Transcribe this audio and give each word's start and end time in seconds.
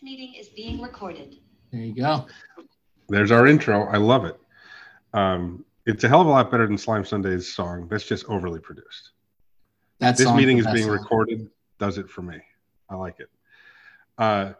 This 0.00 0.10
meeting 0.10 0.34
is 0.34 0.48
being 0.48 0.80
recorded. 0.80 1.36
There 1.72 1.82
you 1.82 1.94
go. 1.94 2.26
There's 3.10 3.30
our 3.30 3.46
intro. 3.46 3.86
I 3.88 3.98
love 3.98 4.24
it. 4.24 4.40
Um, 5.12 5.62
it's 5.84 6.04
a 6.04 6.08
hell 6.08 6.22
of 6.22 6.26
a 6.26 6.30
lot 6.30 6.50
better 6.50 6.66
than 6.66 6.78
Slime 6.78 7.04
Sunday's 7.04 7.52
song. 7.52 7.86
That's 7.90 8.04
just 8.04 8.24
overly 8.26 8.60
produced. 8.60 9.10
That 9.98 10.16
this 10.16 10.26
song's 10.26 10.38
meeting 10.38 10.56
is 10.56 10.66
being 10.68 10.86
song. 10.86 10.92
recorded. 10.92 11.50
Does 11.78 11.98
it 11.98 12.08
for 12.08 12.22
me. 12.22 12.38
I 12.88 12.94
like 12.94 13.20
it. 13.20 13.28
Uh, 14.16 14.52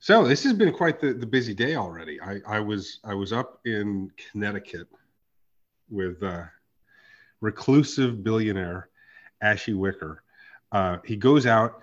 so 0.00 0.26
this 0.26 0.42
has 0.42 0.54
been 0.54 0.72
quite 0.72 1.00
the, 1.00 1.12
the 1.12 1.26
busy 1.26 1.54
day 1.54 1.76
already. 1.76 2.20
I, 2.20 2.40
I 2.46 2.58
was 2.58 2.98
I 3.04 3.14
was 3.14 3.32
up 3.32 3.60
in 3.64 4.10
Connecticut 4.32 4.88
with 5.88 6.20
uh, 6.22 6.44
reclusive 7.40 8.24
billionaire 8.24 8.88
Ashy 9.40 9.74
Wicker. 9.74 10.24
Uh, 10.72 10.96
he 11.04 11.14
goes 11.14 11.46
out 11.46 11.82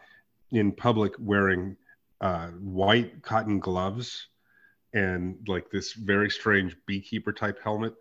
in 0.51 0.73
public 0.73 1.13
wearing 1.19 1.77
uh, 2.21 2.47
white 2.47 3.21
cotton 3.21 3.59
gloves 3.59 4.27
and 4.93 5.37
like 5.47 5.69
this 5.69 5.93
very 5.93 6.29
strange 6.29 6.75
beekeeper 6.85 7.31
type 7.31 7.59
helmet. 7.63 7.93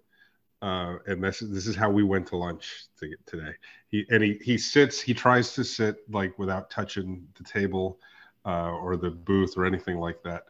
Uh, 0.62 0.96
and 1.06 1.22
this 1.22 1.40
this 1.40 1.66
is 1.66 1.76
how 1.76 1.90
we 1.90 2.02
went 2.02 2.26
to 2.26 2.36
lunch 2.36 2.86
to, 2.98 3.14
today. 3.26 3.52
He 3.88 4.06
and 4.10 4.22
he 4.22 4.38
he 4.42 4.56
sits. 4.56 5.00
He 5.00 5.12
tries 5.12 5.52
to 5.54 5.64
sit 5.64 5.98
like 6.10 6.38
without 6.38 6.70
touching 6.70 7.26
the 7.36 7.44
table 7.44 8.00
uh, 8.46 8.70
or 8.70 8.96
the 8.96 9.10
booth 9.10 9.56
or 9.56 9.66
anything 9.66 9.98
like 9.98 10.22
that. 10.22 10.44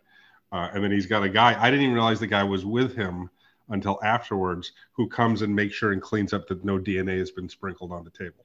Uh, 0.52 0.68
and 0.72 0.84
then 0.84 0.92
he's 0.92 1.06
got 1.06 1.24
a 1.24 1.28
guy. 1.28 1.60
I 1.60 1.70
didn't 1.70 1.82
even 1.82 1.94
realize 1.94 2.20
the 2.20 2.26
guy 2.28 2.44
was 2.44 2.64
with 2.64 2.94
him 2.94 3.28
until 3.70 3.98
afterwards, 4.04 4.72
who 4.92 5.08
comes 5.08 5.42
and 5.42 5.54
makes 5.54 5.74
sure 5.74 5.92
and 5.92 6.00
cleans 6.00 6.32
up 6.32 6.46
that 6.46 6.64
no 6.64 6.78
DNA 6.78 7.18
has 7.18 7.32
been 7.32 7.48
sprinkled 7.48 7.90
on 7.90 8.04
the 8.04 8.10
table. 8.10 8.44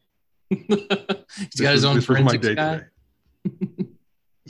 He's 0.50 1.62
got 1.62 1.74
his 1.74 1.82
was- 1.82 1.86
own 1.86 1.96
this 1.98 2.06
forensics 2.06 2.48
guy. 2.50 2.86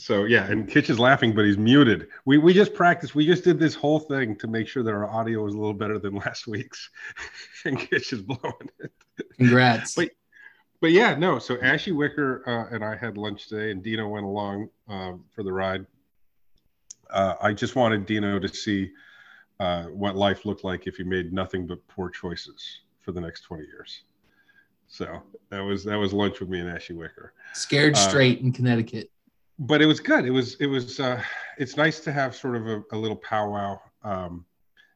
so 0.01 0.23
yeah, 0.23 0.45
and 0.49 0.67
Kitch 0.67 0.89
is 0.89 0.99
laughing, 0.99 1.33
but 1.35 1.45
he's 1.45 1.57
muted. 1.59 2.07
We 2.25 2.37
we 2.39 2.53
just 2.53 2.73
practiced. 2.73 3.13
We 3.13 3.25
just 3.25 3.43
did 3.43 3.59
this 3.59 3.75
whole 3.75 3.99
thing 3.99 4.35
to 4.37 4.47
make 4.47 4.67
sure 4.67 4.81
that 4.83 4.91
our 4.91 5.07
audio 5.07 5.43
was 5.43 5.53
a 5.53 5.57
little 5.57 5.73
better 5.75 5.99
than 5.99 6.15
last 6.25 6.47
week's, 6.47 6.89
and 7.65 7.77
Kitch 7.77 8.11
is 8.13 8.21
blowing 8.21 8.69
it. 8.79 8.91
Congrats. 9.37 9.95
But- 9.95 10.09
But 10.81 10.91
yeah, 10.93 11.13
no. 11.13 11.37
So 11.37 11.59
Ashy 11.61 11.91
Wicker 11.91 12.41
uh, 12.49 12.73
and 12.73 12.83
I 12.83 12.95
had 12.95 13.15
lunch 13.15 13.47
today, 13.47 13.69
and 13.69 13.83
Dino 13.83 14.07
went 14.09 14.25
along 14.25 14.69
um, 14.87 15.23
for 15.29 15.43
the 15.43 15.53
ride. 15.53 15.85
Uh, 17.11 17.35
I 17.39 17.53
just 17.53 17.75
wanted 17.75 18.07
Dino 18.07 18.39
to 18.39 18.47
see 18.47 18.89
uh, 19.59 19.83
what 19.85 20.15
life 20.15 20.43
looked 20.43 20.63
like 20.63 20.87
if 20.87 20.97
you 20.97 21.05
made 21.05 21.31
nothing 21.33 21.67
but 21.67 21.85
poor 21.87 22.09
choices 22.09 22.81
for 23.01 23.11
the 23.11 23.21
next 23.21 23.41
twenty 23.41 23.65
years. 23.65 24.05
So 24.87 25.21
that 25.51 25.59
was 25.59 25.83
that 25.83 25.97
was 25.97 26.13
lunch 26.13 26.39
with 26.39 26.49
me 26.49 26.59
and 26.61 26.69
Ashy 26.69 26.93
Wicker. 26.95 27.33
Scared 27.53 27.93
uh, 27.95 28.09
straight 28.09 28.39
in 28.41 28.51
Connecticut. 28.51 29.11
But 29.61 29.79
it 29.79 29.85
was 29.85 29.99
good. 29.99 30.25
It 30.25 30.31
was 30.31 30.55
it 30.55 30.65
was 30.65 30.99
uh, 30.99 31.21
it's 31.57 31.77
nice 31.77 31.99
to 32.01 32.11
have 32.11 32.35
sort 32.35 32.55
of 32.55 32.67
a, 32.67 32.83
a 32.91 32.97
little 32.97 33.15
powwow, 33.17 33.79
um, 34.03 34.43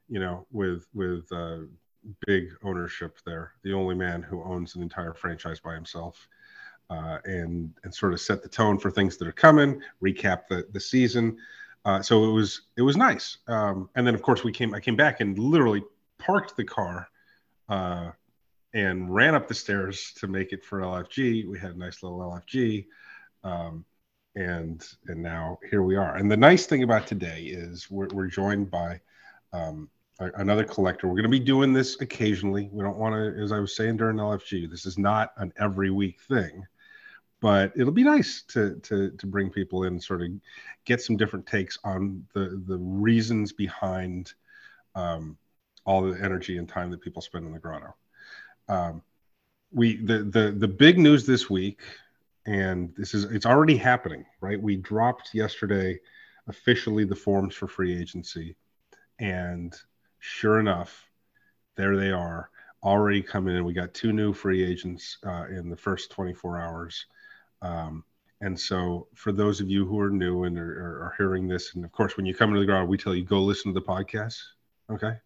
you 0.09 0.19
know, 0.19 0.47
with 0.52 0.88
with 0.94 1.31
uh, 1.31 1.59
big 2.25 2.49
ownership 2.63 3.19
there. 3.25 3.53
The 3.63 3.73
only 3.73 3.93
man 3.93 4.23
who 4.23 4.43
owns 4.43 4.75
an 4.75 4.81
entire 4.81 5.13
franchise 5.13 5.59
by 5.59 5.75
himself, 5.75 6.27
uh, 6.89 7.19
and 7.25 7.75
and 7.83 7.93
sort 7.93 8.13
of 8.13 8.19
set 8.19 8.41
the 8.41 8.49
tone 8.49 8.80
for 8.80 8.89
things 8.89 9.17
that 9.17 9.27
are 9.27 9.31
coming. 9.31 9.81
Recap 10.03 10.47
the 10.49 10.66
the 10.71 10.80
season. 10.80 11.38
Uh, 11.86 12.02
so 12.02 12.23
it 12.23 12.31
was 12.31 12.61
it 12.75 12.81
was 12.81 12.97
nice. 12.97 13.38
Um, 13.47 13.88
and 13.93 14.05
then 14.08 14.16
of 14.16 14.23
course 14.23 14.43
we 14.43 14.52
came. 14.52 14.73
I 14.73 14.80
came 14.80 14.95
back 14.95 15.21
and 15.21 15.38
literally 15.38 15.83
parked 16.17 16.58
the 16.58 16.66
car. 16.66 17.08
Uh, 17.69 18.11
and 18.73 19.16
ran 19.16 19.33
up 19.33 19.47
the 19.47 19.53
stairs 19.53 20.11
to 20.17 20.27
make 20.27 20.52
it 20.52 20.61
for 20.61 20.81
LFG. 20.81 21.47
We 21.47 21.58
had 21.58 21.71
a 21.71 21.80
nice 21.80 22.03
little 22.03 22.19
LFG. 22.19 22.86
Um, 23.41 23.86
and 24.36 24.86
and 25.08 25.22
now 25.22 25.59
here 25.69 25.81
we 25.81 25.95
are. 25.95 26.16
And 26.16 26.30
the 26.30 26.38
nice 26.38 26.66
thing 26.66 26.83
about 26.83 27.08
today 27.08 27.44
is 27.44 27.89
we're, 27.89 28.08
we're 28.08 28.28
joined 28.28 28.69
by 28.69 29.00
um, 29.53 29.89
another 30.19 30.64
collector. 30.64 31.08
We're 31.08 31.16
going 31.16 31.23
to 31.23 31.30
be 31.30 31.39
doing 31.39 31.73
this 31.73 32.00
occasionally. 32.02 32.69
We 32.72 32.83
don't 32.83 32.97
want 32.97 33.16
to, 33.16 33.42
as 33.42 33.52
I 33.52 33.59
was 33.59 33.75
saying 33.75 33.97
during 33.97 34.17
LFG, 34.17 34.70
this 34.70 34.86
is 34.86 34.98
not 34.98 35.32
an 35.37 35.54
every 35.58 35.89
week 35.89 36.21
thing, 36.21 36.65
but 37.42 37.71
it'll 37.76 37.93
be 37.93 38.04
nice 38.04 38.43
to 38.49 38.76
to 38.83 39.11
to 39.11 39.27
bring 39.27 39.49
people 39.49 39.83
in, 39.83 39.99
sort 39.99 40.21
of 40.21 40.30
get 40.86 41.02
some 41.02 41.17
different 41.17 41.48
takes 41.48 41.80
on 41.83 42.26
the 42.33 42.61
the 42.67 42.77
reasons 42.77 43.54
behind 43.54 44.33
um, 44.95 45.38
all 45.86 46.02
the 46.02 46.21
energy 46.21 46.58
and 46.58 46.67
time 46.67 46.92
that 46.92 47.02
people 47.02 47.21
spend 47.21 47.45
in 47.45 47.54
the 47.54 47.59
grotto. 47.59 47.95
Um, 48.67 49.02
we 49.71 49.98
the 49.98 50.23
the 50.23 50.55
the 50.58 50.67
big 50.67 50.98
news 50.98 51.26
this 51.26 51.49
week 51.49 51.82
and 52.45 52.94
this 52.95 53.14
is 53.14 53.26
it's 53.26 53.45
already 53.45 53.78
happening 53.78 54.26
right? 54.42 54.61
We 54.61 54.76
dropped 54.76 55.33
yesterday 55.33 56.00
officially 56.48 57.06
the 57.06 57.16
forms 57.16 57.56
for 57.56 57.67
free 57.67 58.00
agency 58.00 58.56
and 59.20 59.76
sure 60.20 60.60
enough 60.60 61.10
there 61.76 61.98
they 61.98 62.11
are 62.11 62.50
already 62.83 63.22
coming 63.22 63.56
in. 63.56 63.66
We 63.66 63.73
got 63.73 63.94
two 63.94 64.14
new 64.14 64.32
free 64.32 64.64
agents 64.64 65.17
uh, 65.26 65.45
in 65.50 65.70
the 65.70 65.76
first 65.76 66.11
24 66.11 66.60
hours. 66.60 67.06
Um, 67.61 68.04
and 68.42 68.58
so 68.60 69.08
for 69.16 69.32
those 69.32 69.60
of 69.60 69.70
you 69.70 69.86
who 69.86 70.00
are 70.00 70.12
new 70.12 70.44
and 70.44 70.58
are, 70.58 71.06
are, 71.06 71.14
hearing 71.17 71.48
this 71.48 71.73
and 71.73 71.83
of 71.83 71.92
course 71.92 72.17
when 72.17 72.26
you 72.26 72.36
come 72.36 72.50
into 72.50 72.60
the 72.60 72.66
ground 72.66 72.89
we 72.89 72.98
tell 72.98 73.16
you 73.16 73.23
go 73.23 73.42
listen 73.42 73.73
to 73.73 73.80
the 73.80 73.86
podcast 73.86 74.38
okay? 74.92 75.17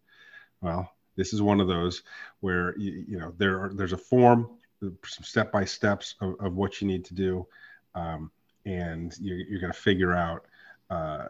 Well 0.60 0.90
this 1.16 1.32
is 1.32 1.42
one 1.42 1.60
of 1.60 1.68
those 1.68 2.02
where 2.38 2.78
you, 2.78 3.04
you 3.08 3.18
know 3.18 3.34
there 3.36 3.60
are 3.62 3.74
there's 3.74 3.92
a 3.92 3.98
form 3.98 4.48
some 4.80 5.24
step 5.24 5.52
by 5.52 5.64
steps 5.64 6.14
of, 6.20 6.34
of 6.40 6.54
what 6.54 6.80
you 6.80 6.86
need 6.86 7.04
to 7.06 7.14
do. 7.14 7.46
Um, 7.94 8.30
and 8.66 9.14
you're, 9.20 9.38
you're 9.38 9.60
going 9.60 9.72
to 9.72 9.78
figure 9.78 10.14
out 10.14 10.46
uh, 10.90 11.26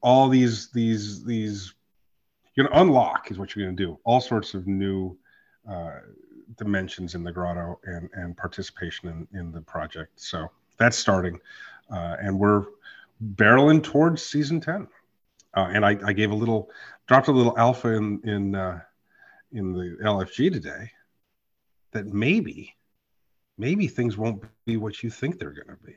all 0.00 0.28
these 0.28 0.68
these 0.70 1.24
these 1.24 1.74
you're 2.54 2.66
going 2.66 2.74
to 2.74 2.82
unlock 2.82 3.30
is 3.30 3.38
what 3.38 3.54
you're 3.54 3.64
going 3.64 3.76
to 3.76 3.82
do. 3.82 3.98
All 4.04 4.20
sorts 4.20 4.54
of 4.54 4.66
new 4.66 5.16
uh, 5.68 6.00
dimensions 6.56 7.14
in 7.14 7.24
the 7.24 7.32
grotto 7.32 7.80
and 7.84 8.08
and 8.14 8.36
participation 8.36 9.08
in, 9.32 9.38
in 9.38 9.52
the 9.52 9.60
project. 9.60 10.20
So 10.20 10.50
that's 10.76 10.96
starting. 10.96 11.40
Uh, 11.90 12.16
and 12.20 12.38
we're 12.38 12.64
barreling 13.34 13.82
towards 13.82 14.22
season 14.22 14.60
10 14.60 14.88
uh, 15.54 15.70
and 15.72 15.84
I, 15.84 15.96
I 16.04 16.12
gave 16.12 16.30
a 16.30 16.34
little 16.34 16.70
dropped 17.06 17.28
a 17.28 17.32
little 17.32 17.56
alpha 17.58 17.88
in 17.88 18.20
in 18.24 18.54
uh, 18.54 18.80
in 19.52 19.72
the 19.72 19.96
LFG 20.02 20.52
today 20.52 20.90
that 21.92 22.06
maybe 22.06 22.74
maybe 23.58 23.86
things 23.86 24.16
won't 24.16 24.42
be 24.66 24.76
what 24.76 25.02
you 25.02 25.10
think 25.10 25.38
they're 25.38 25.50
going 25.50 25.68
to 25.68 25.84
be. 25.84 25.96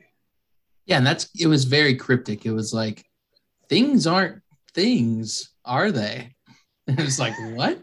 Yeah, 0.84 0.98
and 0.98 1.06
that's 1.06 1.28
it 1.38 1.46
was 1.46 1.64
very 1.64 1.96
cryptic. 1.96 2.46
It 2.46 2.52
was 2.52 2.72
like 2.72 3.04
things 3.68 4.06
aren't 4.06 4.42
things, 4.72 5.52
are 5.64 5.90
they? 5.90 6.34
And 6.86 6.98
it 7.00 7.04
was 7.04 7.18
like, 7.18 7.34
what? 7.54 7.82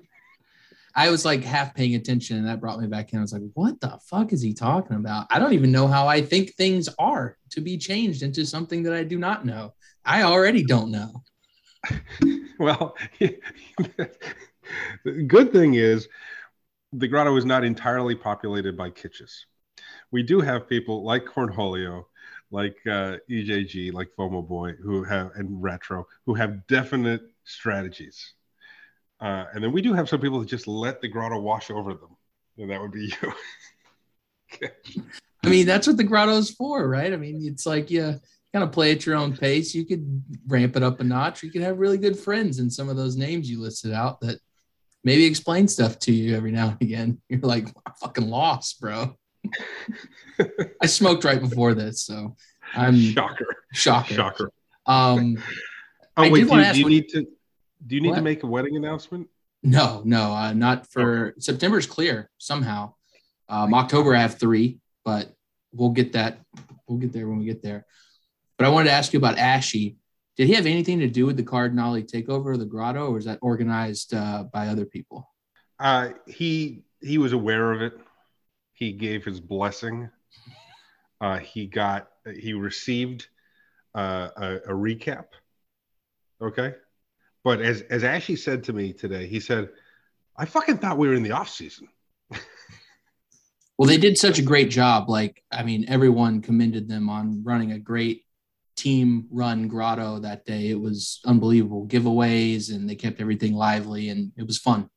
I 0.95 1.09
was 1.09 1.25
like 1.25 1.43
half 1.43 1.73
paying 1.73 1.95
attention 1.95 2.37
and 2.37 2.47
that 2.47 2.61
brought 2.61 2.79
me 2.79 2.87
back 2.87 3.13
in. 3.13 3.19
I 3.19 3.23
was 3.23 3.33
like, 3.33 3.41
what 3.55 3.81
the 3.81 3.97
fuck 4.07 4.31
is 4.31 4.43
he 4.43 4.53
talking 4.53 4.95
about? 4.95 5.25
I 5.31 5.39
don't 5.39 5.53
even 5.53 5.71
know 5.71 5.87
how 5.87 6.07
I 6.07 6.21
think 6.21 6.53
things 6.53 6.87
are 6.99 7.35
to 7.49 7.61
be 7.61 7.77
changed 7.77 8.21
into 8.21 8.45
something 8.45 8.83
that 8.83 8.93
I 8.93 9.03
do 9.03 9.17
not 9.17 9.43
know. 9.43 9.73
I 10.05 10.21
already 10.21 10.63
don't 10.63 10.91
know. 10.91 11.23
well, 12.59 12.95
the 13.19 13.39
good 15.27 15.51
thing 15.51 15.73
is 15.73 16.07
the 16.93 17.07
grotto 17.07 17.35
is 17.35 17.45
not 17.45 17.63
entirely 17.63 18.15
populated 18.15 18.77
by 18.77 18.89
kitches. 18.89 19.45
We 20.11 20.23
do 20.23 20.39
have 20.41 20.69
people 20.69 21.03
like 21.03 21.25
Cornholio, 21.25 22.05
like 22.51 22.77
uh, 22.85 23.17
EJG, 23.29 23.91
like 23.93 24.09
FOMO 24.17 24.47
Boy, 24.47 24.73
who 24.81 25.03
have 25.03 25.31
and 25.35 25.61
Retro, 25.61 26.05
who 26.25 26.35
have 26.35 26.65
definite 26.67 27.21
strategies. 27.43 28.33
Uh, 29.19 29.45
and 29.53 29.63
then 29.63 29.71
we 29.71 29.81
do 29.81 29.93
have 29.93 30.07
some 30.07 30.21
people 30.21 30.39
that 30.39 30.47
just 30.47 30.67
let 30.67 31.01
the 31.01 31.07
grotto 31.07 31.39
wash 31.39 31.71
over 31.71 31.93
them, 31.93 32.15
and 32.57 32.69
that 32.69 32.79
would 32.79 32.91
be 32.91 33.13
you. 33.21 34.69
I 35.43 35.49
mean, 35.49 35.65
that's 35.65 35.87
what 35.87 35.97
the 35.97 36.03
grotto's 36.03 36.51
for, 36.51 36.87
right? 36.87 37.11
I 37.11 37.17
mean, 37.17 37.41
it's 37.43 37.65
like 37.65 37.89
you 37.89 38.19
kind 38.53 38.63
of 38.63 38.71
play 38.71 38.91
at 38.91 39.05
your 39.05 39.15
own 39.15 39.35
pace. 39.35 39.73
You 39.73 39.85
could 39.85 40.23
ramp 40.47 40.75
it 40.75 40.83
up 40.83 40.99
a 40.99 41.03
notch. 41.03 41.41
You 41.41 41.51
could 41.51 41.63
have 41.63 41.79
really 41.79 41.97
good 41.97 42.17
friends 42.17 42.59
in 42.59 42.69
some 42.69 42.87
of 42.87 42.95
those 42.95 43.17
names 43.17 43.49
you 43.49 43.59
listed 43.59 43.93
out 43.93 44.21
that 44.21 44.39
maybe 45.03 45.25
explain 45.25 45.67
stuff 45.67 45.99
to 45.99 46.13
you 46.13 46.35
every 46.35 46.51
now 46.51 46.69
and 46.69 46.81
again. 46.81 47.21
You're 47.29 47.39
like, 47.41 47.67
I'm 47.85 47.93
fucking 48.01 48.27
lost, 48.29 48.79
bro. 48.81 49.15
I 50.81 50.85
smoked 50.85 51.23
right 51.23 51.39
before 51.39 51.73
this, 51.73 52.03
so 52.03 52.35
I'm 52.73 52.95
Shocker. 52.95 53.45
shocker. 53.73 54.13
Shocker. 54.13 54.49
Um, 54.85 55.37
Oh 56.15 56.23
I 56.23 56.29
wait, 56.29 56.41
do 56.41 56.47
wanna 56.47 56.61
you, 56.61 56.67
ask 56.67 56.75
do 56.75 56.81
you 56.81 56.89
need 56.89 57.09
to 57.09 57.21
do 57.87 57.95
you 57.95 58.01
need 58.01 58.09
What? 58.09 58.15
to 58.17 58.21
make 58.21 58.43
a 58.43 58.47
wedding 58.47 58.75
announcement? 58.77 59.27
no, 59.63 60.01
no, 60.05 60.31
uh, 60.31 60.53
not 60.53 60.91
for 60.91 61.33
September's 61.39 61.87
clear 61.87 62.29
somehow. 62.37 62.93
Um, 63.49 63.73
October 63.73 64.15
I 64.15 64.21
have 64.21 64.37
three, 64.37 64.79
but 65.03 65.33
we'll 65.73 65.89
get 65.89 66.13
that. 66.13 66.37
We'll 66.87 66.99
get 66.99 67.13
there 67.13 67.27
when 67.27 67.39
we 67.39 67.45
get 67.45 67.63
there. 67.63 67.85
But 68.57 68.67
I 68.67 68.69
wanted 68.69 68.89
to 68.89 68.95
ask 68.95 69.11
you 69.13 69.17
about 69.17 69.37
Ashy. 69.39 69.95
Did 70.35 70.47
he 70.47 70.53
have 70.53 70.65
anything 70.65 70.99
to 70.99 71.07
do 71.07 71.25
with 71.25 71.37
the 71.37 71.43
Cardinali 71.43 72.03
takeover 72.03 72.53
of 72.53 72.59
the 72.59 72.65
grotto, 72.65 73.07
or 73.07 73.13
was 73.13 73.25
that 73.25 73.39
organized 73.41 74.13
uh, 74.13 74.45
by 74.51 74.67
other 74.67 74.85
people? 74.85 75.29
Uh, 75.79 76.09
he 76.27 76.83
he 77.01 77.17
was 77.17 77.33
aware 77.33 77.71
of 77.71 77.81
it. 77.81 77.93
He 78.73 78.93
gave 78.93 79.23
his 79.23 79.39
blessing. 79.39 80.09
Uh, 81.21 81.37
he 81.37 81.67
got 81.67 82.07
he 82.35 82.53
received 82.53 83.27
uh, 83.95 84.29
a, 84.35 84.55
a 84.55 84.73
recap 84.73 85.25
Okay. 86.43 86.75
But 87.43 87.61
as 87.61 87.81
as 87.83 88.03
Ashy 88.03 88.35
said 88.35 88.63
to 88.65 88.73
me 88.73 88.93
today, 88.93 89.27
he 89.27 89.39
said, 89.39 89.69
I 90.35 90.45
fucking 90.45 90.77
thought 90.77 90.97
we 90.97 91.07
were 91.07 91.13
in 91.13 91.23
the 91.23 91.31
off 91.31 91.49
season. 91.49 91.87
Well, 93.75 93.87
they 93.87 93.97
did 93.97 94.19
such 94.19 94.37
a 94.37 94.43
great 94.43 94.69
job. 94.69 95.09
Like, 95.09 95.43
I 95.51 95.63
mean, 95.63 95.85
everyone 95.87 96.43
commended 96.43 96.87
them 96.87 97.09
on 97.09 97.43
running 97.43 97.71
a 97.71 97.79
great 97.79 98.22
team 98.75 99.27
run 99.31 99.67
grotto 99.67 100.19
that 100.19 100.45
day. 100.45 100.69
It 100.69 100.79
was 100.79 101.19
unbelievable 101.25 101.87
giveaways, 101.87 102.73
and 102.73 102.89
they 102.89 102.95
kept 102.95 103.21
everything 103.21 103.53
lively, 103.53 104.09
and 104.09 104.31
it 104.37 104.45
was 104.45 104.57
fun. 104.57 104.89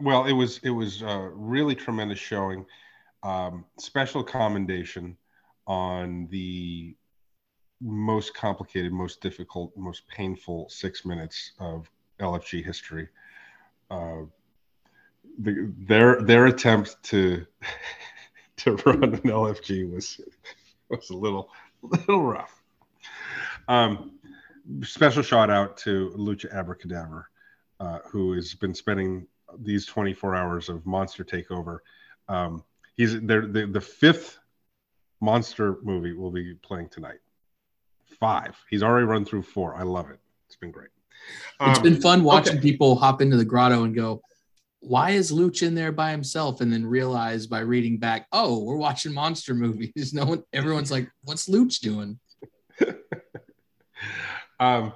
Well, 0.00 0.26
it 0.26 0.32
was 0.32 0.58
it 0.62 0.70
was 0.70 1.02
a 1.02 1.30
really 1.34 1.74
tremendous 1.74 2.18
showing. 2.18 2.64
Um, 3.22 3.64
special 3.78 4.22
commendation 4.22 5.16
on 5.66 6.28
the 6.30 6.96
most 7.80 8.34
complicated, 8.34 8.92
most 8.92 9.20
difficult, 9.20 9.76
most 9.76 10.06
painful 10.08 10.68
six 10.68 11.04
minutes 11.04 11.52
of 11.58 11.90
LFG 12.20 12.64
history. 12.64 13.08
Uh, 13.90 14.22
the, 15.40 15.72
their 15.78 16.20
their 16.22 16.46
attempt 16.46 17.02
to 17.04 17.46
to 18.56 18.76
run 18.76 19.04
an 19.04 19.20
LFG 19.20 19.90
was 19.92 20.20
was 20.88 21.10
a 21.10 21.16
little 21.16 21.50
little 21.82 22.22
rough. 22.22 22.57
Um, 23.68 24.18
special 24.82 25.22
shout 25.22 25.50
out 25.50 25.76
to 25.78 26.12
Lucha 26.16 26.52
Abracadabra, 26.52 27.24
uh, 27.80 27.98
who 28.10 28.32
has 28.32 28.54
been 28.54 28.74
spending 28.74 29.26
these 29.60 29.86
24 29.86 30.34
hours 30.34 30.68
of 30.68 30.84
Monster 30.86 31.24
Takeover. 31.24 31.78
Um, 32.28 32.64
he's 32.96 33.20
there. 33.20 33.46
The, 33.46 33.66
the 33.66 33.80
fifth 33.80 34.38
monster 35.20 35.78
movie 35.82 36.12
will 36.12 36.30
be 36.30 36.54
playing 36.54 36.88
tonight. 36.88 37.18
Five. 38.20 38.56
He's 38.68 38.82
already 38.82 39.06
run 39.06 39.24
through 39.24 39.42
four. 39.42 39.74
I 39.76 39.82
love 39.82 40.10
it. 40.10 40.18
It's 40.46 40.56
been 40.56 40.70
great. 40.70 40.90
It's 41.60 41.80
been 41.80 42.00
fun 42.00 42.22
watching 42.22 42.58
okay. 42.58 42.62
people 42.62 42.96
hop 42.96 43.20
into 43.20 43.36
the 43.36 43.44
grotto 43.44 43.84
and 43.84 43.94
go, 43.94 44.22
why 44.80 45.10
is 45.10 45.32
Luch 45.32 45.66
in 45.66 45.74
there 45.74 45.92
by 45.92 46.10
himself? 46.12 46.60
And 46.60 46.72
then 46.72 46.86
realize 46.86 47.46
by 47.46 47.60
reading 47.60 47.98
back, 47.98 48.26
oh, 48.32 48.62
we're 48.62 48.76
watching 48.76 49.12
monster 49.12 49.54
movies. 49.54 50.12
No 50.14 50.24
one, 50.24 50.42
everyone's 50.52 50.90
like, 50.90 51.10
what's 51.22 51.48
Luch 51.48 51.80
doing? 51.80 52.18
um, 54.60 54.92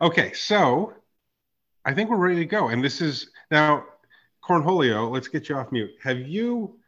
okay, 0.00 0.32
so 0.32 0.94
I 1.84 1.94
think 1.94 2.10
we're 2.10 2.16
ready 2.16 2.40
to 2.40 2.46
go. 2.46 2.68
And 2.68 2.82
this 2.82 3.00
is 3.00 3.30
now, 3.50 3.84
Cornholio. 4.42 5.10
Let's 5.10 5.28
get 5.28 5.48
you 5.48 5.56
off 5.56 5.72
mute. 5.72 5.90
Have 6.02 6.20
you? 6.20 6.78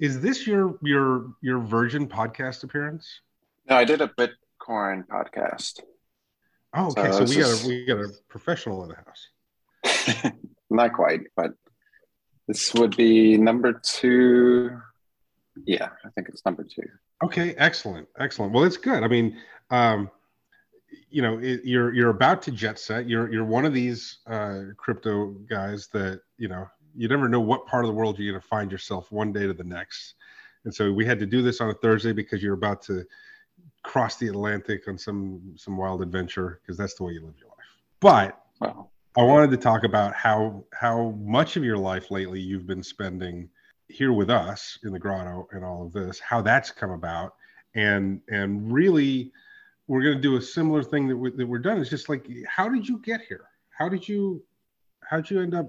Is 0.00 0.20
this 0.20 0.46
your 0.46 0.78
your 0.82 1.34
your 1.40 1.60
Virgin 1.60 2.08
podcast 2.08 2.64
appearance? 2.64 3.20
No, 3.68 3.76
I 3.76 3.84
did 3.84 4.00
a 4.00 4.08
Bitcoin 4.08 5.06
podcast. 5.06 5.80
Oh, 6.74 6.88
okay. 6.88 7.12
So, 7.12 7.24
so 7.24 7.36
we 7.36 7.42
got 7.42 7.64
a 7.64 7.68
we 7.68 7.86
got 7.86 7.98
a 7.98 8.08
professional 8.28 8.82
in 8.82 8.90
the 8.90 8.96
house. 8.96 10.32
Not 10.70 10.92
quite, 10.92 11.20
but 11.36 11.52
this 12.48 12.74
would 12.74 12.96
be 12.96 13.38
number 13.38 13.80
two. 13.82 14.76
Yeah, 15.64 15.88
I 16.04 16.08
think 16.10 16.28
it's 16.28 16.44
number 16.44 16.64
two. 16.64 16.82
Okay, 17.22 17.54
excellent, 17.56 18.08
excellent. 18.18 18.52
Well, 18.52 18.64
it's 18.64 18.76
good. 18.76 19.04
I 19.04 19.08
mean, 19.08 19.38
um, 19.70 20.10
you 21.10 21.22
know, 21.22 21.38
it, 21.38 21.60
you're 21.64 21.92
you're 21.94 22.10
about 22.10 22.42
to 22.42 22.50
jet 22.50 22.78
set. 22.78 23.08
You're 23.08 23.32
you're 23.32 23.44
one 23.44 23.64
of 23.64 23.72
these 23.72 24.18
uh, 24.26 24.60
crypto 24.76 25.30
guys 25.48 25.88
that 25.88 26.20
you 26.38 26.48
know 26.48 26.66
you 26.96 27.08
never 27.08 27.28
know 27.28 27.40
what 27.40 27.66
part 27.66 27.84
of 27.84 27.88
the 27.88 27.94
world 27.94 28.18
you're 28.18 28.32
going 28.32 28.40
to 28.40 28.46
find 28.46 28.70
yourself 28.70 29.10
one 29.10 29.32
day 29.32 29.46
to 29.46 29.52
the 29.52 29.64
next. 29.64 30.14
And 30.64 30.74
so 30.74 30.92
we 30.92 31.04
had 31.04 31.18
to 31.18 31.26
do 31.26 31.42
this 31.42 31.60
on 31.60 31.70
a 31.70 31.74
Thursday 31.74 32.12
because 32.12 32.42
you're 32.42 32.54
about 32.54 32.82
to 32.82 33.04
cross 33.82 34.16
the 34.16 34.28
Atlantic 34.28 34.88
on 34.88 34.98
some 34.98 35.54
some 35.56 35.76
wild 35.76 36.02
adventure 36.02 36.60
because 36.62 36.76
that's 36.76 36.94
the 36.94 37.04
way 37.04 37.12
you 37.12 37.24
live 37.24 37.34
your 37.38 37.50
life. 37.50 37.82
But 38.00 38.40
wow. 38.60 38.88
I 39.16 39.22
wanted 39.22 39.50
to 39.50 39.56
talk 39.56 39.84
about 39.84 40.14
how 40.14 40.64
how 40.72 41.10
much 41.20 41.56
of 41.56 41.64
your 41.64 41.78
life 41.78 42.10
lately 42.10 42.40
you've 42.40 42.66
been 42.66 42.82
spending 42.82 43.48
here 43.88 44.12
with 44.12 44.30
us 44.30 44.78
in 44.82 44.92
the 44.92 44.98
grotto 44.98 45.46
and 45.52 45.64
all 45.64 45.86
of 45.86 45.92
this, 45.92 46.18
how 46.18 46.40
that's 46.40 46.70
come 46.70 46.90
about, 46.90 47.34
and 47.74 48.20
and 48.28 48.72
really, 48.72 49.32
we're 49.86 50.02
going 50.02 50.16
to 50.16 50.22
do 50.22 50.36
a 50.36 50.42
similar 50.42 50.82
thing 50.82 51.08
that, 51.08 51.16
we, 51.16 51.30
that 51.30 51.46
we're 51.46 51.58
done. 51.58 51.80
It's 51.80 51.90
just 51.90 52.08
like, 52.08 52.26
how 52.48 52.68
did 52.68 52.88
you 52.88 52.98
get 52.98 53.20
here? 53.28 53.44
How 53.76 53.88
did 53.88 54.08
you 54.08 54.42
how 55.08 55.16
did 55.18 55.30
you 55.30 55.40
end 55.40 55.54
up 55.54 55.66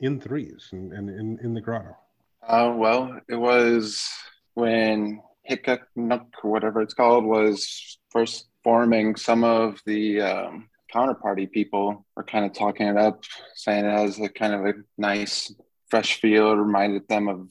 in 0.00 0.20
threes 0.20 0.68
and, 0.72 0.92
and 0.92 1.10
in, 1.10 1.38
in 1.42 1.54
the 1.54 1.60
grotto? 1.60 1.96
Uh, 2.42 2.72
well, 2.74 3.20
it 3.28 3.36
was 3.36 4.08
when 4.54 5.20
Hickok 5.42 5.80
or 5.96 6.50
whatever 6.50 6.80
it's 6.80 6.94
called 6.94 7.24
was 7.24 7.98
first 8.10 8.46
forming 8.64 9.16
some 9.16 9.44
of 9.44 9.80
the 9.84 10.20
um, 10.22 10.68
counterparty 10.92 11.50
people 11.50 12.06
were 12.16 12.24
kind 12.24 12.44
of 12.44 12.52
talking 12.54 12.86
it 12.86 12.96
up, 12.96 13.22
saying 13.54 13.84
it 13.84 13.92
has 13.92 14.18
a 14.20 14.28
kind 14.28 14.54
of 14.54 14.66
a 14.66 14.74
nice, 14.96 15.52
fresh 15.88 16.20
feel. 16.20 16.56
Reminded 16.56 17.06
them 17.08 17.28
of 17.28 17.50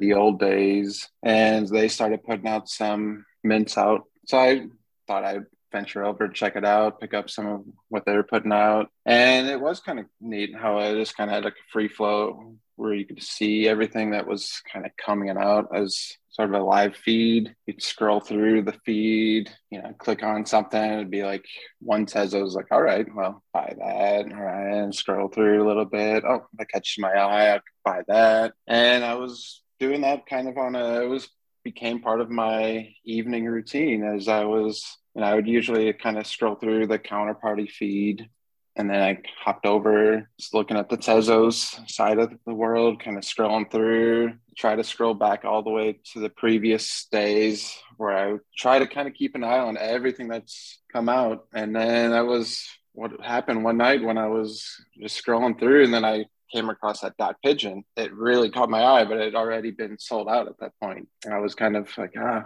the 0.00 0.14
old 0.14 0.38
days. 0.38 1.08
And 1.22 1.66
they 1.68 1.88
started 1.88 2.24
putting 2.24 2.48
out 2.48 2.68
some 2.68 3.24
mints 3.42 3.78
out. 3.78 4.04
So 4.26 4.38
I 4.38 4.66
thought 5.06 5.24
I'd 5.24 5.46
venture 5.72 6.04
over, 6.04 6.28
check 6.28 6.56
it 6.56 6.64
out, 6.64 7.00
pick 7.00 7.14
up 7.14 7.30
some 7.30 7.46
of 7.46 7.64
what 7.88 8.04
they 8.04 8.14
were 8.14 8.22
putting 8.22 8.52
out. 8.52 8.90
And 9.06 9.48
it 9.48 9.60
was 9.60 9.80
kind 9.80 9.98
of 9.98 10.06
neat 10.20 10.54
how 10.56 10.78
it 10.78 10.94
just 10.96 11.16
kind 11.16 11.30
of 11.30 11.34
had 11.34 11.44
like 11.44 11.54
a 11.54 11.72
free 11.72 11.88
flow 11.88 12.54
where 12.76 12.94
you 12.94 13.04
could 13.04 13.22
see 13.22 13.68
everything 13.68 14.12
that 14.12 14.26
was 14.26 14.62
kind 14.72 14.86
of 14.86 14.92
coming 15.04 15.30
out 15.30 15.68
as 15.74 16.12
sort 16.30 16.54
of 16.54 16.60
a 16.60 16.64
live 16.64 16.94
feed. 16.94 17.54
You'd 17.66 17.82
scroll 17.82 18.20
through 18.20 18.62
the 18.62 18.78
feed, 18.84 19.50
you 19.70 19.82
know, 19.82 19.92
click 19.98 20.22
on 20.22 20.46
something. 20.46 20.80
It'd 20.80 21.10
be 21.10 21.24
like 21.24 21.44
one 21.80 22.06
says, 22.06 22.34
I 22.34 22.38
was 22.38 22.54
like, 22.54 22.68
all 22.70 22.82
right, 22.82 23.06
well, 23.12 23.42
buy 23.52 23.74
that. 23.76 24.32
All 24.32 24.40
right. 24.40 24.82
And 24.82 24.94
scroll 24.94 25.28
through 25.28 25.64
a 25.64 25.66
little 25.66 25.84
bit. 25.84 26.24
Oh, 26.24 26.46
that 26.54 26.70
catches 26.70 27.02
my 27.02 27.10
eye. 27.10 27.54
I 27.54 27.54
could 27.54 27.62
buy 27.84 28.02
that. 28.06 28.52
And 28.68 29.04
I 29.04 29.14
was 29.14 29.62
doing 29.80 30.02
that 30.02 30.26
kind 30.26 30.48
of 30.48 30.56
on 30.56 30.76
a, 30.76 31.02
it 31.02 31.08
was 31.08 31.28
became 31.64 32.00
part 32.00 32.20
of 32.20 32.30
my 32.30 32.88
evening 33.04 33.44
routine 33.44 34.04
as 34.04 34.28
I 34.28 34.44
was, 34.44 34.86
and 35.18 35.24
I 35.24 35.34
would 35.34 35.48
usually 35.48 35.92
kind 35.94 36.16
of 36.16 36.28
scroll 36.28 36.54
through 36.54 36.86
the 36.86 36.96
counterparty 36.96 37.68
feed 37.68 38.28
and 38.76 38.88
then 38.88 39.02
I 39.02 39.18
hopped 39.44 39.66
over, 39.66 40.30
just 40.38 40.54
looking 40.54 40.76
at 40.76 40.88
the 40.88 40.96
Tezos 40.96 41.90
side 41.90 42.20
of 42.20 42.32
the 42.46 42.54
world, 42.54 43.02
kind 43.02 43.16
of 43.16 43.24
scrolling 43.24 43.68
through, 43.68 44.34
try 44.56 44.76
to 44.76 44.84
scroll 44.84 45.14
back 45.14 45.44
all 45.44 45.64
the 45.64 45.70
way 45.70 45.98
to 46.12 46.20
the 46.20 46.28
previous 46.28 47.08
days 47.10 47.76
where 47.96 48.16
I 48.16 48.36
try 48.56 48.78
to 48.78 48.86
kind 48.86 49.08
of 49.08 49.14
keep 49.14 49.34
an 49.34 49.42
eye 49.42 49.58
on 49.58 49.76
everything 49.76 50.28
that's 50.28 50.78
come 50.92 51.08
out. 51.08 51.48
And 51.52 51.74
then 51.74 52.12
that 52.12 52.26
was 52.26 52.64
what 52.92 53.20
happened 53.20 53.64
one 53.64 53.78
night 53.78 54.04
when 54.04 54.18
I 54.18 54.28
was 54.28 54.64
just 55.02 55.20
scrolling 55.20 55.58
through, 55.58 55.82
and 55.82 55.92
then 55.92 56.04
I 56.04 56.26
came 56.52 56.68
across 56.68 57.00
that 57.00 57.16
dot 57.16 57.34
pigeon. 57.44 57.82
It 57.96 58.14
really 58.14 58.48
caught 58.48 58.70
my 58.70 58.84
eye, 58.84 59.04
but 59.04 59.18
it 59.18 59.24
had 59.24 59.34
already 59.34 59.72
been 59.72 59.98
sold 59.98 60.28
out 60.28 60.46
at 60.46 60.58
that 60.60 60.78
point. 60.80 61.08
And 61.24 61.34
I 61.34 61.38
was 61.38 61.56
kind 61.56 61.76
of 61.76 61.88
like, 61.98 62.14
ah, 62.16 62.44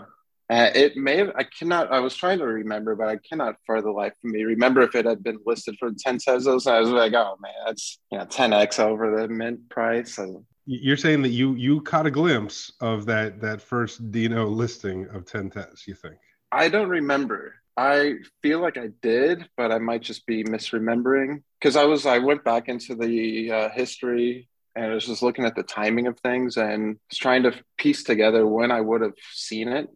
uh, 0.50 0.70
it 0.74 0.96
may 0.96 1.16
have, 1.16 1.32
I 1.36 1.44
cannot, 1.44 1.92
I 1.92 2.00
was 2.00 2.14
trying 2.14 2.38
to 2.38 2.46
remember, 2.46 2.94
but 2.94 3.08
I 3.08 3.16
cannot 3.16 3.56
for 3.64 3.80
the 3.80 3.90
life 3.90 4.12
of 4.12 4.30
me 4.30 4.42
remember 4.42 4.82
if 4.82 4.94
it 4.94 5.06
had 5.06 5.22
been 5.22 5.38
listed 5.46 5.76
for 5.78 5.90
10 5.96 6.18
Tezos. 6.18 6.70
I 6.70 6.80
was 6.80 6.90
like, 6.90 7.14
oh 7.14 7.36
man, 7.40 7.52
that's, 7.66 7.98
you 8.10 8.18
know, 8.18 8.26
10x 8.26 8.78
over 8.78 9.16
the 9.16 9.28
mint 9.28 9.68
price. 9.70 10.14
So, 10.14 10.44
You're 10.66 10.96
saying 10.96 11.22
that 11.22 11.30
you 11.30 11.54
you 11.54 11.80
caught 11.80 12.06
a 12.06 12.10
glimpse 12.10 12.72
of 12.80 13.06
that 13.06 13.40
that 13.40 13.62
first 13.62 14.10
Dino 14.10 14.46
listing 14.46 15.06
of 15.08 15.24
10 15.24 15.50
Tez, 15.50 15.84
you 15.86 15.94
think? 15.94 16.16
I 16.50 16.68
don't 16.68 16.88
remember. 16.88 17.54
I 17.76 18.16
feel 18.42 18.60
like 18.60 18.76
I 18.76 18.88
did, 19.00 19.48
but 19.56 19.72
I 19.72 19.78
might 19.78 20.02
just 20.02 20.26
be 20.26 20.44
misremembering 20.44 21.42
because 21.58 21.76
I 21.76 21.84
was 21.84 22.04
I 22.04 22.18
went 22.18 22.44
back 22.44 22.68
into 22.68 22.94
the 22.94 23.50
uh, 23.50 23.68
history 23.70 24.48
and 24.76 24.86
I 24.86 24.94
was 24.94 25.06
just 25.06 25.22
looking 25.22 25.44
at 25.46 25.54
the 25.54 25.62
timing 25.62 26.06
of 26.06 26.18
things 26.20 26.56
and 26.56 26.98
was 27.08 27.18
trying 27.18 27.44
to 27.44 27.54
piece 27.78 28.04
together 28.04 28.46
when 28.46 28.70
I 28.70 28.80
would 28.80 29.00
have 29.00 29.14
seen 29.32 29.68
it 29.68 29.88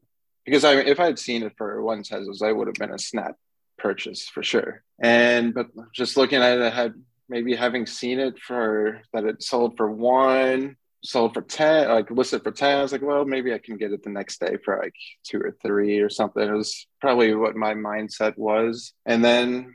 because 0.46 0.64
I 0.64 0.76
if 0.76 0.98
I 0.98 1.06
had 1.06 1.18
seen 1.18 1.42
it 1.42 1.52
for 1.58 1.82
one 1.82 2.02
Tezos, 2.02 2.40
I 2.40 2.52
would 2.52 2.68
have 2.68 2.74
been 2.74 2.92
a 2.94 2.98
snap 2.98 3.34
purchase 3.76 4.28
for 4.28 4.42
sure. 4.42 4.82
And 5.02 5.52
but 5.52 5.66
just 5.92 6.16
looking 6.16 6.40
at 6.40 6.58
it, 6.58 6.62
I 6.62 6.70
had 6.70 6.94
maybe 7.28 7.54
having 7.54 7.86
seen 7.86 8.20
it 8.20 8.38
for 8.38 9.02
that 9.12 9.24
it 9.24 9.42
sold 9.42 9.76
for 9.76 9.90
one, 9.90 10.76
sold 11.04 11.34
for 11.34 11.42
ten, 11.42 11.88
like 11.88 12.10
listed 12.10 12.44
for 12.44 12.52
ten. 12.52 12.78
I 12.78 12.82
was 12.82 12.92
like, 12.92 13.02
well, 13.02 13.24
maybe 13.24 13.52
I 13.52 13.58
can 13.58 13.76
get 13.76 13.92
it 13.92 14.04
the 14.04 14.10
next 14.10 14.40
day 14.40 14.56
for 14.64 14.78
like 14.78 14.94
two 15.24 15.40
or 15.40 15.56
three 15.62 15.98
or 15.98 16.08
something. 16.08 16.42
It 16.42 16.52
was 16.52 16.86
probably 17.00 17.34
what 17.34 17.56
my 17.56 17.74
mindset 17.74 18.38
was. 18.38 18.92
And 19.04 19.24
then 19.24 19.74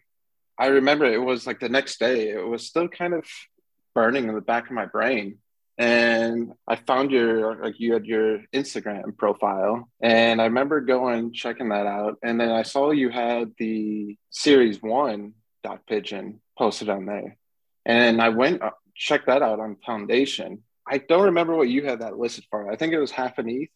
I 0.58 0.68
remember 0.68 1.06
it 1.06 1.22
was 1.22 1.46
like 1.46 1.60
the 1.60 1.70
next 1.70 2.00
day, 2.00 2.30
it 2.30 2.48
was 2.48 2.66
still 2.66 2.88
kind 2.88 3.14
of 3.14 3.26
burning 3.94 4.30
in 4.30 4.36
the 4.36 4.42
back 4.42 4.68
of 4.68 4.72
my 4.72 4.86
brain 4.86 5.40
and 5.82 6.54
I 6.68 6.76
found 6.76 7.10
your 7.10 7.56
like 7.64 7.80
you 7.80 7.94
had 7.94 8.06
your 8.06 8.42
Instagram 8.54 9.18
profile, 9.18 9.90
and 10.00 10.40
I 10.40 10.44
remember 10.44 10.80
going 10.80 11.34
checking 11.34 11.70
that 11.70 11.88
out, 11.88 12.20
and 12.22 12.40
then 12.40 12.52
I 12.52 12.62
saw 12.62 12.92
you 12.92 13.10
had 13.10 13.52
the 13.58 14.16
Series 14.30 14.80
One 14.80 15.34
dot 15.64 15.88
pigeon 15.88 16.40
posted 16.56 16.88
on 16.90 17.08
there, 17.08 17.36
and 17.84 18.22
I 18.22 18.30
went 18.30 18.62
uh, 18.62 18.72
checked 18.96 19.26
that 19.26 19.42
out 19.42 19.60
on 19.60 19.76
Foundation. 19.84 20.62
I 20.88 21.00
don't 21.00 21.24
remember 21.24 21.56
what 21.56 21.70
you 21.70 21.84
had 21.84 22.02
that 22.02 22.20
listed 22.20 22.46
for. 22.52 22.72
I 22.72 22.76
think 22.76 22.94
it 22.94 23.00
was 23.00 23.10
half 23.10 23.40
an 23.40 23.50
ETH. 23.50 23.70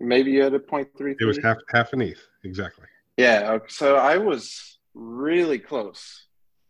Maybe 0.00 0.32
you 0.32 0.42
had 0.42 0.54
a 0.54 0.58
point 0.58 0.88
three. 0.98 1.14
It 1.20 1.24
was 1.24 1.38
half 1.38 1.58
half 1.72 1.92
an 1.92 2.02
ETH 2.02 2.20
exactly. 2.42 2.86
Yeah. 3.16 3.58
So 3.68 3.94
I 3.94 4.16
was 4.16 4.80
really 4.92 5.60
close 5.60 6.26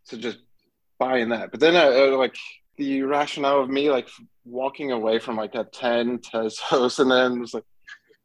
to 0.09 0.19
just 0.19 0.41
buying 0.99 1.31
that. 1.31 1.53
But 1.53 1.61
then, 1.61 1.75
uh, 1.75 2.19
like 2.19 2.37
the 2.77 3.03
rationale 3.03 3.61
of 3.61 3.71
me 3.71 3.91
like 3.91 4.09
walking 4.45 4.93
away 4.93 5.19
from 5.19 5.37
like 5.37 5.53
that 5.53 5.73
10 5.73 6.19
Tezos 6.19 6.99
and 6.99 7.11
then 7.11 7.41
was 7.41 7.55
like 7.55 7.65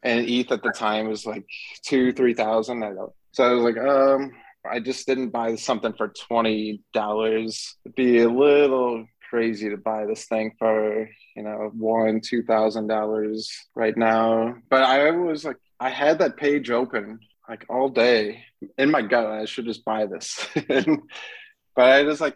and 0.04 0.28
ETH 0.28 0.52
at 0.52 0.64
the 0.64 0.72
time 0.72 1.08
was 1.08 1.26
like 1.26 1.46
two, 1.84 2.12
three 2.14 2.34
thousand. 2.34 2.84
So 3.32 3.44
I 3.44 3.54
was 3.54 3.64
like, 3.64 3.78
um, 3.78 4.32
I 4.70 4.80
just 4.80 5.06
didn't 5.06 5.30
buy 5.30 5.56
something 5.56 5.94
for 5.94 6.14
twenty 6.28 6.82
dollars. 6.94 7.76
It'd 7.86 7.96
be 7.96 8.20
a 8.20 8.30
little 8.30 9.06
crazy 9.30 9.70
to 9.70 9.78
buy 9.78 10.06
this 10.06 10.26
thing 10.26 10.54
for 10.58 11.10
you 11.36 11.44
know 11.44 11.72
one, 11.74 12.22
two 12.22 12.44
thousand 12.44 12.88
dollars 12.88 13.52
right 13.76 13.96
now. 13.96 14.56
But 14.70 14.84
I 14.84 15.12
was 15.12 15.46
like, 15.46 15.58
I 15.80 15.90
had 15.90 16.20
that 16.20 16.38
page 16.38 16.72
open 16.72 17.20
like 17.48 17.66
all 17.70 17.90
day 17.90 18.44
in 18.78 18.92
my 18.92 19.02
gut. 19.02 19.26
I 19.26 19.46
should 19.46 19.66
just 19.66 19.84
buy 19.84 20.06
this, 20.06 20.48
but 20.56 21.86
I 21.86 22.04
just 22.04 22.22
like 22.22 22.36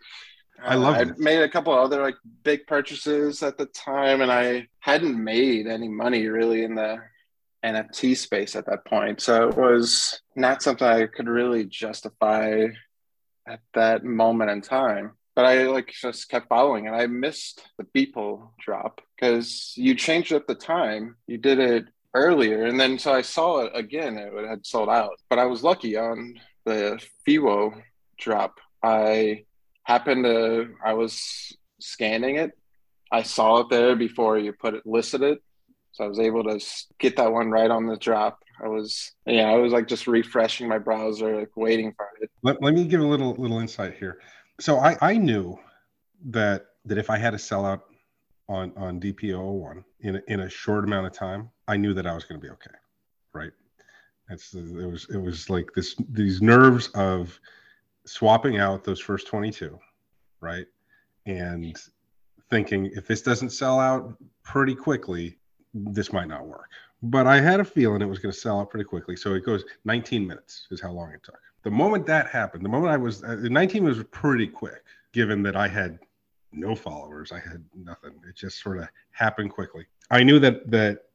I 0.62 0.76
love 0.76 0.96
it. 0.98 1.10
I 1.10 1.12
made 1.18 1.42
a 1.42 1.50
couple 1.50 1.74
other 1.74 2.02
like 2.02 2.16
big 2.44 2.68
purchases 2.68 3.44
at 3.44 3.58
the 3.58 3.66
time, 3.68 4.22
and 4.22 4.32
I 4.32 4.68
hadn't 4.80 5.22
made 5.22 5.68
any 5.68 5.90
money 5.90 6.28
really 6.28 6.64
in 6.64 6.76
the 6.76 7.00
NFT 7.64 8.16
space 8.18 8.56
at 8.56 8.66
that 8.66 8.86
point. 8.86 9.22
So 9.22 9.50
it 9.50 9.58
was 9.58 10.22
not 10.36 10.62
something 10.62 10.88
I 10.88 11.08
could 11.08 11.28
really 11.28 11.66
justify 11.66 12.68
at 13.48 13.60
that 13.74 14.04
moment 14.04 14.52
in 14.52 14.62
time. 14.62 15.14
But 15.36 15.46
I 15.46 15.64
like 15.64 15.92
just 15.92 16.30
kept 16.30 16.50
following 16.50 16.86
and 16.86 16.96
I 16.96 17.08
missed 17.08 17.68
the 17.78 17.86
Beeple 17.86 18.50
drop 18.60 19.02
because 19.16 19.74
you 19.76 19.96
changed 19.96 20.32
up 20.32 20.46
the 20.46 20.54
time. 20.54 21.16
You 21.26 21.38
did 21.40 21.60
it 21.60 21.86
earlier. 22.14 22.66
And 22.66 22.80
then 22.80 23.00
so 23.00 23.14
I 23.14 23.24
saw 23.24 23.62
it 23.62 23.72
again, 23.74 24.18
it 24.18 24.48
had 24.48 24.66
sold 24.66 24.90
out. 24.90 25.20
But 25.30 25.40
I 25.40 25.46
was 25.46 25.64
lucky 25.64 25.98
on 25.98 26.40
the 26.66 27.02
FIWO 27.28 27.82
drop. 28.20 28.60
I 28.84 29.46
happened 29.84 30.26
to 30.26 30.76
I 30.84 30.94
was 30.94 31.56
scanning 31.80 32.38
it. 32.38 32.52
I 33.12 33.24
saw 33.24 33.60
it 33.60 33.70
there 33.70 33.96
before 33.96 34.38
you 34.38 34.54
put 34.54 34.74
it 34.74 34.86
listed 34.86 35.22
it 35.22 35.44
so 35.94 36.04
I 36.04 36.08
was 36.08 36.20
able 36.20 36.44
to 36.44 36.60
get 36.98 37.16
that 37.18 37.32
one 37.32 37.52
right 37.52 37.70
on 37.70 37.86
the 37.86 37.96
drop. 37.96 38.40
I 38.64 38.68
was, 38.68 39.12
yeah, 39.28 39.50
I 39.50 39.56
was 39.56 39.72
like 39.72 39.88
just 39.88 40.08
refreshing 40.08 40.68
my 40.68 40.80
browser, 40.80 41.40
like 41.40 41.56
waiting 41.56 41.94
for 41.96 42.08
it. 42.20 42.32
Let, 42.42 42.62
let 42.64 42.74
me 42.74 42.86
give 42.86 43.00
a 43.00 43.06
little 43.06 43.36
little 43.36 43.60
insight 43.60 43.96
here. 43.98 44.20
So 44.60 44.80
I, 44.80 44.98
I 45.02 45.18
knew 45.18 45.58
that 46.26 46.66
that 46.86 46.98
if 46.98 47.10
I 47.12 47.18
had 47.18 47.36
a 47.36 47.38
sellout 47.38 47.82
on 48.50 48.74
on 48.76 49.00
DPO1 49.00 49.84
in 50.00 50.16
a, 50.16 50.22
in 50.28 50.40
a 50.42 50.50
short 50.50 50.84
amount 50.84 51.06
of 51.06 51.14
time, 51.14 51.52
I 51.68 51.78
knew 51.78 51.94
that 51.94 52.08
I 52.08 52.14
was 52.16 52.24
going 52.24 52.42
to 52.42 52.46
be 52.46 52.52
okay, 52.52 52.76
right? 53.34 53.52
It's 54.30 54.54
it 54.56 54.90
was 54.92 55.08
it 55.14 55.20
was 55.20 55.50
like 55.50 55.70
this 55.76 55.96
these 56.10 56.42
nerves 56.42 56.88
of 56.96 57.40
swapping 58.06 58.58
out 58.58 58.84
those 58.84 59.00
first 59.00 59.28
22, 59.28 59.80
right? 60.42 60.66
And 61.26 61.76
thinking 62.50 62.92
if 62.94 63.08
this 63.08 63.22
doesn't 63.22 63.50
sell 63.50 63.80
out 63.80 64.16
pretty 64.44 64.76
quickly, 64.76 65.38
this 65.74 66.14
might 66.14 66.28
not 66.28 66.46
work. 66.46 66.70
But 67.02 67.28
I 67.28 67.40
had 67.40 67.60
a 67.60 67.66
feeling 67.66 68.02
it 68.02 68.06
was 68.06 68.20
going 68.20 68.32
to 68.32 68.40
sell 68.40 68.60
out 68.60 68.70
pretty 68.70 68.86
quickly. 68.86 69.16
So 69.16 69.34
it 69.34 69.46
goes 69.46 69.64
19 69.86 70.26
minutes 70.26 70.68
is 70.72 70.82
how 70.82 70.92
long 70.92 71.12
it 71.12 71.24
took. 71.24 71.40
The 71.64 71.72
moment 71.72 72.06
that 72.08 72.28
happened, 72.28 72.64
the 72.64 72.70
moment 72.70 72.94
I 72.94 72.98
was 72.98 73.24
uh, 73.24 73.36
19 73.42 73.84
was 73.84 74.04
pretty 74.12 74.48
quick, 74.48 74.84
given 75.14 75.44
that 75.44 75.56
I 75.56 75.68
had 75.68 76.00
no 76.52 76.76
followers. 76.76 77.32
I 77.32 77.40
had 77.40 77.64
nothing. 77.74 78.12
It 78.28 78.36
just 78.36 78.62
sort 78.62 78.80
of 78.80 78.88
happened 79.12 79.52
quickly. 79.52 79.86
I 80.12 80.24
knew 80.24 80.40
that 80.40 80.70
that 80.72 81.06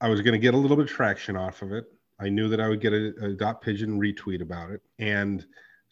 I 0.00 0.08
was 0.08 0.20
going 0.20 0.32
to 0.32 0.38
get 0.38 0.54
a 0.54 0.56
little 0.56 0.76
bit 0.76 0.86
of 0.86 0.90
traction 0.90 1.36
off 1.36 1.62
of 1.62 1.72
it. 1.72 1.86
I 2.20 2.28
knew 2.28 2.48
that 2.48 2.60
I 2.60 2.68
would 2.68 2.80
get 2.80 2.92
a, 2.92 3.12
a 3.22 3.32
dot 3.32 3.60
pigeon 3.60 3.98
retweet 3.98 4.42
about 4.42 4.70
it, 4.70 4.82
and 4.98 5.44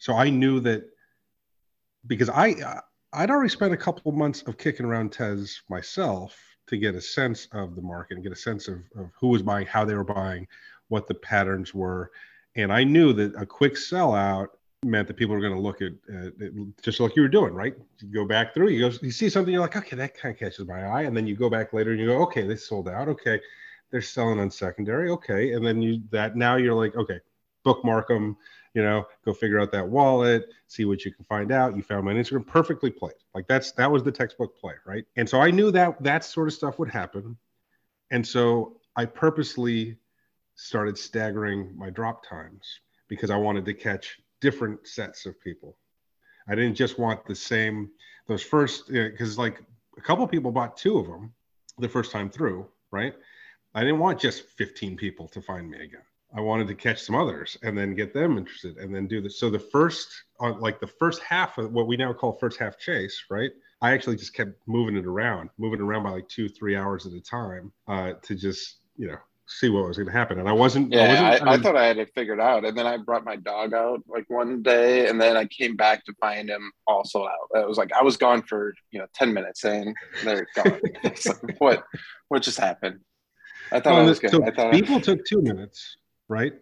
so 0.03 0.15
I 0.15 0.29
knew 0.29 0.59
that 0.59 0.83
because 2.07 2.29
I 2.29 2.81
I'd 3.13 3.29
already 3.29 3.47
spent 3.47 3.71
a 3.71 3.77
couple 3.77 4.11
of 4.11 4.17
months 4.17 4.41
of 4.41 4.57
kicking 4.57 4.85
around 4.85 5.13
Tez 5.13 5.61
myself 5.69 6.37
to 6.67 6.77
get 6.77 6.93
a 6.93 6.99
sense 6.99 7.47
of 7.53 7.77
the 7.77 7.81
market 7.81 8.15
and 8.15 8.23
get 8.23 8.33
a 8.33 8.35
sense 8.35 8.67
of, 8.67 8.79
of 8.97 9.11
who 9.17 9.29
was 9.29 9.41
buying, 9.43 9.65
how 9.65 9.85
they 9.85 9.93
were 9.93 10.03
buying, 10.03 10.45
what 10.89 11.07
the 11.07 11.13
patterns 11.13 11.73
were. 11.73 12.11
And 12.57 12.73
I 12.73 12.83
knew 12.83 13.13
that 13.13 13.33
a 13.41 13.45
quick 13.45 13.75
sellout 13.75 14.47
meant 14.83 15.07
that 15.07 15.13
people 15.13 15.35
were 15.35 15.41
going 15.41 15.55
to 15.55 15.61
look 15.61 15.81
at, 15.81 15.93
just 16.81 16.99
like 16.99 17.15
you 17.15 17.21
were 17.21 17.29
doing, 17.29 17.53
right? 17.53 17.73
You 17.99 18.13
go 18.13 18.25
back 18.25 18.53
through, 18.53 18.71
you 18.71 18.89
go, 18.89 18.97
you 19.01 19.11
see 19.11 19.29
something, 19.29 19.53
you're 19.53 19.61
like, 19.61 19.77
okay, 19.77 19.95
that 19.95 20.17
kind 20.17 20.35
of 20.35 20.39
catches 20.39 20.67
my 20.67 20.83
eye, 20.83 21.03
and 21.03 21.15
then 21.15 21.27
you 21.27 21.37
go 21.37 21.49
back 21.49 21.71
later 21.71 21.91
and 21.91 21.99
you 22.01 22.07
go, 22.07 22.21
okay, 22.23 22.45
they 22.45 22.57
sold 22.57 22.89
out, 22.89 23.07
okay, 23.07 23.39
they're 23.89 24.01
selling 24.01 24.41
on 24.41 24.51
secondary, 24.51 25.09
okay, 25.11 25.53
and 25.53 25.65
then 25.65 25.81
you 25.81 26.01
that 26.11 26.35
now 26.35 26.57
you're 26.57 26.73
like, 26.73 26.93
okay, 26.97 27.21
bookmark 27.63 28.07
them, 28.07 28.37
you 28.73 28.83
know, 28.83 29.05
go 29.25 29.33
figure 29.33 29.59
out 29.59 29.71
that 29.71 29.87
wallet, 29.87 30.49
see 30.67 30.85
what 30.85 31.05
you 31.05 31.13
can 31.13 31.25
find 31.25 31.51
out. 31.51 31.75
You 31.75 31.83
found 31.83 32.05
my 32.05 32.13
Instagram, 32.13 32.45
perfectly 32.45 32.89
played. 32.89 33.13
Like 33.33 33.47
that's 33.47 33.71
that 33.73 33.91
was 33.91 34.03
the 34.03 34.11
textbook 34.11 34.57
play, 34.59 34.73
right? 34.85 35.05
And 35.15 35.29
so 35.29 35.39
I 35.39 35.51
knew 35.51 35.71
that 35.71 36.01
that 36.03 36.23
sort 36.23 36.47
of 36.47 36.53
stuff 36.53 36.79
would 36.79 36.89
happen, 36.89 37.37
and 38.11 38.25
so 38.25 38.77
I 38.95 39.05
purposely 39.05 39.97
started 40.55 40.97
staggering 40.97 41.73
my 41.75 41.89
drop 41.89 42.27
times 42.27 42.79
because 43.07 43.29
I 43.29 43.37
wanted 43.37 43.65
to 43.65 43.73
catch 43.73 44.19
different 44.39 44.87
sets 44.87 45.25
of 45.25 45.39
people. 45.41 45.77
I 46.47 46.55
didn't 46.55 46.75
just 46.75 46.99
want 46.99 47.25
the 47.25 47.35
same 47.35 47.89
those 48.27 48.43
first 48.43 48.87
because 48.87 49.37
like 49.37 49.61
a 49.97 50.01
couple 50.01 50.27
people 50.27 50.51
bought 50.51 50.77
two 50.77 50.97
of 50.97 51.07
them 51.07 51.33
the 51.77 51.89
first 51.89 52.11
time 52.11 52.29
through, 52.29 52.67
right? 52.91 53.13
I 53.75 53.81
didn't 53.81 53.99
want 53.99 54.19
just 54.19 54.43
15 54.57 54.95
people 54.97 55.27
to 55.29 55.41
find 55.41 55.69
me 55.69 55.77
again. 55.77 56.01
I 56.35 56.41
wanted 56.41 56.67
to 56.67 56.75
catch 56.75 57.01
some 57.01 57.15
others 57.15 57.57
and 57.61 57.77
then 57.77 57.93
get 57.93 58.13
them 58.13 58.37
interested 58.37 58.77
and 58.77 58.93
then 58.93 59.07
do 59.07 59.21
this. 59.21 59.39
So 59.39 59.49
the 59.49 59.59
first, 59.59 60.09
uh, 60.39 60.53
like 60.53 60.79
the 60.79 60.87
first 60.87 61.21
half 61.21 61.57
of 61.57 61.71
what 61.71 61.87
we 61.87 61.95
now 61.95 62.11
call 62.11 62.37
first 62.39 62.59
half 62.59 62.79
chase, 62.79 63.25
right? 63.29 63.51
I 63.81 63.91
actually 63.91 64.15
just 64.15 64.33
kept 64.33 64.51
moving 64.65 64.97
it 64.97 65.05
around, 65.05 65.49
moving 65.57 65.79
it 65.79 65.83
around 65.83 66.03
by 66.03 66.09
like 66.11 66.27
two, 66.29 66.49
three 66.49 66.75
hours 66.75 67.05
at 67.05 67.13
a 67.13 67.21
time 67.21 67.71
uh, 67.87 68.13
to 68.23 68.35
just, 68.35 68.79
you 68.97 69.07
know, 69.07 69.17
see 69.45 69.69
what 69.69 69.87
was 69.87 69.97
going 69.97 70.07
to 70.07 70.13
happen. 70.13 70.39
And 70.39 70.49
I 70.49 70.53
wasn't. 70.53 70.91
Yeah, 70.91 71.01
I, 71.01 71.07
wasn't, 71.07 71.47
I, 71.47 71.51
I, 71.51 71.53
I, 71.53 71.57
thought 71.57 71.75
I 71.75 71.85
had 71.85 71.97
it 71.97 72.11
figured 72.15 72.39
out, 72.39 72.65
and 72.65 72.75
then 72.77 72.87
I 72.87 72.97
brought 72.97 73.25
my 73.25 73.35
dog 73.35 73.73
out 73.73 74.01
like 74.07 74.25
one 74.29 74.63
day, 74.63 75.09
and 75.09 75.19
then 75.21 75.37
I 75.37 75.45
came 75.45 75.75
back 75.75 76.05
to 76.05 76.13
find 76.19 76.49
him 76.49 76.71
also 76.87 77.25
out. 77.25 77.49
It 77.55 77.67
was 77.67 77.77
like 77.77 77.91
I 77.93 78.03
was 78.03 78.17
gone 78.17 78.41
for 78.43 78.73
you 78.91 78.99
know 78.99 79.05
ten 79.13 79.33
minutes, 79.33 79.65
and 79.65 79.93
they're 80.23 80.47
gone. 80.55 80.79
like, 81.03 81.59
what? 81.59 81.83
What 82.29 82.41
just 82.41 82.57
happened? 82.57 83.01
I 83.71 83.79
thought 83.79 83.93
well, 83.93 84.05
I 84.05 84.09
was 84.09 84.19
good. 84.19 84.31
So 84.31 84.45
I 84.45 84.51
thought 84.51 84.71
people 84.71 85.01
took 85.01 85.25
two 85.25 85.41
minutes 85.41 85.97
right? 86.29 86.53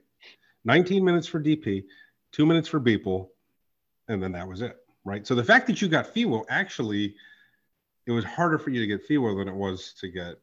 19 0.66 1.04
minutes 1.04 1.28
for 1.28 1.42
DP, 1.42 1.84
two 2.32 2.46
minutes 2.46 2.68
for 2.68 2.80
Beeple, 2.80 3.30
and 4.08 4.22
then 4.22 4.32
that 4.34 4.48
was 4.48 4.62
it, 4.62 4.78
right? 5.06 5.26
So 5.26 5.36
the 5.36 5.44
fact 5.44 5.68
that 5.68 5.82
you 5.82 5.88
got 5.88 6.14
FIWO 6.14 6.46
actually, 6.50 7.16
it 8.06 8.12
was 8.12 8.24
harder 8.24 8.58
for 8.58 8.70
you 8.70 8.82
to 8.82 8.88
get 8.88 9.08
FIWO 9.08 9.38
than 9.38 9.48
it 9.48 9.56
was 9.56 9.94
to 10.00 10.08
get 10.10 10.36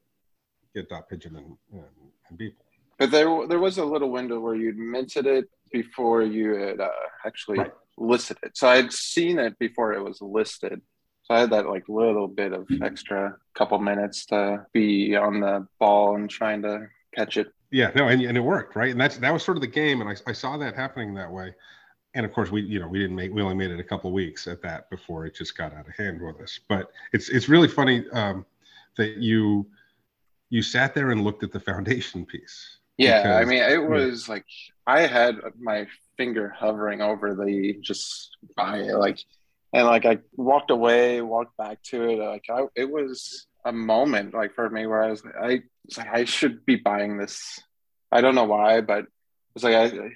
get 0.75 0.89
dot 0.89 1.09
pigeon 1.09 1.37
and, 1.37 1.57
and, 1.73 1.85
and 2.29 2.39
Beeple. 2.39 2.65
But 2.99 3.11
there, 3.11 3.47
there 3.47 3.61
was 3.61 3.79
a 3.79 3.85
little 3.85 4.11
window 4.11 4.41
where 4.41 4.57
you'd 4.57 4.77
minted 4.77 5.27
it 5.27 5.47
before 5.73 6.23
you 6.23 6.55
had 6.55 6.81
uh, 6.81 6.89
actually 7.25 7.59
right. 7.59 7.73
listed 7.97 8.39
it. 8.43 8.57
So 8.57 8.69
I'd 8.69 8.93
seen 8.93 9.39
it 9.39 9.59
before 9.59 9.93
it 9.93 10.03
was 10.03 10.21
listed. 10.21 10.83
So 11.23 11.35
I 11.35 11.41
had 11.41 11.51
that 11.51 11.69
like 11.69 11.85
little 11.89 12.27
bit 12.27 12.53
of 12.53 12.67
extra 12.83 13.37
couple 13.55 13.79
minutes 13.79 14.27
to 14.27 14.67
be 14.73 15.15
on 15.15 15.41
the 15.41 15.67
ball 15.79 16.17
and 16.17 16.29
trying 16.29 16.63
to 16.63 16.87
catch 17.15 17.37
it 17.37 17.49
yeah, 17.71 17.91
no, 17.95 18.09
and, 18.09 18.23
and 18.23 18.37
it 18.37 18.41
worked, 18.41 18.77
right? 18.77 18.91
And 18.91 19.01
that's 19.01 19.19
that 19.19 19.33
was 19.33 19.43
sort 19.43 19.57
of 19.57 19.61
the 19.61 19.67
game, 19.67 20.01
and 20.01 20.09
I, 20.09 20.17
I 20.27 20.33
saw 20.33 20.57
that 20.59 20.75
happening 20.75 21.15
that 21.15 21.31
way. 21.31 21.55
And 22.15 22.25
of 22.25 22.33
course, 22.33 22.51
we 22.51 22.63
you 22.63 22.81
know 22.81 22.89
we 22.89 22.99
didn't 22.99 23.17
make 23.17 23.33
we 23.33 23.43
only 23.43 23.55
made 23.55 23.71
it 23.71 23.81
a 23.81 23.85
couple 23.85 24.11
weeks 24.13 24.47
at 24.47 24.63
that 24.63 24.89
before 24.91 25.27
it 25.27 25.35
just 25.35 25.57
got 25.57 25.73
out 25.75 25.87
of 25.87 25.95
hand 25.95 26.21
with 26.21 26.41
us. 26.41 26.59
But 26.69 26.91
it's 27.13 27.29
it's 27.29 27.49
really 27.49 27.69
funny 27.69 28.05
um, 28.13 28.47
that 28.97 29.19
you 29.19 29.67
you 30.51 30.63
sat 30.63 30.95
there 30.95 31.11
and 31.11 31.25
looked 31.25 31.43
at 31.43 31.53
the 31.53 31.61
foundation 31.61 32.25
piece. 32.25 32.79
Yeah, 32.97 33.23
because, 33.23 33.43
I 33.43 33.45
mean, 33.45 33.63
it 33.63 33.89
was 33.89 34.27
yeah. 34.27 34.35
like 34.35 34.47
I 34.87 35.07
had 35.07 35.37
my 35.61 35.87
finger 36.17 36.49
hovering 36.49 37.03
over 37.03 37.35
the 37.35 37.79
just 37.81 38.37
by 38.57 38.81
like, 38.81 39.19
and 39.73 39.87
like 39.87 40.07
I 40.07 40.19
walked 40.37 40.71
away, 40.71 41.21
walked 41.21 41.57
back 41.59 41.83
to 41.85 42.09
it. 42.09 42.19
Like 42.19 42.47
I, 42.51 42.65
it 42.75 42.91
was 42.91 43.47
a 43.65 43.73
moment 43.73 44.35
like 44.35 44.55
for 44.55 44.69
me 44.71 44.87
where 44.87 45.03
I 45.03 45.11
was 45.11 45.23
I 45.41 45.63
was 45.87 45.99
like 45.99 46.09
I 46.09 46.25
should 46.25 46.65
be 46.65 46.77
buying 46.77 47.19
this. 47.19 47.61
I 48.11 48.21
don't 48.21 48.35
know 48.35 48.45
why, 48.45 48.81
but 48.81 49.07
it's 49.55 49.65
like 49.65 49.75
I 49.75 50.11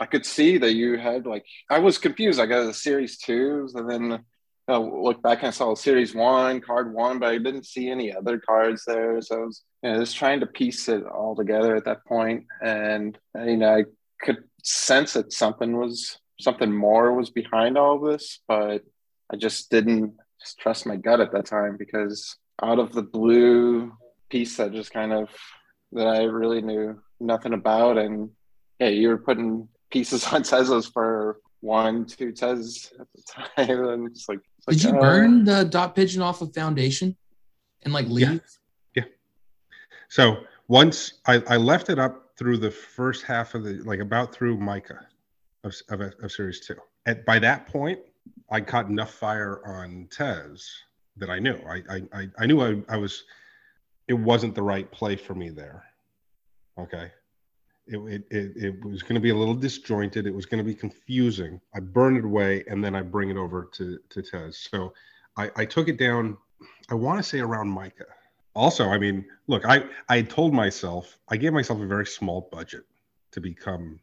I 0.00 0.06
could 0.06 0.26
see 0.26 0.58
that 0.58 0.74
you 0.74 0.98
had 0.98 1.26
like 1.26 1.44
I 1.70 1.78
was 1.78 1.98
confused. 1.98 2.40
I 2.40 2.46
got 2.46 2.64
the 2.64 2.74
series 2.74 3.18
twos 3.18 3.74
and 3.74 3.88
then 3.90 4.24
I 4.68 4.76
look 4.76 5.22
back 5.22 5.38
and 5.38 5.48
I 5.48 5.50
saw 5.50 5.74
series 5.74 6.14
one, 6.14 6.60
card 6.60 6.94
one, 6.94 7.18
but 7.18 7.30
I 7.30 7.38
didn't 7.38 7.66
see 7.66 7.90
any 7.90 8.14
other 8.14 8.38
cards 8.38 8.84
there. 8.86 9.20
So 9.20 9.42
I 9.42 9.44
was 9.44 9.62
you 9.82 9.90
know, 9.90 9.98
just 9.98 10.16
trying 10.16 10.40
to 10.40 10.46
piece 10.46 10.88
it 10.88 11.04
all 11.04 11.34
together 11.34 11.74
at 11.74 11.84
that 11.84 12.04
point. 12.06 12.46
And 12.64 13.18
uh, 13.36 13.42
you 13.42 13.56
know, 13.56 13.76
I 13.76 13.84
could 14.20 14.44
sense 14.62 15.14
that 15.14 15.32
something 15.32 15.76
was 15.76 16.18
something 16.40 16.72
more 16.72 17.12
was 17.12 17.30
behind 17.30 17.76
all 17.76 17.98
this, 17.98 18.40
but 18.46 18.82
I 19.32 19.36
just 19.36 19.70
didn't 19.70 20.14
trust 20.58 20.86
my 20.86 20.96
gut 20.96 21.20
at 21.20 21.32
that 21.32 21.46
time 21.46 21.76
because 21.76 22.36
out 22.60 22.78
of 22.78 22.92
the 22.92 23.02
blue 23.02 23.92
piece 24.28 24.56
that 24.56 24.72
just 24.72 24.92
kind 24.92 25.12
of 25.12 25.28
that 25.92 26.06
I 26.06 26.22
really 26.22 26.62
knew 26.62 27.00
nothing 27.20 27.52
about. 27.52 27.98
And 27.98 28.30
yeah, 28.80 28.88
you 28.88 29.08
were 29.08 29.18
putting 29.18 29.68
pieces 29.90 30.26
on 30.32 30.42
Tezos 30.42 30.92
for 30.92 31.40
one, 31.60 32.06
two 32.06 32.32
Tez 32.32 32.92
at 32.98 33.06
the 33.14 33.22
time, 33.30 33.86
and 33.88 34.08
it's 34.08 34.28
like, 34.28 34.40
it's 34.58 34.68
like, 34.68 34.76
Did 34.76 34.84
you 34.84 34.96
uh, 34.96 35.00
burn 35.00 35.44
the 35.44 35.64
dot 35.64 35.94
pigeon 35.94 36.22
off 36.22 36.42
of 36.42 36.52
foundation 36.54 37.16
and 37.82 37.94
like 37.94 38.08
leave? 38.08 38.42
Yeah. 38.94 39.04
So 40.08 40.38
once 40.68 41.14
I, 41.26 41.42
I 41.46 41.56
left 41.56 41.88
it 41.88 41.98
up 41.98 42.30
through 42.36 42.58
the 42.58 42.70
first 42.70 43.24
half 43.24 43.54
of 43.54 43.64
the 43.64 43.74
like 43.84 44.00
about 44.00 44.34
through 44.34 44.56
Micah 44.56 45.06
of, 45.64 45.74
of, 45.90 46.00
of 46.00 46.32
series 46.32 46.66
two. 46.66 46.76
At 47.06 47.24
by 47.24 47.38
that 47.38 47.66
point, 47.66 48.00
I 48.50 48.60
caught 48.60 48.88
enough 48.88 49.12
fire 49.12 49.60
on 49.66 50.08
Tez 50.10 50.68
that 51.16 51.30
I 51.30 51.38
knew 51.38 51.58
I 51.68 51.82
I, 52.12 52.28
I, 52.38 52.46
knew 52.46 52.60
I, 52.60 52.82
I 52.88 52.96
was 52.96 53.24
it 54.08 54.14
wasn't 54.14 54.54
the 54.54 54.62
right 54.62 54.90
play 54.90 55.16
for 55.16 55.34
me 55.34 55.50
there. 55.50 55.84
Okay. 56.78 57.10
It, 57.86 57.98
it, 57.98 58.24
it, 58.30 58.64
it 58.64 58.84
was 58.84 59.02
going 59.02 59.16
to 59.16 59.20
be 59.20 59.30
a 59.30 59.34
little 59.34 59.54
disjointed. 59.54 60.26
It 60.26 60.34
was 60.34 60.46
going 60.46 60.58
to 60.58 60.64
be 60.64 60.74
confusing. 60.74 61.60
I 61.74 61.80
burn 61.80 62.16
it 62.16 62.24
away 62.24 62.62
and 62.68 62.82
then 62.82 62.94
I 62.94 63.02
bring 63.02 63.28
it 63.28 63.36
over 63.36 63.68
to, 63.72 63.98
to 64.08 64.22
Tez. 64.22 64.68
So 64.70 64.94
I, 65.36 65.50
I 65.56 65.64
took 65.64 65.88
it 65.88 65.98
down, 65.98 66.36
I 66.90 66.94
want 66.94 67.18
to 67.18 67.24
say 67.24 67.40
around 67.40 67.68
Micah 67.68 68.06
also 68.54 68.88
i 68.88 68.98
mean 68.98 69.24
look 69.46 69.64
i 69.64 69.82
i 70.08 70.20
told 70.20 70.52
myself 70.52 71.18
i 71.28 71.36
gave 71.36 71.52
myself 71.52 71.80
a 71.80 71.86
very 71.86 72.06
small 72.06 72.48
budget 72.52 72.84
to 73.30 73.40
become 73.40 73.98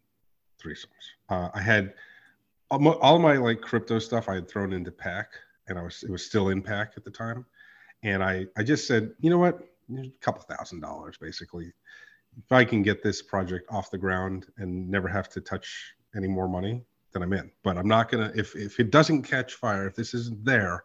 threesomes 0.61 0.87
uh, 1.29 1.49
i 1.53 1.61
had 1.61 1.93
my, 2.71 2.91
all 2.91 3.19
my 3.19 3.37
like 3.37 3.61
crypto 3.61 3.99
stuff 3.99 4.27
i 4.29 4.35
had 4.35 4.47
thrown 4.47 4.73
into 4.73 4.91
pack 4.91 5.29
and 5.69 5.79
i 5.79 5.83
was 5.83 6.03
it 6.03 6.11
was 6.11 6.25
still 6.25 6.49
in 6.49 6.61
pack 6.61 6.93
at 6.97 7.03
the 7.03 7.11
time. 7.11 7.45
And 8.03 8.23
i 8.23 8.45
i 8.57 8.63
just 8.63 8.87
said 8.87 9.11
you 9.19 9.29
know 9.29 9.37
what? 9.37 9.59
A 9.97 10.11
couple 10.21 10.41
thousand 10.43 10.81
dollars 10.81 11.17
basically. 11.17 11.71
If 12.37 12.51
i 12.51 12.63
can 12.63 12.83
get 12.83 13.03
this 13.03 13.21
project 13.21 13.67
off 13.71 13.91
the 13.91 13.97
ground 13.97 14.47
and 14.57 14.89
never 14.89 15.07
have 15.07 15.29
to 15.29 15.41
touch 15.41 15.93
any 16.15 16.27
more 16.27 16.47
money 16.47 16.83
then 17.11 17.23
i'm 17.23 17.33
in. 17.33 17.51
But 17.63 17.77
i'm 17.77 17.87
not 17.87 18.09
gonna 18.09 18.31
if 18.35 18.55
if 18.55 18.79
it 18.79 18.91
doesn't 18.91 19.23
catch 19.23 19.55
fire 19.55 19.87
if 19.87 19.95
this 19.95 20.13
isn't 20.13 20.45
there 20.45 20.83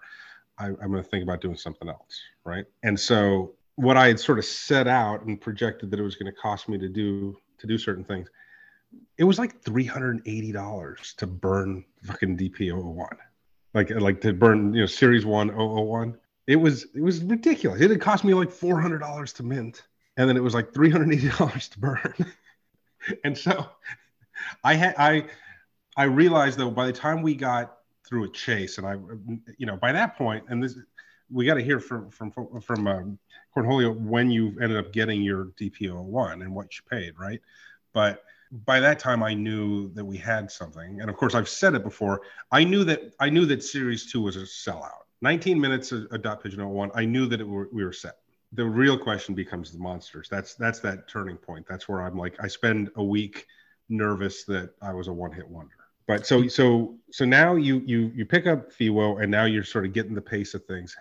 I, 0.59 0.71
going 0.71 0.93
to 0.93 1.03
think 1.03 1.23
about 1.23 1.41
doing 1.41 1.57
something 1.57 1.89
else, 1.89 2.21
right? 2.45 2.65
And 2.83 2.99
so 2.99 3.55
what 3.77 3.97
I 3.97 4.09
had 4.09 4.21
sort 4.21 4.39
of 4.39 4.45
set 4.45 4.87
out 4.87 5.25
and 5.25 5.41
projected 5.41 5.91
that 5.91 5.99
it 5.99 6.03
was 6.03 6.17
going 6.17 6.33
to 6.33 6.41
cost 6.41 6.69
me 6.69 6.79
to 6.79 6.89
do 6.89 7.37
to 7.59 7.67
do 7.67 7.79
certain 7.79 8.05
things, 8.05 8.29
it 9.19 9.25
was 9.25 9.39
like 9.39 9.63
three 9.63 9.85
hundred 9.85 10.17
and 10.17 10.23
eighty 10.27 10.53
dollars 10.53 11.15
to 11.19 11.27
burn 11.27 11.85
fucking 12.05 12.37
DP001, 12.37 13.17
like 13.75 13.91
like 13.91 14.21
to 14.23 14.33
burn 14.33 14.73
you 14.73 14.81
know 14.81 14.87
Series 14.87 15.27
One 15.27 15.49
001. 15.49 16.17
It 16.47 16.57
was 16.57 16.87
it 16.95 17.03
was 17.03 17.23
ridiculous. 17.23 17.81
It 17.81 17.91
had 17.91 18.01
cost 18.01 18.25
me 18.25 18.35
like 18.35 18.51
four 18.51 18.81
hundred 18.81 18.99
dollars 18.99 19.33
to 19.35 19.43
mint, 19.43 19.83
and 20.17 20.29
then 20.29 20.37
it 20.37 20.43
was 20.43 20.55
like 20.55 20.73
three 20.73 20.91
hundred 20.91 21.13
eighty 21.13 21.29
dollars 21.31 21.69
to 21.69 21.79
burn. 21.79 22.15
and 23.25 23.37
so 23.37 23.69
I 24.63 24.75
had 24.75 24.95
I 24.99 25.27
I 25.97 26.05
realized 26.05 26.59
though 26.59 26.71
by 26.71 26.87
the 26.87 26.93
time 26.93 27.23
we 27.23 27.35
got 27.35 27.79
through 28.07 28.25
a 28.25 28.29
chase. 28.29 28.79
And 28.79 28.87
I, 28.87 28.97
you 29.59 29.67
know, 29.67 29.77
by 29.77 29.93
that 29.93 30.17
point, 30.17 30.45
and 30.49 30.63
this, 30.63 30.79
we 31.31 31.47
got 31.47 31.55
to 31.55 31.63
hear 31.63 31.81
from 31.81 32.11
from 32.11 32.33
from 32.61 32.87
um, 32.87 33.19
Cornholio 33.57 33.99
when 33.99 34.31
you 34.31 34.57
ended 34.61 34.77
up 34.77 34.93
getting 34.93 35.23
your 35.23 35.47
DPO 35.61 36.03
one 36.03 36.43
and 36.43 36.55
what 36.55 36.77
you 36.77 36.83
paid, 36.89 37.19
right? 37.19 37.41
But 37.93 38.23
by 38.65 38.81
that 38.81 38.99
time, 38.99 39.23
I 39.23 39.35
knew 39.35 39.91
that 39.95 40.05
we 40.05 40.17
had 40.17 40.51
something, 40.51 41.01
and 41.01 41.11
of 41.11 41.17
course, 41.17 41.35
I've 41.35 41.49
said 41.49 41.75
it 41.75 41.83
before. 41.83 42.23
I 42.53 42.65
knew 42.65 42.85
that 42.85 43.15
I 43.19 43.29
knew 43.31 43.47
that 43.47 43.63
Series 43.63 44.11
Two 44.11 44.23
was 44.23 44.37
a 44.37 44.41
sellout. 44.41 45.03
19 45.23 45.61
minutes 45.61 45.91
of, 45.91 46.07
a 46.11 46.19
dot 46.19 46.43
pigeon 46.43 46.67
01. 46.69 46.91
I 46.95 47.05
knew 47.05 47.27
that 47.27 47.47
were, 47.47 47.69
we 47.73 47.85
were 47.85 47.93
set. 47.93 48.17
The 48.53 48.65
real 48.65 48.99
question 48.99 49.35
becomes 49.35 49.73
the 49.73 49.79
monsters. 49.79 50.29
That's 50.31 50.55
that's 50.55 50.81
that 50.81 51.09
turning 51.09 51.37
point. 51.37 51.67
That's 51.69 51.89
where 51.89 52.03
I'm 52.03 52.17
like, 52.17 52.37
I 52.41 52.49
spend 52.49 52.91
a 52.97 53.03
week 53.03 53.47
nervous 53.89 54.45
that 54.45 54.71
I 54.81 54.93
was 54.93 55.09
a 55.09 55.13
one 55.13 55.33
hit 55.33 55.49
wonder 55.49 55.75
but 56.07 56.27
so 56.27 56.47
so 56.49 56.97
so 57.11 57.25
now 57.25 57.55
you 57.55 57.83
you 57.87 58.13
you 58.15 58.27
pick 58.27 58.47
up 58.47 58.73
FIWO 58.73 59.23
and 59.23 59.31
now 59.31 59.45
you're 59.45 59.65
sort 59.65 59.87
of 59.87 59.93
getting 59.93 60.15
the 60.15 60.21
pace 60.21 60.55
of 60.55 60.65
things. 60.67 60.97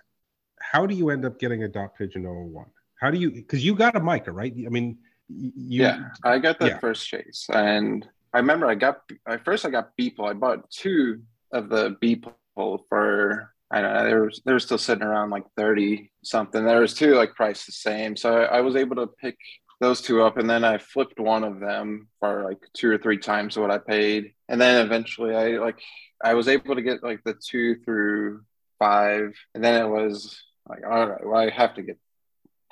How 0.59 0.85
do 0.85 0.95
you 0.95 1.09
end 1.09 1.25
up 1.25 1.39
getting 1.39 1.63
a 1.63 1.67
dot 1.67 1.95
pigeon 1.97 2.23
01? 2.23 2.65
How 2.99 3.11
do 3.11 3.17
you 3.17 3.31
because 3.31 3.65
you 3.65 3.75
got 3.75 3.95
a 3.95 3.99
Micah, 3.99 4.31
right? 4.31 4.53
I 4.53 4.69
mean 4.69 4.97
you, 5.29 5.51
yeah, 5.55 6.09
I 6.23 6.39
got 6.39 6.59
that 6.59 6.67
yeah. 6.67 6.79
first 6.79 7.07
chase. 7.07 7.47
And 7.51 8.07
I 8.33 8.39
remember 8.39 8.67
I 8.67 8.75
got 8.75 9.01
I 9.25 9.37
first 9.37 9.65
I 9.65 9.69
got 9.69 9.91
Beeple. 9.99 10.29
I 10.29 10.33
bought 10.33 10.69
two 10.69 11.21
of 11.51 11.69
the 11.69 11.97
Beeple 12.01 12.79
for 12.89 13.53
I 13.71 13.81
don't 13.81 13.93
know, 13.93 14.05
they 14.05 14.13
were 14.13 14.31
they 14.45 14.53
were 14.53 14.59
still 14.59 14.77
sitting 14.77 15.03
around 15.03 15.29
like 15.29 15.45
30 15.57 16.11
something. 16.23 16.63
There 16.63 16.81
was 16.81 16.93
two 16.93 17.15
like 17.15 17.35
priced 17.35 17.65
the 17.65 17.71
same. 17.71 18.15
So 18.15 18.41
I, 18.41 18.57
I 18.57 18.61
was 18.61 18.75
able 18.75 18.95
to 18.97 19.07
pick 19.07 19.37
those 19.79 20.01
two 20.01 20.21
up 20.23 20.37
and 20.37 20.49
then 20.49 20.63
I 20.63 20.77
flipped 20.77 21.19
one 21.19 21.43
of 21.43 21.59
them 21.59 22.07
for 22.19 22.43
like 22.43 22.59
two 22.73 22.89
or 22.89 22.97
three 22.97 23.17
times 23.17 23.57
what 23.57 23.71
I 23.71 23.79
paid. 23.79 24.33
And 24.47 24.61
then 24.61 24.85
eventually 24.85 25.35
I 25.35 25.57
like 25.57 25.79
I 26.23 26.35
was 26.35 26.47
able 26.47 26.75
to 26.75 26.81
get 26.81 27.03
like 27.03 27.21
the 27.23 27.33
two 27.33 27.77
through 27.83 28.41
five. 28.79 29.33
And 29.53 29.63
then 29.63 29.81
it 29.81 29.89
was 29.89 30.41
like, 30.67 30.83
all 30.89 31.07
right, 31.07 31.25
well, 31.25 31.41
I 31.41 31.49
have 31.49 31.75
to 31.75 31.81
get 31.81 31.97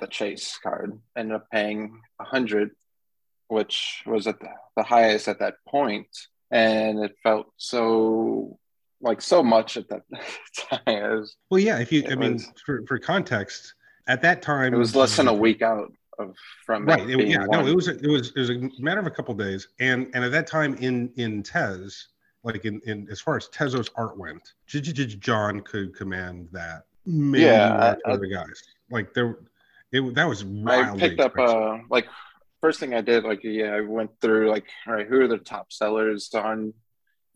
the 0.02 0.08
chase 0.08 0.58
card. 0.62 1.00
Ended 1.16 1.36
up 1.36 1.50
paying 1.50 2.02
a 2.20 2.24
hundred, 2.24 2.72
which 3.48 4.02
was 4.04 4.26
at 4.26 4.38
the, 4.40 4.50
the 4.76 4.82
highest 4.82 5.28
at 5.28 5.38
that. 5.38 5.54
And 6.50 6.98
it 6.98 7.16
felt 7.22 7.46
so 7.56 8.58
like 9.00 9.22
so 9.22 9.42
much 9.42 9.78
at 9.78 9.88
that 9.88 10.02
time. 10.86 11.18
Was, 11.18 11.36
well, 11.50 11.60
yeah, 11.60 11.78
if 11.78 11.90
you 11.90 12.04
I 12.04 12.14
was, 12.14 12.18
mean 12.18 12.38
for, 12.66 12.84
for 12.86 12.98
context, 12.98 13.74
at 14.06 14.22
that 14.22 14.42
time 14.42 14.74
it 14.74 14.78
was 14.78 14.94
less 14.96 15.16
than 15.16 15.28
a 15.28 15.32
week 15.32 15.62
out 15.62 15.92
of 16.18 16.34
from 16.66 16.84
right 16.84 17.08
it, 17.08 17.26
yeah 17.26 17.46
one. 17.46 17.50
no 17.50 17.66
it 17.66 17.74
was 17.74 17.88
it 17.88 18.06
was 18.06 18.32
it 18.36 18.38
was 18.38 18.50
a 18.50 18.70
matter 18.78 19.00
of 19.00 19.06
a 19.06 19.10
couple 19.10 19.32
of 19.32 19.38
days 19.38 19.68
and 19.80 20.08
and 20.14 20.24
at 20.24 20.30
that 20.30 20.46
time 20.46 20.74
in 20.74 21.10
in 21.16 21.42
tez 21.42 22.08
like 22.44 22.64
in 22.64 22.80
in 22.84 23.08
as 23.10 23.20
far 23.20 23.36
as 23.36 23.48
tezos 23.48 23.88
art 23.96 24.18
went 24.18 24.52
john 24.66 25.60
could 25.60 25.94
command 25.96 26.48
that 26.52 26.84
maybe 27.06 27.44
yeah 27.44 27.94
other 28.04 28.26
guys 28.26 28.62
like 28.90 29.14
there 29.14 29.38
it 29.92 30.14
that 30.14 30.28
was 30.28 30.44
i 30.66 30.96
picked 30.96 31.20
up 31.20 31.38
uh 31.38 31.78
like 31.90 32.06
first 32.60 32.80
thing 32.80 32.94
i 32.94 33.00
did 33.00 33.24
like 33.24 33.40
yeah 33.44 33.74
i 33.74 33.80
went 33.80 34.10
through 34.20 34.50
like 34.50 34.66
all 34.86 34.94
right 34.94 35.06
who 35.06 35.20
are 35.20 35.28
the 35.28 35.38
top 35.38 35.72
sellers 35.72 36.30
on 36.34 36.72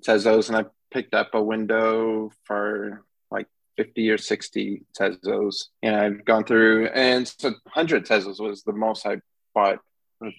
tezos 0.07 0.49
and 0.49 0.57
i 0.57 0.65
picked 0.91 1.15
up 1.15 1.35
a 1.35 1.43
window 1.43 2.31
for 2.45 3.05
like 3.31 3.47
50 3.77 4.11
or 4.11 4.19
60 4.19 4.83
Tezos. 4.99 5.67
And 5.83 5.97
I've 5.97 6.25
gone 6.25 6.45
through, 6.45 6.87
and 6.89 7.27
so 7.27 7.51
100 7.51 8.07
Tezos 8.07 8.41
was 8.41 8.63
the 8.63 8.73
most 8.73 9.07
I 9.07 9.19
bought, 9.55 9.81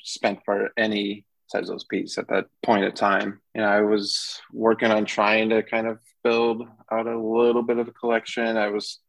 spent 0.03 0.39
for 0.45 0.71
any 0.77 1.25
Tezos 1.53 1.87
piece 1.87 2.17
at 2.17 2.27
that 2.29 2.45
point 2.63 2.85
of 2.85 2.93
time. 2.93 3.41
And 3.55 3.65
I 3.65 3.81
was 3.81 4.41
working 4.51 4.91
on 4.91 5.05
trying 5.05 5.49
to 5.49 5.63
kind 5.63 5.87
of 5.87 5.99
build 6.23 6.67
out 6.91 7.07
a 7.07 7.19
little 7.19 7.63
bit 7.63 7.77
of 7.77 7.87
a 7.87 7.93
collection. 7.93 8.57
I 8.57 8.69
was 8.69 8.99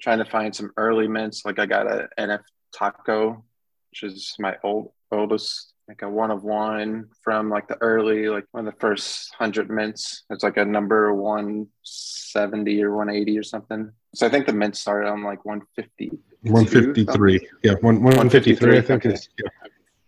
trying 0.00 0.18
to 0.18 0.24
find 0.24 0.54
some 0.54 0.72
early 0.76 1.08
mints. 1.08 1.44
Like 1.44 1.58
I 1.58 1.66
got 1.66 1.86
a 1.86 2.08
NF 2.18 2.42
Taco, 2.74 3.44
which 3.90 4.02
is 4.02 4.34
my 4.38 4.56
old 4.62 4.92
oldest 5.10 5.74
like 5.88 6.02
a 6.02 6.08
one 6.08 6.30
of 6.30 6.42
one 6.44 7.08
from 7.22 7.50
like 7.50 7.68
the 7.68 7.76
early 7.82 8.28
like 8.28 8.46
one 8.52 8.66
of 8.66 8.72
the 8.72 8.80
first 8.80 9.34
hundred 9.34 9.70
mints. 9.70 10.24
It's 10.30 10.42
like 10.42 10.56
a 10.56 10.64
number 10.64 11.12
one 11.14 11.68
seventy 11.82 12.82
or 12.82 12.96
one 12.96 13.10
eighty 13.10 13.38
or 13.38 13.42
something. 13.42 13.90
So 14.14 14.26
I 14.26 14.30
think 14.30 14.46
the 14.46 14.52
mint 14.52 14.76
started 14.76 15.08
on 15.08 15.22
like 15.22 15.44
one 15.44 15.62
fifty. 15.76 16.10
One 16.42 16.66
fifty 16.66 17.04
three. 17.04 17.46
Yeah, 17.62 17.74
one 17.80 18.02
one 18.02 18.30
fifty 18.30 18.54
three. 18.54 18.78
I 18.78 18.80
think 18.80 19.04
okay. 19.04 19.18
yeah. 19.38 19.50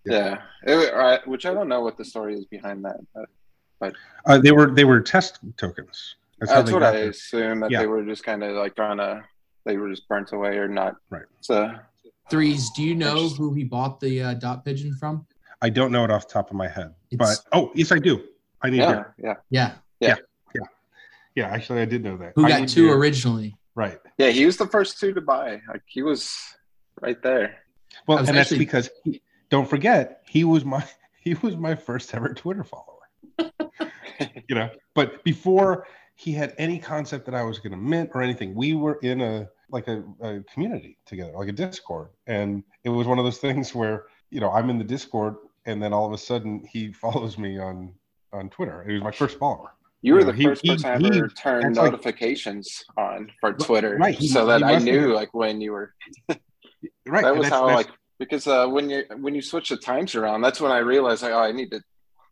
Yeah, 0.07 0.43
it, 0.63 1.27
which 1.27 1.47
I 1.47 1.53
don't 1.53 1.69
know 1.69 1.81
what 1.81 1.97
the 1.97 2.05
story 2.05 2.37
is 2.37 2.45
behind 2.45 2.85
that, 2.85 2.97
but, 3.13 3.29
but 3.81 3.95
uh, 4.25 4.39
they 4.39 4.53
were 4.53 4.73
they 4.73 4.85
were 4.85 5.01
test 5.01 5.41
tokens. 5.57 6.15
That's, 6.39 6.53
that's 6.53 6.71
what 6.71 6.85
I 6.85 6.97
assume 6.97 7.61
that 7.61 7.73
yeah. 7.73 7.81
they 7.81 7.87
were 7.87 8.05
just 8.05 8.23
kind 8.23 8.45
of 8.45 8.55
like 8.55 8.77
trying 8.77 8.99
to 8.99 9.25
they 9.65 9.77
were 9.77 9.91
just 9.91 10.07
burnt 10.09 10.33
away 10.33 10.59
or 10.59 10.69
not. 10.69 10.95
Right. 11.11 11.25
So 11.41 11.73
threes. 12.31 12.71
Do 12.71 12.83
you 12.83 12.95
know 12.95 13.29
who 13.29 13.55
he 13.55 13.65
bought 13.65 14.01
the 14.01 14.23
uh, 14.23 14.35
dot 14.35 14.65
pigeon 14.65 14.95
from? 14.95 15.27
I 15.63 15.71
don't 15.71 15.91
know 15.91 16.05
it 16.05 16.11
off 16.11 16.29
the 16.29 16.35
top 16.35 16.51
of 16.51 16.57
my 16.57 16.69
head, 16.69 16.95
it's, 17.11 17.19
but 17.19 17.39
oh 17.53 17.71
yes, 17.75 17.93
I 17.93 17.99
do. 17.99 18.23
I 18.63 18.71
need 18.71 18.79
yeah, 18.79 18.89
here. 18.89 19.15
Yeah. 19.19 19.35
Yeah. 19.51 19.75
Yeah. 20.01 20.17
Yeah. 20.55 20.61
Yeah. 21.35 21.47
Actually, 21.49 21.81
I 21.81 21.85
did 21.85 22.03
know 22.03 22.17
that. 22.19 22.33
Who 22.37 22.45
I 22.45 22.49
got 22.49 22.69
two 22.69 22.91
originally? 22.91 23.57
Right. 23.75 23.99
Yeah, 24.19 24.31
he 24.31 24.47
was 24.47 24.57
the 24.57 24.67
first 24.67 24.99
two 24.99 25.13
to 25.13 25.21
buy. 25.21 25.61
Like 25.69 25.83
he 25.87 26.03
was 26.03 26.37
right 27.01 27.21
there. 27.23 27.57
Well, 28.07 28.19
and 28.19 28.29
that's 28.29 28.57
because 28.57 28.91
he, 29.05 29.23
don't 29.51 29.69
forget 29.69 30.23
he 30.27 30.45
was 30.45 30.65
my 30.65 30.85
he 31.21 31.35
was 31.35 31.57
my 31.57 31.75
first 31.75 32.15
ever 32.15 32.33
Twitter 32.35 32.65
follower. 32.65 32.95
you 34.49 34.55
know, 34.55 34.71
but 34.95 35.23
before 35.25 35.87
he 36.15 36.33
had 36.33 36.55
any 36.59 36.79
concept 36.79 37.27
that 37.27 37.35
I 37.35 37.43
was 37.43 37.59
going 37.59 37.73
to 37.73 37.79
mint 37.79 38.11
or 38.15 38.23
anything, 38.23 38.55
we 38.55 38.73
were 38.73 38.99
in 39.03 39.21
a 39.21 39.49
like 39.71 39.89
a, 39.89 40.03
a 40.21 40.41
community 40.53 40.99
together, 41.07 41.33
like 41.33 41.49
a 41.49 41.53
Discord, 41.53 42.09
and 42.27 42.63
it 42.85 42.91
was 42.91 43.07
one 43.07 43.19
of 43.19 43.25
those 43.25 43.39
things 43.39 43.75
where 43.75 44.07
you 44.31 44.41
know 44.41 44.51
I'm 44.51 44.71
in 44.71 44.79
the 44.79 44.85
Discord 44.85 45.37
and 45.67 45.83
then 45.83 45.93
all 45.93 46.07
of 46.07 46.13
a 46.13 46.19
sudden 46.19 46.67
he 46.71 46.93
follows 46.93 47.37
me 47.37 47.59
on 47.59 47.93
on 48.33 48.49
Twitter. 48.49 48.85
He 48.87 48.95
was 48.95 49.03
my 49.03 49.13
first 49.13 49.39
follower. 49.39 49.73
You 50.03 50.15
were 50.15 50.21
you 50.21 50.27
know, 50.27 50.33
the 50.33 50.43
first 50.45 50.63
he, 50.63 50.69
person 50.71 51.01
he, 51.01 51.11
I 51.11 51.17
ever 51.17 51.29
turned 51.29 51.75
notifications 51.75 52.85
like, 52.97 53.07
on 53.07 53.33
for 53.41 53.53
Twitter, 53.53 53.97
right? 53.97 54.15
He, 54.15 54.29
so 54.29 54.47
that 54.47 54.63
I 54.63 54.79
knew 54.79 55.13
like 55.13 55.35
when 55.35 55.61
you 55.61 55.73
were. 55.73 55.95
right. 57.07 57.25
That 57.25 57.37
was 57.37 57.49
how 57.49 57.67
like 57.67 57.89
because 58.19 58.47
uh, 58.47 58.67
when 58.69 58.89
you 58.89 59.05
when 59.19 59.35
you 59.35 59.43
switch 59.43 59.71
the 59.71 59.77
times 59.77 60.15
around, 60.15 60.43
that's 60.43 60.61
when 60.61 60.71
I 60.71 60.79
realized 60.79 61.23
like 61.23 61.33
oh 61.33 61.41
I 61.41 61.53
need 61.53 61.71
to 61.71 61.81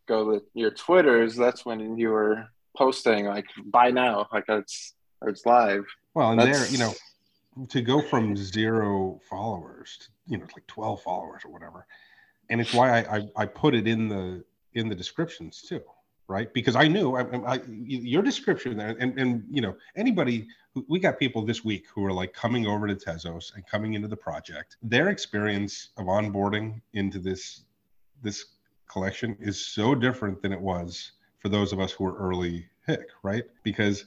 go 0.06 0.32
to 0.32 0.44
your 0.54 0.70
Twitters. 0.70 1.36
That's 1.36 1.64
when 1.64 1.98
you 1.98 2.10
were 2.10 2.46
posting 2.76 3.26
like 3.26 3.46
buy 3.66 3.90
now, 3.90 4.28
like 4.32 4.44
it's 4.48 4.94
it's 5.26 5.44
live. 5.46 5.84
Well, 6.14 6.32
and 6.32 6.40
That's... 6.40 6.60
there, 6.60 6.70
you 6.70 6.78
know, 6.78 6.92
to 7.68 7.80
go 7.82 8.00
from 8.00 8.36
zero 8.36 9.20
followers 9.28 9.98
to 10.00 10.08
you 10.26 10.38
know 10.38 10.46
like 10.54 10.66
12 10.66 11.02
followers 11.02 11.42
or 11.44 11.52
whatever. 11.52 11.86
And 12.50 12.60
it's 12.60 12.74
why 12.74 13.00
I, 13.00 13.16
I, 13.16 13.28
I 13.36 13.46
put 13.46 13.74
it 13.74 13.86
in 13.86 14.08
the 14.08 14.44
in 14.74 14.88
the 14.88 14.94
descriptions 14.94 15.62
too 15.62 15.82
right? 16.28 16.52
Because 16.54 16.76
i 16.76 16.88
knew 16.88 17.16
I, 17.16 17.54
I, 17.54 17.60
your 17.66 18.22
description 18.22 18.76
there 18.76 18.96
and 18.98 19.18
and 19.18 19.44
you 19.50 19.60
know 19.60 19.76
anybody 19.96 20.46
we 20.88 20.98
got 20.98 21.18
people 21.18 21.44
this 21.44 21.64
week 21.64 21.84
who 21.94 22.04
are 22.04 22.12
like 22.12 22.32
coming 22.32 22.66
over 22.66 22.86
to 22.86 22.94
tezos 22.94 23.54
and 23.54 23.66
coming 23.66 23.94
into 23.94 24.08
the 24.08 24.16
project. 24.16 24.76
Their 24.82 25.08
experience 25.08 25.90
of 25.96 26.06
onboarding 26.06 26.80
into 26.94 27.18
this 27.18 27.64
this 28.22 28.46
collection 28.90 29.36
is 29.40 29.64
so 29.66 29.94
different 29.94 30.40
than 30.40 30.52
it 30.52 30.60
was 30.60 31.12
for 31.38 31.48
those 31.48 31.72
of 31.72 31.80
us 31.80 31.92
who 31.92 32.04
were 32.04 32.16
early 32.16 32.66
hick 32.86 33.08
right? 33.22 33.44
Because 33.62 34.06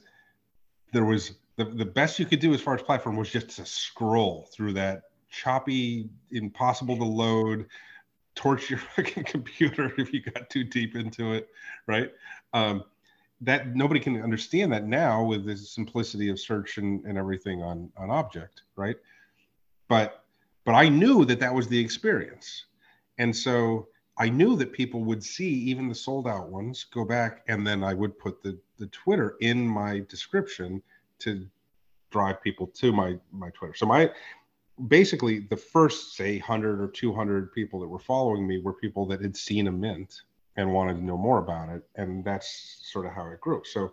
there 0.92 1.04
was 1.04 1.32
the, 1.58 1.64
the 1.64 1.84
best 1.84 2.20
you 2.20 2.24
could 2.24 2.38
do 2.38 2.54
as 2.54 2.60
far 2.60 2.74
as 2.76 2.82
platform 2.82 3.16
was 3.16 3.30
just 3.30 3.50
to 3.50 3.66
scroll 3.66 4.48
through 4.52 4.72
that 4.74 5.02
choppy 5.28 6.08
impossible 6.30 6.96
to 6.96 7.04
load 7.04 7.66
torch 8.36 8.70
your 8.70 8.78
fucking 8.96 9.24
computer 9.24 9.92
if 9.98 10.12
you 10.12 10.22
got 10.22 10.48
too 10.48 10.62
deep 10.62 10.94
into 10.94 11.32
it, 11.32 11.48
right? 11.86 12.12
Um, 12.54 12.84
that 13.40 13.74
nobody 13.74 14.00
can 14.00 14.22
understand 14.22 14.72
that 14.72 14.84
now 14.84 15.24
with 15.24 15.44
the 15.44 15.56
simplicity 15.56 16.28
of 16.28 16.38
search 16.40 16.78
and, 16.78 17.04
and 17.04 17.18
everything 17.18 17.62
on 17.62 17.90
on 17.96 18.08
objkt, 18.08 18.62
right? 18.76 18.96
But 19.88 20.24
but 20.64 20.74
I 20.74 20.88
knew 20.88 21.24
that 21.24 21.40
that 21.40 21.54
was 21.54 21.66
the 21.66 21.78
experience, 21.78 22.66
and 23.18 23.34
so 23.34 23.88
I 24.16 24.28
knew 24.28 24.56
that 24.56 24.72
people 24.72 25.02
would 25.04 25.22
see 25.22 25.48
even 25.48 25.88
the 25.88 25.94
sold 25.94 26.26
out 26.26 26.50
ones 26.50 26.84
go 26.84 27.04
back, 27.04 27.44
and 27.48 27.66
then 27.66 27.82
I 27.82 27.94
would 27.94 28.18
put 28.18 28.42
the 28.42 28.58
the 28.78 28.86
Twitter 28.88 29.36
in 29.40 29.66
my 29.66 30.00
description 30.08 30.82
to 31.20 31.46
drive 32.10 32.42
people 32.42 32.66
to 32.66 32.92
my 32.92 33.16
my 33.32 33.50
Twitter. 33.50 33.74
So 33.74 33.86
my 33.86 34.10
basically 34.86 35.40
the 35.40 35.56
first 35.56 36.14
say 36.14 36.38
100 36.38 36.80
or 36.80 36.88
200 36.88 37.52
people 37.52 37.80
that 37.80 37.88
were 37.88 37.98
following 37.98 38.46
me 38.46 38.60
were 38.60 38.72
people 38.72 39.06
that 39.06 39.20
had 39.20 39.36
seen 39.36 39.66
a 39.66 39.72
mint 39.72 40.22
and 40.56 40.72
wanted 40.72 40.94
to 40.94 41.04
know 41.04 41.16
more 41.16 41.38
about 41.38 41.68
it. 41.68 41.82
And 41.96 42.24
that's 42.24 42.80
sort 42.82 43.06
of 43.06 43.12
how 43.12 43.28
it 43.30 43.40
grew. 43.40 43.62
So 43.64 43.92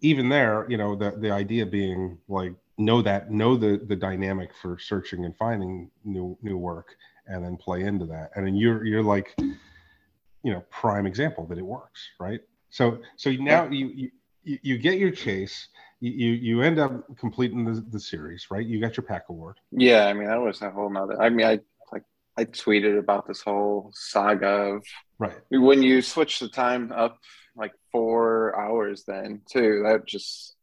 even 0.00 0.28
there 0.28 0.66
you 0.68 0.76
know 0.76 0.94
the 0.94 1.10
the 1.18 1.30
idea 1.30 1.66
being 1.66 2.16
like 2.28 2.54
know 2.78 3.02
that 3.02 3.30
know 3.30 3.56
the 3.56 3.80
the 3.88 3.96
dynamic 3.96 4.50
for 4.54 4.78
searching 4.78 5.24
and 5.24 5.36
finding 5.36 5.90
new 6.04 6.36
new 6.42 6.56
work 6.56 6.96
and 7.26 7.44
then 7.44 7.56
play 7.56 7.82
into 7.82 8.06
that. 8.06 8.30
And 8.34 8.46
then 8.46 8.54
you're 8.54 8.84
you're 8.84 9.02
like 9.02 9.34
you 9.38 10.52
know 10.52 10.62
prime 10.70 11.06
example 11.06 11.46
that 11.46 11.58
it 11.58 11.66
works 11.66 12.10
right? 12.20 12.40
So 12.70 12.98
so 13.16 13.30
now 13.30 13.68
you 13.68 14.10
you, 14.44 14.58
you 14.62 14.78
get 14.78 14.98
your 14.98 15.10
chase 15.10 15.68
you 16.02 16.32
you 16.32 16.62
end 16.62 16.80
up 16.80 17.16
completing 17.16 17.64
the, 17.64 17.80
the 17.90 18.00
series, 18.00 18.50
right? 18.50 18.66
You 18.66 18.80
got 18.80 18.96
your 18.96 19.04
pack 19.04 19.24
award. 19.28 19.58
Yeah, 19.70 20.06
I 20.06 20.12
mean 20.12 20.26
that 20.26 20.40
was 20.40 20.60
a 20.60 20.70
whole 20.70 20.90
nother. 20.90 21.20
I 21.20 21.30
mean, 21.30 21.46
I 21.46 21.60
like 21.92 22.02
I 22.36 22.44
tweeted 22.44 22.98
about 22.98 23.26
this 23.26 23.40
whole 23.40 23.92
saga 23.94 24.48
of 24.48 24.84
right 25.18 25.36
when 25.50 25.82
you 25.82 26.02
switch 26.02 26.40
the 26.40 26.48
time 26.48 26.90
up 26.92 27.18
like 27.54 27.72
four 27.92 28.58
hours, 28.58 29.04
then 29.06 29.42
too. 29.48 29.84
That 29.86 30.06
just 30.06 30.56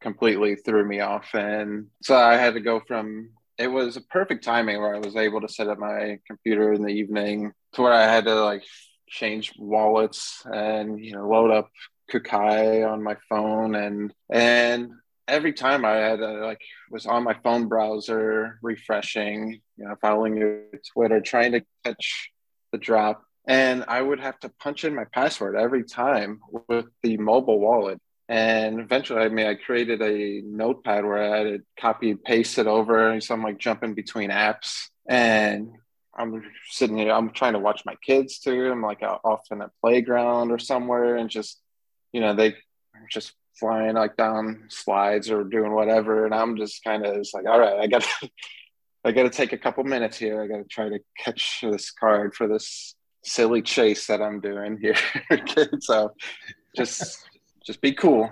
completely 0.00 0.56
threw 0.56 0.88
me 0.88 1.00
off, 1.00 1.34
and 1.34 1.88
so 2.02 2.16
I 2.16 2.36
had 2.36 2.54
to 2.54 2.60
go 2.60 2.80
from. 2.80 3.30
It 3.58 3.68
was 3.68 3.96
a 3.96 4.02
perfect 4.02 4.44
timing 4.44 4.80
where 4.80 4.94
I 4.94 5.00
was 5.00 5.16
able 5.16 5.40
to 5.40 5.48
set 5.48 5.66
up 5.66 5.78
my 5.78 6.20
computer 6.26 6.72
in 6.72 6.82
the 6.82 6.92
evening 6.92 7.52
to 7.72 7.82
where 7.82 7.92
I 7.92 8.04
had 8.04 8.24
to 8.24 8.34
like 8.36 8.62
change 9.08 9.52
wallets 9.58 10.44
and 10.46 11.04
you 11.04 11.12
know 11.12 11.28
load 11.28 11.50
up 11.50 11.68
Kukai 12.10 12.90
on 12.90 13.02
my 13.02 13.16
phone 13.28 13.74
and 13.74 14.12
and 14.30 14.92
every 15.28 15.52
time 15.52 15.84
I 15.84 15.96
had 15.96 16.20
uh, 16.20 16.44
like 16.44 16.62
was 16.90 17.06
on 17.06 17.22
my 17.22 17.36
phone 17.44 17.68
browser 17.68 18.58
refreshing, 18.62 19.60
you 19.76 19.84
know, 19.84 19.94
following 20.00 20.36
your 20.36 20.62
Twitter, 20.92 21.20
trying 21.20 21.52
to 21.52 21.62
catch 21.84 22.32
the 22.72 22.78
drop, 22.78 23.22
and 23.46 23.84
I 23.86 24.00
would 24.00 24.20
have 24.20 24.38
to 24.40 24.48
punch 24.60 24.84
in 24.84 24.94
my 24.94 25.04
password 25.04 25.54
every 25.54 25.84
time 25.84 26.40
with 26.68 26.86
the 27.02 27.18
mobile 27.18 27.60
wallet. 27.60 28.00
And 28.30 28.80
eventually, 28.80 29.20
I 29.22 29.28
mean, 29.30 29.46
I 29.46 29.54
created 29.54 30.02
a 30.02 30.42
notepad 30.44 31.04
where 31.04 31.22
I 31.22 31.38
had 31.38 31.44
to 31.44 31.62
copy 31.80 32.10
and 32.10 32.22
paste 32.22 32.58
it 32.58 32.66
over, 32.66 33.10
and 33.10 33.22
so 33.22 33.34
I'm 33.34 33.42
like 33.42 33.58
jumping 33.58 33.94
between 33.94 34.30
apps, 34.30 34.88
and 35.08 35.70
I'm 36.16 36.42
sitting 36.70 36.98
here, 36.98 37.12
I'm 37.12 37.30
trying 37.30 37.52
to 37.52 37.58
watch 37.58 37.82
my 37.86 37.94
kids 38.04 38.40
too. 38.40 38.70
I'm 38.70 38.82
like 38.82 39.02
off 39.02 39.42
in 39.50 39.60
a 39.60 39.70
playground 39.80 40.50
or 40.50 40.58
somewhere, 40.58 41.16
and 41.16 41.30
just 41.30 41.60
you 42.12 42.20
know, 42.20 42.34
they 42.34 42.54
just 43.10 43.32
flying 43.58 43.94
like 43.94 44.16
down 44.16 44.64
slides 44.68 45.30
or 45.30 45.44
doing 45.44 45.72
whatever. 45.72 46.24
And 46.24 46.34
I'm 46.34 46.56
just 46.56 46.82
kind 46.84 47.04
of 47.04 47.26
like, 47.34 47.46
all 47.46 47.58
right, 47.58 47.78
I 47.78 47.86
got 47.86 48.02
to, 48.02 48.30
I 49.04 49.12
got 49.12 49.24
to 49.24 49.30
take 49.30 49.52
a 49.52 49.58
couple 49.58 49.84
minutes 49.84 50.18
here. 50.18 50.42
I 50.42 50.46
got 50.46 50.58
to 50.58 50.64
try 50.64 50.88
to 50.88 50.98
catch 51.18 51.60
this 51.62 51.90
card 51.90 52.34
for 52.34 52.46
this 52.46 52.94
silly 53.24 53.62
chase 53.62 54.06
that 54.06 54.20
I'm 54.20 54.40
doing 54.40 54.78
here. 54.80 54.96
so 55.80 56.12
just, 56.76 57.28
just 57.64 57.80
be 57.80 57.92
cool. 57.92 58.30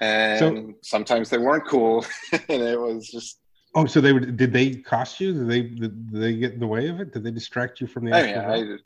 And 0.00 0.38
so, 0.38 0.74
sometimes 0.82 1.30
they 1.30 1.38
weren't 1.38 1.66
cool. 1.66 2.04
and 2.32 2.62
it 2.62 2.80
was 2.80 3.08
just, 3.08 3.38
Oh, 3.76 3.86
so 3.86 4.00
they 4.00 4.12
were? 4.12 4.20
Did 4.20 4.52
they 4.52 4.70
cost 4.70 5.18
you? 5.18 5.32
Did 5.32 5.48
they? 5.48 5.62
Did 5.62 6.12
they 6.12 6.36
get 6.36 6.52
in 6.52 6.60
the 6.60 6.66
way 6.66 6.86
of 6.86 7.00
it? 7.00 7.12
Did 7.12 7.24
they 7.24 7.32
distract 7.32 7.80
you 7.80 7.88
from 7.88 8.04
the? 8.04 8.14
I 8.14 8.22
mean, 8.22 8.78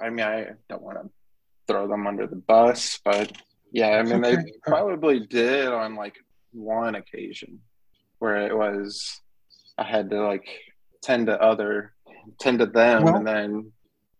I, 0.00 0.04
I 0.04 0.10
mean, 0.10 0.26
I 0.26 0.46
don't 0.68 0.82
want 0.82 0.98
to 1.00 1.08
throw 1.66 1.88
them 1.88 2.06
under 2.06 2.26
the 2.26 2.36
bus, 2.36 3.00
but 3.04 3.32
yeah, 3.72 3.90
I 3.90 4.02
mean, 4.02 4.24
okay. 4.24 4.36
they 4.36 4.42
probably 4.66 5.20
did 5.20 5.68
on 5.68 5.96
like 5.96 6.16
one 6.52 6.94
occasion 6.94 7.60
where 8.18 8.46
it 8.46 8.56
was 8.56 9.20
I 9.76 9.84
had 9.84 10.10
to 10.10 10.24
like 10.24 10.48
tend 11.02 11.26
to 11.26 11.40
other 11.40 11.92
tend 12.40 12.60
to 12.60 12.66
them 12.66 13.04
well, 13.04 13.16
and 13.16 13.26
then 13.26 13.72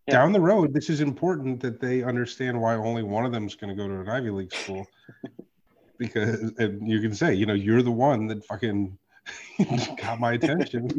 yeah. 0.07 0.15
down 0.15 0.31
the 0.31 0.41
road 0.41 0.73
this 0.73 0.89
is 0.89 1.01
important 1.01 1.59
that 1.61 1.79
they 1.79 2.03
understand 2.03 2.59
why 2.59 2.75
only 2.75 3.03
one 3.03 3.25
of 3.25 3.31
them 3.31 3.45
is 3.45 3.55
going 3.55 3.75
to 3.75 3.81
go 3.81 3.87
to 3.87 3.99
an 3.99 4.09
Ivy 4.09 4.29
League 4.29 4.53
school 4.53 4.85
because 5.97 6.51
and 6.59 6.87
you 6.87 6.99
can 6.99 7.15
say 7.15 7.33
you 7.33 7.45
know 7.45 7.53
you're 7.53 7.81
the 7.81 7.91
one 7.91 8.27
that 8.27 8.45
fucking 8.45 8.97
got 10.01 10.19
my 10.19 10.33
attention 10.33 10.89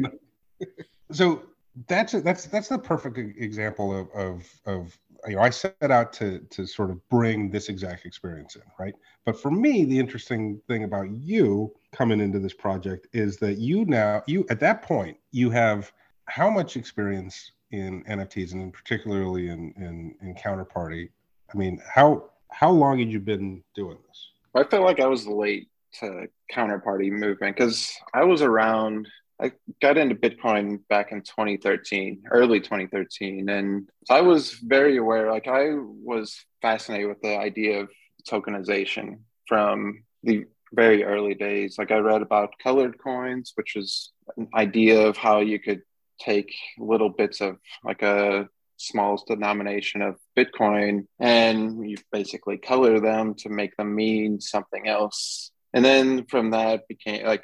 so 1.11 1.43
that's 1.87 2.15
a, 2.15 2.21
that's 2.21 2.45
that's 2.45 2.69
the 2.69 2.79
perfect 2.79 3.17
example 3.37 3.97
of 3.97 4.09
of 4.11 4.59
of 4.65 4.99
you 5.27 5.35
know, 5.35 5.41
I 5.41 5.49
set 5.49 5.75
out 5.81 6.13
to 6.13 6.39
to 6.39 6.65
sort 6.65 6.89
of 6.89 7.07
bring 7.09 7.49
this 7.49 7.69
exact 7.69 8.05
experience 8.05 8.55
in, 8.55 8.61
right? 8.79 8.93
But 9.25 9.39
for 9.39 9.51
me, 9.51 9.85
the 9.85 9.97
interesting 9.97 10.61
thing 10.67 10.83
about 10.83 11.09
you 11.11 11.73
coming 11.91 12.19
into 12.19 12.39
this 12.39 12.53
project 12.53 13.07
is 13.13 13.37
that 13.37 13.57
you 13.57 13.85
now 13.85 14.23
you 14.27 14.45
at 14.49 14.59
that 14.59 14.81
point 14.81 15.17
you 15.31 15.49
have 15.49 15.91
how 16.25 16.49
much 16.49 16.75
experience 16.75 17.51
in 17.71 18.03
NFTs 18.05 18.53
and 18.53 18.73
particularly 18.73 19.49
in 19.49 19.73
in, 19.77 20.15
in 20.21 20.35
counterparty. 20.35 21.09
I 21.53 21.57
mean, 21.57 21.81
how 21.87 22.29
how 22.49 22.71
long 22.71 22.99
had 22.99 23.11
you 23.11 23.19
been 23.19 23.63
doing 23.75 23.97
this? 24.07 24.29
I 24.55 24.63
feel 24.63 24.83
like 24.83 24.99
I 24.99 25.07
was 25.07 25.27
late 25.27 25.69
to 25.99 26.27
counterparty 26.53 27.11
movement 27.11 27.55
because 27.55 27.95
I 28.13 28.23
was 28.23 28.41
around 28.41 29.07
I 29.39 29.51
got 29.81 29.97
into 29.97 30.15
Bitcoin 30.15 30.79
back 30.89 31.11
in 31.11 31.21
2013, 31.21 32.23
early 32.31 32.59
2013. 32.59 33.49
And 33.49 33.89
I 34.09 34.21
was 34.21 34.53
very 34.53 34.97
aware, 34.97 35.31
like, 35.31 35.47
I 35.47 35.69
was 35.75 36.43
fascinated 36.61 37.07
with 37.07 37.21
the 37.21 37.37
idea 37.37 37.81
of 37.81 37.89
tokenization 38.27 39.19
from 39.47 40.03
the 40.23 40.45
very 40.73 41.03
early 41.03 41.35
days. 41.35 41.77
Like, 41.77 41.91
I 41.91 41.97
read 41.97 42.21
about 42.21 42.57
colored 42.61 42.97
coins, 42.97 43.53
which 43.55 43.73
was 43.75 44.11
an 44.37 44.47
idea 44.55 45.07
of 45.07 45.17
how 45.17 45.39
you 45.41 45.59
could 45.59 45.81
take 46.19 46.53
little 46.77 47.09
bits 47.09 47.41
of 47.41 47.57
like 47.83 48.01
a 48.01 48.49
smallest 48.77 49.27
denomination 49.27 50.01
of 50.01 50.15
Bitcoin 50.37 51.05
and 51.19 51.89
you 51.89 51.97
basically 52.11 52.57
color 52.57 52.99
them 52.99 53.33
to 53.35 53.49
make 53.49 53.75
them 53.75 53.95
mean 53.95 54.39
something 54.39 54.87
else. 54.87 55.51
And 55.73 55.83
then 55.83 56.25
from 56.25 56.51
that 56.51 56.87
became 56.87 57.25
like 57.25 57.43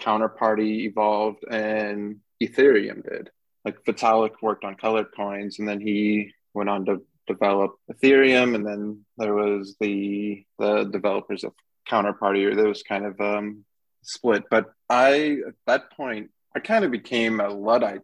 Counterparty 0.00 0.86
evolved 0.86 1.44
and 1.50 2.16
Ethereum 2.42 3.02
did. 3.08 3.30
Like 3.64 3.84
Vitalik 3.84 4.34
worked 4.42 4.64
on 4.64 4.76
colored 4.76 5.08
coins 5.14 5.58
and 5.58 5.68
then 5.68 5.80
he 5.80 6.32
went 6.54 6.70
on 6.70 6.84
to 6.86 7.02
develop 7.26 7.72
Ethereum 7.92 8.54
and 8.54 8.66
then 8.66 9.04
there 9.16 9.34
was 9.34 9.76
the 9.80 10.44
the 10.58 10.84
developers 10.84 11.44
of 11.44 11.52
Counterparty 11.88 12.44
or 12.46 12.54
there 12.54 12.68
was 12.68 12.82
kind 12.82 13.04
of 13.04 13.20
um 13.20 13.64
split. 14.02 14.44
But 14.50 14.66
I 14.88 15.38
at 15.46 15.54
that 15.66 15.90
point 15.92 16.30
I 16.56 16.60
kind 16.60 16.84
of 16.84 16.90
became 16.90 17.40
a 17.40 17.48
Luddite 17.48 18.02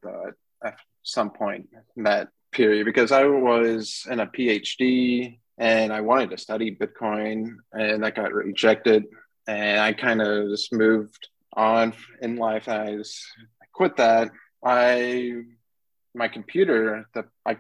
at 0.65 0.77
some 1.03 1.31
point 1.31 1.69
in 1.97 2.05
that 2.05 2.29
period 2.53 2.85
because 2.85 3.13
I 3.13 3.25
was 3.25 4.07
in 4.11 4.21
a 4.21 4.27
PhD 4.27 5.39
and 5.59 5.93
I 5.93 6.01
wanted 6.01 6.31
to 6.31 6.39
study 6.39 6.75
Bitcoin 6.75 7.57
and 7.73 8.03
that 8.03 8.17
got 8.17 8.33
rejected. 8.33 9.05
And 9.47 9.81
I 9.81 9.93
kind 9.93 10.23
of 10.23 10.49
just 10.49 10.73
moved 10.73 11.29
on 11.55 11.95
in 12.21 12.37
life. 12.37 12.69
I 12.69 12.97
just 12.97 13.27
I 13.63 13.67
quit 13.73 13.97
that. 13.97 14.31
I 14.65 15.43
my 16.15 16.29
computer 16.29 17.07
the 17.15 17.25
I 17.47 17.59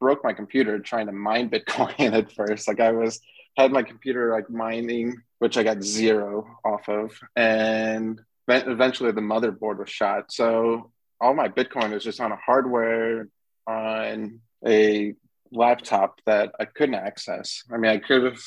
broke 0.00 0.24
my 0.24 0.32
computer 0.32 0.78
trying 0.78 1.06
to 1.06 1.12
mine 1.12 1.50
Bitcoin 1.54 2.12
at 2.12 2.32
first. 2.32 2.68
Like 2.68 2.80
I 2.80 2.92
was 2.92 3.20
had 3.56 3.72
my 3.72 3.82
computer 3.82 4.32
like 4.32 4.50
mining, 4.50 5.16
which 5.38 5.56
I 5.56 5.62
got 5.62 5.82
zero 5.82 6.58
off 6.64 6.88
of, 6.88 7.18
and 7.34 8.20
eventually 8.48 9.12
the 9.12 9.20
motherboard 9.20 9.78
was 9.78 9.90
shot. 9.90 10.30
So 10.30 10.92
all 11.20 11.34
my 11.34 11.48
Bitcoin 11.48 11.92
was 11.92 12.04
just 12.04 12.20
on 12.20 12.32
a 12.32 12.36
hardware 12.36 13.28
on 13.66 14.40
a 14.66 15.14
laptop 15.50 16.20
that 16.26 16.52
I 16.60 16.66
couldn't 16.66 16.96
access. 16.96 17.62
I 17.72 17.78
mean, 17.78 17.90
I 17.90 17.98
could 17.98 18.24
have 18.24 18.40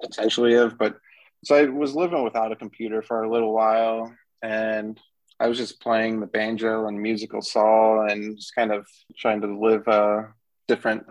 potentially 0.00 0.54
have, 0.54 0.78
but 0.78 0.98
so 1.44 1.56
I 1.56 1.64
was 1.64 1.94
living 1.94 2.24
without 2.24 2.52
a 2.52 2.56
computer 2.56 3.02
for 3.02 3.22
a 3.22 3.30
little 3.30 3.52
while, 3.52 4.12
and 4.42 5.00
I 5.38 5.48
was 5.48 5.58
just 5.58 5.80
playing 5.80 6.20
the 6.20 6.26
banjo 6.26 6.86
and 6.86 7.00
musical 7.00 7.42
saw, 7.42 8.06
and 8.06 8.36
just 8.36 8.54
kind 8.54 8.72
of 8.72 8.86
trying 9.18 9.40
to 9.42 9.58
live 9.58 9.86
a 9.88 10.32
different, 10.68 11.04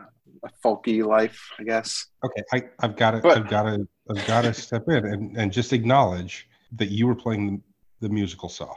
a 0.44 0.50
folky 0.64 1.06
life, 1.06 1.40
I 1.60 1.64
guess. 1.64 2.08
Okay, 2.24 2.42
I, 2.54 2.64
have 2.86 2.96
got 2.96 3.12
to, 3.12 3.28
I've 3.28 3.50
got 3.50 3.64
to, 3.64 3.88
I've 4.10 4.28
got 4.28 4.42
to 4.44 4.54
step 4.54 4.84
in 4.88 5.06
and, 5.06 5.38
and 5.38 5.52
just 5.52 5.74
acknowledge 5.74 6.48
that 6.74 6.90
you 6.90 7.08
were 7.08 7.16
playing 7.16 7.62
the 8.02 8.10
musical 8.10 8.50
saw. 8.50 8.74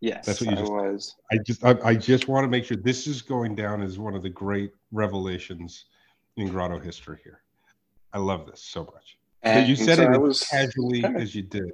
Yes, 0.00 0.26
that's 0.26 0.40
what 0.40 0.50
you 0.50 0.56
just, 0.56 0.72
was. 0.72 1.16
I 1.32 1.38
just 1.44 1.64
I, 1.64 1.76
I, 1.84 1.94
just 1.96 2.28
want 2.28 2.44
to 2.44 2.48
make 2.48 2.64
sure 2.64 2.76
this 2.76 3.08
is 3.08 3.20
going 3.20 3.56
down 3.56 3.82
as 3.82 3.98
one 3.98 4.14
of 4.14 4.22
the 4.22 4.30
great 4.30 4.72
revelations 4.92 5.86
in 6.36 6.48
Grotto 6.48 6.78
history 6.78 7.18
here. 7.24 7.40
I 8.12 8.18
love 8.18 8.46
this 8.46 8.62
so 8.62 8.84
much. 8.84 9.17
And, 9.42 9.62
that 9.62 9.68
you 9.68 9.76
said 9.76 9.96
so 9.96 10.24
it 10.24 10.28
as 10.28 10.40
casually 10.40 11.02
kind 11.02 11.16
of, 11.16 11.22
as 11.22 11.34
you 11.34 11.42
did 11.42 11.72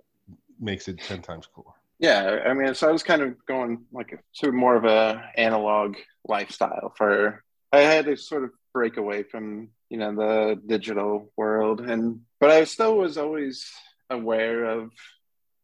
makes 0.61 0.89
it 0.89 0.99
ten 0.99 1.23
times 1.23 1.47
cooler. 1.47 1.73
Yeah, 1.99 2.41
I 2.47 2.55
mean, 2.55 2.75
so 2.75 2.89
I 2.89 2.93
was 2.93 3.03
kind 3.03 3.23
of 3.23 3.35
going 3.47 3.85
like 3.93 4.19
to 4.37 4.53
more 4.53 4.77
of 4.77 4.85
a 4.85 5.31
analog 5.37 5.97
lifestyle 6.27 6.93
for. 6.97 7.43
I 7.73 7.79
had 7.81 8.05
to 8.05 8.17
sort 8.17 8.45
of 8.45 8.51
break 8.73 8.99
away 8.99 9.25
from 9.25 9.71
you 9.89 9.99
know 9.99 10.15
the 10.15 10.61
digital 10.67 11.33
world, 11.37 11.81
and 11.81 12.21
but 12.41 12.51
I 12.51 12.65
still 12.65 12.97
was 12.97 13.17
always 13.17 13.71
aware 14.11 14.65
of 14.65 14.91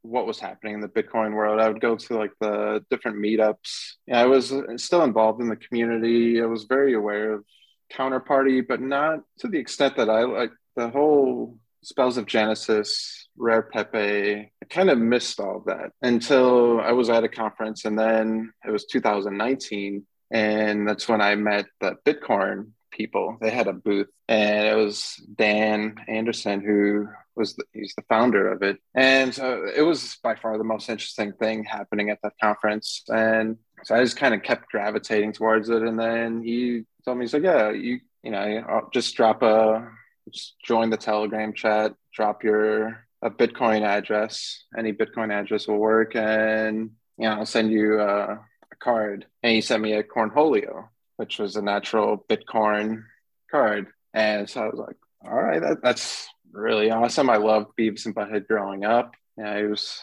what 0.02 0.26
was 0.26 0.40
happening 0.40 0.74
in 0.74 0.80
the 0.80 0.88
Bitcoin 0.88 1.34
world. 1.34 1.60
I 1.60 1.68
would 1.68 1.80
go 1.80 1.96
to 1.96 2.16
like 2.16 2.32
the 2.40 2.84
different 2.90 3.18
meetups. 3.18 3.92
Yeah, 4.06 4.20
I 4.20 4.26
was 4.26 4.52
uh, 4.52 4.76
still 4.76 5.04
involved 5.04 5.40
in 5.40 5.48
the 5.48 5.56
community. 5.56 6.40
I 6.40 6.46
was 6.46 6.64
very 6.64 6.94
aware 6.94 7.34
of 7.34 7.44
counterparty, 7.92 8.66
but 8.66 8.80
not 8.80 9.20
to 9.40 9.48
the 9.48 9.58
extent 9.58 9.96
that 9.96 10.08
I 10.08 10.22
like 10.22 10.52
the 10.76 10.88
whole 10.88 11.58
spells 11.82 12.16
of 12.16 12.26
Genesis, 12.26 13.28
Rare 13.36 13.62
Pepe. 13.62 14.52
I 14.62 14.66
kind 14.68 14.90
of 14.90 14.98
missed 14.98 15.40
all 15.40 15.58
of 15.58 15.64
that 15.66 15.92
until 16.02 16.80
I 16.80 16.92
was 16.92 17.10
at 17.10 17.24
a 17.24 17.28
conference, 17.28 17.84
and 17.84 17.98
then 17.98 18.52
it 18.66 18.70
was 18.70 18.86
2019, 18.86 20.04
and 20.30 20.88
that's 20.88 21.08
when 21.08 21.20
I 21.20 21.34
met 21.34 21.66
the 21.80 21.96
Bitcoin 22.04 22.70
people. 22.90 23.38
They 23.40 23.50
had 23.50 23.68
a 23.68 23.72
booth, 23.72 24.08
and 24.28 24.66
it 24.66 24.74
was 24.74 25.16
Dan 25.34 25.96
Anderson 26.08 26.60
who 26.60 27.08
was 27.36 27.54
the, 27.54 27.64
he's 27.72 27.94
the 27.96 28.04
founder 28.08 28.52
of 28.52 28.62
it, 28.62 28.78
and 28.94 29.34
so 29.34 29.66
it 29.74 29.82
was 29.82 30.18
by 30.22 30.34
far 30.34 30.58
the 30.58 30.64
most 30.64 30.88
interesting 30.88 31.32
thing 31.32 31.64
happening 31.64 32.10
at 32.10 32.18
that 32.22 32.34
conference. 32.42 33.02
And 33.08 33.56
so 33.84 33.94
I 33.94 34.02
just 34.02 34.16
kind 34.16 34.34
of 34.34 34.42
kept 34.42 34.70
gravitating 34.70 35.32
towards 35.32 35.70
it, 35.70 35.82
and 35.82 35.98
then 35.98 36.42
he 36.42 36.84
told 37.04 37.18
me 37.18 37.24
he's 37.24 37.32
like, 37.32 37.44
yeah, 37.44 37.70
you 37.70 38.00
you 38.22 38.30
know, 38.30 38.64
I'll 38.68 38.90
just 38.92 39.16
drop 39.16 39.42
a 39.42 39.90
just 40.32 40.54
join 40.64 40.90
the 40.90 40.96
Telegram 40.96 41.52
chat, 41.52 41.94
drop 42.12 42.44
your 42.44 43.06
a 43.22 43.30
Bitcoin 43.30 43.82
address, 43.82 44.64
any 44.76 44.92
Bitcoin 44.92 45.32
address 45.32 45.68
will 45.68 45.78
work, 45.78 46.16
and 46.16 46.90
you 47.18 47.28
know, 47.28 47.34
I'll 47.34 47.46
send 47.46 47.70
you 47.70 48.00
a, 48.00 48.32
a 48.32 48.76
card. 48.78 49.26
And 49.42 49.52
he 49.52 49.60
sent 49.60 49.82
me 49.82 49.92
a 49.92 50.02
Cornholio, 50.02 50.88
which 51.16 51.38
was 51.38 51.56
a 51.56 51.62
natural 51.62 52.24
Bitcoin 52.28 53.04
card. 53.50 53.88
And 54.14 54.48
so 54.48 54.62
I 54.62 54.66
was 54.68 54.78
like, 54.78 54.96
all 55.22 55.38
right, 55.38 55.60
that, 55.60 55.82
that's 55.82 56.26
really 56.50 56.90
awesome. 56.90 57.28
I 57.28 57.36
loved 57.36 57.76
Beavis 57.78 58.06
and 58.06 58.14
Butthead 58.14 58.46
growing 58.46 58.84
up. 58.84 59.14
Yeah, 59.36 59.50
I 59.50 59.62
was 59.64 60.00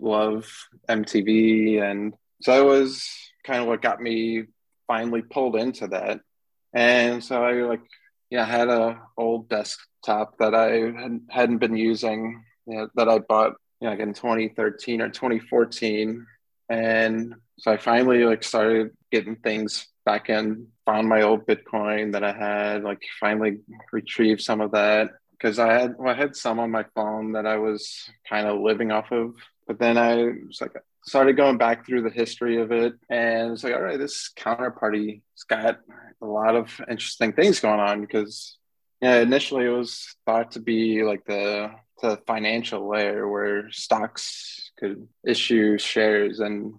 love 0.00 0.48
MTV, 0.88 1.82
and 1.82 2.14
so 2.42 2.60
it 2.60 2.64
was 2.64 3.08
kind 3.44 3.60
of 3.60 3.66
what 3.66 3.82
got 3.82 4.00
me 4.00 4.44
finally 4.86 5.22
pulled 5.22 5.56
into 5.56 5.88
that. 5.88 6.20
And 6.72 7.24
so 7.24 7.42
I 7.42 7.52
like, 7.62 7.80
yeah, 8.30 8.42
I 8.42 8.46
had 8.46 8.68
a 8.68 9.00
old 9.16 9.48
desktop 9.48 10.38
that 10.38 10.54
I 10.54 11.00
had, 11.00 11.20
hadn't 11.30 11.58
been 11.58 11.76
using, 11.76 12.44
you 12.66 12.76
know, 12.76 12.88
that 12.94 13.08
I 13.08 13.18
bought, 13.18 13.54
you 13.80 13.86
know, 13.86 13.90
like 13.90 14.00
in 14.00 14.14
2013 14.14 15.00
or 15.00 15.08
2014, 15.08 16.26
and 16.68 17.34
so 17.58 17.72
I 17.72 17.76
finally 17.76 18.24
like 18.24 18.42
started 18.42 18.90
getting 19.10 19.36
things 19.36 19.86
back 20.04 20.28
in, 20.28 20.68
found 20.84 21.08
my 21.08 21.22
old 21.22 21.46
Bitcoin 21.46 22.12
that 22.12 22.24
I 22.24 22.32
had, 22.32 22.82
like 22.82 23.02
finally 23.20 23.58
retrieved 23.92 24.40
some 24.40 24.60
of 24.60 24.72
that. 24.72 25.10
Because 25.32 25.58
I 25.58 25.72
had 25.72 25.96
well, 25.98 26.14
I 26.14 26.16
had 26.16 26.34
some 26.34 26.58
on 26.58 26.70
my 26.70 26.86
phone 26.94 27.32
that 27.32 27.46
I 27.46 27.58
was 27.58 28.08
kind 28.28 28.46
of 28.46 28.60
living 28.60 28.90
off 28.90 29.12
of, 29.12 29.34
but 29.66 29.78
then 29.78 29.98
I 29.98 30.16
was 30.46 30.60
like 30.60 30.72
started 31.06 31.36
going 31.36 31.58
back 31.58 31.86
through 31.86 32.02
the 32.02 32.10
history 32.10 32.60
of 32.60 32.72
it, 32.72 32.94
and 33.08 33.52
it's 33.52 33.64
like, 33.64 33.74
all 33.74 33.82
right, 33.82 33.98
this 33.98 34.30
counterparty's 34.36 35.20
got 35.48 35.78
a 36.22 36.26
lot 36.26 36.56
of 36.56 36.80
interesting 36.90 37.32
things 37.32 37.60
going 37.60 37.80
on 37.80 38.00
because 38.00 38.58
yeah, 39.00 39.20
initially 39.20 39.66
it 39.66 39.70
was 39.70 40.16
thought 40.24 40.52
to 40.52 40.60
be 40.60 41.02
like 41.02 41.24
the 41.26 41.70
the 42.02 42.18
financial 42.26 42.88
layer 42.88 43.28
where 43.28 43.70
stocks 43.70 44.70
could 44.78 45.08
issue 45.26 45.78
shares 45.78 46.40
and 46.40 46.74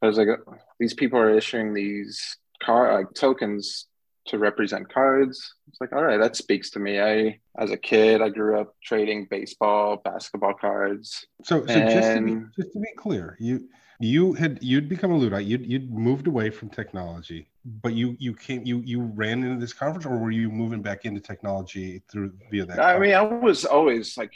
I 0.00 0.06
was 0.06 0.16
like 0.16 0.28
uh, 0.28 0.52
these 0.78 0.94
people 0.94 1.18
are 1.18 1.36
issuing 1.36 1.74
these 1.74 2.38
car 2.62 2.94
like 2.94 3.12
tokens 3.14 3.86
to 4.26 4.38
represent 4.38 4.92
cards. 4.92 5.54
It's 5.68 5.80
like, 5.80 5.92
all 5.92 6.04
right, 6.04 6.18
that 6.18 6.36
speaks 6.36 6.70
to 6.70 6.78
me. 6.78 7.00
I, 7.00 7.38
as 7.58 7.70
a 7.70 7.76
kid, 7.76 8.22
I 8.22 8.28
grew 8.28 8.60
up 8.60 8.74
trading 8.82 9.26
baseball, 9.30 9.96
basketball 9.96 10.54
cards. 10.54 11.26
So, 11.42 11.66
so 11.66 11.72
and... 11.72 11.90
just, 11.90 12.12
to 12.12 12.20
be, 12.22 12.62
just 12.62 12.72
to 12.74 12.80
be 12.80 12.88
clear, 12.96 13.36
you 13.40 13.68
you 14.00 14.32
had 14.32 14.58
you'd 14.60 14.88
become 14.88 15.12
a 15.12 15.16
Luddite. 15.16 15.46
You'd 15.46 15.66
you'd 15.66 15.92
moved 15.92 16.26
away 16.26 16.50
from 16.50 16.68
technology, 16.68 17.48
but 17.64 17.94
you 17.94 18.16
you 18.18 18.34
came 18.34 18.64
you 18.64 18.80
you 18.80 19.00
ran 19.00 19.44
into 19.44 19.60
this 19.60 19.72
conference, 19.72 20.06
or 20.06 20.18
were 20.18 20.30
you 20.30 20.50
moving 20.50 20.82
back 20.82 21.04
into 21.04 21.20
technology 21.20 22.02
through 22.10 22.32
via 22.50 22.66
that? 22.66 22.78
I 22.78 22.92
conference? 22.92 23.00
mean, 23.00 23.14
I 23.14 23.22
was 23.22 23.64
always 23.64 24.16
like 24.16 24.32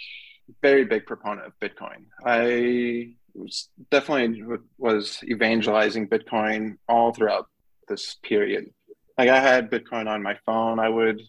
very 0.62 0.84
big 0.84 1.06
proponent 1.06 1.46
of 1.48 1.58
Bitcoin. 1.58 2.04
I 2.24 3.14
was 3.34 3.68
definitely 3.90 4.42
was 4.78 5.20
evangelizing 5.24 6.08
Bitcoin 6.08 6.76
all 6.88 7.12
throughout 7.12 7.48
this 7.88 8.16
period. 8.22 8.70
Like 9.18 9.28
I 9.28 9.40
had 9.40 9.70
Bitcoin 9.70 10.08
on 10.08 10.22
my 10.22 10.36
phone, 10.44 10.78
I 10.78 10.88
would 10.88 11.20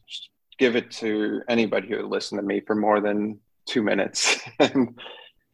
give 0.58 0.76
it 0.76 0.92
to 0.92 1.42
anybody 1.48 1.90
who 1.90 1.98
would 1.98 2.12
listen 2.12 2.38
to 2.38 2.44
me 2.44 2.62
for 2.62 2.76
more 2.76 3.00
than 3.00 3.40
two 3.66 3.84
minutes. 3.84 4.40
and 4.60 5.00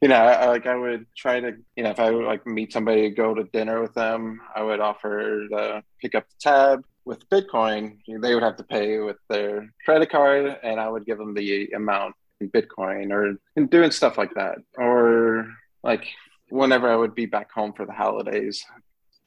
you 0.02 0.10
know, 0.10 0.16
I, 0.16 0.48
like 0.48 0.66
I 0.66 0.76
would 0.76 1.06
try 1.16 1.40
to, 1.40 1.54
you 1.78 1.84
know, 1.84 1.92
if 1.92 2.00
I 2.00 2.12
would 2.12 2.26
like 2.26 2.46
meet 2.46 2.74
somebody, 2.74 3.10
go 3.10 3.34
to 3.34 3.46
dinner 3.46 3.82
with 3.82 3.94
them, 3.94 4.42
I 4.54 4.62
would 4.62 4.82
offer 4.82 5.48
to 5.48 5.84
pick 6.02 6.14
up 6.14 6.28
the 6.28 6.36
tab 6.42 6.84
with 7.06 7.30
Bitcoin. 7.30 8.00
They 8.08 8.34
would 8.34 8.44
have 8.44 8.58
to 8.58 8.66
pay 8.66 9.00
with 9.00 9.16
their 9.30 9.74
credit 9.86 10.12
card, 10.12 10.58
and 10.62 10.78
I 10.78 10.90
would 10.90 11.06
give 11.06 11.18
them 11.18 11.34
the 11.34 11.70
amount 11.74 12.16
in 12.42 12.50
Bitcoin, 12.50 13.12
or 13.12 13.38
doing 13.68 13.92
stuff 13.92 14.18
like 14.18 14.34
that, 14.34 14.58
or 14.78 15.48
like 15.84 16.06
whenever 16.50 16.92
I 16.92 16.98
would 16.98 17.16
be 17.16 17.26
back 17.26 17.52
home 17.52 17.72
for 17.72 17.86
the 17.86 17.94
holidays, 17.94 18.66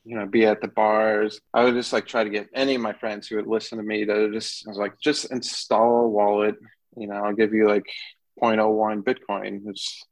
you 0.07 0.16
know, 0.16 0.25
be 0.25 0.47
at 0.47 0.61
the 0.61 0.69
bars. 0.69 1.40
I 1.53 1.64
would 1.64 1.75
just 1.75 1.92
like 1.92 2.07
try 2.07 2.23
to 2.23 2.31
get 2.31 2.49
any 2.55 2.77
of 2.77 2.81
my 2.81 2.92
friends 2.92 3.27
who 3.27 3.37
would 3.37 3.49
listen 3.49 3.79
to 3.79 3.85
me 3.85 4.05
to 4.05 4.31
just, 4.33 4.66
I 4.66 4.71
was 4.71 4.79
like, 4.79 4.95
just 5.01 5.33
install 5.33 6.05
a 6.05 6.09
wallet. 6.09 6.55
You 6.97 7.09
know, 7.09 7.16
I'll 7.16 7.35
give 7.35 7.53
you 7.53 7.69
like 7.69 7.87
0.01 8.40 9.03
Bitcoin. 9.03 9.62
It's 9.66 10.05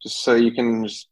just 0.00 0.22
so 0.22 0.34
you 0.34 0.52
can 0.52 0.86
just 0.86 1.08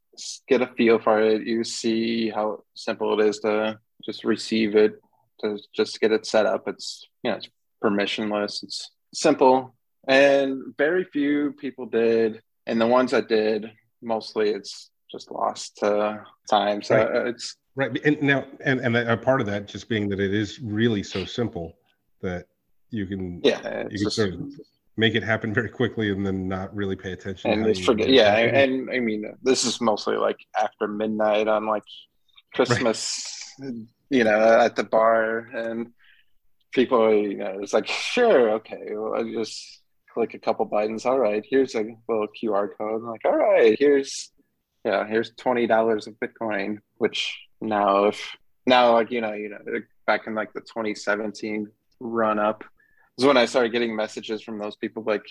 get 0.47 0.63
a 0.63 0.69
feel 0.69 1.01
for 1.01 1.21
it. 1.21 1.49
You 1.49 1.65
see 1.65 2.31
how 2.31 2.63
simple 2.75 3.19
it 3.19 3.27
is 3.27 3.41
to 3.41 3.81
just 4.07 4.23
receive 4.23 4.77
it, 4.77 5.01
to 5.41 5.59
just 5.75 6.01
get 6.01 6.13
it 6.13 6.25
set 6.25 6.47
up. 6.47 6.69
It's, 6.69 7.09
you 7.25 7.33
know, 7.33 7.39
it's 7.39 7.49
permissionless. 7.83 8.63
It's 8.63 8.89
simple. 9.13 9.75
And 10.07 10.77
very 10.79 11.05
few 11.05 11.55
people 11.59 11.87
did. 11.87 12.41
And 12.67 12.81
the 12.81 12.87
ones 12.87 13.11
that 13.11 13.29
did, 13.29 13.73
mostly 14.01 14.51
it's 14.51 14.91
just 15.11 15.33
lost 15.33 15.79
to 15.79 16.25
time. 16.49 16.83
So 16.83 16.97
right. 16.97 17.27
it's 17.29 17.57
Right. 17.79 17.97
And 18.05 18.21
now, 18.23 18.45
and, 18.65 18.81
and 18.81 18.97
a 18.97 19.17
part 19.17 19.41
of 19.41 19.47
that 19.47 19.69
just 19.69 19.89
being 19.89 20.09
that 20.09 20.19
it 20.19 20.35
is 20.35 20.59
really 20.59 21.05
so 21.05 21.25
simple 21.25 21.77
that 22.23 22.47
you 22.91 23.07
can, 23.07 23.41
yeah, 23.45 23.85
you 23.85 23.89
can 23.91 23.99
just, 23.99 24.17
sort 24.17 24.35
of 24.35 24.41
make 24.97 25.15
it 25.15 25.23
happen 25.23 25.55
very 25.55 25.69
quickly 25.69 26.11
and 26.11 26.27
then 26.27 26.49
not 26.49 26.75
really 26.75 26.97
pay 26.97 27.13
attention. 27.13 27.53
And 27.53 27.85
forget. 27.85 28.09
Yeah. 28.09 28.37
And, 28.37 28.57
and 28.57 28.91
I 28.91 28.99
mean, 28.99 29.33
this 29.45 29.65
is 29.65 29.81
mostly 29.81 30.17
like 30.17 30.39
after 30.61 30.89
midnight 30.89 31.47
on 31.47 31.67
like 31.67 31.85
Christmas, 32.53 33.55
right. 33.61 33.73
you 34.11 34.25
know, 34.25 34.59
at 34.59 34.75
the 34.75 34.83
bar 34.83 35.49
and 35.55 35.93
people, 36.73 37.15
you 37.15 37.37
know, 37.37 37.61
it's 37.61 37.75
like, 37.75 37.87
sure. 37.87 38.51
Okay. 38.55 38.87
Well, 38.91 39.15
I 39.15 39.23
just 39.23 39.83
click 40.13 40.35
a 40.35 40.41
couple 40.41 40.65
buttons. 40.65 41.07
All 41.07 41.21
right. 41.21 41.47
Here's 41.49 41.77
a 41.77 41.85
little 42.09 42.27
QR 42.43 42.71
code. 42.77 43.03
I'm 43.03 43.07
like, 43.07 43.25
all 43.25 43.37
right, 43.37 43.77
here's, 43.79 44.33
yeah, 44.85 45.07
here's 45.07 45.33
$20 45.35 46.09
of 46.09 46.15
Bitcoin, 46.19 46.79
which 46.97 47.39
now 47.61 48.05
if 48.05 48.37
now 48.67 48.93
like 48.93 49.11
you 49.11 49.21
know 49.21 49.33
you 49.33 49.49
know 49.49 49.59
back 50.07 50.27
in 50.27 50.35
like 50.35 50.53
the 50.53 50.61
2017 50.61 51.69
run 52.01 52.39
up 52.39 52.65
is 53.19 53.25
when 53.25 53.37
I 53.37 53.47
started 53.47 53.73
getting 53.73 53.95
messages 53.95 54.43
from 54.43 54.59
those 54.59 54.77
people 54.77 55.03
like 55.05 55.25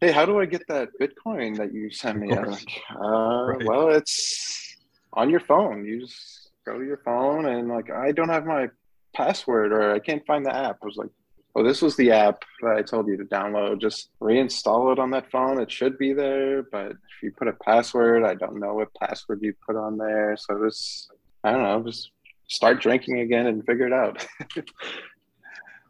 hey, 0.00 0.12
how 0.12 0.24
do 0.24 0.40
I 0.40 0.46
get 0.46 0.66
that 0.68 0.90
Bitcoin 1.00 1.56
that 1.56 1.72
you 1.72 1.90
sent 1.90 2.18
me? 2.18 2.32
I'm 2.32 2.44
like, 2.50 2.82
uh, 2.94 2.98
right. 2.98 3.66
well, 3.66 3.90
it's 3.90 4.76
on 5.12 5.30
your 5.30 5.40
phone. 5.40 5.84
You 5.84 6.00
just 6.00 6.50
go 6.66 6.78
to 6.78 6.84
your 6.84 7.00
phone 7.04 7.46
and 7.46 7.68
like, 7.68 7.90
I 7.90 8.12
don't 8.12 8.28
have 8.28 8.46
my 8.46 8.68
password 9.14 9.72
or 9.72 9.94
I 9.94 9.98
can't 9.98 10.24
find 10.26 10.44
the 10.44 10.54
app. 10.54 10.78
I 10.82 10.86
was 10.86 10.96
like, 10.96 11.10
oh, 11.56 11.64
this 11.64 11.82
was 11.82 11.96
the 11.96 12.12
app 12.12 12.44
that 12.62 12.76
I 12.76 12.82
told 12.82 13.08
you 13.08 13.16
to 13.16 13.24
download. 13.24 13.80
Just 13.80 14.10
reinstall 14.20 14.92
it 14.92 14.98
on 14.98 15.10
that 15.10 15.30
phone. 15.30 15.60
It 15.60 15.72
should 15.72 15.98
be 15.98 16.12
there. 16.12 16.62
But 16.62 16.92
if 16.92 17.22
you 17.22 17.32
put 17.36 17.48
a 17.48 17.52
password, 17.64 18.24
I 18.24 18.34
don't 18.34 18.60
know 18.60 18.74
what 18.74 18.94
password 18.94 19.40
you 19.42 19.54
put 19.66 19.76
on 19.76 19.96
there. 19.98 20.36
So 20.38 20.58
this, 20.62 21.08
I 21.44 21.52
don't 21.52 21.62
know, 21.62 21.82
just 21.84 22.10
start 22.48 22.80
drinking 22.80 23.20
again 23.20 23.46
and 23.46 23.64
figure 23.64 23.86
it 23.86 23.92
out. 23.92 24.26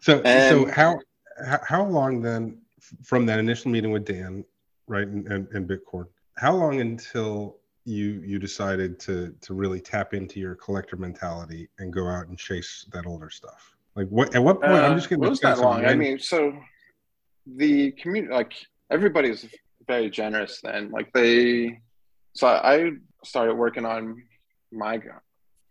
so, 0.00 0.20
and, 0.22 0.66
so 0.66 0.70
how, 0.72 1.00
how 1.62 1.84
long 1.84 2.20
then 2.20 2.58
from 3.02 3.26
that 3.26 3.38
initial 3.38 3.70
meeting 3.70 3.90
with 3.90 4.04
Dan, 4.04 4.44
right, 4.86 5.06
and, 5.06 5.26
and, 5.28 5.48
and 5.52 5.68
Bitcoin, 5.68 6.06
how 6.36 6.54
long 6.54 6.80
until 6.80 7.56
you 7.84 8.22
you 8.24 8.38
decided 8.38 9.00
to 9.00 9.34
to 9.40 9.54
really 9.54 9.80
tap 9.80 10.12
into 10.12 10.38
your 10.38 10.54
collector 10.54 10.96
mentality 10.96 11.68
and 11.78 11.92
go 11.92 12.06
out 12.06 12.28
and 12.28 12.38
chase 12.38 12.86
that 12.92 13.06
older 13.06 13.30
stuff? 13.30 13.76
Like 13.96 14.08
what 14.08 14.34
at 14.34 14.42
what 14.42 14.60
point? 14.60 14.72
Uh, 14.72 14.86
I'm 14.86 14.96
just 14.96 15.08
going 15.10 15.20
to. 15.22 15.28
Was 15.28 15.40
that 15.40 15.58
long? 15.58 15.84
I 15.84 15.94
mean, 15.94 16.18
so 16.18 16.56
the 17.46 17.92
community, 17.92 18.32
like 18.32 18.52
everybody's 18.90 19.46
very 19.86 20.10
generous. 20.10 20.60
Then, 20.62 20.90
like 20.90 21.12
they, 21.12 21.80
so 22.34 22.46
I 22.46 22.92
started 23.24 23.54
working 23.54 23.84
on 23.84 24.22
my 24.70 25.00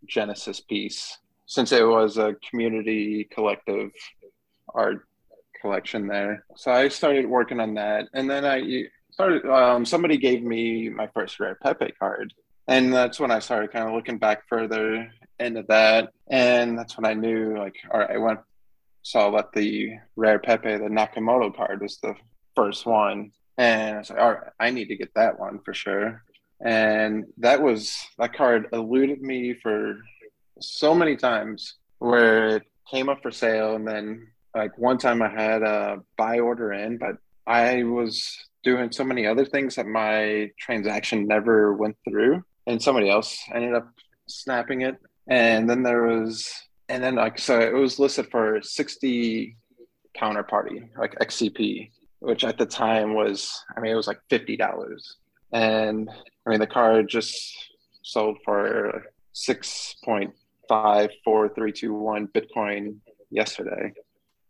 Genesis 0.08 0.60
piece 0.60 1.18
since 1.46 1.72
it 1.72 1.86
was 1.86 2.18
a 2.18 2.36
community 2.50 3.24
collective 3.32 3.92
art 4.74 5.08
collection 5.62 6.08
there. 6.08 6.46
So 6.56 6.72
I 6.72 6.88
started 6.90 7.26
working 7.26 7.60
on 7.60 7.74
that, 7.76 8.08
and 8.14 8.30
then 8.30 8.46
I 8.46 8.86
started. 9.12 9.46
Um, 9.46 9.86
somebody 9.86 10.18
gave 10.18 10.44
me 10.44 10.90
my 10.90 11.08
first 11.08 11.40
rare 11.40 11.58
Pepe 11.62 11.94
card, 12.00 12.34
and 12.68 12.94
that's 12.94 13.20
when 13.20 13.32
I 13.32 13.40
started 13.40 13.72
kind 13.72 13.88
of 13.88 13.94
looking 13.94 14.18
back 14.18 14.48
further 14.48 15.10
into 15.40 15.64
that, 15.70 16.10
and 16.30 16.78
that's 16.78 16.98
when 16.98 17.06
I 17.06 17.14
knew 17.14 17.58
like, 17.58 17.76
all 17.92 18.00
right, 18.02 18.12
I 18.12 18.18
went 18.18 18.40
saw 19.04 19.32
that 19.32 19.54
the 19.54 19.94
rare 20.18 20.40
Pepe, 20.40 20.78
the 20.78 20.90
Nakamoto 20.90 21.56
card, 21.56 21.82
was 21.82 21.98
the 22.00 22.14
first 22.56 22.86
one, 22.86 23.32
and 23.58 23.96
I 23.96 24.00
was 24.00 24.10
like, 24.10 24.20
all 24.20 24.34
right, 24.34 24.52
I 24.60 24.70
need 24.70 24.90
to 24.90 24.98
get 24.98 25.14
that 25.16 25.40
one 25.40 25.60
for 25.64 25.74
sure. 25.74 26.24
And 26.64 27.26
that 27.38 27.62
was 27.62 27.96
that 28.18 28.34
card 28.34 28.68
eluded 28.74 29.22
me 29.22 29.54
for 29.62 29.98
so 30.60 30.96
many 30.96 31.16
times 31.16 31.76
where 32.00 32.58
it 32.58 32.64
came 32.90 33.10
up 33.10 33.22
for 33.22 33.32
sale. 33.32 33.76
And 33.76 33.88
then 33.88 34.28
like 34.56 34.78
one 34.78 34.98
time 34.98 35.22
I 35.22 35.30
had 35.30 35.62
a 35.62 36.00
buy 36.18 36.40
order 36.40 36.74
in, 36.74 36.98
but 36.98 37.18
I 37.46 37.84
was 37.84 38.26
doing 38.64 38.92
so 38.92 39.04
many 39.04 39.26
other 39.26 39.46
things 39.46 39.76
that 39.76 39.86
my 39.86 40.50
transaction 40.60 41.28
never 41.28 41.74
went 41.74 41.96
through, 42.08 42.44
and 42.66 42.82
somebody 42.82 43.10
else 43.10 43.38
ended 43.54 43.74
up 43.74 43.88
snapping 44.28 44.82
it. 44.82 44.98
And 45.30 45.70
then 45.70 45.84
there 45.84 46.04
was, 46.04 46.52
and 46.90 47.04
then 47.04 47.16
like 47.16 47.40
so 47.40 47.60
it 47.60 47.74
was 47.74 48.00
listed 48.00 48.28
for 48.32 48.62
sixty 48.62 49.56
counterparty, 50.20 50.90
like 50.98 51.16
XCP, 51.20 51.92
which 52.20 52.44
at 52.44 52.58
the 52.58 52.66
time 52.66 53.14
was, 53.14 53.64
I 53.76 53.80
mean, 53.80 53.92
it 53.92 53.96
was 53.96 54.08
like 54.08 54.20
fifty 54.30 54.58
dollars, 54.58 55.18
and 55.52 56.10
I 56.46 56.50
mean 56.50 56.60
the 56.60 56.68
car 56.68 57.04
just 57.04 57.54
sold 58.04 58.38
for 58.44 59.04
six 59.34 59.96
point 60.04 60.34
five 60.68 61.10
four 61.24 61.50
three 61.50 61.72
two 61.72 61.94
one 61.94 62.28
Bitcoin 62.28 62.98
yesterday. 63.30 63.94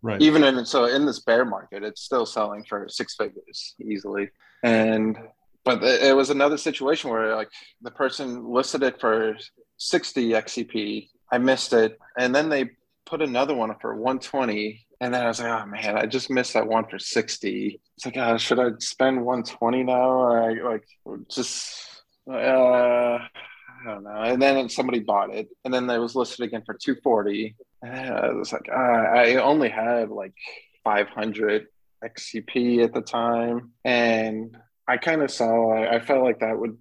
Right. 0.02 0.22
Even 0.22 0.44
in 0.44 0.66
so 0.66 0.86
in 0.86 1.06
this 1.06 1.20
bear 1.20 1.46
market, 1.46 1.84
it's 1.84 2.02
still 2.02 2.26
selling 2.26 2.64
for 2.68 2.88
six 2.88 3.16
figures 3.16 3.76
easily. 3.82 4.30
And 4.64 5.18
but 5.64 5.84
it 5.84 6.16
was 6.16 6.30
another 6.30 6.58
situation 6.58 7.10
where 7.10 7.36
like 7.36 7.50
the 7.82 7.92
person 7.92 8.46
listed 8.46 8.84
it 8.84 9.02
for 9.02 9.36
60 9.78 10.30
XCP. 10.30 11.10
I 11.32 11.38
missed 11.40 11.74
it. 11.74 12.00
And 12.18 12.34
then 12.34 12.48
they 12.48 12.70
put 13.06 13.22
another 13.22 13.54
one 13.54 13.76
for 13.82 13.96
120. 13.96 14.87
And 15.00 15.14
then 15.14 15.24
I 15.24 15.28
was 15.28 15.40
like, 15.40 15.62
oh 15.62 15.66
man, 15.68 15.98
I 15.98 16.06
just 16.06 16.30
missed 16.30 16.54
that 16.54 16.68
one 16.68 16.86
for 16.88 16.98
60. 16.98 17.80
It's 17.96 18.06
like, 18.06 18.18
oh, 18.18 18.38
should 18.38 18.60
I 18.60 18.72
spend 18.80 19.24
120 19.24 19.84
now? 19.84 20.10
Or 20.10 20.42
I 20.42 20.54
like 20.64 20.86
just 21.30 22.04
uh 22.30 23.20
I 23.80 23.86
don't 23.86 24.04
know. 24.04 24.22
And 24.22 24.42
then 24.42 24.70
somebody 24.70 25.00
bought 25.00 25.34
it, 25.34 25.50
and 25.64 25.74
then 25.74 25.90
it 25.90 26.00
was 26.00 26.16
listed 26.16 26.46
again 26.46 26.64
for 26.66 26.74
240. 26.74 27.56
And 27.84 28.10
I 28.10 28.32
was 28.32 28.52
like, 28.52 28.68
uh, 28.70 28.74
I 28.74 29.36
only 29.36 29.70
had 29.70 30.10
like 30.10 30.34
500 30.84 31.68
XCP 32.04 32.84
at 32.84 32.94
the 32.94 33.02
time, 33.02 33.72
and 33.86 34.58
I 34.88 34.98
kind 34.98 35.22
of 35.22 35.32
saw. 35.32 35.74
I, 35.74 35.96
I 35.96 36.00
felt 36.00 36.24
like 36.24 36.40
that 36.40 36.58
would 36.58 36.78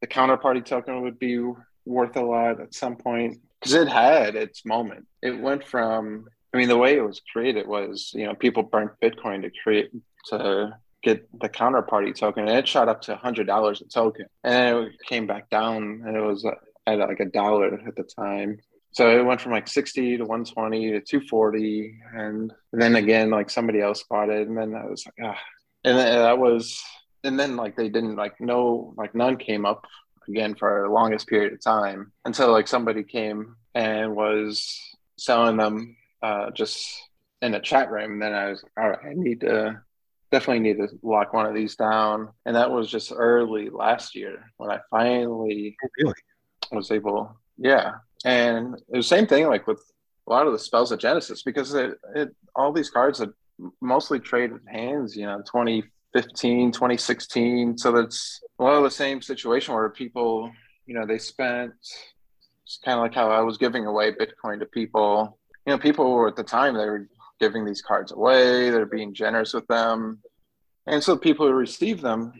the 0.00 0.06
counterparty 0.06 0.64
token 0.64 1.02
would 1.02 1.18
be 1.18 1.42
worth 1.84 2.16
a 2.16 2.22
lot 2.22 2.60
at 2.60 2.74
some 2.74 2.96
point 2.96 3.40
because 3.60 3.74
it 3.74 3.88
had 3.88 4.34
its 4.34 4.64
moment. 4.64 5.06
It 5.22 5.40
went 5.40 5.64
from 5.64 6.26
I 6.52 6.56
mean, 6.56 6.68
the 6.68 6.76
way 6.76 6.96
it 6.96 7.06
was 7.06 7.20
created 7.32 7.66
was, 7.66 8.12
you 8.14 8.26
know, 8.26 8.34
people 8.34 8.62
burnt 8.62 8.92
Bitcoin 9.02 9.42
to 9.42 9.50
create 9.62 9.90
to 10.28 10.76
get 11.02 11.26
the 11.40 11.48
counterparty 11.48 12.14
token 12.14 12.46
and 12.46 12.58
it 12.58 12.68
shot 12.68 12.88
up 12.88 13.00
to 13.02 13.14
$100 13.16 13.80
a 13.80 13.84
token. 13.84 14.26
And 14.44 14.86
it 14.86 14.92
came 15.06 15.26
back 15.26 15.48
down 15.48 16.02
and 16.04 16.16
it 16.16 16.20
was 16.20 16.44
at 16.44 16.98
like 16.98 17.20
a 17.20 17.26
dollar 17.26 17.80
at 17.86 17.96
the 17.96 18.02
time. 18.02 18.58
So 18.92 19.08
it 19.08 19.24
went 19.24 19.40
from 19.40 19.52
like 19.52 19.68
60 19.68 20.18
to 20.18 20.24
120 20.24 20.90
to 20.92 21.00
240 21.00 22.00
and 22.14 22.52
then 22.72 22.96
again 22.96 23.30
like 23.30 23.48
somebody 23.48 23.80
else 23.80 24.02
bought 24.10 24.30
it 24.30 24.48
and 24.48 24.58
then 24.58 24.74
i 24.74 24.84
was 24.84 25.06
like 25.06 25.14
ah. 25.30 25.38
And 25.84 25.96
that 25.96 26.38
was 26.38 26.82
and 27.22 27.38
then 27.38 27.56
like 27.56 27.76
they 27.76 27.88
didn't 27.88 28.16
like 28.16 28.40
no 28.40 28.92
like 28.96 29.14
none 29.14 29.36
came 29.36 29.64
up 29.64 29.86
again 30.28 30.54
for 30.54 30.82
the 30.84 30.92
longest 30.92 31.28
period 31.28 31.52
of 31.52 31.62
time 31.62 32.12
until 32.24 32.50
like 32.50 32.68
somebody 32.68 33.04
came 33.04 33.54
and 33.74 34.16
was 34.16 34.78
selling 35.16 35.56
them 35.56 35.96
uh, 36.22 36.50
just 36.50 36.86
in 37.42 37.54
a 37.54 37.60
chat 37.60 37.90
room 37.90 38.12
and 38.12 38.22
then 38.22 38.34
i 38.34 38.48
was 38.48 38.62
like 38.62 38.72
all 38.76 38.90
right 38.90 38.98
i 39.04 39.12
need 39.14 39.40
to 39.40 39.80
definitely 40.30 40.60
need 40.60 40.78
to 40.78 40.88
lock 41.02 41.32
one 41.32 41.46
of 41.46 41.54
these 41.54 41.76
down. 41.76 42.28
And 42.46 42.54
that 42.54 42.70
was 42.70 42.90
just 42.90 43.12
early 43.14 43.68
last 43.68 44.14
year 44.14 44.50
when 44.56 44.70
I 44.70 44.78
finally 44.90 45.76
oh, 45.82 45.88
really 45.98 46.14
was 46.72 46.90
able. 46.90 47.36
Yeah. 47.58 47.94
And 48.24 48.74
it 48.74 48.96
was 48.96 49.08
the 49.08 49.16
same 49.16 49.26
thing 49.26 49.46
like 49.48 49.66
with 49.66 49.82
a 50.26 50.30
lot 50.30 50.46
of 50.46 50.52
the 50.52 50.58
spells 50.58 50.92
of 50.92 51.00
Genesis 51.00 51.42
because 51.42 51.74
it, 51.74 51.98
it 52.14 52.34
all 52.54 52.72
these 52.72 52.90
cards 52.90 53.18
had 53.18 53.30
mostly 53.80 54.20
traded 54.20 54.60
hands, 54.68 55.16
you 55.16 55.26
know, 55.26 55.38
2015, 55.38 56.72
2016. 56.72 57.78
So 57.78 57.92
that's 57.92 58.40
a 58.58 58.62
lot 58.62 58.76
of 58.76 58.84
the 58.84 58.90
same 58.90 59.22
situation 59.22 59.74
where 59.74 59.88
people, 59.90 60.50
you 60.86 60.94
know, 60.94 61.06
they 61.06 61.18
spent 61.18 61.72
it's 62.64 62.78
kind 62.84 62.98
of 62.98 63.02
like 63.02 63.14
how 63.14 63.30
I 63.30 63.40
was 63.40 63.58
giving 63.58 63.86
away 63.86 64.12
Bitcoin 64.12 64.60
to 64.60 64.66
people. 64.66 65.39
You 65.66 65.72
know, 65.72 65.78
people 65.78 66.12
were 66.12 66.28
at 66.28 66.36
the 66.36 66.42
time 66.42 66.74
they 66.74 66.86
were 66.86 67.08
giving 67.38 67.64
these 67.64 67.82
cards 67.82 68.12
away, 68.12 68.70
they're 68.70 68.86
being 68.86 69.14
generous 69.14 69.52
with 69.52 69.66
them. 69.66 70.18
And 70.86 71.02
so 71.02 71.16
people 71.16 71.46
who 71.46 71.52
receive 71.52 72.00
them 72.00 72.32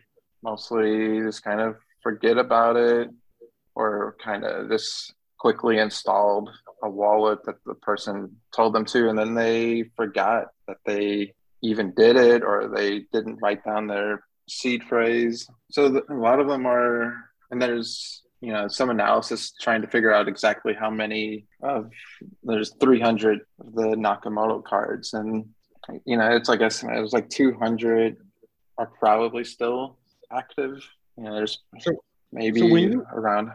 mostly 0.43 1.21
just 1.21 1.43
kind 1.43 1.61
of 1.61 1.77
forget 2.03 2.39
about 2.39 2.77
it 2.77 3.11
or 3.75 4.17
kind 4.23 4.45
of 4.45 4.69
just 4.69 5.15
quickly 5.39 5.79
installed 5.79 6.51
a 6.83 6.89
wallet 6.89 7.45
that 7.45 7.57
the 7.65 7.75
person 7.75 8.37
told 8.55 8.75
them 8.75 8.85
to 8.85 9.09
and 9.09 9.19
then 9.19 9.35
they 9.35 9.85
forgot 9.97 10.49
that 10.67 10.77
they 10.85 11.33
even 11.63 11.93
did 11.95 12.17
it 12.17 12.43
or 12.43 12.69
they 12.75 13.01
didn't 13.13 13.39
write 13.43 13.65
down 13.65 13.87
their 13.87 14.23
seed 14.49 14.83
phrase 14.85 15.49
so 15.71 15.89
the, 15.89 16.03
a 16.11 16.15
lot 16.15 16.41
of 16.41 16.49
them 16.49 16.67
are 16.67 17.15
and 17.51 17.61
there's 17.61 18.23
you 18.41 18.53
know 18.53 18.69
some 18.69 18.91
analysis 18.91 19.53
trying 19.61 19.83
to 19.83 19.89
figure 19.89 20.13
out 20.13 20.29
exactly 20.29 20.73
how 20.73 20.91
many 20.91 21.47
of 21.63 21.91
there's 22.43 22.75
300 22.81 23.41
of 23.61 23.75
the 23.75 23.89
Nakamoto 23.97 24.65
cards. 24.65 25.15
And 25.15 25.49
you 26.05 26.17
know 26.17 26.35
it's 26.35 26.49
like 26.49 26.61
I 26.61 26.65
guess 26.65 26.83
it 26.83 27.01
was 27.01 27.13
like 27.13 27.29
200 27.29 28.17
are 28.79 28.87
probably 28.99 29.45
still 29.45 29.99
active. 30.33 30.83
You 31.17 31.25
know 31.25 31.35
there's 31.35 31.59
so, 31.81 31.93
maybe 32.33 32.61
so 32.61 32.67
you, 32.67 33.07
around. 33.13 33.53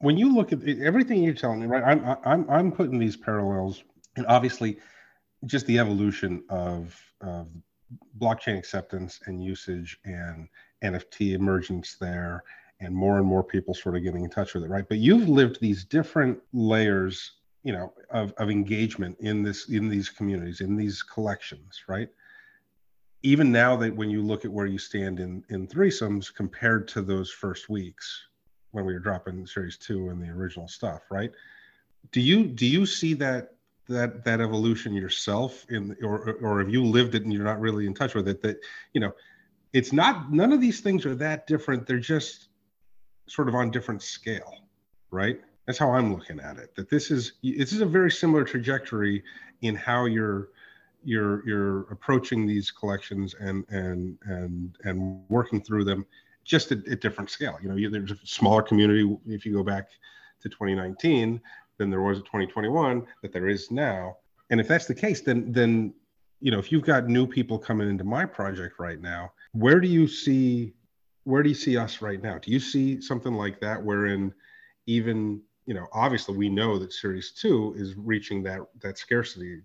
When 0.00 0.16
you 0.16 0.34
look 0.34 0.52
at 0.52 0.66
everything 0.66 1.22
you're 1.22 1.34
telling 1.34 1.60
me 1.60 1.66
right 1.66 1.84
I'm 1.84 2.16
I'm 2.24 2.50
I'm 2.50 2.72
putting 2.72 2.98
these 2.98 3.16
parallels 3.16 3.84
and 4.16 4.26
obviously 4.26 4.78
just 5.46 5.66
the 5.66 5.78
evolution 5.78 6.42
of 6.48 7.00
of 7.20 7.48
blockchain 8.18 8.58
acceptance 8.58 9.20
and 9.26 9.42
usage 9.42 9.98
and 10.04 10.48
NFT 10.82 11.34
emergence 11.34 11.96
there 12.00 12.42
and 12.80 12.94
more 12.94 13.18
and 13.18 13.26
more 13.26 13.44
people 13.44 13.74
sort 13.74 13.96
of 13.96 14.02
getting 14.02 14.24
in 14.24 14.30
touch 14.30 14.54
with 14.54 14.64
it 14.64 14.70
right? 14.70 14.88
But 14.88 14.98
you've 14.98 15.28
lived 15.28 15.60
these 15.60 15.84
different 15.84 16.38
layers 16.52 17.32
you 17.62 17.72
know 17.72 17.92
of, 18.10 18.32
of 18.38 18.50
engagement 18.50 19.16
in 19.20 19.42
this 19.42 19.68
in 19.68 19.88
these 19.88 20.08
communities 20.08 20.60
in 20.60 20.76
these 20.76 21.02
collections 21.02 21.82
right? 21.88 22.08
Even 23.22 23.52
now 23.52 23.76
that 23.76 23.94
when 23.94 24.08
you 24.08 24.22
look 24.22 24.44
at 24.44 24.50
where 24.50 24.66
you 24.66 24.78
stand 24.78 25.20
in 25.20 25.44
in 25.50 25.66
threesomes 25.66 26.34
compared 26.34 26.88
to 26.88 27.02
those 27.02 27.30
first 27.30 27.68
weeks 27.68 28.26
when 28.72 28.84
we 28.84 28.92
were 28.92 29.00
dropping 29.00 29.46
series 29.46 29.76
two 29.76 30.08
and 30.08 30.22
the 30.22 30.28
original 30.28 30.68
stuff 30.68 31.02
right? 31.10 31.32
Do 32.12 32.20
you 32.20 32.46
do 32.46 32.66
you 32.66 32.86
see 32.86 33.14
that 33.14 33.54
that 33.88 34.24
that 34.24 34.40
evolution 34.40 34.94
yourself 34.94 35.66
in 35.68 35.96
or 36.02 36.32
or 36.40 36.60
have 36.60 36.70
you 36.70 36.84
lived 36.84 37.14
it 37.14 37.24
and 37.24 37.32
you're 37.32 37.44
not 37.44 37.60
really 37.60 37.86
in 37.86 37.94
touch 37.94 38.14
with 38.14 38.28
it 38.28 38.40
that 38.40 38.58
you 38.94 39.00
know 39.00 39.12
it's 39.72 39.92
not 39.92 40.32
none 40.32 40.52
of 40.52 40.60
these 40.60 40.80
things 40.80 41.06
are 41.06 41.14
that 41.16 41.46
different. 41.46 41.86
They're 41.86 41.98
just 41.98 42.48
sort 43.30 43.48
of 43.48 43.54
on 43.54 43.70
different 43.70 44.02
scale 44.02 44.60
right? 45.10 45.40
That's 45.66 45.78
how 45.78 45.92
i'm 45.92 46.12
looking 46.12 46.40
at 46.40 46.56
it 46.56 46.74
that 46.74 46.90
this 46.90 47.12
is 47.12 47.34
this 47.42 47.72
is 47.72 47.80
a 47.80 47.86
very 47.86 48.10
similar 48.10 48.42
trajectory 48.42 49.22
in 49.60 49.76
how 49.76 50.06
you're 50.06 50.48
you're 51.04 51.46
you're 51.46 51.80
approaching 51.92 52.44
these 52.44 52.72
collections 52.72 53.34
and 53.38 53.64
and 53.68 54.18
and 54.24 54.76
and 54.82 55.22
working 55.28 55.60
through 55.60 55.84
them 55.84 56.04
just 56.44 56.72
at, 56.72 56.86
at 56.88 57.00
different 57.00 57.30
scale. 57.30 57.56
You 57.62 57.68
know 57.68 57.76
you, 57.76 57.88
there's 57.88 58.10
a 58.10 58.16
smaller 58.24 58.62
community 58.62 59.16
if 59.28 59.46
you 59.46 59.52
go 59.52 59.62
back 59.62 59.90
to 60.40 60.48
2019 60.48 61.40
than 61.76 61.90
there 61.90 62.00
was 62.00 62.18
at 62.18 62.24
2021 62.24 63.06
that 63.22 63.32
there 63.32 63.46
is 63.46 63.70
now. 63.70 64.16
And 64.48 64.60
if 64.60 64.66
that's 64.66 64.86
the 64.86 64.94
case 64.94 65.20
then 65.20 65.52
then 65.52 65.94
you 66.40 66.50
know 66.50 66.58
if 66.58 66.72
you've 66.72 66.84
got 66.84 67.06
new 67.06 67.28
people 67.28 67.58
coming 67.58 67.88
into 67.88 68.02
my 68.02 68.24
project 68.24 68.80
right 68.80 69.00
now 69.00 69.32
where 69.52 69.78
do 69.78 69.86
you 69.86 70.08
see 70.08 70.72
where 71.24 71.42
do 71.42 71.48
you 71.48 71.54
see 71.54 71.76
us 71.76 72.02
right 72.02 72.22
now? 72.22 72.38
Do 72.38 72.50
you 72.50 72.60
see 72.60 73.00
something 73.00 73.34
like 73.34 73.60
that 73.60 73.82
wherein 73.82 74.32
even 74.86 75.40
you 75.66 75.74
know 75.74 75.86
obviously 75.92 76.36
we 76.36 76.48
know 76.48 76.78
that 76.78 76.92
series 76.92 77.32
2 77.32 77.74
is 77.76 77.94
reaching 77.96 78.42
that 78.44 78.60
that 78.80 78.98
scarcity 78.98 79.60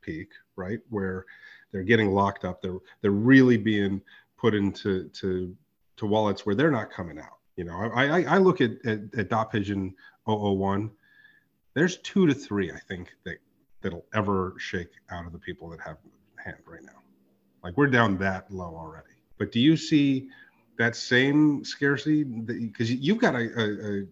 peak 0.00 0.30
right? 0.56 0.80
Where 0.90 1.26
they're 1.72 1.82
getting 1.82 2.12
locked 2.12 2.44
up. 2.44 2.62
They're 2.62 2.78
they're 3.02 3.10
really 3.10 3.56
being 3.56 4.00
put 4.36 4.54
into 4.54 5.08
to 5.08 5.56
to 5.96 6.06
wallets 6.06 6.44
where 6.44 6.54
they're 6.54 6.70
not 6.70 6.90
coming 6.90 7.18
out. 7.18 7.38
You 7.56 7.64
know 7.64 7.90
i 7.94 8.20
i, 8.20 8.22
I 8.34 8.38
look 8.38 8.60
at, 8.60 8.72
at 8.84 9.00
at 9.16 9.28
dot 9.28 9.50
pigeon 9.50 9.94
001 10.26 10.90
there's 11.74 11.98
two 11.98 12.26
to 12.26 12.34
three 12.34 12.70
i 12.72 12.78
think 12.78 13.12
that 13.24 13.36
that'll 13.80 14.04
ever 14.14 14.54
shake 14.58 14.90
out 15.10 15.26
of 15.26 15.32
the 15.32 15.38
people 15.38 15.68
that 15.70 15.80
have 15.80 15.98
hand 16.36 16.56
right 16.66 16.82
now. 16.82 17.00
Like 17.62 17.76
we're 17.76 17.88
down 17.88 18.16
that 18.18 18.50
low 18.50 18.74
already. 18.76 19.14
But 19.38 19.52
do 19.52 19.60
you 19.60 19.76
see 19.76 20.28
that 20.78 20.96
same 20.96 21.64
scarcity? 21.64 22.24
Because 22.24 22.90
you've 22.90 23.18
got 23.18 23.34
a, 23.34 23.48
a, 23.58 24.00
a, 24.00 24.06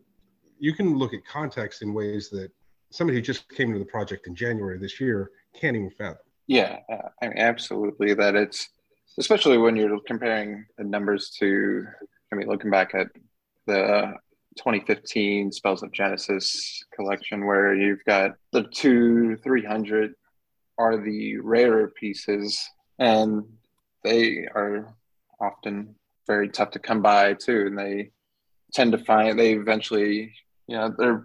you 0.58 0.72
can 0.72 0.96
look 0.96 1.14
at 1.14 1.24
context 1.26 1.82
in 1.82 1.92
ways 1.94 2.30
that 2.30 2.50
somebody 2.90 3.18
who 3.18 3.22
just 3.22 3.48
came 3.50 3.72
to 3.72 3.78
the 3.78 3.84
project 3.84 4.26
in 4.26 4.34
January 4.34 4.78
this 4.78 5.00
year 5.00 5.30
can't 5.54 5.76
even 5.76 5.90
fathom. 5.90 6.18
Yeah, 6.46 6.78
I 7.22 7.28
mean, 7.28 7.38
absolutely. 7.38 8.14
That 8.14 8.34
it's 8.34 8.68
especially 9.18 9.58
when 9.58 9.76
you're 9.76 9.98
comparing 10.06 10.66
the 10.76 10.84
numbers 10.84 11.30
to, 11.38 11.86
I 12.32 12.36
mean, 12.36 12.48
looking 12.48 12.70
back 12.70 12.94
at 12.94 13.08
the 13.66 14.14
2015 14.56 15.52
Spells 15.52 15.82
of 15.82 15.92
Genesis 15.92 16.84
collection, 16.94 17.46
where 17.46 17.74
you've 17.74 18.04
got 18.04 18.32
the 18.52 18.64
two 18.64 19.36
300 19.38 20.14
are 20.78 20.96
the 20.96 21.38
rarer 21.38 21.92
pieces, 21.98 22.68
and 22.98 23.44
they 24.02 24.46
are 24.54 24.94
often 25.40 25.94
very 26.27 26.49
tough 26.49 26.70
to 26.72 26.79
come 26.79 27.03
by 27.03 27.35
too, 27.35 27.64
and 27.66 27.79
they 27.79 28.11
tend 28.72 28.93
to 28.93 28.99
find 28.99 29.39
they 29.39 29.53
eventually, 29.53 30.33
you 30.66 30.77
know, 30.77 30.95
there 30.97 31.25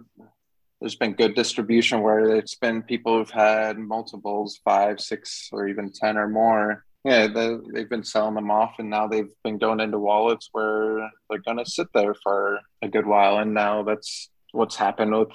there's 0.80 0.96
been 0.96 1.12
good 1.12 1.34
distribution 1.34 2.00
where 2.00 2.36
it's 2.36 2.54
been 2.54 2.82
people 2.82 3.18
who've 3.18 3.30
had 3.30 3.78
multiples, 3.78 4.60
five, 4.64 4.98
six, 5.00 5.50
or 5.52 5.68
even 5.68 5.92
ten 5.92 6.16
or 6.16 6.28
more. 6.28 6.84
Yeah, 7.04 7.26
they, 7.26 7.56
they've 7.72 7.88
been 7.88 8.04
selling 8.04 8.34
them 8.34 8.50
off, 8.50 8.74
and 8.78 8.88
now 8.88 9.06
they've 9.06 9.32
been 9.44 9.58
going 9.58 9.80
into 9.80 9.98
wallets 9.98 10.48
where 10.52 11.10
they're 11.28 11.38
gonna 11.38 11.66
sit 11.66 11.88
there 11.94 12.14
for 12.14 12.60
a 12.82 12.88
good 12.88 13.06
while. 13.06 13.38
And 13.38 13.52
now 13.52 13.82
that's 13.82 14.30
what's 14.52 14.76
happened 14.76 15.12
with 15.12 15.30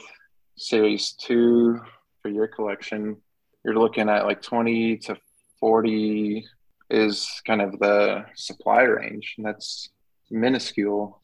Series 0.58 1.14
Two 1.14 1.80
for 2.22 2.30
your 2.30 2.48
collection. 2.48 3.18
You're 3.64 3.80
looking 3.80 4.10
at 4.10 4.26
like 4.26 4.42
20 4.42 4.98
to 4.98 5.18
40 5.60 6.46
is 6.90 7.42
kind 7.46 7.62
of 7.62 7.80
the 7.80 8.26
supply 8.36 8.82
range, 8.82 9.36
and 9.38 9.46
that's 9.46 9.90
minuscule. 10.30 11.22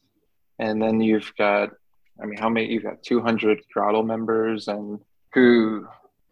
And 0.60 0.82
then 0.82 1.02
you've 1.02 1.32
got, 1.38 1.70
I 2.22 2.26
mean, 2.26 2.38
how 2.38 2.50
many? 2.50 2.72
You've 2.72 2.84
got 2.84 3.04
200 3.04 3.62
Grotto 3.74 4.04
members, 4.04 4.68
and 4.68 5.00
who 5.34 5.88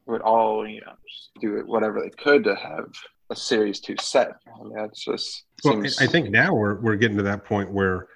would 0.05 0.21
all, 0.21 0.67
you 0.67 0.81
know, 0.81 0.93
do 1.39 1.63
whatever 1.65 2.01
they 2.01 2.09
could 2.09 2.43
to 2.43 2.55
have 2.55 2.89
a 3.29 3.35
series 3.35 3.79
two 3.79 3.95
set. 4.01 4.31
I 4.47 4.63
mean, 4.63 4.73
that's 4.75 5.03
just. 5.03 5.43
Well, 5.63 5.83
I 5.99 6.07
think 6.07 6.29
now 6.29 6.53
we're 6.53 6.79
we're 6.79 6.95
getting 6.95 7.17
to 7.17 7.23
that 7.23 7.45
point 7.45 7.71
where 7.71 8.07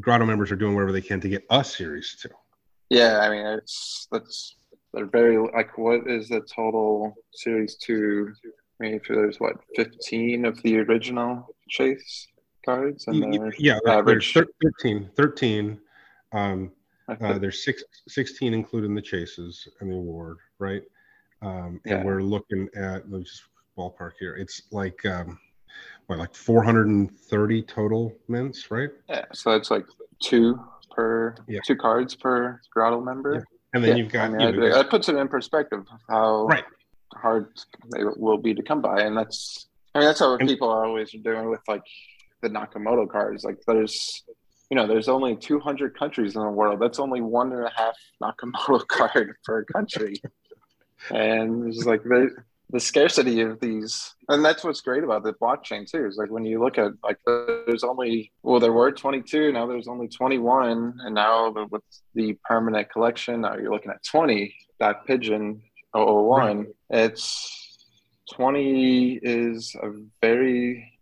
Grotto 0.00 0.24
members 0.24 0.50
are 0.50 0.56
doing 0.56 0.74
whatever 0.74 0.92
they 0.92 1.00
can 1.00 1.20
to 1.20 1.28
get 1.28 1.44
us 1.50 1.76
series 1.76 2.16
two. 2.20 2.30
Yeah, 2.90 3.20
I 3.20 3.30
mean, 3.30 3.46
it's 3.46 4.08
that's 4.10 4.56
they're 4.92 5.06
very 5.06 5.38
like 5.38 5.76
what 5.76 6.08
is 6.08 6.28
the 6.28 6.40
total 6.40 7.14
series 7.32 7.76
two 7.76 8.32
mean, 8.80 8.94
if 8.94 9.02
there's 9.08 9.38
what 9.38 9.56
15 9.76 10.44
of 10.44 10.62
the 10.62 10.78
original 10.78 11.54
chase 11.68 12.26
cards, 12.64 13.06
and 13.06 13.52
yeah, 13.58 13.78
average 13.86 14.34
there's 14.34 14.48
13, 14.80 15.10
13. 15.16 15.80
Um, 16.32 16.72
uh, 17.08 17.38
there's 17.38 17.62
six, 17.62 17.84
16 18.08 18.54
including 18.54 18.94
the 18.94 19.02
chases 19.02 19.68
and 19.80 19.90
the 19.90 19.96
award, 19.96 20.38
right? 20.58 20.82
Um, 21.42 21.80
and 21.84 21.98
yeah. 21.98 22.04
we're 22.04 22.22
looking 22.22 22.68
at 22.74 23.10
let's 23.10 23.30
just 23.30 23.42
ballpark 23.76 24.12
here. 24.18 24.34
It's 24.34 24.62
like 24.70 25.04
um, 25.04 25.38
what, 26.06 26.18
like 26.18 26.34
430 26.34 27.62
total 27.62 28.12
mints, 28.28 28.70
right? 28.70 28.90
Yeah, 29.08 29.24
so 29.32 29.52
that's 29.52 29.70
like 29.70 29.86
two 30.22 30.58
per 30.90 31.34
yeah. 31.46 31.60
two 31.64 31.76
cards 31.76 32.14
per 32.14 32.60
Grotto 32.72 33.00
member. 33.00 33.44
And 33.74 33.82
then 33.82 33.96
you've 33.96 34.12
got 34.12 34.30
I 34.30 34.36
mean, 34.36 34.54
you 34.54 34.60
know, 34.60 34.72
that 34.72 34.88
puts 34.88 35.08
it 35.08 35.16
in 35.16 35.28
perspective 35.28 35.84
how 36.08 36.46
right 36.46 36.64
hard 37.12 37.48
they 37.92 38.04
will 38.04 38.38
be 38.38 38.54
to 38.54 38.62
come 38.62 38.80
by, 38.80 39.02
and 39.02 39.16
that's 39.16 39.68
I 39.94 40.00
mean 40.00 40.08
that's 40.08 40.20
how 40.20 40.36
people 40.38 40.68
are 40.68 40.84
always 40.86 41.10
doing 41.12 41.50
with 41.50 41.60
like 41.68 41.82
the 42.42 42.48
Nakamoto 42.48 43.08
cards. 43.08 43.44
Like 43.44 43.58
there's 43.66 44.22
you 44.70 44.76
know 44.76 44.86
there's 44.86 45.08
only 45.08 45.36
200 45.36 45.98
countries 45.98 46.34
in 46.36 46.42
the 46.42 46.48
world. 46.48 46.80
That's 46.80 46.98
only 46.98 47.20
one 47.20 47.52
and 47.52 47.64
a 47.64 47.72
half 47.74 47.96
Nakamoto 48.22 48.86
card 48.88 49.34
per 49.44 49.64
country, 49.64 50.20
and 51.10 51.68
it's 51.68 51.84
like 51.84 52.02
the 52.02 52.30
the 52.70 52.80
scarcity 52.80 53.40
of 53.40 53.60
these 53.60 54.14
and 54.28 54.44
that's 54.44 54.64
what's 54.64 54.80
great 54.80 55.04
about 55.04 55.22
the 55.22 55.34
blockchain 55.34 55.88
too 55.88 56.06
is 56.06 56.16
like 56.16 56.30
when 56.30 56.44
you 56.44 56.60
look 56.60 56.78
at 56.78 56.92
like 57.02 57.18
there's 57.26 57.84
only 57.84 58.32
well 58.42 58.58
there 58.58 58.72
were 58.72 58.90
22 58.90 59.52
now 59.52 59.66
there's 59.66 59.86
only 59.86 60.08
21 60.08 60.98
and 61.04 61.14
now 61.14 61.50
with 61.70 61.82
the 62.14 62.36
permanent 62.44 62.90
collection 62.90 63.42
now 63.42 63.54
you're 63.54 63.70
looking 63.70 63.90
at 63.90 64.02
20 64.04 64.52
that 64.80 65.04
pigeon 65.06 65.62
001 65.94 66.58
right. 66.58 66.66
it's 66.90 67.78
20 68.32 69.20
is 69.22 69.74
a 69.82 69.90
very 70.20 70.92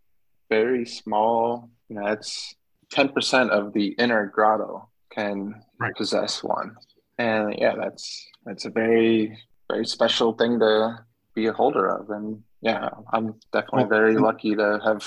very 0.48 0.84
small 0.84 1.70
you 1.88 1.96
know 1.96 2.06
it's 2.06 2.54
10% 2.92 3.48
of 3.48 3.72
the 3.72 3.88
inner 3.98 4.26
grotto 4.26 4.88
can 5.10 5.54
right. 5.78 5.94
possess 5.96 6.42
one 6.42 6.76
and 7.18 7.54
yeah 7.58 7.74
that's 7.76 8.26
that's 8.44 8.64
a 8.64 8.70
very 8.70 9.38
very 9.68 9.86
special 9.86 10.32
thing 10.32 10.58
to 10.58 10.98
be 11.34 11.46
a 11.46 11.52
holder 11.52 11.86
of 11.88 12.10
and 12.10 12.42
yeah 12.60 12.88
i'm 13.12 13.34
definitely 13.52 13.84
well, 13.84 14.00
very 14.00 14.16
lucky 14.16 14.54
to 14.54 14.80
have 14.84 15.06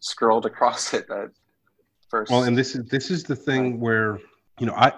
scrolled 0.00 0.46
across 0.46 0.94
it 0.94 1.08
at 1.10 1.30
first 2.08 2.30
well 2.30 2.44
and 2.44 2.56
this 2.56 2.74
is 2.74 2.84
this 2.86 3.10
is 3.10 3.22
the 3.22 3.36
thing 3.36 3.78
where 3.78 4.18
you 4.58 4.66
know 4.66 4.74
i 4.74 4.92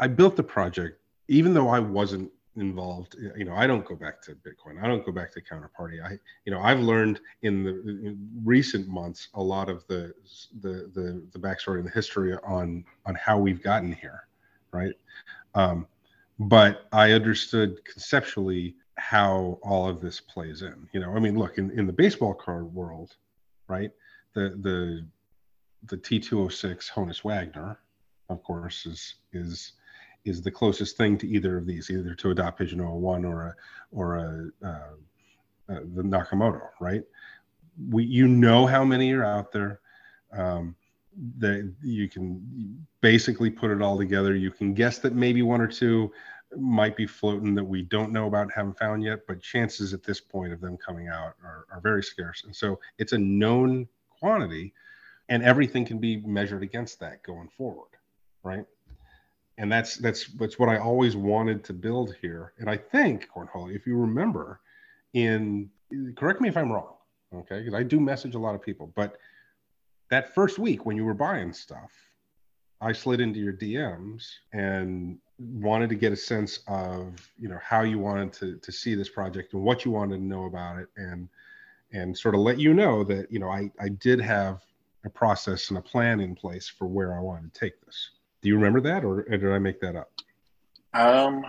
i 0.00 0.06
built 0.06 0.36
the 0.36 0.42
project 0.42 1.00
even 1.28 1.52
though 1.52 1.68
i 1.68 1.78
wasn't 1.78 2.30
involved 2.60 3.16
you 3.36 3.44
know 3.44 3.54
i 3.54 3.66
don't 3.66 3.84
go 3.84 3.94
back 3.94 4.20
to 4.22 4.34
bitcoin. 4.34 4.82
I 4.82 4.86
don't 4.86 5.04
go 5.04 5.12
back 5.12 5.32
to 5.32 5.40
counterparty. 5.40 6.02
I 6.04 6.18
you 6.44 6.52
know 6.52 6.60
i've 6.60 6.80
learned 6.80 7.20
in 7.42 7.62
the 7.62 7.70
in 7.70 8.18
recent 8.44 8.88
months 8.88 9.28
a 9.34 9.42
lot 9.42 9.68
of 9.68 9.86
the, 9.86 10.12
the 10.60 10.90
the 10.94 11.26
the 11.32 11.38
backstory 11.38 11.78
and 11.78 11.86
the 11.86 11.92
history 11.92 12.34
on 12.44 12.84
on 13.06 13.14
how 13.14 13.38
we've 13.38 13.62
gotten 13.62 13.92
here 13.92 14.24
right? 14.70 14.94
Um, 15.54 15.86
but 16.38 16.86
i 16.92 17.12
understood 17.12 17.84
conceptually 17.84 18.76
how 18.96 19.58
all 19.62 19.88
of 19.88 20.00
this 20.00 20.20
plays 20.20 20.62
in. 20.62 20.88
You 20.92 21.00
know 21.00 21.12
i 21.14 21.18
mean 21.18 21.38
look 21.38 21.58
in, 21.58 21.70
in 21.78 21.86
the 21.86 21.92
baseball 21.92 22.34
card 22.34 22.72
world 22.72 23.16
right 23.68 23.90
the 24.34 24.58
the 24.62 25.06
the 25.86 25.96
t206 25.96 26.90
honus 26.90 27.24
wagner 27.24 27.78
of 28.28 28.42
course 28.42 28.86
is 28.86 29.14
is 29.32 29.72
is 30.24 30.42
the 30.42 30.50
closest 30.50 30.96
thing 30.96 31.16
to 31.18 31.28
either 31.28 31.56
of 31.56 31.66
these, 31.66 31.90
either 31.90 32.14
to 32.14 32.30
a 32.30 32.34
dot 32.34 32.58
pigeon 32.58 32.80
or 32.80 32.88
a 32.88 32.94
01 32.94 33.24
or 33.24 33.46
a 33.46 33.54
or 33.92 34.16
a 34.16 34.66
uh, 34.66 35.72
uh, 35.72 35.80
the 35.94 36.02
Nakamoto, 36.02 36.68
right? 36.80 37.02
We 37.90 38.04
you 38.04 38.26
know 38.28 38.66
how 38.66 38.84
many 38.84 39.12
are 39.12 39.24
out 39.24 39.52
there. 39.52 39.80
Um, 40.32 40.74
that 41.38 41.72
you 41.82 42.08
can 42.08 42.86
basically 43.00 43.50
put 43.50 43.70
it 43.70 43.82
all 43.82 43.98
together. 43.98 44.36
You 44.36 44.50
can 44.50 44.72
guess 44.72 44.98
that 44.98 45.14
maybe 45.14 45.42
one 45.42 45.60
or 45.60 45.66
two 45.66 46.12
might 46.56 46.96
be 46.96 47.06
floating 47.06 47.54
that 47.54 47.64
we 47.64 47.82
don't 47.82 48.12
know 48.12 48.26
about 48.26 48.52
haven't 48.52 48.78
found 48.78 49.02
yet, 49.02 49.26
but 49.26 49.40
chances 49.40 49.92
at 49.92 50.02
this 50.02 50.20
point 50.20 50.52
of 50.52 50.60
them 50.60 50.76
coming 50.76 51.08
out 51.08 51.34
are, 51.42 51.66
are 51.72 51.80
very 51.82 52.02
scarce. 52.02 52.44
And 52.44 52.54
so 52.54 52.78
it's 52.98 53.12
a 53.12 53.18
known 53.18 53.86
quantity, 54.18 54.72
and 55.28 55.42
everything 55.42 55.84
can 55.84 55.98
be 55.98 56.18
measured 56.18 56.62
against 56.62 57.00
that 57.00 57.22
going 57.22 57.48
forward, 57.48 57.90
right? 58.42 58.64
And 59.58 59.70
that's 59.70 59.96
that's 59.96 60.26
that's 60.34 60.58
what 60.58 60.68
I 60.68 60.78
always 60.78 61.16
wanted 61.16 61.64
to 61.64 61.72
build 61.72 62.14
here. 62.22 62.54
And 62.58 62.70
I 62.70 62.76
think 62.76 63.28
Cornhole, 63.28 63.74
if 63.74 63.86
you 63.86 63.96
remember, 63.96 64.60
in 65.12 65.68
correct 66.16 66.40
me 66.40 66.48
if 66.48 66.56
I'm 66.56 66.72
wrong, 66.72 66.94
okay, 67.34 67.58
because 67.58 67.74
I 67.74 67.82
do 67.82 68.00
message 68.00 68.36
a 68.36 68.38
lot 68.38 68.54
of 68.54 68.62
people, 68.62 68.92
but 68.94 69.18
that 70.10 70.34
first 70.34 70.58
week 70.58 70.86
when 70.86 70.96
you 70.96 71.04
were 71.04 71.12
buying 71.12 71.52
stuff, 71.52 71.90
I 72.80 72.92
slid 72.92 73.20
into 73.20 73.40
your 73.40 73.52
DMs 73.52 74.30
and 74.52 75.18
wanted 75.38 75.88
to 75.90 75.96
get 75.96 76.12
a 76.12 76.16
sense 76.16 76.60
of 76.68 77.28
you 77.36 77.48
know 77.48 77.58
how 77.60 77.82
you 77.82 77.98
wanted 77.98 78.32
to 78.34 78.56
to 78.58 78.72
see 78.72 78.94
this 78.94 79.08
project 79.08 79.52
and 79.54 79.62
what 79.62 79.84
you 79.84 79.90
wanted 79.90 80.18
to 80.18 80.22
know 80.22 80.44
about 80.44 80.78
it 80.78 80.88
and 80.96 81.28
and 81.92 82.16
sort 82.16 82.36
of 82.36 82.42
let 82.42 82.60
you 82.60 82.74
know 82.74 83.02
that 83.02 83.30
you 83.32 83.40
know 83.40 83.48
I 83.50 83.72
I 83.80 83.88
did 83.88 84.20
have 84.20 84.62
a 85.04 85.10
process 85.10 85.70
and 85.70 85.78
a 85.78 85.82
plan 85.82 86.20
in 86.20 86.36
place 86.36 86.68
for 86.68 86.86
where 86.86 87.16
I 87.16 87.20
wanted 87.20 87.52
to 87.52 87.60
take 87.60 87.80
this. 87.84 88.10
Do 88.42 88.48
you 88.48 88.56
remember 88.56 88.80
that, 88.82 89.04
or, 89.04 89.20
or 89.20 89.36
did 89.36 89.52
I 89.52 89.58
make 89.58 89.80
that 89.80 89.96
up? 89.96 90.10
Um, 90.94 91.44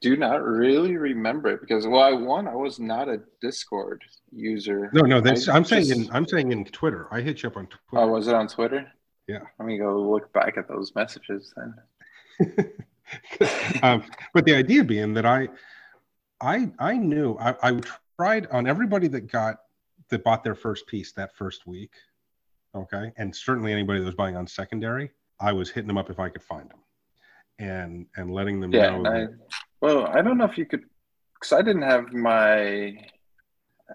do 0.00 0.16
not 0.16 0.42
really 0.42 0.96
remember 0.96 1.50
it 1.50 1.60
because 1.60 1.86
well, 1.86 2.02
I 2.02 2.12
one 2.12 2.48
I 2.48 2.54
was 2.54 2.80
not 2.80 3.08
a 3.08 3.20
Discord 3.40 4.02
user. 4.32 4.90
No, 4.94 5.02
no, 5.02 5.20
that's 5.20 5.48
I 5.48 5.56
am 5.56 5.64
saying 5.64 5.90
in 5.90 6.08
I'm 6.12 6.26
saying 6.26 6.52
in 6.52 6.64
Twitter. 6.64 7.06
I 7.10 7.20
hit 7.20 7.42
you 7.42 7.48
up 7.48 7.56
on 7.56 7.66
Twitter. 7.66 8.04
Oh, 8.04 8.08
was 8.08 8.26
it 8.26 8.34
on 8.34 8.48
Twitter? 8.48 8.90
Yeah. 9.30 9.42
Let 9.58 9.66
me 9.66 9.78
go 9.78 10.00
look 10.00 10.32
back 10.32 10.56
at 10.56 10.66
those 10.66 10.92
messages 10.96 11.54
then. 11.56 12.72
um, 13.82 14.02
but 14.34 14.44
the 14.44 14.54
idea 14.54 14.82
being 14.82 15.14
that 15.14 15.26
I, 15.26 15.48
I, 16.40 16.72
I 16.78 16.96
knew 16.96 17.36
I, 17.38 17.54
I 17.62 17.80
tried 18.18 18.46
on 18.48 18.66
everybody 18.66 19.06
that 19.08 19.30
got 19.30 19.60
that 20.08 20.24
bought 20.24 20.42
their 20.42 20.56
first 20.56 20.86
piece 20.86 21.12
that 21.12 21.36
first 21.36 21.66
week. 21.66 21.92
Okay, 22.74 23.12
and 23.18 23.34
certainly 23.34 23.72
anybody 23.72 24.00
that 24.00 24.06
was 24.06 24.14
buying 24.14 24.36
on 24.36 24.46
secondary, 24.46 25.10
I 25.40 25.52
was 25.52 25.70
hitting 25.70 25.88
them 25.88 25.98
up 25.98 26.10
if 26.10 26.18
I 26.18 26.28
could 26.28 26.42
find 26.42 26.68
them, 26.68 26.80
and 27.58 28.06
and 28.16 28.32
letting 28.32 28.60
them 28.60 28.72
yeah, 28.72 28.96
know. 28.96 29.10
I, 29.10 29.26
well, 29.80 30.06
I 30.06 30.22
don't 30.22 30.38
know 30.38 30.44
if 30.44 30.58
you 30.58 30.66
could, 30.66 30.82
because 31.34 31.52
I 31.52 31.62
didn't 31.62 31.82
have 31.82 32.12
my. 32.12 32.96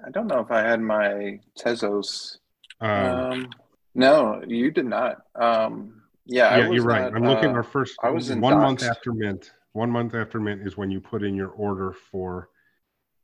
I 0.05 0.09
don't 0.11 0.27
know 0.27 0.39
if 0.39 0.51
I 0.51 0.61
had 0.61 0.81
my 0.81 1.39
Tezos. 1.57 2.37
Um, 2.81 2.91
um, 2.91 3.49
no, 3.93 4.43
you 4.45 4.71
did 4.71 4.85
not. 4.85 5.17
Um, 5.35 6.01
yeah, 6.25 6.57
yeah, 6.57 6.69
you're 6.69 6.83
right. 6.83 7.13
I'm 7.13 7.23
looking 7.23 7.51
uh, 7.51 7.53
our 7.53 7.63
first. 7.63 7.95
I 8.03 8.09
was 8.09 8.29
one 8.31 8.57
month 8.59 8.83
after 8.83 9.13
mint. 9.13 9.51
One 9.73 9.91
month 9.91 10.15
after 10.15 10.39
mint 10.39 10.65
is 10.65 10.75
when 10.75 10.89
you 10.89 10.99
put 10.99 11.23
in 11.23 11.35
your 11.35 11.49
order 11.49 11.93
for. 12.11 12.49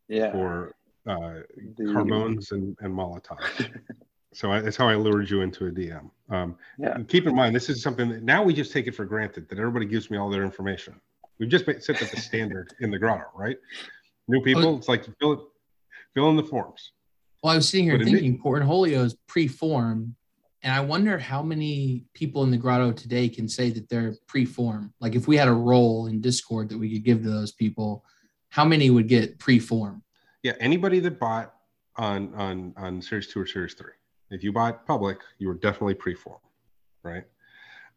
Yeah. 0.08 0.34
For 0.34 0.76
uh, 1.08 1.40
the... 1.78 1.92
carbones 1.94 2.52
and 2.52 2.78
and 2.82 2.94
Molotov. 2.94 3.40
so 4.34 4.52
I, 4.52 4.62
that's 4.62 4.78
how 4.78 4.88
I 4.88 4.96
lured 4.96 5.30
you 5.30 5.42
into 5.42 5.68
a 5.68 5.72
DM. 5.72 6.10
Um, 6.30 6.56
yeah. 6.78 6.98
Keep 7.08 7.28
in 7.28 7.36
mind, 7.36 7.56
this 7.56 7.70
is 7.70 7.82
something 7.82 8.10
that 8.10 8.24
now 8.24 8.44
we 8.44 8.54
just 8.54 8.72
take 8.72 8.88
it 8.88 8.96
for 8.96 9.06
granted 9.06 9.50
that 9.50 9.60
everybody 9.60 9.86
gives 9.86 10.10
me 10.10 10.18
all 10.18 10.30
their 10.30 10.44
information. 10.44 11.00
We've 11.40 11.50
just 11.50 11.66
set 11.66 12.02
at 12.02 12.12
the 12.12 12.18
standard 12.18 12.74
in 12.80 12.92
the 12.92 13.00
grotto, 13.00 13.26
right? 13.36 13.58
New 14.28 14.42
people, 14.42 14.78
it's 14.78 14.88
like 14.88 15.06
fill 15.20 15.34
it, 15.34 15.40
fill 16.14 16.30
in 16.30 16.38
the 16.38 16.44
forms. 16.44 16.92
Well, 17.42 17.54
I 17.54 17.56
was 17.56 17.68
sitting 17.68 17.86
here 17.86 17.98
but 17.98 18.06
thinking, 18.06 18.40
Cornholio 18.40 19.04
is 19.04 19.16
pre-form 19.28 20.16
and 20.64 20.74
I 20.74 20.80
wonder 20.80 21.18
how 21.18 21.42
many 21.42 22.06
people 22.14 22.44
in 22.44 22.52
the 22.52 22.58
grotto 22.58 22.92
today 22.92 23.28
can 23.28 23.48
say 23.48 23.72
that 23.72 23.90
they're 23.90 24.16
pre-form. 24.28 24.94
Like 25.00 25.16
if 25.16 25.28
we 25.28 25.36
had 25.36 25.48
a 25.48 25.54
role 25.54 26.06
in 26.06 26.22
Discord 26.22 26.70
that 26.70 26.78
we 26.78 26.94
could 26.94 27.04
give 27.04 27.24
to 27.24 27.30
those 27.30 27.52
people, 27.52 28.06
how 28.50 28.64
many 28.64 28.90
would 28.90 29.08
get 29.08 29.40
pre-form? 29.40 30.04
Yeah, 30.44 30.54
anybody 30.60 31.00
that 31.00 31.20
bought 31.20 31.54
on 31.98 32.34
on 32.36 32.74
on 32.78 33.02
series 33.02 33.28
two 33.28 33.42
or 33.42 33.48
series 33.48 33.74
three. 33.74 33.94
If 34.32 34.44
you 34.44 34.52
bought 34.52 34.86
public, 34.88 35.20
you 35.38 35.48
were 35.48 35.54
definitely 35.54 35.94
pre-form, 35.94 36.40
right? 37.04 37.24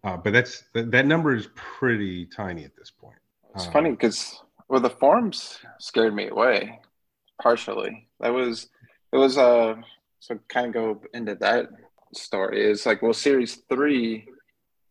Uh, 0.03 0.17
but 0.19 0.33
that's 0.33 0.65
that, 0.75 0.91
that 0.91 1.07
number 1.07 1.35
is 1.35 1.49
pretty 1.55 2.27
tiny 2.27 2.65
at 2.65 2.77
this 2.77 2.91
point. 2.91 3.17
It's 3.55 3.67
um, 3.67 3.73
funny 3.73 3.91
because 3.91 4.43
well, 4.69 4.81
the 4.81 4.91
forms 4.91 5.59
scared 5.79 6.15
me 6.15 6.29
away 6.29 6.81
partially. 7.41 8.09
That 8.21 8.35
was 8.35 8.69
it 9.13 9.17
was 9.17 9.39
uh 9.39 9.77
so 10.19 10.39
kind 10.49 10.67
of 10.67 10.73
go 10.73 11.01
into 11.13 11.35
that 11.37 11.69
story 12.15 12.65
is 12.65 12.87
like 12.87 13.03
well 13.03 13.13
series 13.13 13.63
three 13.69 14.27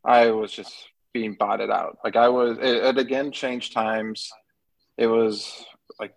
i 0.06 0.30
was 0.30 0.52
just 0.52 0.74
being 1.14 1.36
botted 1.39 1.70
out 1.70 1.98
like 2.04 2.16
i 2.16 2.28
was 2.28 2.58
it, 2.60 2.84
it 2.84 2.98
again 2.98 3.32
changed 3.32 3.74
times 3.74 4.32
it 4.98 5.08
was 5.08 5.66
like 6.00 6.14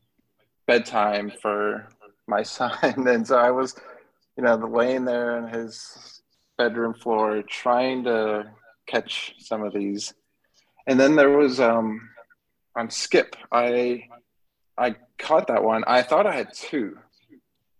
bedtime 0.66 1.32
for 1.40 1.88
my 2.26 2.42
son 2.56 3.06
and 3.08 3.26
so 3.26 3.38
i 3.38 3.50
was 3.50 3.74
you 4.36 4.42
know 4.42 4.56
the 4.56 4.66
laying 4.66 5.04
there 5.04 5.36
on 5.36 5.48
his 5.48 6.22
bedroom 6.58 6.94
floor 6.94 7.42
trying 7.42 8.04
to 8.04 8.44
catch 8.86 9.34
some 9.38 9.62
of 9.62 9.72
these 9.72 10.14
and 10.86 10.98
then 10.98 11.16
there 11.16 11.36
was 11.36 11.60
um 11.60 12.08
on 12.76 12.90
skip 12.90 13.36
i 13.52 14.02
i 14.78 14.94
caught 15.18 15.46
that 15.48 15.62
one 15.62 15.82
i 15.86 16.02
thought 16.02 16.26
i 16.26 16.34
had 16.34 16.52
two 16.52 16.96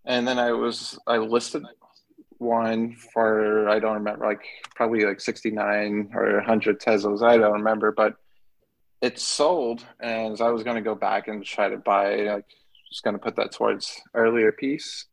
and 0.04 0.26
then 0.26 0.38
i 0.38 0.52
was 0.52 0.98
i 1.07 1.16
listed 1.16 1.62
one 2.38 2.96
for 3.12 3.68
I 3.68 3.78
don't 3.78 3.94
remember, 3.94 4.26
like 4.26 4.44
probably 4.74 5.04
like 5.04 5.20
69 5.20 6.11
or 6.14 6.34
100 6.36 6.80
Tezos. 6.80 7.22
I 7.22 7.36
don't 7.36 7.52
remember, 7.52 7.92
but 7.92 8.16
it 9.00 9.18
sold, 9.18 9.84
and 10.00 10.40
I 10.40 10.50
was 10.50 10.62
going 10.62 10.76
to 10.76 10.82
go 10.82 10.94
back 10.94 11.28
and 11.28 11.44
try 11.44 11.68
to 11.68 11.76
buy. 11.76 12.16
Like, 12.22 12.46
just 12.88 13.02
going 13.02 13.14
to 13.14 13.22
put 13.22 13.36
that 13.36 13.52
towards 13.52 14.00
earlier 14.14 14.52
piece, 14.52 15.07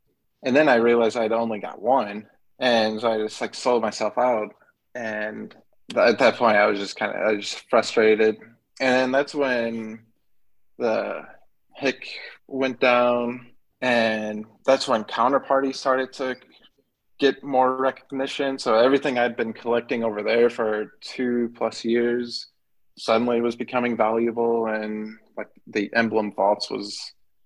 and 0.43 0.55
then 0.55 0.69
I 0.69 0.75
realized 0.75 1.17
I'd 1.17 1.31
only 1.31 1.59
got 1.59 1.81
one, 1.81 2.27
and 2.59 2.99
so 3.01 3.11
I 3.11 3.17
just 3.17 3.41
like 3.41 3.55
sold 3.55 3.81
myself 3.81 4.17
out. 4.17 4.53
And 4.95 5.55
at 5.95 6.19
that 6.19 6.35
point, 6.35 6.57
I 6.57 6.67
was 6.67 6.79
just 6.79 6.95
kind 6.95 7.13
of 7.13 7.21
I 7.21 7.31
was 7.33 7.49
just 7.49 7.69
frustrated, 7.69 8.37
and 8.79 9.13
that's 9.13 9.35
when 9.35 9.99
the 10.77 11.23
hick 11.75 12.07
went 12.47 12.79
down 12.79 13.53
and 13.83 14.45
that's 14.65 14.87
when 14.87 15.03
counterparty 15.03 15.75
started 15.75 16.13
to 16.13 16.35
get 17.19 17.43
more 17.43 17.75
recognition. 17.75 18.57
So 18.57 18.75
everything 18.75 19.19
I'd 19.19 19.35
been 19.35 19.51
collecting 19.51 20.05
over 20.05 20.23
there 20.23 20.49
for 20.49 20.93
two 21.01 21.51
plus 21.55 21.83
years 21.83 22.47
suddenly 22.97 23.41
was 23.41 23.57
becoming 23.57 23.97
valuable, 23.97 24.67
and 24.67 25.17
like 25.37 25.49
the 25.67 25.89
emblem 25.93 26.31
vaults 26.31 26.69
was 26.71 26.97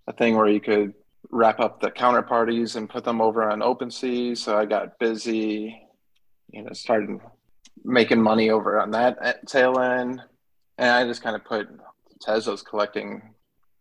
a 0.07 0.13
thing 0.13 0.35
where 0.35 0.47
you 0.47 0.61
could 0.61 0.93
wrap 1.30 1.59
up 1.59 1.80
the 1.80 1.91
counterparties 1.91 2.75
and 2.75 2.89
put 2.89 3.03
them 3.03 3.21
over 3.21 3.49
on 3.49 3.59
OpenSea. 3.59 4.38
So 4.38 4.57
I 4.57 4.65
got 4.65 4.99
busy, 4.99 5.82
you 6.51 6.63
know, 6.63 6.73
started 6.73 7.19
making 7.84 8.21
money 8.21 8.49
over 8.49 8.80
on 8.80 8.91
that 8.91 9.47
tail 9.47 9.80
end, 9.80 10.21
and 10.78 10.89
I 10.89 11.05
just 11.05 11.23
kind 11.23 11.36
of 11.36 11.45
put 11.45 11.67
Tezos 12.25 12.65
collecting 12.65 13.21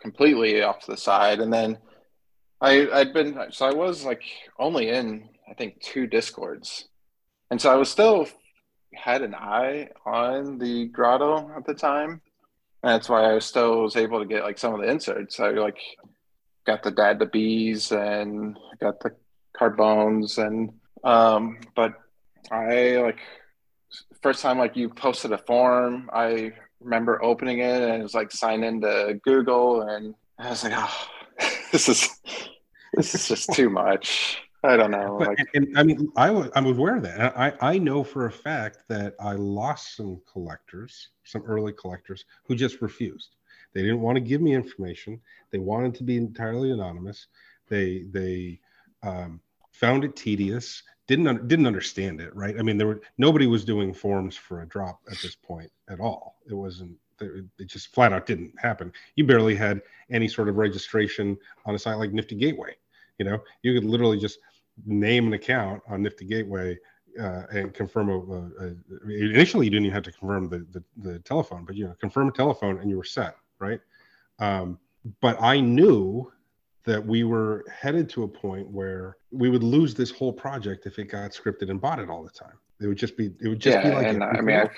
completely 0.01 0.63
off 0.63 0.81
to 0.81 0.93
the 0.93 0.97
side, 0.97 1.41
and 1.41 1.53
then. 1.53 1.79
I, 2.59 2.89
I'd 2.91 3.13
been 3.13 3.39
so 3.51 3.67
I 3.67 3.75
was 3.75 4.07
like 4.07 4.23
only 4.59 4.89
in 4.89 5.29
I 5.47 5.53
think 5.53 5.79
two 5.83 6.07
discords, 6.07 6.89
and 7.51 7.61
so 7.61 7.71
I 7.71 7.75
was 7.75 7.91
still 7.91 8.27
had 8.95 9.23
an 9.23 9.35
eye 9.35 9.91
on 10.05 10.59
the 10.59 10.87
grotto 10.87 11.51
at 11.57 11.67
the 11.67 11.75
time. 11.75 12.21
And 12.83 12.93
that's 12.93 13.09
why 13.09 13.35
I 13.35 13.39
still 13.39 13.83
was 13.83 13.97
able 13.97 14.21
to 14.21 14.27
get 14.27 14.45
like 14.45 14.59
some 14.59 14.75
of 14.75 14.81
the 14.81 14.91
inserts. 14.91 15.41
I 15.41 15.51
like 15.51 15.79
got 16.67 16.83
the 16.83 16.91
dad 16.91 17.19
to 17.21 17.27
bees 17.27 17.93
and 17.93 18.59
got 18.81 19.01
the 19.01 19.11
carbones 19.57 20.39
and 20.39 20.73
um 21.05 21.59
but 21.75 21.95
I 22.51 22.97
like 22.97 23.19
first 24.23 24.43
time 24.43 24.59
like 24.59 24.77
you 24.77 24.89
posted 24.89 25.33
a 25.33 25.39
form, 25.39 26.11
I 26.13 26.53
remember 26.81 27.23
opening 27.23 27.61
it 27.61 27.83
and 27.83 28.01
it 28.01 28.03
was 28.03 28.15
like 28.15 28.33
sign 28.33 28.65
into 28.65 29.21
Google 29.23 29.83
and 29.83 30.15
I 30.39 30.51
was 30.51 30.65
like, 30.65 30.73
oh 30.77 31.09
this 31.73 31.89
is 31.89 32.21
this 32.95 33.15
is 33.15 33.29
just 33.29 33.53
too 33.53 33.71
much. 33.71 34.39
I 34.65 34.77
don't 34.77 34.91
know. 34.91 35.17
But, 35.19 35.29
like, 35.29 35.39
and, 35.55 35.79
I 35.79 35.83
mean, 35.85 36.11
I 36.17 36.31
was 36.31 36.51
I'm 36.57 36.67
aware 36.67 36.97
of 36.97 37.03
that. 37.05 37.39
I 37.39 37.53
I 37.61 37.79
know 37.79 38.03
for 38.03 38.27
a 38.27 38.33
fact 38.33 38.79
that 38.89 39.15
I 39.21 39.33
lost 39.33 39.97
some 39.97 40.21
collectors, 40.31 41.11
some 41.25 41.43
early 41.43 41.73
collectors 41.73 42.25
who 42.47 42.57
just 42.57 42.83
refused. 42.83 43.36
They 43.77 43.83
didn't 43.83 44.01
want 44.01 44.17
to 44.17 44.23
give 44.23 44.41
me 44.41 44.55
information. 44.55 45.21
They 45.51 45.59
wanted 45.59 45.95
to 45.97 46.03
be 46.03 46.17
entirely 46.17 46.71
anonymous. 46.71 47.27
They 47.69 48.07
they 48.11 48.59
um, 49.03 49.39
found 49.71 50.03
it 50.03 50.17
tedious. 50.17 50.83
Didn't 51.07 51.47
didn't 51.47 51.67
understand 51.67 52.23
it. 52.23 52.35
Right. 52.35 52.59
I 52.59 52.63
mean, 52.63 52.79
there 52.79 52.87
were 52.87 53.03
nobody 53.19 53.47
was 53.47 53.67
doing 53.67 53.93
forms 53.93 54.35
for 54.35 54.63
a 54.63 54.67
drop 54.67 55.01
at 55.11 55.19
this 55.19 55.35
point 55.35 55.71
at 55.91 56.01
all. 56.01 56.37
It 56.49 56.55
wasn't. 56.55 56.97
It 57.21 57.67
just 57.67 57.89
flat 57.89 58.15
out 58.15 58.25
didn't 58.25 58.59
happen. 58.59 58.95
You 59.15 59.27
barely 59.27 59.55
had 59.55 59.83
any 60.11 60.27
sort 60.27 60.49
of 60.49 60.57
registration 60.57 61.37
on 61.67 61.75
a 61.75 61.79
site 61.79 61.99
like 61.99 62.13
Nifty 62.13 62.35
Gateway. 62.35 62.77
You 63.19 63.27
know, 63.27 63.39
you 63.63 63.75
could 63.75 63.85
literally 63.85 64.19
just 64.19 64.39
name 64.87 65.27
an 65.27 65.35
account 65.35 65.83
on 65.87 66.03
Nifty 66.03 66.25
Gateway 66.25 66.79
uh, 67.21 67.43
and 67.51 67.75
confirm 67.75 68.09
a, 68.09 68.19
a, 68.19 68.67
a, 68.67 68.75
initially 69.11 69.67
you 69.67 69.71
didn't 69.71 69.85
even 69.85 69.95
have 69.95 70.03
to 70.05 70.13
confirm 70.13 70.49
the, 70.49 70.67
the, 70.73 70.85
the 70.97 71.19
telephone, 71.21 71.67
but 71.67 71.77
you 71.77 71.85
know 71.87 71.95
confirm 72.01 72.29
a 72.29 72.33
telephone 72.33 72.79
and 72.79 72.89
you 72.89 72.97
were 72.97 73.05
set, 73.05 73.37
right? 73.59 73.81
Um, 74.39 74.79
but 75.21 75.41
I 75.41 75.61
knew 75.61 76.33
that 76.85 77.05
we 77.05 77.25
were 77.25 77.65
headed 77.73 78.09
to 78.11 78.23
a 78.23 78.29
point 78.29 78.69
where 78.69 79.17
we 79.31 79.51
would 79.51 79.65
lose 79.65 79.95
this 79.95 80.11
whole 80.11 80.33
project 80.33 80.87
if 80.87 80.99
it 80.99 81.05
got 81.05 81.33
scripted 81.33 81.71
and 81.71 81.81
bought 81.81 81.99
it 81.99 82.09
all 82.09 82.23
the 82.23 82.31
time. 82.31 82.55
It 82.81 82.87
would 82.87 82.99
just 82.99 83.17
be 83.17 83.33
it 83.41 83.49
would 83.49 83.61
just 83.61 83.79
yeah, 83.79 83.91
be 83.91 83.95
like 83.95 84.07
and 84.09 84.23
I 84.23 84.41
mean, 84.41 84.69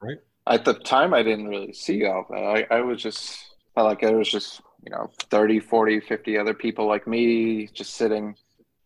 right? 0.00 0.18
At 0.46 0.64
the 0.64 0.74
time, 0.74 1.12
I 1.12 1.22
didn't 1.22 1.48
really 1.48 1.72
see 1.72 2.04
all 2.06 2.26
that. 2.30 2.66
I, 2.70 2.76
I 2.76 2.80
was 2.80 3.02
just 3.02 3.38
felt 3.74 3.88
like 3.88 4.02
it 4.02 4.14
was 4.14 4.30
just 4.30 4.60
you 4.84 4.90
know 4.90 5.10
30 5.30 5.60
40 5.60 6.00
50 6.00 6.38
other 6.38 6.54
people 6.54 6.86
like 6.86 7.06
me 7.06 7.66
just 7.66 7.94
sitting 7.94 8.34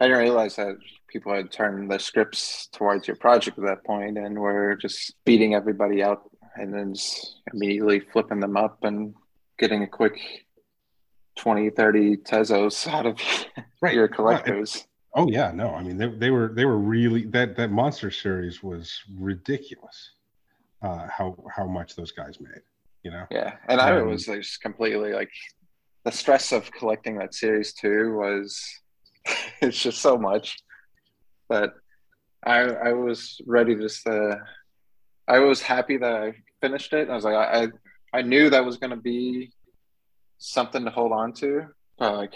I 0.00 0.06
didn't 0.06 0.22
realize 0.22 0.56
that 0.56 0.76
people 1.08 1.32
had 1.34 1.52
turned 1.52 1.90
the 1.90 1.98
scripts 1.98 2.66
towards 2.72 3.06
your 3.06 3.16
project 3.16 3.58
at 3.58 3.64
that 3.66 3.84
point 3.84 4.18
and 4.18 4.38
were 4.38 4.74
just 4.74 5.14
beating 5.24 5.54
everybody 5.54 6.02
out 6.02 6.22
and 6.56 6.74
then 6.74 6.94
just 6.94 7.36
immediately 7.52 8.00
flipping 8.00 8.40
them 8.40 8.56
up 8.56 8.78
and 8.82 9.14
getting 9.62 9.82
a 9.84 9.86
quick 9.86 10.18
20 11.36 11.70
30 11.70 12.16
tezos 12.18 12.86
out 12.86 13.06
of 13.06 13.18
right. 13.80 13.94
your 13.94 14.08
collectors. 14.08 14.86
Oh 15.14 15.28
yeah 15.28 15.52
no 15.52 15.74
i 15.74 15.82
mean 15.82 15.96
they, 15.96 16.08
they 16.08 16.30
were 16.30 16.52
they 16.54 16.64
were 16.64 16.78
really 16.78 17.26
that 17.26 17.56
that 17.56 17.70
monster 17.70 18.10
series 18.10 18.62
was 18.62 19.00
ridiculous 19.18 20.14
uh 20.82 21.06
how 21.06 21.36
how 21.54 21.66
much 21.66 21.96
those 21.96 22.12
guys 22.12 22.40
made 22.40 22.62
you 23.02 23.10
know? 23.10 23.26
Yeah 23.30 23.56
and 23.68 23.80
um, 23.80 23.88
i 23.88 24.02
was 24.02 24.26
just 24.26 24.60
completely 24.60 25.12
like 25.12 25.30
the 26.04 26.12
stress 26.12 26.52
of 26.52 26.70
collecting 26.72 27.18
that 27.18 27.34
series 27.34 27.72
too 27.72 28.14
was 28.14 28.60
it's 29.62 29.80
just 29.80 30.00
so 30.00 30.18
much. 30.18 30.58
But 31.48 31.74
i 32.44 32.60
i 32.60 32.92
was 32.92 33.40
ready 33.46 33.76
to 33.76 33.88
uh, 34.10 34.36
i 35.28 35.38
was 35.38 35.62
happy 35.62 35.96
that 35.98 36.12
i 36.12 36.32
finished 36.60 36.92
it. 36.92 37.08
I 37.08 37.14
was 37.14 37.24
like 37.24 37.34
i 37.34 37.68
i 38.12 38.22
knew 38.22 38.50
that 38.50 38.64
was 38.64 38.76
going 38.76 38.90
to 38.90 38.96
be 38.96 39.50
something 40.38 40.84
to 40.84 40.90
hold 40.90 41.12
on 41.12 41.32
to 41.32 41.66
but 41.98 42.16
like 42.16 42.34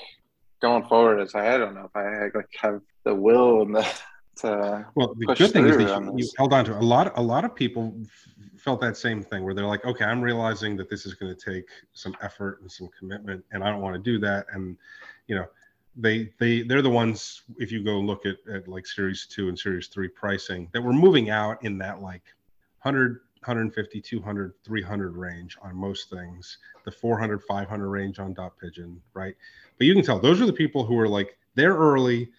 going 0.61 0.85
forward 0.85 1.21
it's 1.21 1.35
like 1.35 1.45
i 1.45 1.59
don't 1.59 1.75
know 1.75 1.85
if 1.85 1.97
i 1.97 2.37
like 2.37 2.49
have 2.61 2.81
the 3.05 3.15
will 3.15 3.63
and 3.63 3.75
the 3.75 3.87
to 4.37 4.87
well 4.95 5.15
the 5.19 5.35
good 5.35 5.51
thing 5.51 5.67
is 5.67 5.79
that 5.79 6.03
you, 6.03 6.13
you 6.19 6.29
held 6.37 6.53
on 6.53 6.65
to 6.65 6.77
a 6.77 6.81
lot 6.81 7.11
a 7.17 7.23
lot 7.23 7.45
of 7.45 7.55
people 7.55 7.95
felt 8.67 8.81
that 8.81 8.97
same 8.97 9.23
thing 9.23 9.45
where 9.45 9.55
they're 9.55 9.65
like, 9.65 9.85
okay, 9.85 10.05
I'm 10.05 10.21
realizing 10.21 10.77
that 10.77 10.91
this 10.91 11.07
is 11.07 11.15
going 11.15 11.33
to 11.35 11.53
take 11.53 11.69
some 11.93 12.17
effort 12.21 12.61
and 12.63 12.71
some 12.71 12.89
commitment, 12.99 13.45
and 13.53 13.63
I 13.63 13.71
don't 13.71 13.81
want 13.81 13.95
to 13.95 14.03
do 14.03 14.19
that. 14.19 14.47
And 14.53 14.77
you 15.29 15.37
know, 15.37 15.47
they 15.97 16.33
they 16.41 16.63
they're 16.63 16.83
the 16.83 16.91
ones. 16.91 17.43
If 17.59 17.71
you 17.71 17.85
go 17.85 18.01
look 18.01 18.27
at, 18.27 18.37
at 18.53 18.67
like 18.67 18.85
Series 18.85 19.27
Two 19.27 19.49
and 19.49 19.57
Series 19.57 19.87
Three 19.87 20.09
pricing, 20.09 20.69
that 20.73 20.83
we're 20.83 20.93
moving 20.93 21.31
out 21.31 21.65
in 21.65 21.79
that 21.79 22.03
like 22.03 22.25
100 22.83 23.21
150 23.41 24.01
200 24.01 24.55
300 24.65 25.17
range 25.17 25.57
on 25.63 25.77
most 25.77 26.11
things 26.11 26.59
the 26.85 26.91
400 26.91 27.43
500 27.43 27.89
range 27.89 28.19
on 28.19 28.33
dot 28.33 28.59
pigeon 28.59 29.01
right 29.15 29.35
but 29.79 29.87
you 29.87 29.95
can 29.95 30.03
tell 30.03 30.19
those 30.19 30.41
are 30.41 30.47
the 30.47 30.53
people 30.53 30.85
who 30.85 30.99
are 30.99 31.09
like 31.09 31.39
they're 31.55 31.77
early 31.77 32.31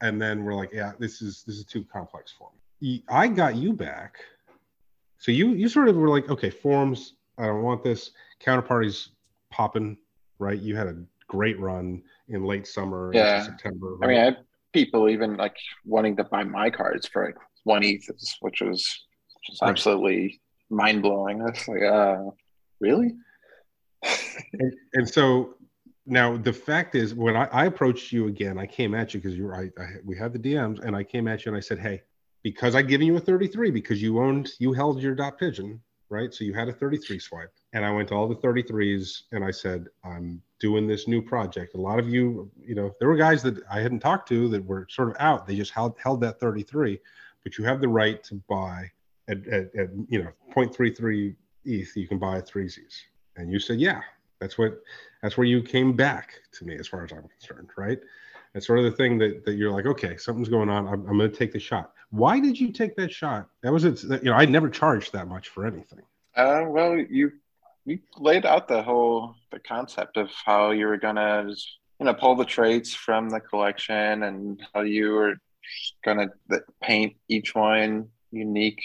and 0.00 0.20
then 0.20 0.44
we're 0.44 0.54
like 0.54 0.72
yeah 0.72 0.92
this 0.98 1.22
is 1.22 1.42
this 1.46 1.56
is 1.56 1.64
too 1.64 1.84
complex 1.84 2.32
for 2.36 2.50
me 2.80 3.02
i 3.08 3.26
got 3.26 3.56
you 3.56 3.72
back 3.72 4.18
so 5.22 5.30
you 5.30 5.50
you 5.50 5.68
sort 5.68 5.88
of 5.88 5.94
were 5.94 6.08
like, 6.08 6.28
okay, 6.28 6.50
forms, 6.50 7.14
I 7.38 7.46
don't 7.46 7.62
want 7.62 7.84
this. 7.84 8.10
Counterparties 8.44 9.10
popping, 9.50 9.96
right? 10.40 10.58
You 10.58 10.74
had 10.74 10.88
a 10.88 10.96
great 11.28 11.60
run 11.60 12.02
in 12.26 12.44
late 12.44 12.66
summer, 12.66 13.12
yeah. 13.14 13.44
September. 13.44 13.94
Right? 13.98 14.04
I 14.04 14.08
mean, 14.08 14.20
I 14.20 14.24
had 14.24 14.38
people 14.72 15.08
even 15.08 15.36
like 15.36 15.56
wanting 15.84 16.16
to 16.16 16.24
buy 16.24 16.42
my 16.42 16.70
cards 16.70 17.06
for 17.06 17.24
like 17.24 17.36
one 17.62 17.84
ETH, 17.84 18.04
which 18.40 18.62
was 18.62 18.84
just 19.44 19.62
absolutely 19.62 20.40
right. 20.70 20.84
mind 20.84 21.02
blowing. 21.02 21.42
Was 21.42 21.68
like, 21.68 21.82
uh, 21.82 22.30
really? 22.80 23.14
and, 24.52 24.74
and, 24.94 25.08
so 25.08 25.54
now 26.06 26.36
the 26.36 26.52
fact 26.52 26.94
is, 26.94 27.14
when 27.14 27.36
I, 27.36 27.44
I, 27.46 27.66
approached 27.66 28.12
you 28.12 28.26
again, 28.26 28.58
I 28.58 28.66
came 28.66 28.94
at 28.94 29.14
you 29.14 29.20
because 29.20 29.36
you 29.36 29.44
were, 29.44 29.54
I, 29.54 29.70
I, 29.80 29.86
we 30.04 30.16
had 30.16 30.32
the 30.32 30.38
DMs, 30.38 30.80
and 30.80 30.96
I 30.96 31.04
came 31.04 31.28
at 31.28 31.44
you 31.44 31.50
and 31.50 31.56
I 31.56 31.60
said, 31.60 31.78
hey, 31.78 32.02
because 32.42 32.74
I'd 32.74 32.88
given 32.88 33.06
you 33.06 33.16
a 33.16 33.20
33 33.20 33.70
because 33.70 34.02
you 34.02 34.18
owned, 34.18 34.50
you 34.58 34.72
held 34.72 35.00
your 35.00 35.14
dot 35.14 35.38
pigeon, 35.38 35.80
right? 36.08 36.32
So 36.34 36.44
you 36.44 36.52
had 36.52 36.68
a 36.68 36.72
33 36.72 37.18
swipe. 37.18 37.52
And 37.72 37.84
I 37.84 37.90
went 37.90 38.08
to 38.08 38.14
all 38.14 38.28
the 38.28 38.36
33s 38.36 39.22
and 39.32 39.44
I 39.44 39.50
said, 39.50 39.86
I'm 40.04 40.42
doing 40.60 40.86
this 40.86 41.06
new 41.06 41.22
project. 41.22 41.74
A 41.74 41.80
lot 41.80 41.98
of 41.98 42.08
you, 42.08 42.50
you 42.60 42.74
know, 42.74 42.92
there 42.98 43.08
were 43.08 43.16
guys 43.16 43.42
that 43.44 43.62
I 43.70 43.80
hadn't 43.80 44.00
talked 44.00 44.28
to 44.28 44.48
that 44.48 44.64
were 44.64 44.86
sort 44.90 45.08
of 45.08 45.16
out. 45.20 45.46
They 45.46 45.56
just 45.56 45.72
held, 45.72 45.94
held 46.02 46.20
that 46.22 46.40
33, 46.40 46.98
but 47.44 47.56
you 47.56 47.64
have 47.64 47.80
the 47.80 47.88
right 47.88 48.22
to 48.24 48.34
buy 48.48 48.90
at, 49.28 49.46
at, 49.46 49.74
at 49.74 49.90
you 50.08 50.22
know, 50.22 50.30
0.33 50.54 51.34
ETH, 51.64 51.96
you 51.96 52.08
can 52.08 52.18
buy 52.18 52.40
three 52.40 52.68
Z's. 52.68 53.02
And 53.36 53.50
you 53.50 53.58
said, 53.58 53.80
yeah, 53.80 54.00
that's 54.40 54.58
what, 54.58 54.82
that's 55.22 55.36
where 55.36 55.46
you 55.46 55.62
came 55.62 55.94
back 55.94 56.34
to 56.52 56.64
me 56.64 56.76
as 56.76 56.88
far 56.88 57.04
as 57.04 57.12
I'm 57.12 57.28
concerned, 57.28 57.70
right? 57.76 57.98
It's 58.54 58.66
sort 58.66 58.80
of 58.80 58.84
the 58.84 58.92
thing 58.92 59.18
that, 59.18 59.44
that 59.44 59.54
you're 59.54 59.72
like, 59.72 59.86
okay, 59.86 60.16
something's 60.16 60.48
going 60.48 60.68
on. 60.68 60.86
I'm, 60.86 61.06
I'm 61.08 61.18
going 61.18 61.30
to 61.30 61.36
take 61.36 61.52
the 61.52 61.60
shot. 61.60 61.92
Why 62.10 62.38
did 62.38 62.60
you 62.60 62.72
take 62.72 62.94
that 62.96 63.10
shot? 63.10 63.48
That 63.62 63.72
was 63.72 63.84
it. 63.84 64.02
You 64.02 64.30
know, 64.30 64.34
I 64.34 64.44
never 64.44 64.68
charged 64.68 65.12
that 65.14 65.28
much 65.28 65.48
for 65.48 65.66
anything. 65.66 66.02
Uh, 66.36 66.64
well, 66.66 66.96
you 66.96 67.32
you 67.84 67.98
laid 68.18 68.46
out 68.46 68.68
the 68.68 68.82
whole 68.82 69.34
the 69.50 69.58
concept 69.58 70.16
of 70.16 70.30
how 70.44 70.70
you 70.70 70.86
were 70.86 70.98
gonna 70.98 71.52
you 71.98 72.06
know 72.06 72.14
pull 72.14 72.36
the 72.36 72.44
traits 72.44 72.94
from 72.94 73.28
the 73.28 73.40
collection 73.40 74.22
and 74.24 74.62
how 74.74 74.82
you 74.82 75.12
were 75.12 75.34
gonna 76.04 76.28
paint 76.82 77.16
each 77.28 77.54
one 77.54 78.08
unique. 78.30 78.82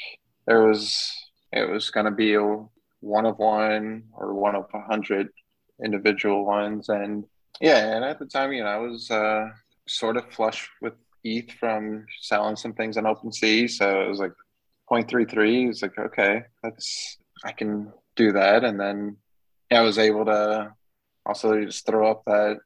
There 0.47 0.65
was 0.65 1.13
it 1.51 1.69
was 1.69 1.91
gonna 1.91 2.11
be 2.11 2.33
a 2.33 2.65
one 3.01 3.25
of 3.25 3.37
one 3.37 4.03
or 4.13 4.33
one 4.33 4.55
of 4.55 4.65
a 4.73 4.81
hundred 4.81 5.29
individual 5.83 6.45
ones. 6.45 6.89
And 6.89 7.25
yeah, 7.61 7.95
and 7.95 8.03
at 8.03 8.19
the 8.19 8.25
time, 8.25 8.53
you 8.53 8.63
know, 8.63 8.69
I 8.69 8.77
was 8.77 9.11
uh, 9.11 9.49
sort 9.87 10.17
of 10.17 10.31
flush 10.31 10.69
with 10.81 10.93
ETH 11.23 11.51
from 11.53 12.05
selling 12.21 12.55
some 12.55 12.73
things 12.73 12.97
on 12.97 13.03
OpenSea, 13.03 13.69
so 13.69 14.01
it 14.01 14.09
was 14.09 14.19
like 14.19 14.33
0.33. 14.89 15.69
It's 15.69 15.81
like 15.81 15.97
okay, 15.97 16.43
that's 16.63 17.17
I 17.43 17.51
can 17.51 17.91
do 18.15 18.31
that, 18.33 18.63
and 18.63 18.79
then 18.79 19.17
yeah, 19.71 19.79
I 19.79 19.83
was 19.83 19.97
able 19.97 20.25
to 20.25 20.73
also 21.25 21.63
just 21.65 21.85
throw 21.85 22.09
up 22.09 22.23
that 22.25 22.59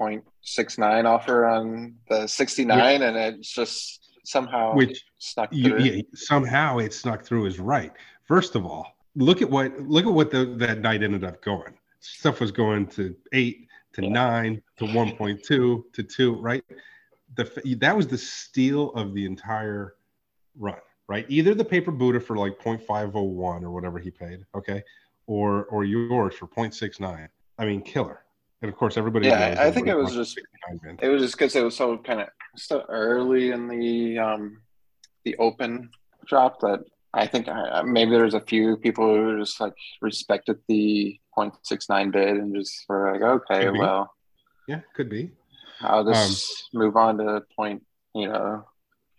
0.69 0.00 1.04
offer 1.04 1.46
on 1.46 1.96
the 2.08 2.26
69, 2.26 2.76
which, 2.76 3.02
and 3.02 3.16
it's 3.16 3.52
just 3.52 4.01
somehow 4.24 4.74
which 4.74 5.04
snuck 5.18 5.48
you, 5.52 5.78
yeah, 5.78 6.02
somehow 6.14 6.78
it 6.78 6.94
snuck 6.94 7.24
through 7.24 7.46
is 7.46 7.58
right. 7.58 7.92
First 8.24 8.54
of 8.54 8.64
all, 8.64 8.86
look 9.16 9.42
at 9.42 9.50
what 9.50 9.78
look 9.80 10.06
at 10.06 10.12
what 10.12 10.30
the, 10.30 10.44
that 10.58 10.80
night 10.80 11.02
ended 11.02 11.24
up 11.24 11.42
going. 11.42 11.74
Stuff 12.00 12.40
was 12.40 12.50
going 12.50 12.86
to 12.88 13.14
eight 13.32 13.68
to 13.94 14.02
yeah. 14.02 14.08
nine 14.08 14.62
to 14.78 14.84
1.2 14.84 15.42
to 15.44 15.82
two, 16.02 16.34
right? 16.36 16.64
The, 17.34 17.76
that 17.80 17.96
was 17.96 18.06
the 18.06 18.18
steal 18.18 18.92
of 18.92 19.14
the 19.14 19.24
entire 19.24 19.94
run, 20.58 20.78
right? 21.08 21.24
Either 21.28 21.54
the 21.54 21.64
paper 21.64 21.90
Buddha 21.90 22.20
for 22.20 22.36
like 22.36 22.58
0.501 22.58 23.62
or 23.62 23.70
whatever 23.70 23.98
he 23.98 24.10
paid, 24.10 24.44
okay, 24.54 24.82
or 25.26 25.64
or 25.66 25.84
yours 25.84 26.34
for 26.34 26.46
0.69. 26.46 27.28
I 27.58 27.64
mean, 27.64 27.82
killer. 27.82 28.21
And 28.62 28.70
of 28.70 28.78
course, 28.78 28.96
everybody. 28.96 29.26
Yeah, 29.26 29.56
I 29.58 29.70
think 29.70 29.88
it 29.88 29.96
was 29.96 30.14
just 30.14 30.40
it 31.00 31.08
was 31.08 31.22
just 31.22 31.34
because 31.34 31.56
it 31.56 31.64
was 31.64 31.76
so 31.76 31.98
kind 31.98 32.20
of 32.20 32.28
so 32.56 32.84
early 32.88 33.50
in 33.50 33.66
the 33.66 34.18
um 34.18 34.62
the 35.24 35.36
open 35.36 35.90
drop 36.26 36.60
that 36.60 36.80
I 37.12 37.26
think 37.26 37.48
I, 37.48 37.82
maybe 37.82 38.12
there's 38.12 38.34
a 38.34 38.40
few 38.40 38.76
people 38.76 39.04
who 39.04 39.40
just 39.40 39.60
like 39.60 39.74
respected 40.00 40.58
the 40.68 41.18
0.69 41.36 42.12
bid 42.12 42.36
and 42.36 42.54
just 42.54 42.84
were 42.88 43.12
like, 43.12 43.22
okay, 43.22 43.70
well, 43.70 44.14
yeah, 44.66 44.80
could 44.94 45.10
be. 45.10 45.32
I'll 45.80 46.04
just 46.04 46.68
um, 46.74 46.80
move 46.80 46.96
on 46.96 47.18
to 47.18 47.42
point, 47.54 47.82
you 48.14 48.28
know, 48.28 48.64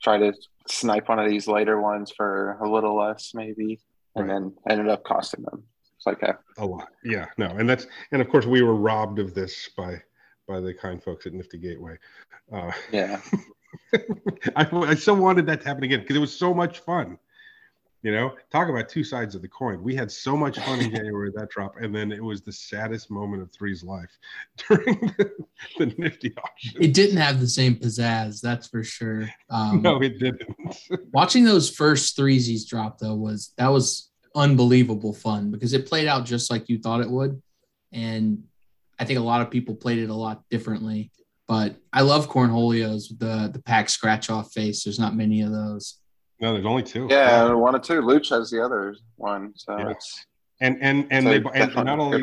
try 0.01 0.17
to 0.17 0.33
snipe 0.67 1.09
one 1.09 1.19
of 1.19 1.29
these 1.29 1.47
later 1.47 1.79
ones 1.81 2.11
for 2.15 2.57
a 2.61 2.71
little 2.71 2.95
less, 2.95 3.31
maybe, 3.33 3.79
and 4.15 4.27
right. 4.27 4.33
then 4.33 4.55
ended 4.69 4.87
up 4.87 5.03
costing 5.03 5.43
them. 5.43 5.63
It's 6.05 6.21
like 6.21 6.29
a, 6.29 6.37
a 6.61 6.65
lot. 6.65 6.89
Yeah, 7.03 7.27
no, 7.37 7.47
and 7.47 7.69
that's 7.69 7.87
and 8.11 8.21
of 8.21 8.29
course 8.29 8.45
we 8.45 8.61
were 8.61 8.75
robbed 8.75 9.19
of 9.19 9.33
this 9.33 9.69
by 9.77 10.01
by 10.47 10.59
the 10.59 10.73
kind 10.73 11.01
folks 11.01 11.25
at 11.25 11.33
Nifty 11.33 11.57
Gateway. 11.57 11.97
Uh, 12.51 12.71
yeah. 12.91 13.21
I, 14.55 14.67
I 14.71 14.95
so 14.95 15.13
wanted 15.13 15.45
that 15.45 15.61
to 15.61 15.67
happen 15.67 15.83
again 15.83 16.01
because 16.01 16.15
it 16.15 16.19
was 16.19 16.37
so 16.37 16.53
much 16.53 16.79
fun. 16.79 17.17
You 18.01 18.11
know, 18.11 18.33
talk 18.51 18.67
about 18.67 18.89
two 18.89 19.05
sides 19.05 19.33
of 19.33 19.41
the 19.41 19.47
coin. 19.47 19.81
We 19.81 19.95
had 19.95 20.11
so 20.11 20.35
much 20.35 20.59
fun 20.59 20.81
in 20.81 20.91
January 20.95 21.31
that 21.35 21.49
drop, 21.49 21.75
and 21.79 21.95
then 21.95 22.11
it 22.11 22.21
was 22.21 22.41
the 22.41 22.51
saddest 22.51 23.09
moment 23.09 23.41
of 23.41 23.49
Three's 23.53 23.81
life 23.81 24.11
during 24.67 24.99
the, 25.17 25.31
the 25.77 25.85
Nifty 25.97 26.33
auction. 26.37 26.83
It 26.83 26.93
didn't 26.93 27.17
have 27.17 27.39
the 27.39 27.47
same 27.47 27.77
pizzazz, 27.77 28.41
that's 28.41 28.67
for 28.67 28.83
sure. 28.83 29.29
Um, 29.49 29.81
no, 29.81 30.01
it 30.01 30.19
didn't. 30.19 30.53
watching 31.13 31.45
those 31.45 31.69
first 31.69 32.17
threesies 32.17 32.67
drop 32.67 32.99
though 32.99 33.15
was 33.15 33.53
that 33.57 33.69
was 33.69 34.09
unbelievable 34.35 35.13
fun 35.13 35.51
because 35.51 35.73
it 35.73 35.87
played 35.87 36.07
out 36.07 36.25
just 36.25 36.49
like 36.49 36.69
you 36.69 36.79
thought 36.79 37.01
it 37.01 37.09
would, 37.09 37.41
and 37.91 38.43
I 38.99 39.05
think 39.05 39.19
a 39.19 39.23
lot 39.23 39.41
of 39.41 39.51
people 39.51 39.75
played 39.75 39.99
it 39.99 40.09
a 40.09 40.15
lot 40.15 40.43
differently. 40.49 41.11
But 41.47 41.75
I 41.91 42.01
love 42.01 42.29
Cornholio's, 42.29 43.09
the 43.17 43.49
the 43.53 43.61
pack 43.61 43.89
scratch 43.89 44.29
off 44.29 44.53
face. 44.53 44.83
There's 44.83 44.99
not 44.99 45.15
many 45.15 45.41
of 45.41 45.51
those. 45.51 45.99
No, 46.39 46.53
there's 46.53 46.65
only 46.65 46.83
two. 46.83 47.07
Yeah, 47.09 47.47
yeah. 47.47 47.53
one 47.53 47.75
or 47.75 47.79
two. 47.79 48.01
Luch 48.01 48.29
has 48.29 48.49
the 48.49 48.63
other 48.63 48.95
one, 49.17 49.53
so 49.55 49.77
yeah. 49.77 49.89
it's 49.89 50.25
and 50.61 50.77
and 50.81 51.07
and 51.11 51.25
so 51.25 51.29
they 51.29 51.59
and 51.59 51.75
not 51.75 51.99
only 51.99 52.21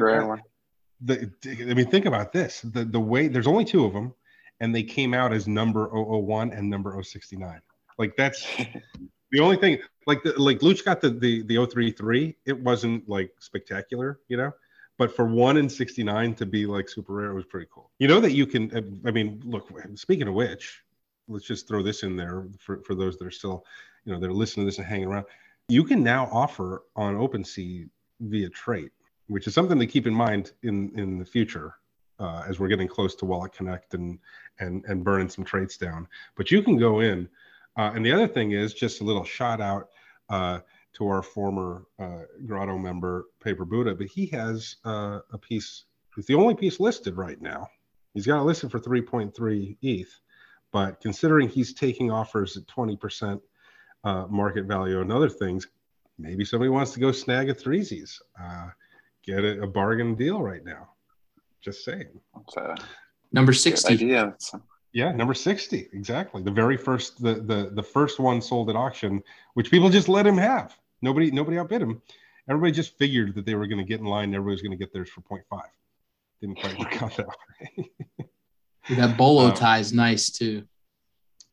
the 1.02 1.30
I 1.46 1.74
mean, 1.74 1.90
think 1.90 2.06
about 2.06 2.32
this: 2.32 2.60
the 2.60 2.84
the 2.84 3.00
way 3.00 3.28
there's 3.28 3.46
only 3.46 3.64
two 3.64 3.84
of 3.84 3.92
them, 3.92 4.14
and 4.60 4.74
they 4.74 4.82
came 4.82 5.14
out 5.14 5.32
as 5.32 5.46
number 5.48 5.88
001 5.88 6.52
and 6.52 6.68
number 6.68 7.00
069. 7.02 7.60
Like 7.98 8.16
that's 8.16 8.46
the 9.30 9.40
only 9.40 9.56
thing. 9.56 9.78
Like 10.06 10.22
the 10.22 10.32
like 10.40 10.60
Luch 10.60 10.84
got 10.84 11.00
the 11.00 11.10
the 11.10 11.42
the 11.42 11.56
033. 11.56 12.36
It 12.46 12.58
wasn't 12.60 13.08
like 13.08 13.32
spectacular, 13.38 14.20
you 14.28 14.36
know. 14.36 14.52
But 14.98 15.14
for 15.16 15.24
one 15.24 15.56
in 15.56 15.68
69 15.68 16.34
to 16.34 16.46
be 16.46 16.66
like 16.66 16.88
super 16.88 17.14
rare, 17.14 17.30
it 17.30 17.34
was 17.34 17.46
pretty 17.46 17.68
cool. 17.72 17.90
You 17.98 18.08
know 18.08 18.20
that 18.20 18.32
you 18.32 18.46
can. 18.46 19.00
I 19.06 19.10
mean, 19.10 19.40
look. 19.44 19.70
Speaking 19.94 20.28
of 20.28 20.34
which, 20.34 20.82
let's 21.28 21.46
just 21.46 21.68
throw 21.68 21.82
this 21.82 22.02
in 22.02 22.16
there 22.16 22.46
for, 22.58 22.82
for 22.82 22.94
those 22.94 23.16
that 23.18 23.26
are 23.26 23.30
still, 23.30 23.64
you 24.04 24.12
know, 24.12 24.20
they're 24.20 24.32
listening 24.32 24.66
to 24.66 24.70
this 24.70 24.78
and 24.78 24.86
hanging 24.86 25.08
around. 25.08 25.26
You 25.68 25.84
can 25.84 26.02
now 26.02 26.28
offer 26.32 26.82
on 26.96 27.16
OpenSea 27.16 27.88
via 28.20 28.48
trait, 28.50 28.90
which 29.28 29.46
is 29.46 29.54
something 29.54 29.78
to 29.78 29.86
keep 29.86 30.06
in 30.06 30.14
mind 30.14 30.52
in 30.62 30.90
in 30.98 31.18
the 31.18 31.24
future 31.24 31.76
uh, 32.18 32.44
as 32.46 32.60
we're 32.60 32.68
getting 32.68 32.88
close 32.88 33.14
to 33.16 33.24
Wallet 33.24 33.52
Connect 33.52 33.94
and 33.94 34.18
and 34.58 34.84
and 34.86 35.02
burning 35.02 35.28
some 35.28 35.44
traits 35.44 35.76
down. 35.76 36.06
But 36.36 36.50
you 36.50 36.62
can 36.62 36.76
go 36.76 37.00
in, 37.00 37.28
uh, 37.76 37.92
and 37.94 38.04
the 38.04 38.12
other 38.12 38.28
thing 38.28 38.52
is 38.52 38.74
just 38.74 39.00
a 39.00 39.04
little 39.04 39.24
shout 39.24 39.60
out 39.60 39.88
uh, 40.28 40.60
to 40.94 41.06
our 41.06 41.22
former 41.22 41.86
uh, 41.98 42.22
Grotto 42.46 42.78
member 42.78 43.26
Paper 43.42 43.64
Buddha, 43.64 43.94
but 43.94 44.06
he 44.06 44.26
has 44.26 44.76
uh, 44.84 45.20
a 45.32 45.38
piece. 45.38 45.84
It's 46.16 46.26
the 46.26 46.34
only 46.34 46.54
piece 46.54 46.80
listed 46.80 47.16
right 47.16 47.40
now. 47.40 47.68
He's 48.14 48.26
got 48.26 48.40
it 48.40 48.44
listed 48.44 48.70
for 48.70 48.80
3.3 48.80 49.76
ETH, 49.82 50.20
but 50.72 51.00
considering 51.00 51.48
he's 51.48 51.72
taking 51.72 52.10
offers 52.10 52.56
at 52.56 52.66
20% 52.66 53.40
uh, 54.02 54.26
market 54.26 54.64
value 54.64 55.00
and 55.00 55.12
other 55.12 55.28
things, 55.28 55.68
maybe 56.18 56.44
somebody 56.44 56.70
wants 56.70 56.90
to 56.92 57.00
go 57.00 57.12
snag 57.12 57.48
a 57.48 57.54
threesies, 57.54 58.18
get 59.22 59.44
a, 59.44 59.62
a 59.62 59.66
bargain 59.66 60.16
deal 60.16 60.42
right 60.42 60.64
now. 60.64 60.88
Just 61.60 61.84
saying. 61.84 62.20
Uh, 62.56 62.74
Number 63.32 63.52
60. 63.52 63.94
Yeah, 64.92 65.12
number 65.12 65.34
60. 65.34 65.88
Exactly. 65.92 66.42
The 66.42 66.50
very 66.50 66.76
first 66.76 67.22
the 67.22 67.34
the 67.34 67.70
the 67.74 67.82
first 67.82 68.18
one 68.18 68.40
sold 68.42 68.70
at 68.70 68.76
auction, 68.76 69.22
which 69.54 69.70
people 69.70 69.88
just 69.88 70.08
let 70.08 70.26
him 70.26 70.36
have. 70.36 70.76
Nobody 71.02 71.30
nobody 71.30 71.58
outbid 71.58 71.82
him. 71.82 72.02
Everybody 72.48 72.72
just 72.72 72.98
figured 72.98 73.34
that 73.36 73.46
they 73.46 73.54
were 73.54 73.66
going 73.66 73.78
to 73.78 73.84
get 73.84 74.00
in 74.00 74.06
line 74.06 74.24
and 74.24 74.34
everybody 74.34 74.54
was 74.54 74.62
going 74.62 74.72
to 74.72 74.76
get 74.76 74.92
theirs 74.92 75.08
for 75.10 75.20
0.5. 75.20 75.62
Didn't 76.40 76.56
quite 76.56 76.78
work 76.78 77.02
out 77.02 77.16
that 77.16 77.28
way. 77.28 77.90
that 78.96 79.16
bolo 79.16 79.48
Um, 79.48 79.54
tie 79.54 79.78
is 79.78 79.92
nice 79.92 80.30
too. 80.30 80.64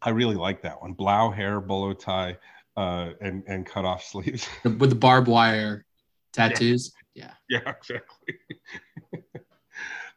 I 0.01 0.09
really 0.09 0.35
like 0.35 0.61
that 0.63 0.81
one. 0.81 0.93
Blau 0.93 1.29
hair, 1.29 1.59
bolo 1.59 1.93
tie, 1.93 2.37
uh, 2.75 3.11
and 3.21 3.43
and 3.47 3.65
cut 3.65 3.85
off 3.85 4.03
sleeves. 4.03 4.47
With 4.63 4.89
the 4.89 4.95
barbed 4.95 5.27
wire 5.27 5.85
tattoos. 6.33 6.93
Yeah. 7.13 7.31
yeah, 7.49 7.69
exactly. 7.69 8.35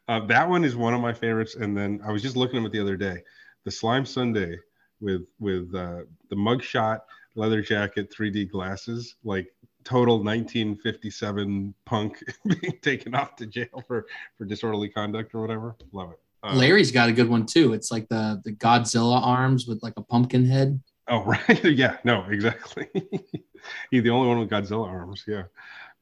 uh, 0.07 0.25
that 0.27 0.47
one 0.47 0.63
is 0.63 0.75
one 0.75 0.93
of 0.93 1.01
my 1.01 1.13
favorites. 1.13 1.55
And 1.55 1.77
then 1.77 2.01
I 2.05 2.11
was 2.11 2.21
just 2.21 2.35
looking 2.35 2.59
at 2.59 2.65
it 2.65 2.71
the 2.71 2.81
other 2.81 2.97
day, 2.97 3.23
the 3.63 3.71
slime 3.71 4.05
Sunday 4.05 4.57
with 4.99 5.25
with 5.39 5.73
uh, 5.75 6.01
the 6.29 6.35
mugshot, 6.35 7.01
leather 7.35 7.61
jacket, 7.61 8.13
3D 8.15 8.51
glasses, 8.51 9.15
like 9.23 9.47
total 9.83 10.17
1957 10.23 11.73
punk 11.85 12.23
being 12.45 12.77
taken 12.81 13.15
off 13.15 13.35
to 13.35 13.45
jail 13.45 13.83
for 13.87 14.05
for 14.37 14.45
disorderly 14.45 14.89
conduct 14.89 15.33
or 15.33 15.41
whatever. 15.41 15.75
Love 15.91 16.11
it. 16.11 16.19
Uh, 16.43 16.55
Larry's 16.55 16.91
got 16.91 17.09
a 17.09 17.13
good 17.13 17.29
one 17.29 17.45
too. 17.45 17.73
It's 17.73 17.91
like 17.91 18.07
the 18.09 18.41
the 18.43 18.53
Godzilla 18.53 19.21
arms 19.21 19.67
with 19.67 19.81
like 19.83 19.93
a 19.97 20.01
pumpkin 20.01 20.45
head. 20.45 20.79
Oh 21.07 21.23
right, 21.25 21.63
yeah, 21.63 21.97
no, 22.03 22.25
exactly. 22.29 22.87
He's 23.91 24.03
the 24.03 24.09
only 24.09 24.27
one 24.27 24.39
with 24.39 24.49
Godzilla 24.49 24.87
arms. 24.87 25.23
Yeah. 25.27 25.43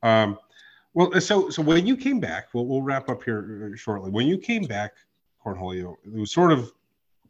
Um, 0.01 0.37
well, 0.93 1.19
so 1.21 1.49
so 1.49 1.61
when 1.61 1.85
you 1.85 1.95
came 1.95 2.19
back, 2.19 2.47
we'll 2.53 2.65
we'll 2.65 2.81
wrap 2.81 3.09
up 3.09 3.23
here 3.23 3.71
uh, 3.73 3.77
shortly. 3.77 4.09
When 4.09 4.27
you 4.27 4.37
came 4.37 4.63
back, 4.63 4.93
Cornholio, 5.45 5.95
it 6.05 6.19
was 6.19 6.31
sort 6.31 6.51
of 6.51 6.71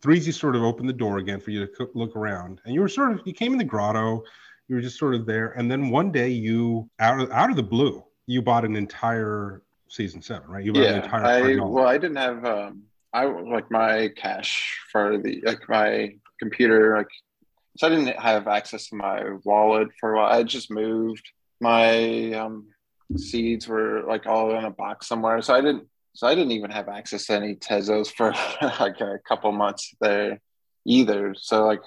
Threezy 0.01 0.33
sort 0.33 0.55
of 0.55 0.63
opened 0.63 0.87
the 0.87 0.93
door 0.93 1.17
again 1.17 1.39
for 1.39 1.51
you 1.51 1.65
to 1.65 1.89
look 1.93 2.15
around, 2.15 2.61
and 2.65 2.73
you 2.73 2.81
were 2.81 2.87
sort 2.89 3.11
of 3.11 3.21
you 3.25 3.33
came 3.33 3.51
in 3.51 3.57
the 3.57 3.65
grotto, 3.65 4.23
you 4.67 4.75
were 4.75 4.81
just 4.81 4.97
sort 4.97 5.13
of 5.13 5.25
there, 5.25 5.49
and 5.57 5.69
then 5.69 5.89
one 5.89 6.11
day 6.11 6.29
you 6.29 6.89
out 6.99 7.19
of 7.19 7.31
out 7.31 7.49
of 7.49 7.55
the 7.55 7.63
blue, 7.63 8.03
you 8.27 8.41
bought 8.41 8.63
an 8.63 8.75
entire 8.75 9.61
season 9.89 10.21
seven, 10.21 10.49
right? 10.49 10.63
You 10.63 10.73
bought 10.73 10.83
an 10.83 10.95
Yeah, 10.95 11.03
entire 11.03 11.61
I 11.61 11.65
well, 11.65 11.87
I 11.87 11.97
didn't 11.97 12.17
have 12.17 12.45
um, 12.45 12.83
I 13.13 13.25
like 13.25 13.69
my 13.69 14.09
cash 14.15 14.79
for 14.91 15.17
the 15.17 15.41
like 15.43 15.67
my 15.67 16.15
computer 16.39 16.97
like 16.97 17.07
so 17.77 17.87
I 17.87 17.89
didn't 17.89 18.19
have 18.19 18.47
access 18.47 18.87
to 18.89 18.95
my 18.95 19.23
wallet 19.43 19.89
for 19.99 20.13
a 20.13 20.17
while. 20.17 20.31
I 20.31 20.43
just 20.43 20.71
moved. 20.71 21.29
My 21.61 22.33
um, 22.33 22.67
seeds 23.17 23.67
were 23.67 24.03
like 24.07 24.25
all 24.25 24.55
in 24.55 24.63
a 24.63 24.71
box 24.71 25.07
somewhere, 25.07 25.41
so 25.41 25.53
I 25.53 25.61
didn't. 25.61 25.87
So 26.15 26.27
I 26.27 26.35
didn't 26.35 26.51
even 26.51 26.71
have 26.71 26.89
access 26.89 27.27
to 27.27 27.33
any 27.33 27.55
Tezos 27.55 28.11
for 28.11 28.31
like 28.79 28.99
a 28.99 29.19
couple 29.27 29.51
months 29.51 29.93
there 30.01 30.41
either. 30.85 31.35
So 31.37 31.65
like 31.65 31.81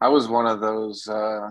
I 0.00 0.08
was 0.08 0.28
one 0.28 0.46
of 0.46 0.60
those 0.60 1.08
uh, 1.08 1.48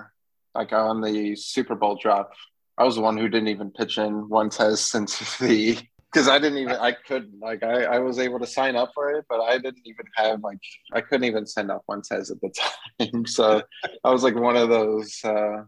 like 0.56 0.72
on 0.74 1.02
the 1.02 1.36
Super 1.36 1.76
Bowl 1.76 1.98
drop. 2.02 2.32
I 2.78 2.84
was 2.84 2.96
the 2.96 3.02
one 3.02 3.18
who 3.18 3.28
didn't 3.28 3.50
even 3.50 3.72
pitch 3.72 3.98
in 3.98 4.30
one 4.30 4.50
Tez 4.50 4.82
since 4.82 5.38
the 5.40 5.78
because 6.12 6.28
I 6.28 6.40
didn't 6.40 6.58
even 6.60 6.76
I 6.76 6.92
couldn't 6.92 7.40
like 7.40 7.64
I, 7.64 7.84
I 7.84 8.00
was 8.00 8.20
able 8.20 8.40
to 8.40 8.48
sign 8.48 8.76
up 8.76 8.92
for 8.94 9.12
it, 9.12 9.26
but 9.30 9.42
I 9.42 9.58
didn't 9.58 9.86
even 9.86 10.06
have 10.16 10.44
like 10.44 10.60
I 10.94 11.02
couldn't 11.02 11.26
even 11.26 11.46
send 11.46 11.72
off 11.72 11.84
one 11.86 12.02
Tez 12.02 12.32
at 12.32 12.42
the 12.42 12.50
time. 12.50 13.26
So 13.26 13.64
I 14.04 14.12
was 14.12 14.24
like 14.24 14.36
one 14.36 14.58
of 14.58 14.70
those 14.70 15.20
uh, 15.24 15.64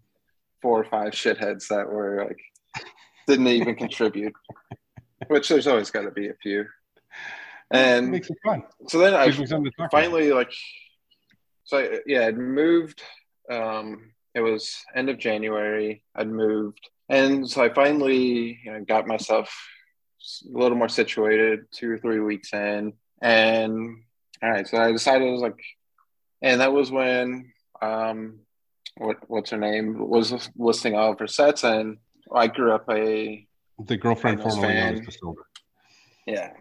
four 0.62 0.82
or 0.82 0.84
five 0.84 1.14
shitheads 1.14 1.68
that 1.70 1.88
were 1.88 2.26
like 2.28 2.39
didn't 3.28 3.48
even 3.48 3.76
contribute. 3.76 4.34
Which 5.28 5.48
there's 5.50 5.68
always 5.68 5.92
got 5.92 6.02
to 6.02 6.12
be 6.12 6.30
a 6.30 6.34
few. 6.42 6.62
It 6.62 6.68
And 7.72 8.12
makes 8.12 8.30
it 8.30 8.38
fun. 8.44 8.64
so 8.88 8.98
then 9.00 9.14
I 9.14 9.26
Gives 9.28 9.40
me 9.40 9.46
something 9.46 9.72
to 9.72 9.76
about. 9.80 9.92
finally 9.92 10.32
like 10.32 10.52
so 11.64 11.78
I, 11.78 12.00
yeah 12.06 12.28
i'd 12.28 12.38
moved 12.38 13.02
um 13.50 14.12
it 14.36 14.42
was 14.42 14.76
end 14.96 15.10
of 15.10 15.18
january 15.18 16.04
i'd 16.16 16.28
moved 16.28 16.90
and 17.10 17.50
so 17.50 17.64
i 17.64 17.74
finally 17.74 18.60
you 18.66 18.72
know, 18.74 18.84
got 18.84 19.08
myself 19.08 19.48
a 20.54 20.58
little 20.58 20.78
more 20.78 20.90
situated 20.90 21.62
two 21.72 21.90
or 21.90 21.98
three 21.98 22.20
weeks 22.20 22.54
in 22.54 22.94
and 23.22 23.98
all 24.44 24.50
right 24.52 24.68
so 24.68 24.78
i 24.78 24.92
decided 24.92 25.28
i 25.28 25.32
was 25.32 25.42
like 25.42 25.60
and 26.42 26.60
that 26.60 26.74
was 26.74 26.92
when 26.92 27.54
um 27.82 28.40
what 28.98 29.18
what's 29.30 29.52
her 29.52 29.58
name 29.58 29.98
was 29.98 30.50
listing 30.58 30.96
all 30.96 31.14
of 31.14 31.20
her 31.20 31.28
sets 31.28 31.64
and 31.64 31.98
i 32.34 32.48
grew 32.48 32.72
up 32.72 32.86
a 32.90 33.48
the 33.88 33.98
girlfriend 33.98 34.40
Cardinals 34.40 34.56
formerly 34.56 34.74
known 34.76 34.96
fan. 34.96 35.08
as 35.08 35.16
Basilda. 35.16 35.42
Yeah. 36.26 36.52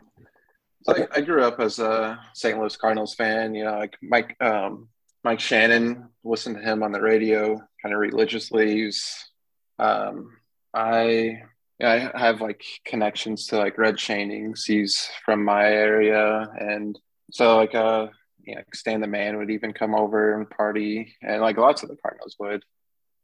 So 0.83 0.95
I, 0.97 1.19
I 1.19 1.21
grew 1.21 1.43
up 1.45 1.61
as 1.61 1.79
a 1.79 2.19
St. 2.35 2.59
Louis 2.59 2.77
Cardinals 2.77 3.15
fan. 3.15 3.55
You 3.55 3.65
know, 3.65 3.79
like 3.79 3.97
Mike 4.03 4.37
um, 4.41 4.89
Mike 5.25 5.41
Shannon, 5.41 6.09
listened 6.25 6.57
to 6.57 6.63
him 6.63 6.83
on 6.83 6.93
the 6.93 7.01
radio 7.01 7.61
kind 7.81 7.95
of 7.95 8.01
religiously. 8.01 8.73
He's, 8.73 9.31
um, 9.79 10.37
I 10.75 11.43
I 11.81 12.11
have 12.15 12.41
like 12.41 12.65
connections 12.85 13.47
to 13.49 13.59
like 13.59 13.79
Red 13.79 13.97
Schoendienst. 13.97 14.67
He's 14.67 15.09
from 15.25 15.45
my 15.45 15.67
area, 15.67 16.51
and 16.59 16.99
so 17.31 17.57
like 17.57 17.75
uh, 17.75 18.09
you 18.43 18.57
know, 18.57 18.63
Stan 18.75 19.01
the 19.01 19.07
Man 19.07 19.37
would 19.37 19.51
even 19.51 19.73
come 19.73 19.95
over 19.95 20.37
and 20.37 20.51
party, 20.51 21.15
and 21.23 21.41
like 21.41 21.57
lots 21.57 21.83
of 21.83 21.89
the 21.89 21.97
Cardinals 21.97 22.37
would, 22.41 22.65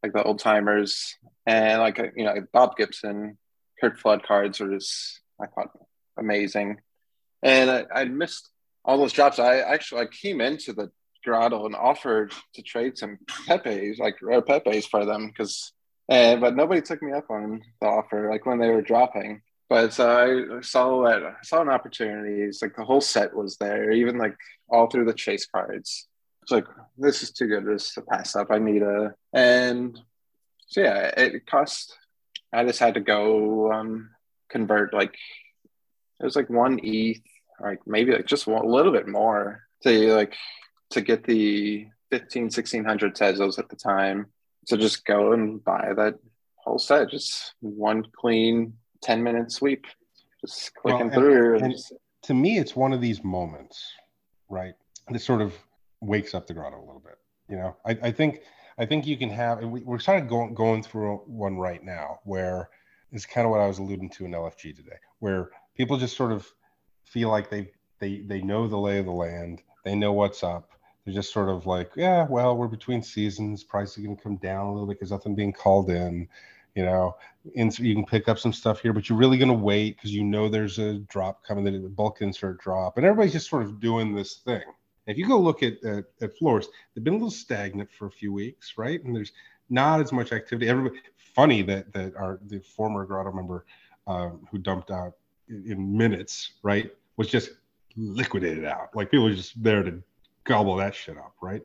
like 0.02 0.12
the 0.12 0.22
old 0.22 0.38
timers, 0.38 1.16
and 1.48 1.80
like 1.80 1.98
uh, 1.98 2.08
you 2.14 2.24
know 2.24 2.34
Bob 2.52 2.76
Gibson, 2.76 3.38
Curt 3.80 3.98
Flood 3.98 4.22
cards 4.22 4.60
are 4.60 4.72
just 4.72 5.20
I 5.40 5.46
thought 5.46 5.70
amazing. 6.18 6.76
And 7.42 7.70
I, 7.70 7.84
I 7.92 8.04
missed 8.04 8.50
all 8.84 8.98
those 8.98 9.12
drops. 9.12 9.38
I 9.38 9.60
actually 9.60 10.02
I 10.02 10.06
came 10.06 10.40
into 10.40 10.72
the 10.74 10.90
grotto 11.24 11.64
and 11.64 11.74
offered 11.74 12.32
to 12.54 12.62
trade 12.62 12.98
some 12.98 13.18
Pepe's, 13.46 13.98
like 13.98 14.16
rare 14.20 14.42
Pepe's 14.42 14.86
for 14.86 15.04
them 15.06 15.28
because, 15.28 15.72
and 16.08 16.38
eh, 16.38 16.40
but 16.40 16.54
nobody 16.54 16.82
took 16.82 17.02
me 17.02 17.12
up 17.12 17.30
on 17.30 17.62
the 17.80 17.86
offer, 17.86 18.28
like 18.30 18.44
when 18.44 18.58
they 18.58 18.68
were 18.68 18.82
dropping. 18.82 19.40
But 19.70 19.98
I 20.00 20.60
saw 20.60 21.04
that 21.04 21.22
I 21.22 21.34
saw 21.42 21.62
an 21.62 21.68
opportunity. 21.70 22.42
It's 22.42 22.60
like 22.60 22.76
the 22.76 22.84
whole 22.84 23.00
set 23.00 23.34
was 23.34 23.56
there, 23.56 23.90
even 23.90 24.18
like 24.18 24.36
all 24.68 24.88
through 24.88 25.06
the 25.06 25.14
chase 25.14 25.46
cards. 25.46 26.08
It's 26.42 26.52
like 26.52 26.66
this 26.98 27.22
is 27.22 27.30
too 27.30 27.46
good 27.46 27.64
just 27.70 27.94
to 27.94 28.02
pass 28.02 28.36
up. 28.36 28.48
I 28.50 28.58
need 28.58 28.82
a 28.82 29.14
and 29.32 29.98
so 30.68 30.80
yeah, 30.82 31.10
it 31.16 31.46
cost. 31.46 31.96
I 32.52 32.64
just 32.64 32.78
had 32.78 32.94
to 32.94 33.00
go 33.00 33.72
um, 33.72 34.10
convert 34.48 34.94
like 34.94 35.14
it 36.20 36.24
was 36.24 36.36
like 36.36 36.48
one 36.50 36.80
ETH, 36.82 37.20
like 37.60 37.80
maybe 37.86 38.12
like 38.12 38.26
just 38.26 38.46
one, 38.46 38.64
a 38.64 38.68
little 38.68 38.92
bit 38.92 39.08
more 39.08 39.62
to 39.82 40.14
like 40.14 40.34
to 40.90 41.00
get 41.00 41.24
the 41.24 41.86
15, 42.10 42.44
1600 42.44 43.14
Tezos 43.14 43.58
at 43.58 43.68
the 43.68 43.76
time. 43.76 44.26
So 44.66 44.76
just 44.76 45.04
go 45.04 45.32
and 45.32 45.62
buy 45.62 45.92
that 45.96 46.14
whole 46.56 46.78
set, 46.78 47.10
just 47.10 47.54
one 47.60 48.04
clean 48.16 48.74
10 49.02 49.22
minute 49.22 49.52
sweep, 49.52 49.86
just 50.40 50.74
clicking 50.74 51.02
and- 51.02 51.12
through. 51.12 51.54
And, 51.56 51.64
and- 51.64 51.72
just- 51.72 51.94
to 52.24 52.34
me, 52.34 52.58
it's 52.58 52.74
one 52.74 52.92
of 52.92 53.00
these 53.00 53.22
moments, 53.22 53.92
right? 54.50 54.74
That 55.08 55.20
sort 55.20 55.40
of 55.40 55.54
wakes 56.00 56.34
up 56.34 56.46
the 56.46 56.52
grotto 56.52 56.76
a 56.76 56.84
little 56.84 57.00
bit. 57.02 57.16
You 57.48 57.56
know, 57.56 57.76
I, 57.86 57.96
I 58.02 58.10
think 58.10 58.40
I 58.78 58.86
think 58.86 59.06
you 59.06 59.16
can 59.16 59.30
have, 59.30 59.62
we, 59.64 59.80
we're 59.80 59.98
kind 59.98 60.22
of 60.22 60.28
going 60.28 60.54
going 60.54 60.82
through 60.82 61.16
one 61.26 61.56
right 61.56 61.82
now 61.82 62.20
where 62.24 62.70
is 63.12 63.26
kind 63.26 63.44
of 63.44 63.50
what 63.50 63.60
I 63.60 63.66
was 63.66 63.78
alluding 63.78 64.10
to 64.10 64.24
in 64.24 64.32
LFG 64.32 64.76
today, 64.76 64.96
where 65.18 65.50
people 65.76 65.96
just 65.96 66.16
sort 66.16 66.32
of 66.32 66.46
feel 67.04 67.28
like 67.30 67.50
they 67.50 67.70
they 67.98 68.20
they 68.20 68.40
know 68.40 68.68
the 68.68 68.76
lay 68.76 68.98
of 68.98 69.06
the 69.06 69.12
land, 69.12 69.62
they 69.84 69.94
know 69.94 70.12
what's 70.12 70.42
up. 70.42 70.70
They're 71.04 71.14
just 71.14 71.32
sort 71.32 71.48
of 71.48 71.66
like, 71.66 71.92
yeah, 71.96 72.26
well, 72.28 72.56
we're 72.56 72.68
between 72.68 73.02
seasons, 73.02 73.64
price 73.64 73.96
is 73.96 74.04
going 74.04 74.16
to 74.16 74.22
come 74.22 74.36
down 74.36 74.66
a 74.66 74.72
little 74.72 74.86
bit 74.86 74.98
because 74.98 75.10
nothing 75.10 75.34
being 75.34 75.52
called 75.52 75.90
in. 75.90 76.28
You 76.74 76.84
know, 76.84 77.16
and 77.56 77.74
so 77.74 77.82
you 77.82 77.94
can 77.94 78.04
pick 78.04 78.28
up 78.28 78.38
some 78.38 78.52
stuff 78.52 78.80
here, 78.80 78.92
but 78.92 79.08
you're 79.08 79.18
really 79.18 79.38
going 79.38 79.48
to 79.48 79.54
wait 79.54 79.96
because 79.96 80.14
you 80.14 80.22
know 80.22 80.48
there's 80.48 80.78
a 80.78 80.98
drop 81.10 81.42
coming, 81.44 81.64
the 81.64 81.88
bulk 81.88 82.20
insert 82.20 82.60
drop, 82.60 82.96
and 82.96 83.06
everybody's 83.06 83.32
just 83.32 83.50
sort 83.50 83.64
of 83.64 83.80
doing 83.80 84.14
this 84.14 84.36
thing. 84.36 84.62
If 85.08 85.18
you 85.18 85.26
go 85.26 85.38
look 85.38 85.62
at, 85.62 85.82
at, 85.84 86.04
at 86.20 86.36
floors, 86.38 86.68
they've 86.94 87.04
been 87.04 87.14
a 87.14 87.16
little 87.16 87.30
stagnant 87.30 87.90
for 87.92 88.06
a 88.06 88.10
few 88.10 88.32
weeks, 88.32 88.74
right? 88.76 89.02
And 89.02 89.14
there's 89.16 89.32
not 89.70 90.00
as 90.00 90.12
much 90.12 90.32
activity. 90.32 90.68
Everybody, 90.68 91.00
funny 91.34 91.62
that 91.62 91.92
that 91.92 92.16
our 92.16 92.38
the 92.46 92.60
former 92.60 93.04
grotto 93.04 93.32
member 93.32 93.64
um, 94.06 94.46
who 94.50 94.58
dumped 94.58 94.90
out 94.90 95.14
in, 95.48 95.72
in 95.72 95.96
minutes, 95.96 96.52
right, 96.62 96.90
was 97.16 97.28
just 97.28 97.50
liquidated 97.96 98.64
out. 98.64 98.94
Like 98.94 99.10
people 99.10 99.24
were 99.24 99.34
just 99.34 99.62
there 99.62 99.82
to 99.82 100.02
gobble 100.44 100.76
that 100.76 100.94
shit 100.94 101.16
up, 101.18 101.34
right? 101.40 101.62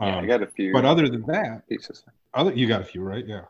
Yeah, 0.00 0.06
I 0.16 0.18
Um, 0.18 0.26
got 0.26 0.42
a 0.42 0.46
few. 0.46 0.72
but 0.72 0.84
other 0.84 1.08
than 1.08 1.22
that, 1.26 1.68
pieces. 1.68 2.04
other 2.34 2.52
you 2.52 2.66
got 2.66 2.80
a 2.80 2.84
few, 2.84 3.02
right? 3.02 3.24
Yeah. 3.26 3.42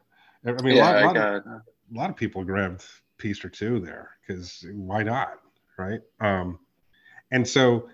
I 0.47 0.53
mean, 0.62 0.76
yeah, 0.76 0.82
a, 0.82 0.84
lot, 0.84 0.97
I 0.97 1.05
lot 1.07 1.14
got. 1.14 1.34
of, 1.36 1.47
a 1.47 1.62
lot 1.95 2.11
of 2.11 2.16
people 2.16 2.45
grabbed 2.45 2.84
piece 3.16 3.42
or 3.45 3.49
two 3.49 3.80
there 3.80 4.11
because 4.26 4.66
why 4.74 5.03
not, 5.03 5.38
right? 5.78 6.01
Um, 6.20 6.59
and 7.30 7.47
so 7.49 7.88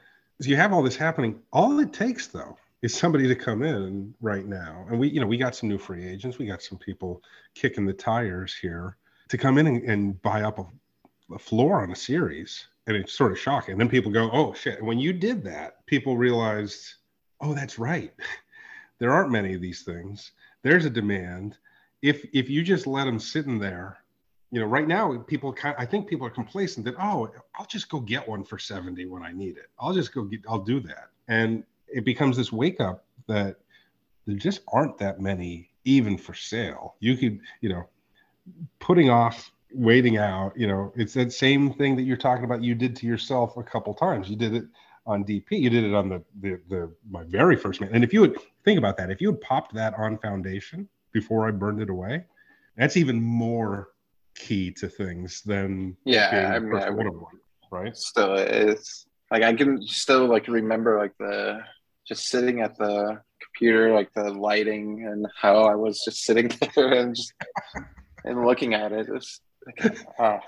you 0.48 0.56
have 0.56 0.72
all 0.72 0.82
this 0.82 0.96
happening. 0.96 1.40
All 1.52 1.78
it 1.80 1.92
takes, 1.92 2.26
though, 2.28 2.56
is 2.82 2.94
somebody 2.94 3.28
to 3.28 3.34
come 3.34 3.62
in 3.62 4.14
right 4.20 4.46
now, 4.46 4.86
and 4.88 4.98
we, 4.98 5.08
you 5.08 5.20
know, 5.20 5.26
we 5.26 5.36
got 5.36 5.54
some 5.54 5.68
new 5.68 5.78
free 5.78 6.06
agents. 6.06 6.38
We 6.38 6.46
got 6.46 6.62
some 6.62 6.78
people 6.78 7.22
kicking 7.54 7.84
the 7.84 7.92
tires 7.92 8.54
here 8.54 8.96
to 9.28 9.38
come 9.38 9.58
in 9.58 9.66
and, 9.66 9.82
and 9.84 10.22
buy 10.22 10.42
up 10.42 10.58
a, 10.58 10.66
a 11.34 11.38
floor 11.38 11.82
on 11.82 11.90
a 11.90 11.96
series, 11.96 12.66
and 12.86 12.96
it's 12.96 13.12
sort 13.12 13.32
of 13.32 13.38
shocking. 13.38 13.72
And 13.72 13.80
then 13.80 13.88
people 13.88 14.10
go, 14.10 14.30
"Oh 14.32 14.54
shit!" 14.54 14.78
And 14.78 14.86
when 14.86 14.98
you 14.98 15.12
did 15.12 15.44
that, 15.44 15.84
people 15.86 16.16
realized, 16.16 16.94
"Oh, 17.40 17.54
that's 17.54 17.78
right. 17.78 18.12
there 18.98 19.12
aren't 19.12 19.30
many 19.30 19.54
of 19.54 19.60
these 19.60 19.82
things. 19.82 20.32
There's 20.62 20.84
a 20.84 20.90
demand." 20.90 21.58
if 22.02 22.26
if 22.32 22.48
you 22.48 22.62
just 22.62 22.86
let 22.86 23.04
them 23.04 23.18
sit 23.18 23.46
in 23.46 23.58
there, 23.58 23.98
you 24.50 24.60
know, 24.60 24.66
right 24.66 24.86
now 24.86 25.16
people 25.18 25.52
kind 25.52 25.74
I 25.78 25.86
think 25.86 26.08
people 26.08 26.26
are 26.26 26.30
complacent 26.30 26.84
that 26.86 26.96
oh, 26.98 27.30
I'll 27.56 27.66
just 27.66 27.88
go 27.88 28.00
get 28.00 28.28
one 28.28 28.44
for 28.44 28.58
70 28.58 29.06
when 29.06 29.22
I 29.22 29.32
need 29.32 29.56
it. 29.56 29.70
I'll 29.78 29.92
just 29.92 30.12
go 30.12 30.24
get 30.24 30.40
I'll 30.48 30.60
do 30.60 30.80
that. 30.80 31.10
And 31.28 31.64
it 31.88 32.04
becomes 32.04 32.36
this 32.36 32.52
wake 32.52 32.80
up 32.80 33.04
that 33.26 33.56
there 34.26 34.36
just 34.36 34.60
aren't 34.72 34.98
that 34.98 35.20
many 35.20 35.70
even 35.84 36.18
for 36.18 36.34
sale. 36.34 36.96
You 37.00 37.16
could, 37.16 37.40
you 37.60 37.68
know, 37.68 37.88
putting 38.78 39.10
off 39.10 39.52
waiting 39.72 40.16
out, 40.16 40.56
you 40.56 40.66
know, 40.66 40.92
it's 40.96 41.14
that 41.14 41.32
same 41.32 41.72
thing 41.72 41.94
that 41.96 42.02
you're 42.02 42.16
talking 42.16 42.44
about 42.44 42.62
you 42.62 42.74
did 42.74 42.96
to 42.96 43.06
yourself 43.06 43.56
a 43.56 43.62
couple 43.62 43.94
times. 43.94 44.28
You 44.28 44.36
did 44.36 44.54
it 44.54 44.64
on 45.06 45.24
DP, 45.24 45.52
you 45.52 45.70
did 45.70 45.84
it 45.84 45.94
on 45.94 46.08
the 46.08 46.22
the, 46.40 46.60
the 46.68 46.92
my 47.08 47.22
very 47.24 47.56
first 47.56 47.80
man. 47.80 47.90
And 47.92 48.02
if 48.02 48.12
you 48.12 48.20
would 48.20 48.36
think 48.64 48.78
about 48.78 48.96
that, 48.96 49.10
if 49.10 49.20
you 49.20 49.30
had 49.30 49.40
popped 49.40 49.74
that 49.74 49.94
on 49.94 50.18
foundation 50.18 50.88
before 51.12 51.46
I 51.46 51.50
burned 51.50 51.80
it 51.80 51.90
away. 51.90 52.24
That's 52.76 52.96
even 52.96 53.20
more 53.20 53.89
key 54.36 54.70
to 54.72 54.88
things 54.88 55.42
than 55.42 55.96
Yeah, 56.04 56.52
I 56.54 56.58
mean, 56.58 56.70
first 56.72 56.86
I 56.86 56.90
one 56.90 57.06
would- 57.06 57.24
right? 57.70 57.96
Still, 57.96 58.34
it's 58.36 59.06
like 59.30 59.42
I 59.42 59.52
can 59.54 59.82
still 59.86 60.26
like 60.26 60.48
remember 60.48 60.98
like 60.98 61.12
the 61.18 61.60
just 62.06 62.26
sitting 62.28 62.60
at 62.60 62.76
the 62.78 63.20
computer, 63.42 63.92
like 63.92 64.12
the 64.14 64.30
lighting 64.32 65.06
and 65.06 65.26
how 65.40 65.64
I 65.64 65.74
was 65.76 66.02
just 66.04 66.24
sitting 66.24 66.50
there 66.74 66.92
and 66.94 67.14
just 67.14 67.32
and 68.24 68.44
looking 68.44 68.74
at 68.74 68.92
it. 68.92 69.08
It's 69.08 69.40
like, 69.78 69.98
oh, 70.18 70.38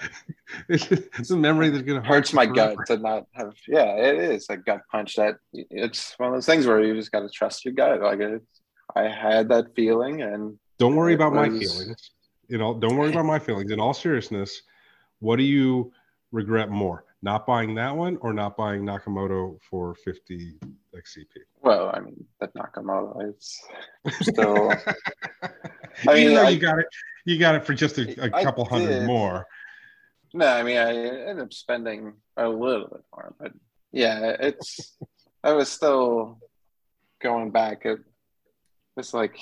It's, 0.68 0.91
it's 0.91 1.30
a 1.30 1.37
memory 1.37 1.68
that's 1.70 1.83
gonna 1.85 2.03
hurts 2.05 2.33
my 2.33 2.47
forever. 2.47 2.74
gut 2.76 2.87
to 2.89 2.97
not 2.99 3.26
have. 3.35 3.53
Yeah, 3.68 3.95
it 3.97 4.16
is 4.18 4.47
a 4.51 4.57
gut 4.57 4.80
punch. 4.91 5.14
That 5.16 5.37
it's 5.53 6.18
one 6.18 6.30
of 6.30 6.35
those 6.35 6.47
things 6.47 6.66
where 6.66 6.83
you 6.83 6.95
just 6.95 7.12
got 7.12 7.20
to 7.20 7.28
trust 7.28 7.64
your 7.64 7.74
gut. 7.74 8.01
Like 8.01 8.20
it, 8.20 8.43
I 8.97 9.03
had 9.09 9.49
that 9.51 9.74
feeling, 9.76 10.22
and 10.22 10.59
Don't 10.78 10.97
worry 10.97 11.14
about 11.14 11.35
my 11.35 11.49
feelings. 11.51 12.11
You 12.49 12.59
know, 12.59 12.74
don't 12.74 12.97
worry 12.97 13.11
about 13.11 13.24
my 13.24 13.38
feelings. 13.38 13.70
In 13.70 13.80
all 13.80 13.95
seriousness, 13.95 14.62
what 15.20 15.36
do 15.36 15.43
you 15.45 15.93
regret 16.32 16.70
more? 16.70 17.05
Not 17.22 17.47
buying 17.47 17.74
that 17.76 17.95
one 17.97 18.16
or 18.20 18.32
not 18.32 18.57
buying 18.57 18.82
Nakamoto 18.82 19.59
for 19.70 19.95
50 19.95 20.59
XCP? 20.95 21.26
well, 21.61 21.90
I 21.95 22.01
mean 22.01 22.24
that 22.40 22.53
Nakamoto. 22.55 23.28
It's 23.30 23.62
still. 24.22 24.70
I 25.43 25.49
mean, 26.14 26.16
Even 26.18 26.34
though 26.34 26.43
I- 26.43 26.49
you 26.51 26.59
got 26.61 26.78
it, 26.78 26.86
you 27.24 27.38
got 27.38 27.55
it 27.55 27.64
for 27.64 27.74
just 27.74 27.99
a 27.99 28.30
couple 28.43 28.64
hundred 28.64 29.07
more. 29.07 29.47
No, 30.34 30.47
I 30.47 30.62
mean 30.62 30.78
I 30.78 30.97
ended 30.97 31.40
up 31.40 31.53
spending 31.53 32.14
a 32.36 32.49
little 32.49 32.88
bit 32.88 33.03
more, 33.14 33.34
but 33.38 33.53
yeah, 33.93 34.34
it's 34.40 34.97
I 35.45 35.53
was 35.53 35.70
still 35.70 36.38
going 37.22 37.51
back. 37.51 37.84
It 37.84 38.01
was 38.97 39.12
like 39.14 39.36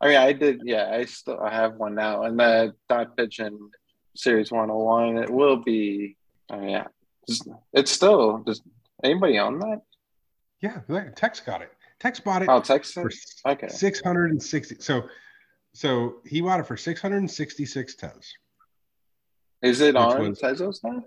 I 0.00 0.08
mean 0.08 0.16
I 0.16 0.32
did 0.32 0.62
yeah, 0.64 0.90
I 0.92 1.04
still 1.04 1.40
I 1.40 1.50
have 1.52 1.74
one 1.74 1.94
now 1.94 2.22
and 2.22 2.38
the 2.38 2.74
dot 2.88 3.16
pigeon 3.16 3.70
series 4.16 4.50
one 4.50 4.70
oh 4.70 4.78
one 4.78 5.18
it 5.18 5.30
will 5.30 5.56
be 5.56 6.16
I 6.50 6.56
mean 6.56 6.70
yeah. 6.70 6.86
It's, 7.26 7.42
it's 7.72 7.90
still 7.90 8.38
does 8.38 8.62
anybody 9.04 9.38
own 9.38 9.58
that? 9.58 9.82
Yeah, 10.60 10.80
Tex 11.14 11.40
got 11.40 11.62
it. 11.62 11.72
Tex 12.00 12.20
bought 12.20 12.42
it 12.42 12.48
Oh 12.48 12.60
for 12.60 13.10
Okay. 13.46 13.68
660. 13.68 14.76
So, 14.80 15.08
so 15.72 16.16
he 16.24 16.40
bought 16.40 16.60
it 16.60 16.66
for 16.66 16.76
666 16.76 17.94
Tez. 17.96 18.12
Is 19.62 19.80
it 19.80 19.96
on 19.96 20.30
was- 20.30 20.40
Tezos 20.40 20.82
now? 20.84 21.02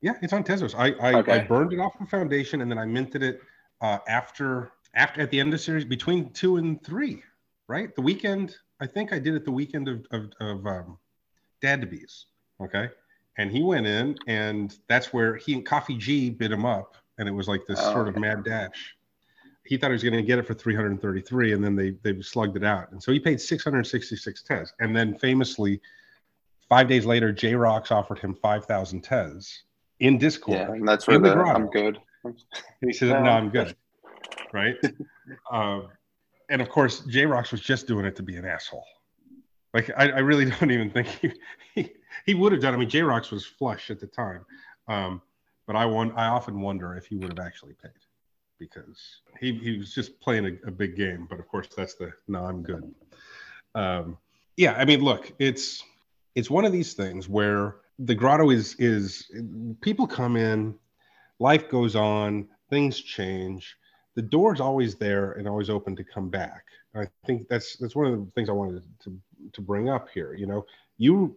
Yeah, 0.00 0.14
it's 0.22 0.32
on 0.32 0.44
Tezos. 0.44 0.74
I 0.76 0.92
I, 1.06 1.18
Okay. 1.18 1.32
I 1.32 1.38
burned 1.40 1.72
it 1.72 1.80
off 1.80 1.98
the 1.98 2.06
foundation 2.06 2.60
and 2.62 2.70
then 2.70 2.78
I 2.78 2.86
minted 2.86 3.22
it 3.22 3.40
uh, 3.80 3.98
after 4.08 4.72
after 4.94 5.20
at 5.20 5.30
the 5.30 5.38
end 5.40 5.48
of 5.48 5.52
the 5.52 5.64
series 5.64 5.84
between 5.84 6.32
two 6.32 6.56
and 6.56 6.82
three, 6.82 7.22
right? 7.68 7.94
The 7.94 8.02
weekend. 8.02 8.56
I 8.80 8.86
think 8.86 9.12
I 9.12 9.18
did 9.18 9.34
it 9.34 9.44
the 9.44 9.52
weekend 9.52 9.88
of 9.88 10.06
of, 10.10 10.30
of 10.40 10.66
um, 10.66 10.98
Dad 11.62 11.80
to 11.82 11.86
Bees. 11.86 12.26
Okay, 12.60 12.88
and 13.36 13.50
he 13.50 13.62
went 13.62 13.86
in 13.86 14.16
and 14.26 14.76
that's 14.88 15.12
where 15.12 15.36
he 15.36 15.54
and 15.54 15.64
Coffee 15.64 15.96
G 15.96 16.30
bid 16.30 16.50
him 16.50 16.64
up, 16.66 16.96
and 17.18 17.28
it 17.28 17.32
was 17.32 17.46
like 17.48 17.62
this 17.68 17.78
Oh, 17.80 17.92
sort 17.92 18.08
of 18.08 18.16
mad 18.16 18.44
dash. 18.44 18.96
He 19.64 19.76
thought 19.76 19.88
he 19.88 19.92
was 19.92 20.02
going 20.02 20.14
to 20.14 20.22
get 20.22 20.38
it 20.38 20.46
for 20.46 20.54
333, 20.54 21.52
and 21.52 21.62
then 21.62 21.76
they 21.76 21.90
they 22.02 22.20
slugged 22.22 22.56
it 22.56 22.64
out, 22.64 22.90
and 22.90 23.02
so 23.02 23.12
he 23.12 23.20
paid 23.20 23.40
666 23.40 24.42
Tez, 24.42 24.72
and 24.80 24.96
then 24.96 25.16
famously. 25.18 25.80
Five 26.68 26.86
days 26.86 27.06
later, 27.06 27.32
J 27.32 27.54
Rocks 27.54 27.90
offered 27.90 28.18
him 28.18 28.34
5,000 28.34 29.00
Tez 29.00 29.62
in 30.00 30.18
Discord. 30.18 30.58
Yeah, 30.58 30.72
and 30.72 30.86
that's 30.86 31.06
where 31.08 31.18
the 31.18 31.30
the. 31.30 31.40
I'm 31.40 31.68
good. 31.68 31.98
And 32.24 32.36
he 32.82 32.92
said, 32.92 33.08
Yeah. 33.08 33.22
"No, 33.22 33.30
I'm 33.30 33.50
good." 33.50 33.74
Right? 34.52 34.76
um, 35.50 35.88
and 36.48 36.62
of 36.62 36.68
course, 36.68 37.00
J 37.00 37.26
Rocks 37.26 37.52
was 37.52 37.60
just 37.60 37.86
doing 37.86 38.04
it 38.04 38.16
to 38.16 38.22
be 38.22 38.36
an 38.36 38.44
asshole. 38.44 38.86
Like 39.74 39.90
I, 39.96 40.10
I 40.10 40.18
really 40.18 40.44
don't 40.50 40.70
even 40.70 40.90
think 40.90 41.06
he 41.06 41.32
he, 41.74 41.92
he 42.26 42.34
would 42.34 42.52
have 42.52 42.60
done. 42.60 42.74
I 42.74 42.76
mean, 42.76 42.88
J 42.88 43.02
Rocks 43.02 43.30
was 43.30 43.44
flush 43.46 43.90
at 43.90 44.00
the 44.00 44.06
time, 44.06 44.44
um, 44.88 45.22
but 45.66 45.76
I 45.76 45.86
won. 45.86 46.12
I 46.12 46.26
often 46.26 46.60
wonder 46.60 46.94
if 46.94 47.06
he 47.06 47.16
would 47.16 47.28
have 47.28 47.44
actually 47.44 47.74
paid 47.74 47.92
because 48.58 49.20
he 49.40 49.54
he 49.54 49.78
was 49.78 49.94
just 49.94 50.20
playing 50.20 50.46
a, 50.46 50.68
a 50.68 50.70
big 50.70 50.96
game. 50.96 51.26
But 51.28 51.38
of 51.38 51.48
course, 51.48 51.68
that's 51.76 51.94
the 51.94 52.12
no, 52.26 52.44
I'm 52.44 52.62
good. 52.62 52.94
Um, 53.74 54.18
yeah, 54.56 54.74
I 54.74 54.84
mean, 54.84 55.00
look, 55.00 55.32
it's 55.38 55.82
it's 56.34 56.50
one 56.50 56.64
of 56.64 56.72
these 56.72 56.94
things 56.94 57.28
where 57.28 57.76
the 57.98 58.14
grotto 58.14 58.50
is 58.50 58.74
is 58.78 59.30
people 59.80 60.06
come 60.06 60.36
in 60.36 60.74
life 61.38 61.68
goes 61.68 61.96
on, 61.96 62.48
things 62.70 63.00
change. 63.00 63.76
The 64.18 64.22
door's 64.22 64.60
always 64.60 64.96
there 64.96 65.34
and 65.34 65.46
always 65.46 65.70
open 65.70 65.94
to 65.94 66.02
come 66.02 66.28
back. 66.28 66.64
I 66.92 67.06
think 67.24 67.46
that's 67.46 67.76
that's 67.76 67.94
one 67.94 68.12
of 68.12 68.24
the 68.24 68.32
things 68.32 68.48
I 68.48 68.52
wanted 68.52 68.82
to 69.04 69.16
to 69.52 69.60
bring 69.60 69.88
up 69.88 70.08
here. 70.08 70.34
You 70.34 70.46
know, 70.46 70.66
you 70.96 71.36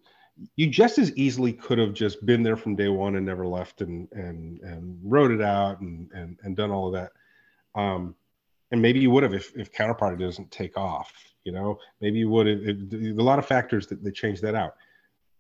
you 0.56 0.68
just 0.68 0.98
as 0.98 1.16
easily 1.16 1.54
could 1.54 1.78
have 1.78 1.94
just 1.94 2.26
been 2.26 2.42
there 2.42 2.58
from 2.58 2.76
day 2.76 2.88
one 2.88 3.18
and 3.18 3.24
never 3.24 3.46
left 3.46 3.82
and 3.82 4.12
and 4.14 4.60
and 4.62 5.00
wrote 5.04 5.30
it 5.30 5.44
out 5.44 5.80
and 5.82 6.10
and, 6.12 6.40
and 6.42 6.56
done 6.56 6.72
all 6.72 6.88
of 6.88 6.94
that. 6.94 7.12
Um, 7.80 8.16
and 8.72 8.82
maybe 8.82 9.00
you 9.00 9.12
would 9.12 9.22
have 9.22 9.36
if, 9.36 9.56
if 9.56 9.72
counterparty 9.72 10.20
doesn't 10.20 10.50
take 10.50 10.76
off. 10.76 11.14
You 11.44 11.52
know, 11.52 11.78
maybe 12.00 12.18
you 12.18 12.32
would 12.32 12.48
have. 12.48 12.62
It, 12.64 13.16
a 13.16 13.24
lot 13.24 13.38
of 13.38 13.46
factors 13.46 13.86
that, 13.88 14.04
that 14.04 14.16
change 14.16 14.42
that 14.42 14.56
out. 14.56 14.74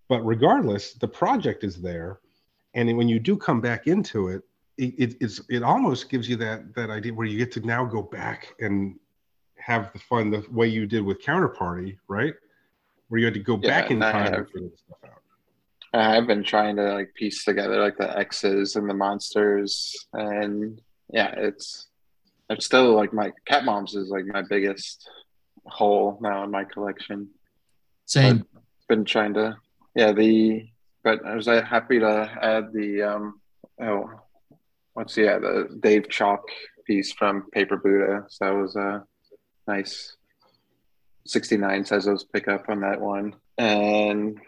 But 0.09 0.23
regardless, 0.23 0.93
the 0.93 1.07
project 1.07 1.63
is 1.63 1.81
there, 1.81 2.19
and 2.75 2.95
when 2.95 3.09
you 3.09 3.19
do 3.19 3.35
come 3.35 3.61
back 3.61 3.87
into 3.87 4.27
it, 4.27 4.43
it, 4.82 4.93
it 4.97 5.17
it's 5.21 5.41
it 5.49 5.61
almost 5.63 6.09
gives 6.09 6.27
you 6.27 6.36
that 6.38 6.73
that 6.75 6.89
idea 6.89 7.13
where 7.13 7.27
you 7.27 7.38
get 7.38 7.51
to 7.53 7.59
now 7.61 7.86
go 7.86 8.01
back 8.01 8.53
and 8.59 8.95
have 9.57 9.93
the 9.93 9.99
fun 9.99 10.32
the 10.32 10.43
way 10.51 10.67
you 10.67 10.88
did 10.88 11.03
with 11.03 11.21
counterparty, 11.21 11.97
right? 12.07 12.34
Where 13.09 13.19
you 13.19 13.25
had 13.25 13.36
to 13.36 13.39
go 13.39 13.59
Yeah, 13.61 13.82
back 13.82 13.91
in 13.91 13.97
and 13.97 14.05
I 14.05 14.11
time 14.11 14.23
have- 14.25 14.34
and 14.39 14.47
figure 14.49 14.69
this 14.69 14.79
stuff 14.79 14.97
out. 15.05 15.21
I've 15.93 16.25
been 16.25 16.43
trying 16.43 16.77
to 16.77 16.93
like 16.93 17.13
piece 17.15 17.43
together 17.43 17.79
like 17.82 17.97
the 17.97 18.17
X's 18.17 18.75
and 18.77 18.89
the 18.89 18.93
monsters, 18.93 19.93
and 20.13 20.82
yeah, 21.13 21.32
it's 21.38 21.88
it's 22.49 22.65
still 22.65 22.93
like 22.95 23.13
my 23.13 23.32
cat 23.45 23.65
moms 23.65 23.93
is 23.95 24.09
like 24.09 24.25
my 24.25 24.41
biggest 24.41 25.07
hole 25.65 26.17
now 26.21 26.43
in 26.45 26.49
my 26.51 26.63
collection. 26.63 27.29
Same. 28.05 28.45
Been 28.89 29.05
trying 29.05 29.34
to, 29.36 29.57
yeah, 29.95 30.11
the 30.11 30.67
but 31.03 31.25
I 31.25 31.36
was 31.36 31.47
uh, 31.47 31.61
happy 31.63 31.99
to 31.99 32.29
add 32.41 32.71
the 32.73 33.03
um 33.03 33.41
oh 33.82 34.09
what's 34.93 35.17
yeah 35.17 35.39
the 35.39 35.77
Dave 35.79 36.09
Chalk 36.09 36.43
piece 36.85 37.11
from 37.13 37.49
Paper 37.51 37.77
Buddha. 37.77 38.25
So 38.29 38.45
that 38.45 38.55
was 38.55 38.75
a 38.75 39.03
nice 39.67 40.15
69 41.27 41.83
Tezos 41.83 42.23
pick 42.33 42.47
up 42.47 42.69
on 42.69 42.81
that 42.81 42.99
one, 42.99 43.35
and 43.57 44.39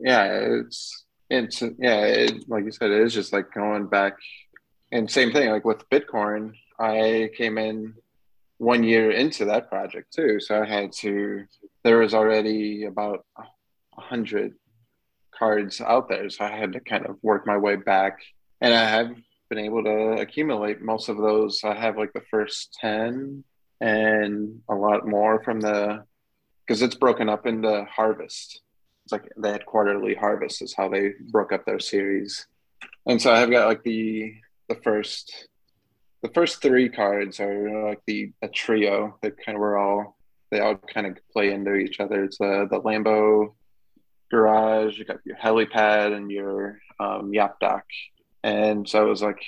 yeah, 0.00 0.24
it's 0.24 1.04
it's 1.30 1.62
yeah, 1.78 2.04
it, 2.04 2.48
like 2.48 2.64
you 2.64 2.72
said, 2.72 2.90
it 2.90 3.00
is 3.02 3.14
just 3.14 3.32
like 3.32 3.52
going 3.52 3.86
back, 3.86 4.14
and 4.90 5.10
same 5.10 5.32
thing 5.32 5.50
like 5.50 5.64
with 5.64 5.88
Bitcoin. 5.90 6.52
I 6.78 7.30
came 7.36 7.58
in 7.58 7.94
one 8.62 8.84
year 8.84 9.10
into 9.10 9.44
that 9.44 9.68
project 9.68 10.12
too. 10.12 10.38
So 10.38 10.62
I 10.62 10.64
had 10.64 10.92
to, 11.00 11.44
there 11.82 11.98
was 11.98 12.14
already 12.14 12.84
about 12.84 13.24
a 13.36 14.00
hundred 14.00 14.54
cards 15.36 15.80
out 15.80 16.08
there. 16.08 16.30
So 16.30 16.44
I 16.44 16.56
had 16.56 16.72
to 16.74 16.80
kind 16.80 17.04
of 17.06 17.16
work 17.22 17.44
my 17.44 17.56
way 17.56 17.74
back. 17.74 18.18
And 18.60 18.72
I 18.72 18.88
have 18.88 19.16
been 19.52 19.66
able 19.66 19.84
to 19.84 20.12
accumulate 20.20 20.80
most 20.80 21.10
of 21.10 21.18
those. 21.18 21.62
I 21.62 21.74
have 21.74 21.98
like 21.98 22.14
the 22.14 22.22
first 22.30 22.74
10 22.80 23.44
and 23.82 24.60
a 24.70 24.74
lot 24.74 25.06
more 25.06 25.42
from 25.42 25.60
the, 25.60 26.04
because 26.66 26.80
it's 26.80 26.94
broken 26.94 27.28
up 27.28 27.46
into 27.46 27.84
harvest. 27.84 28.62
It's 29.04 29.12
like 29.12 29.28
they 29.36 29.52
had 29.52 29.66
quarterly 29.66 30.14
harvest 30.14 30.62
is 30.62 30.74
how 30.74 30.88
they 30.88 31.12
broke 31.30 31.52
up 31.52 31.66
their 31.66 31.80
series. 31.80 32.46
And 33.04 33.20
so 33.20 33.30
I've 33.30 33.50
got 33.50 33.66
like 33.66 33.82
the 33.82 34.34
the 34.68 34.76
first 34.76 35.48
the 36.22 36.30
first 36.30 36.62
three 36.62 36.88
cards 36.88 37.40
are 37.40 37.88
like 37.88 38.00
the 38.06 38.32
a 38.40 38.48
trio 38.48 39.18
that 39.22 39.44
kind 39.44 39.56
of 39.56 39.60
were 39.60 39.76
all 39.76 40.16
they 40.50 40.60
all 40.60 40.76
kind 40.76 41.06
of 41.06 41.18
play 41.32 41.52
into 41.52 41.74
each 41.74 42.00
other. 42.00 42.24
It's 42.24 42.38
the 42.38 42.68
the 42.70 42.80
Lambo 42.80 43.54
garage, 44.30 44.98
you 44.98 45.04
got 45.04 45.18
your 45.24 45.36
helipad 45.36 46.16
and 46.16 46.30
your 46.30 46.78
um, 46.98 47.34
yap 47.34 47.60
dock. 47.60 47.84
And 48.44 48.88
so 48.88 49.06
it 49.06 49.08
was 49.08 49.22
like 49.22 49.42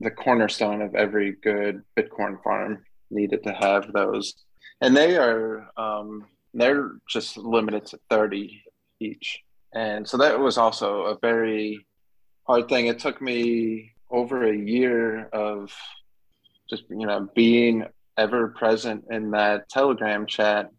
the 0.00 0.10
cornerstone 0.10 0.82
of 0.82 0.94
every 0.94 1.32
good 1.32 1.82
Bitcorn 1.96 2.42
farm 2.42 2.84
needed 3.10 3.42
to 3.44 3.52
have 3.52 3.92
those. 3.92 4.34
And 4.80 4.96
they 4.96 5.16
are 5.16 5.68
um, 5.76 6.26
they're 6.54 6.92
just 7.08 7.36
limited 7.36 7.86
to 7.86 8.00
30 8.08 8.62
each. 9.00 9.40
And 9.74 10.08
so 10.08 10.16
that 10.18 10.38
was 10.38 10.58
also 10.58 11.02
a 11.02 11.18
very 11.18 11.86
hard 12.46 12.68
thing. 12.68 12.86
It 12.86 12.98
took 12.98 13.20
me 13.20 13.92
over 14.10 14.44
a 14.44 14.56
year 14.56 15.26
of 15.26 15.72
just 16.68 16.84
you 16.88 17.06
know 17.06 17.28
being 17.34 17.84
ever 18.16 18.48
present 18.48 19.04
in 19.10 19.30
that 19.30 19.68
telegram 19.68 20.26
chat 20.26 20.70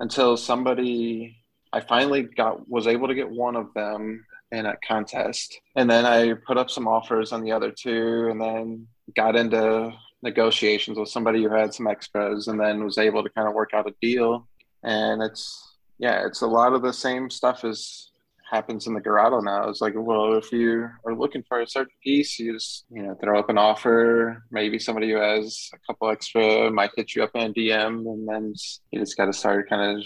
until 0.00 0.36
somebody 0.36 1.36
i 1.72 1.80
finally 1.80 2.22
got 2.22 2.68
was 2.68 2.86
able 2.86 3.08
to 3.08 3.14
get 3.14 3.30
one 3.30 3.56
of 3.56 3.72
them 3.74 4.24
in 4.52 4.66
a 4.66 4.76
contest 4.86 5.58
and 5.76 5.90
then 5.90 6.06
i 6.06 6.32
put 6.46 6.56
up 6.56 6.70
some 6.70 6.86
offers 6.86 7.32
on 7.32 7.42
the 7.42 7.50
other 7.50 7.70
two 7.70 8.28
and 8.30 8.40
then 8.40 8.86
got 9.16 9.34
into 9.34 9.92
negotiations 10.22 10.98
with 10.98 11.08
somebody 11.08 11.42
who 11.42 11.50
had 11.50 11.74
some 11.74 11.86
extras 11.86 12.48
and 12.48 12.60
then 12.60 12.84
was 12.84 12.98
able 12.98 13.22
to 13.22 13.30
kind 13.30 13.48
of 13.48 13.54
work 13.54 13.70
out 13.74 13.88
a 13.88 13.94
deal 14.00 14.46
and 14.84 15.22
it's 15.22 15.76
yeah 15.98 16.24
it's 16.26 16.42
a 16.42 16.46
lot 16.46 16.72
of 16.72 16.82
the 16.82 16.92
same 16.92 17.28
stuff 17.28 17.64
as 17.64 18.12
happens 18.52 18.86
in 18.86 18.92
the 18.92 19.00
Grotto 19.00 19.40
now. 19.40 19.66
It's 19.68 19.80
like, 19.80 19.94
well, 19.96 20.34
if 20.34 20.52
you 20.52 20.86
are 21.06 21.14
looking 21.14 21.42
for 21.48 21.62
a 21.62 21.66
certain 21.66 21.94
piece, 22.04 22.38
you 22.38 22.52
just 22.52 22.84
you 22.90 23.02
know 23.02 23.14
throw 23.14 23.38
up 23.38 23.48
an 23.48 23.56
offer. 23.56 24.44
Maybe 24.50 24.78
somebody 24.78 25.10
who 25.10 25.16
has 25.16 25.70
a 25.72 25.78
couple 25.86 26.10
extra 26.10 26.70
might 26.70 26.90
hit 26.94 27.14
you 27.14 27.24
up 27.24 27.30
in 27.34 27.50
a 27.50 27.54
DM, 27.54 28.04
and 28.12 28.28
then 28.28 28.54
you 28.90 29.00
just 29.00 29.16
got 29.16 29.26
to 29.26 29.32
start 29.32 29.70
kind 29.70 29.98
of 29.98 30.04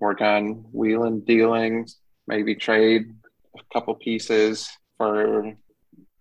work 0.00 0.20
on 0.20 0.64
wheeling, 0.72 1.20
dealing, 1.20 1.86
maybe 2.26 2.56
trade 2.56 3.14
a 3.56 3.62
couple 3.72 3.94
pieces 3.94 4.68
for 4.98 5.54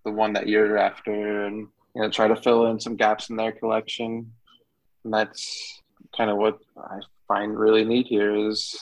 the 0.06 0.12
one 0.12 0.34
that 0.34 0.48
you're 0.48 0.78
after, 0.78 1.46
and 1.46 1.68
you 1.96 2.02
know 2.02 2.10
try 2.10 2.28
to 2.28 2.36
fill 2.36 2.68
in 2.68 2.80
some 2.80 2.96
gaps 2.96 3.30
in 3.30 3.36
their 3.36 3.52
collection. 3.52 4.32
And 5.04 5.14
that's 5.14 5.82
kind 6.16 6.30
of 6.30 6.38
what 6.38 6.60
I 6.78 7.00
find 7.28 7.58
really 7.58 7.84
neat 7.84 8.08
here 8.08 8.36
is 8.36 8.76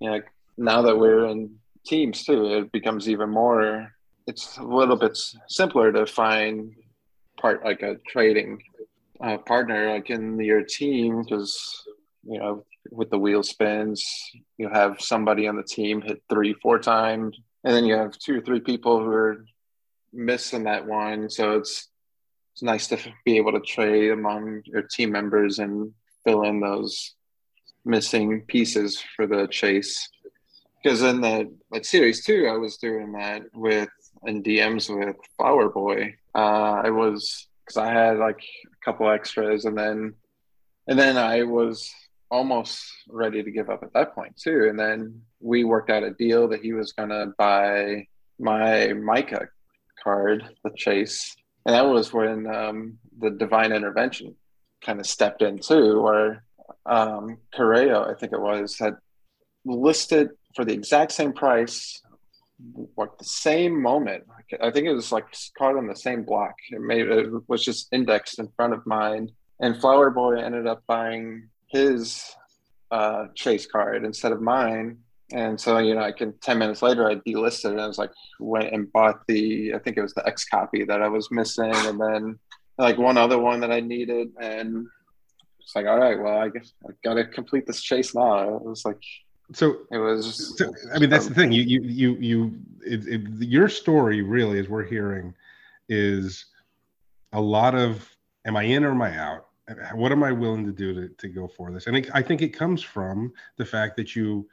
you 0.00 0.10
know 0.10 0.20
now 0.56 0.82
that 0.82 0.98
we're 0.98 1.26
in 1.26 1.56
teams 1.84 2.24
too, 2.24 2.46
it 2.54 2.72
becomes 2.72 3.08
even 3.08 3.30
more. 3.30 3.92
It's 4.26 4.56
a 4.56 4.62
little 4.62 4.96
bit 4.96 5.18
simpler 5.48 5.92
to 5.92 6.06
find 6.06 6.74
part 7.38 7.64
like 7.64 7.82
a 7.82 7.96
trading 8.06 8.62
uh, 9.22 9.38
partner 9.38 9.92
like 9.92 10.10
in 10.10 10.38
your 10.40 10.62
team 10.62 11.22
because 11.22 11.56
you 12.24 12.38
know 12.38 12.64
with 12.90 13.10
the 13.10 13.18
wheel 13.18 13.42
spins 13.42 14.04
you 14.58 14.68
have 14.68 15.00
somebody 15.00 15.46
on 15.46 15.56
the 15.56 15.62
team 15.62 16.00
hit 16.00 16.22
three 16.28 16.54
four 16.62 16.78
times 16.78 17.38
and 17.64 17.74
then 17.74 17.84
you 17.84 17.94
have 17.94 18.18
two 18.18 18.38
or 18.38 18.40
three 18.40 18.60
people 18.60 18.98
who 18.98 19.10
are 19.10 19.44
missing 20.12 20.64
that 20.64 20.86
one 20.86 21.28
so 21.28 21.56
it's 21.58 21.88
it's 22.52 22.62
nice 22.62 22.86
to 22.86 22.98
be 23.24 23.36
able 23.36 23.52
to 23.52 23.60
trade 23.60 24.12
among 24.12 24.62
your 24.64 24.82
team 24.82 25.10
members 25.10 25.58
and 25.58 25.92
fill 26.24 26.42
in 26.42 26.60
those 26.60 27.14
missing 27.84 28.42
pieces 28.42 29.02
for 29.16 29.26
the 29.26 29.48
chase 29.48 30.08
because 30.84 31.02
in 31.02 31.22
the 31.22 31.50
like 31.70 31.84
series 31.84 32.24
two, 32.24 32.46
I 32.46 32.58
was 32.58 32.76
doing 32.76 33.12
that 33.12 33.42
with 33.54 33.88
in 34.26 34.42
DMs 34.42 34.94
with 34.94 35.16
Flower 35.36 35.70
Boy. 35.70 36.16
Uh, 36.34 36.82
I 36.84 36.90
was 36.90 37.48
because 37.64 37.78
I 37.78 37.90
had 37.90 38.18
like 38.18 38.40
a 38.40 38.84
couple 38.84 39.10
extras, 39.10 39.64
and 39.64 39.76
then 39.76 40.14
and 40.86 40.98
then 40.98 41.16
I 41.16 41.44
was 41.44 41.90
almost 42.34 42.82
ready 43.08 43.44
to 43.44 43.50
give 43.52 43.70
up 43.70 43.84
at 43.84 43.92
that 43.92 44.12
point 44.12 44.36
too. 44.36 44.66
And 44.68 44.76
then 44.76 45.22
we 45.38 45.62
worked 45.62 45.88
out 45.88 46.02
a 46.02 46.10
deal 46.10 46.48
that 46.48 46.62
he 46.62 46.72
was 46.72 46.90
gonna 46.90 47.26
buy 47.38 48.08
my 48.40 48.92
Micah 48.92 49.46
card, 50.02 50.42
the 50.64 50.70
Chase, 50.76 51.36
and 51.64 51.74
that 51.76 51.86
was 51.86 52.12
when 52.12 52.46
um, 52.52 52.98
the 53.20 53.30
Divine 53.30 53.70
Intervention 53.70 54.34
kind 54.84 54.98
of 54.98 55.06
stepped 55.06 55.42
in 55.42 55.60
too, 55.60 56.02
where 56.02 56.44
um, 56.86 57.38
Correo, 57.54 58.10
I 58.10 58.14
think 58.18 58.32
it 58.32 58.40
was, 58.40 58.76
had 58.78 58.96
listed 59.64 60.30
for 60.56 60.64
the 60.64 60.74
exact 60.74 61.12
same 61.12 61.32
price, 61.32 62.02
like 62.96 63.16
the 63.16 63.24
same 63.24 63.80
moment. 63.80 64.24
I 64.60 64.72
think 64.72 64.88
it 64.88 64.92
was 64.92 65.12
like 65.12 65.26
card 65.56 65.76
on 65.76 65.86
the 65.86 65.96
same 65.96 66.24
block. 66.24 66.54
It 66.70 66.80
made 66.80 67.06
it 67.06 67.30
was 67.48 67.64
just 67.64 67.92
indexed 67.92 68.40
in 68.40 68.48
front 68.56 68.74
of 68.74 68.84
mine, 68.86 69.30
and 69.60 69.80
Flower 69.80 70.10
Boy 70.10 70.40
ended 70.40 70.66
up 70.66 70.82
buying 70.88 71.48
his 71.74 72.36
uh, 72.92 73.26
chase 73.34 73.66
card 73.66 74.04
instead 74.04 74.32
of 74.32 74.40
mine. 74.40 74.98
And 75.32 75.60
so, 75.60 75.78
you 75.78 75.94
know, 75.94 76.02
I 76.02 76.12
can 76.12 76.32
10 76.38 76.58
minutes 76.58 76.82
later, 76.82 77.10
I 77.10 77.16
delisted 77.16 77.70
and 77.70 77.80
I 77.80 77.88
was 77.88 77.98
like, 77.98 78.12
went 78.38 78.72
and 78.72 78.90
bought 78.92 79.26
the, 79.26 79.74
I 79.74 79.78
think 79.80 79.96
it 79.96 80.02
was 80.02 80.14
the 80.14 80.22
XCOPY 80.22 80.86
that 80.86 81.02
I 81.02 81.08
was 81.08 81.30
missing. 81.32 81.74
And 81.74 82.00
then 82.00 82.38
like 82.78 82.96
one 82.96 83.18
other 83.18 83.38
one 83.38 83.58
that 83.60 83.72
I 83.72 83.80
needed. 83.80 84.28
And 84.40 84.86
it's 85.58 85.74
like, 85.74 85.86
all 85.86 85.98
right, 85.98 86.18
well, 86.18 86.38
I 86.38 86.48
guess 86.48 86.72
I 86.88 86.92
got 87.02 87.14
to 87.14 87.24
complete 87.24 87.66
this 87.66 87.82
chase 87.82 88.14
now. 88.14 88.56
It 88.56 88.62
was 88.62 88.84
like, 88.84 89.02
so 89.52 89.80
it 89.90 89.98
was 89.98 90.56
so, 90.56 90.72
i 90.94 90.98
mean 90.98 91.10
that's 91.10 91.28
the 91.28 91.34
thing 91.34 91.52
you 91.52 91.62
you 91.62 91.82
you 91.82 92.16
you 92.16 92.58
it, 92.80 93.06
it, 93.06 93.20
your 93.46 93.68
story 93.68 94.22
really 94.22 94.58
as 94.58 94.70
we're 94.70 94.82
hearing 94.82 95.34
is 95.90 96.46
a 97.34 97.40
lot 97.40 97.74
of 97.74 98.08
am 98.46 98.56
i 98.56 98.62
in 98.62 98.84
or 98.84 98.92
am 98.92 99.02
i 99.02 99.14
out 99.18 99.48
what 99.94 100.12
am 100.12 100.22
i 100.22 100.30
willing 100.30 100.64
to 100.64 100.72
do 100.72 100.92
to, 100.92 101.08
to 101.14 101.28
go 101.28 101.48
for 101.48 101.72
this? 101.72 101.86
And 101.86 101.96
it, 101.96 102.10
i 102.14 102.22
think 102.22 102.42
it 102.42 102.50
comes 102.50 102.82
from 102.82 103.32
the 103.56 103.64
fact 103.64 103.96
that 103.96 104.14
you 104.14 104.46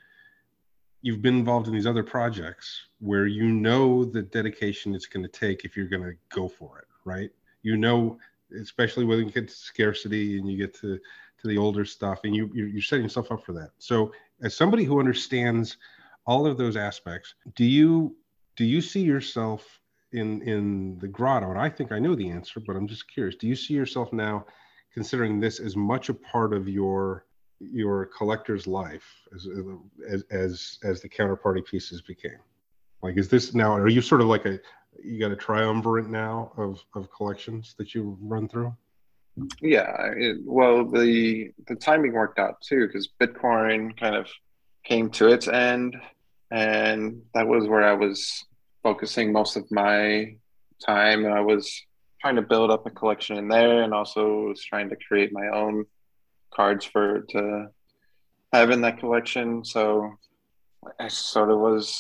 you've 1.01 1.21
been 1.21 1.37
involved 1.37 1.67
in 1.67 1.73
these 1.73 1.87
other 1.87 2.03
projects 2.03 2.87
where 2.99 3.25
you 3.25 3.45
know 3.45 4.05
the 4.05 4.21
dedication 4.21 4.93
it's 4.93 5.07
going 5.07 5.23
to 5.23 5.29
take 5.29 5.65
if 5.65 5.75
you're 5.75 5.87
going 5.87 6.03
to 6.03 6.15
go 6.29 6.47
for 6.47 6.79
it 6.79 6.85
right? 7.05 7.31
You 7.63 7.77
know 7.77 8.17
especially 8.59 9.05
when 9.05 9.19
you 9.19 9.31
get 9.31 9.47
to 9.47 9.53
scarcity 9.53 10.37
and 10.37 10.49
you 10.49 10.57
get 10.57 10.73
to 10.75 10.99
to 11.39 11.47
the 11.47 11.57
older 11.57 11.85
stuff 11.85 12.21
and 12.23 12.35
you 12.35 12.49
you're 12.53 12.81
setting 12.81 13.03
yourself 13.03 13.31
up 13.31 13.43
for 13.43 13.53
that. 13.53 13.71
So 13.79 14.11
as 14.41 14.55
somebody 14.55 14.83
who 14.83 14.99
understands 14.99 15.77
all 16.25 16.45
of 16.45 16.57
those 16.57 16.77
aspects 16.77 17.33
do 17.55 17.65
you 17.65 18.15
do 18.55 18.65
you 18.65 18.81
see 18.81 19.01
yourself 19.01 19.81
in 20.11 20.41
in 20.43 20.99
the 20.99 21.07
grotto? 21.07 21.49
And 21.49 21.59
i 21.59 21.69
think 21.69 21.91
i 21.91 21.99
know 21.99 22.15
the 22.15 22.29
answer 22.29 22.59
but 22.59 22.75
i'm 22.75 22.87
just 22.87 23.11
curious. 23.11 23.35
Do 23.35 23.47
you 23.47 23.55
see 23.55 23.73
yourself 23.73 24.13
now 24.13 24.45
considering 24.93 25.39
this 25.39 25.59
as 25.59 25.75
much 25.75 26.09
a 26.09 26.13
part 26.13 26.53
of 26.53 26.67
your 26.67 27.25
your 27.59 28.07
collector's 28.07 28.65
life 28.65 29.03
as 29.35 29.47
as 30.09 30.23
as, 30.31 30.79
as 30.83 31.01
the 31.01 31.09
counterparty 31.09 31.63
pieces 31.63 32.01
became 32.01 32.39
like 33.03 33.17
is 33.17 33.29
this 33.29 33.53
now 33.53 33.73
are 33.73 33.87
you 33.87 34.01
sort 34.01 34.19
of 34.21 34.27
like 34.27 34.45
a 34.45 34.59
you 35.03 35.19
got 35.19 35.31
a 35.31 35.35
triumvirate 35.35 36.09
now 36.09 36.51
of 36.57 36.83
of 36.95 37.11
collections 37.11 37.75
that 37.77 37.93
you 37.93 38.17
run 38.21 38.47
through 38.47 38.75
yeah, 39.61 40.11
it, 40.15 40.37
well, 40.43 40.85
the 40.85 41.51
the 41.67 41.75
timing 41.75 42.13
worked 42.13 42.39
out 42.39 42.61
too 42.61 42.87
because 42.87 43.09
Bitcorn 43.19 43.97
kind 43.97 44.15
of 44.15 44.29
came 44.83 45.09
to 45.11 45.27
its 45.27 45.47
end, 45.47 45.95
and 46.51 47.21
that 47.33 47.47
was 47.47 47.67
where 47.67 47.83
I 47.83 47.93
was 47.93 48.45
focusing 48.83 49.31
most 49.31 49.55
of 49.55 49.69
my 49.71 50.35
time. 50.85 51.25
I 51.25 51.39
was 51.39 51.71
trying 52.21 52.35
to 52.35 52.41
build 52.41 52.69
up 52.69 52.85
a 52.85 52.91
collection 52.91 53.37
in 53.37 53.47
there, 53.47 53.83
and 53.83 53.93
also 53.93 54.43
was 54.49 54.63
trying 54.63 54.89
to 54.89 54.95
create 55.07 55.33
my 55.33 55.47
own 55.47 55.85
cards 56.53 56.85
for 56.85 57.21
to 57.29 57.67
have 58.53 58.69
in 58.69 58.81
that 58.81 58.99
collection. 58.99 59.65
So 59.65 60.13
I 60.99 61.07
sort 61.07 61.49
of 61.49 61.59
was 61.59 61.99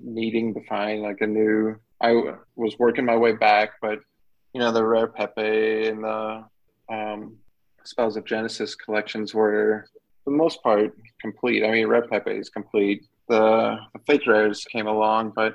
needing 0.00 0.54
to 0.54 0.64
find 0.64 1.02
like 1.02 1.20
a 1.20 1.26
new. 1.26 1.76
I 2.00 2.34
was 2.56 2.78
working 2.78 3.04
my 3.04 3.16
way 3.16 3.32
back, 3.32 3.70
but 3.80 3.98
you 4.52 4.60
know 4.60 4.72
the 4.72 4.84
rare 4.84 5.08
Pepe 5.08 5.88
and 5.88 6.04
the 6.04 6.44
um, 6.88 7.36
Spells 7.84 8.16
of 8.16 8.24
Genesis 8.24 8.74
collections 8.74 9.34
were, 9.34 9.86
for 10.24 10.30
the 10.30 10.36
most 10.36 10.62
part, 10.62 10.96
complete. 11.20 11.64
I 11.64 11.70
mean, 11.70 11.86
Rare 11.86 12.06
Pepe 12.08 12.30
is 12.30 12.48
complete. 12.48 13.04
The, 13.28 13.76
the 13.92 14.00
fake 14.06 14.26
rares 14.26 14.64
came 14.64 14.86
along, 14.86 15.32
but 15.34 15.54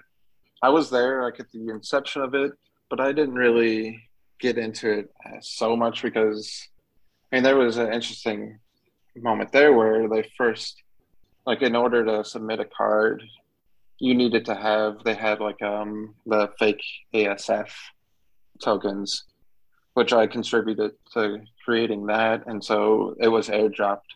I 0.62 0.70
was 0.70 0.90
there 0.90 1.24
like 1.24 1.40
at 1.40 1.52
the 1.52 1.70
inception 1.70 2.22
of 2.22 2.34
it, 2.36 2.52
but 2.90 3.00
I 3.00 3.12
didn't 3.12 3.36
really 3.36 4.10
get 4.40 4.58
into 4.58 4.90
it 4.90 5.14
so 5.42 5.76
much 5.76 6.02
because 6.02 6.68
I 7.32 7.36
mean 7.36 7.44
there 7.44 7.58
was 7.58 7.78
an 7.78 7.94
interesting 7.94 8.60
moment 9.16 9.52
there 9.52 9.74
where 9.74 10.08
they 10.08 10.30
first 10.38 10.82
like 11.46 11.62
in 11.62 11.76
order 11.76 12.06
to 12.06 12.24
submit 12.24 12.60
a 12.60 12.66
card 12.66 13.22
you 14.00 14.16
needed 14.16 14.46
to 14.46 14.56
have 14.56 15.04
they 15.04 15.14
had 15.14 15.42
like 15.42 15.62
um 15.62 16.16
the 16.26 16.50
fake 16.58 16.82
ASF 17.14 17.70
tokens 18.64 19.26
which 20.00 20.14
I 20.14 20.28
contributed 20.28 20.92
to 21.14 21.42
creating 21.66 22.06
that. 22.06 22.48
And 22.48 22.64
so 22.64 23.16
it 23.20 23.28
was 23.28 23.50
airdropped 23.50 24.12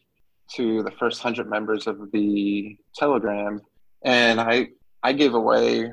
to 0.56 0.82
the 0.82 0.92
first 0.92 1.22
100 1.22 1.50
members 1.50 1.88
of 1.88 2.10
the 2.14 2.78
Telegram. 2.96 3.62
And 4.04 4.40
I 4.40 4.70
I 5.04 5.12
gave 5.12 5.34
away 5.34 5.92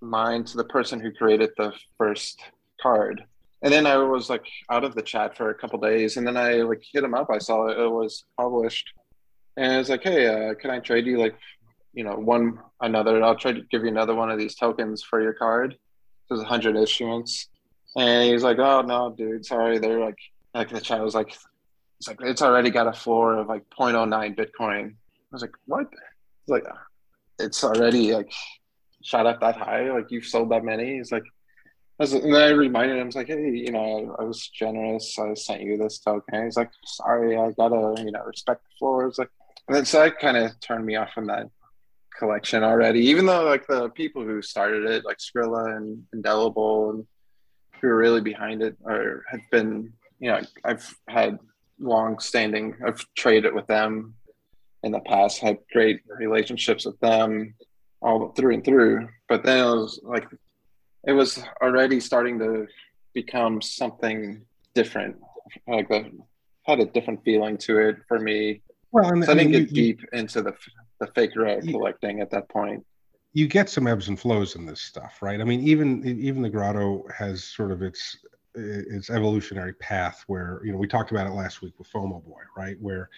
mine 0.00 0.44
to 0.44 0.56
the 0.56 0.64
person 0.64 1.00
who 1.00 1.12
created 1.12 1.50
the 1.56 1.72
first 1.98 2.40
card 2.80 3.24
and 3.62 3.72
then 3.72 3.86
I 3.86 3.96
was 3.98 4.30
like 4.30 4.46
out 4.70 4.84
of 4.84 4.94
the 4.94 5.02
chat 5.02 5.36
for 5.36 5.50
a 5.50 5.54
couple 5.54 5.78
days, 5.78 6.16
and 6.16 6.26
then 6.26 6.36
I 6.36 6.54
like 6.62 6.82
hit 6.92 7.04
him 7.04 7.14
up. 7.14 7.28
I 7.30 7.38
saw 7.38 7.66
it, 7.66 7.78
it 7.78 7.90
was 7.90 8.24
published, 8.36 8.92
and 9.56 9.72
I 9.72 9.78
was 9.78 9.90
like, 9.90 10.02
"Hey, 10.02 10.26
uh, 10.26 10.54
can 10.54 10.70
I 10.70 10.78
trade 10.78 11.06
you 11.06 11.18
like, 11.18 11.36
you 11.92 12.04
know, 12.04 12.14
one 12.14 12.58
another? 12.80 13.22
I'll 13.22 13.36
try 13.36 13.52
to 13.52 13.62
give 13.70 13.82
you 13.82 13.88
another 13.88 14.14
one 14.14 14.30
of 14.30 14.38
these 14.38 14.54
tokens 14.54 15.02
for 15.02 15.20
your 15.20 15.34
card. 15.34 15.76
There's 16.28 16.40
a 16.40 16.44
hundred 16.44 16.76
issuance." 16.76 17.48
And 17.96 18.30
he's 18.30 18.42
like, 18.42 18.58
"Oh 18.58 18.80
no, 18.80 19.14
dude, 19.16 19.44
sorry. 19.44 19.78
They're 19.78 20.00
like, 20.00 20.18
like 20.54 20.70
the 20.70 20.80
chat 20.80 21.02
was 21.02 21.14
like, 21.14 21.36
it's 21.98 22.08
like 22.08 22.18
it's 22.22 22.42
already 22.42 22.70
got 22.70 22.86
a 22.86 22.92
floor 22.92 23.36
of 23.36 23.48
like 23.48 23.64
0.09 23.78 24.36
Bitcoin." 24.36 24.92
I 24.92 25.32
was 25.32 25.42
like, 25.42 25.54
"What?" 25.66 25.86
It's 25.92 26.48
like, 26.48 26.64
it's 27.38 27.62
already 27.62 28.14
like 28.14 28.32
shot 29.02 29.26
up 29.26 29.40
that 29.40 29.56
high. 29.56 29.90
Like 29.92 30.10
you've 30.10 30.26
sold 30.26 30.50
that 30.50 30.64
many. 30.64 30.96
He's 30.96 31.12
like 31.12 31.24
and 32.00 32.34
then 32.34 32.42
I 32.42 32.48
reminded 32.48 32.96
him, 32.96 33.02
I 33.02 33.06
was 33.06 33.14
like, 33.14 33.26
hey, 33.26 33.50
you 33.50 33.72
know, 33.72 34.16
I 34.18 34.24
was 34.24 34.48
generous. 34.48 35.18
I 35.18 35.34
sent 35.34 35.60
you 35.60 35.76
this 35.76 35.98
token. 35.98 36.44
He's 36.44 36.56
like, 36.56 36.70
sorry, 36.86 37.36
I 37.36 37.50
gotta, 37.50 38.02
you 38.02 38.10
know, 38.10 38.24
respect 38.24 38.62
the 38.62 38.78
floor. 38.78 39.06
It's 39.06 39.18
like, 39.18 39.28
and 39.68 39.76
then 39.76 39.84
so 39.84 40.00
that 40.00 40.18
kind 40.18 40.38
of 40.38 40.58
turned 40.60 40.86
me 40.86 40.96
off 40.96 41.12
from 41.12 41.26
that 41.26 41.50
collection 42.18 42.64
already. 42.64 43.00
Even 43.00 43.26
though 43.26 43.44
like 43.44 43.66
the 43.66 43.90
people 43.90 44.24
who 44.24 44.40
started 44.40 44.86
it, 44.86 45.04
like 45.04 45.18
Skrilla 45.18 45.76
and 45.76 46.02
Indelible, 46.14 46.90
and 46.90 47.06
who 47.80 47.88
are 47.88 47.96
really 47.96 48.22
behind 48.22 48.62
it, 48.62 48.76
or 48.82 49.24
have 49.28 49.42
been, 49.50 49.92
you 50.20 50.30
know, 50.30 50.40
I've 50.64 50.94
had 51.06 51.38
long 51.78 52.18
standing. 52.18 52.76
I've 52.84 53.04
traded 53.14 53.52
with 53.52 53.66
them 53.66 54.14
in 54.82 54.92
the 54.92 55.00
past. 55.00 55.40
Had 55.40 55.58
great 55.70 56.00
relationships 56.18 56.86
with 56.86 56.98
them 57.00 57.54
all 58.02 58.28
through 58.32 58.54
and 58.54 58.64
through. 58.64 59.08
But 59.28 59.44
then 59.44 59.58
it 59.58 59.70
was 59.70 60.00
like 60.02 60.26
it 61.04 61.12
was 61.12 61.42
already 61.62 62.00
starting 62.00 62.38
to 62.38 62.66
become 63.14 63.62
something 63.62 64.42
different. 64.74 65.16
Like 65.66 65.88
the, 65.88 66.10
had 66.64 66.80
a 66.80 66.86
different 66.86 67.24
feeling 67.24 67.56
to 67.58 67.78
it 67.78 67.96
for 68.06 68.18
me. 68.18 68.62
Well, 68.92 69.10
and, 69.12 69.24
so 69.24 69.32
I 69.32 69.34
didn't 69.34 69.52
get 69.52 69.60
you, 69.60 69.94
deep 69.94 70.00
into 70.12 70.42
the 70.42 70.54
the 71.00 71.06
fake 71.08 71.34
rare 71.36 71.60
collecting 71.62 72.20
at 72.20 72.30
that 72.30 72.48
point. 72.48 72.84
You 73.32 73.46
get 73.46 73.70
some 73.70 73.86
ebbs 73.86 74.08
and 74.08 74.18
flows 74.18 74.56
in 74.56 74.66
this 74.66 74.80
stuff, 74.80 75.18
right? 75.22 75.40
I 75.40 75.44
mean, 75.44 75.60
even 75.60 76.04
even 76.04 76.42
the 76.42 76.50
grotto 76.50 77.04
has 77.16 77.44
sort 77.44 77.70
of 77.70 77.82
its 77.82 78.18
its 78.54 79.10
evolutionary 79.10 79.72
path 79.74 80.24
where 80.26 80.60
you 80.64 80.72
know 80.72 80.78
we 80.78 80.88
talked 80.88 81.12
about 81.12 81.26
it 81.26 81.30
last 81.30 81.62
week 81.62 81.74
with 81.78 81.90
FOMO 81.90 82.24
Boy, 82.24 82.42
right? 82.56 82.76
Where 82.80 83.08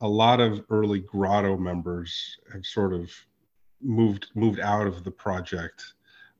a 0.00 0.08
lot 0.08 0.40
of 0.40 0.64
early 0.70 1.00
grotto 1.00 1.56
members 1.56 2.38
have 2.52 2.64
sort 2.64 2.94
of 2.94 3.10
moved 3.80 4.28
moved 4.34 4.60
out 4.60 4.86
of 4.86 5.04
the 5.04 5.10
project 5.10 5.94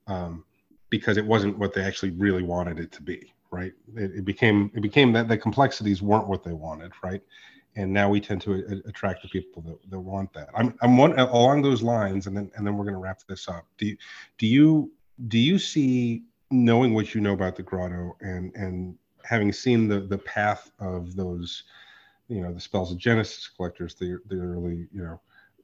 um, 0.06 0.44
because 0.90 1.16
it 1.16 1.24
wasn't 1.24 1.56
what 1.58 1.72
they 1.72 1.82
actually 1.82 2.10
really 2.12 2.42
wanted 2.42 2.78
it 2.78 2.92
to 2.92 3.02
be 3.02 3.32
right? 3.50 3.72
It, 3.96 4.12
it 4.16 4.24
became 4.24 4.70
it 4.74 4.80
became 4.80 5.12
that 5.12 5.28
the 5.28 5.38
complexities 5.38 6.02
weren't 6.02 6.28
what 6.28 6.42
they 6.42 6.52
wanted 6.52 6.92
right? 7.02 7.22
And 7.76 7.92
now 7.92 8.08
we 8.08 8.20
tend 8.20 8.40
to 8.42 8.54
a- 8.54 8.88
attract 8.88 9.22
the 9.22 9.28
people 9.28 9.62
that, 9.62 9.90
that 9.90 10.00
want 10.00 10.32
that. 10.34 10.48
I'm 10.54 10.74
i'm 10.82 10.96
one 10.96 11.18
along 11.18 11.62
those 11.62 11.82
lines 11.82 12.26
and 12.26 12.36
then 12.36 12.50
and 12.56 12.66
then 12.66 12.76
we're 12.76 12.84
going 12.84 12.94
to 12.94 13.00
wrap 13.00 13.20
this 13.28 13.48
up. 13.48 13.66
Do 13.78 13.86
you 13.86 13.96
do 14.38 14.46
you 14.46 14.92
do 15.28 15.38
you 15.38 15.58
see 15.58 16.24
knowing 16.50 16.94
what 16.94 17.14
you 17.14 17.20
know 17.20 17.32
about 17.32 17.56
the 17.56 17.62
grotto 17.62 18.16
and 18.20 18.54
and 18.54 18.96
having 19.24 19.52
seen 19.52 19.88
the 19.88 20.00
the 20.00 20.18
path 20.18 20.70
of 20.80 21.14
those 21.14 21.64
you 22.28 22.40
know 22.40 22.52
the 22.52 22.60
spells 22.60 22.90
of 22.90 22.96
genesis 22.96 23.50
collectors 23.54 23.94
the 23.94 24.18
the 24.28 24.36
early 24.36 24.86
you 24.92 25.02
know 25.02 25.20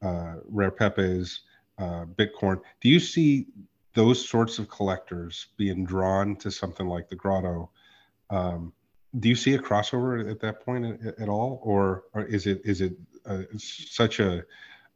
uh, 0.07 0.35
rare 0.49 0.70
pepes 0.70 1.41
uh, 1.79 2.05
bitcorn 2.05 2.61
do 2.81 2.89
you 2.89 3.01
see 3.01 3.47
those 3.95 4.29
sorts 4.29 4.59
of 4.59 4.68
collectors 4.68 5.47
being 5.57 5.85
drawn 5.85 6.37
to 6.37 6.51
something 6.51 6.87
like 6.87 7.09
the 7.09 7.16
grotto? 7.16 7.70
Um, 8.31 8.72
do 9.20 9.29
you 9.29 9.37
see 9.37 9.55
a 9.55 9.59
crossover 9.59 10.29
at 10.29 10.41
that 10.41 10.64
point 10.64 10.85
at, 10.85 11.18
at 11.20 11.29
all? 11.29 11.61
Or, 11.62 12.05
or, 12.12 12.25
is 12.25 12.47
it 12.47 12.61
is 12.64 12.81
it 12.81 12.95
uh, 13.25 13.43
such 13.57 14.18
a 14.18 14.45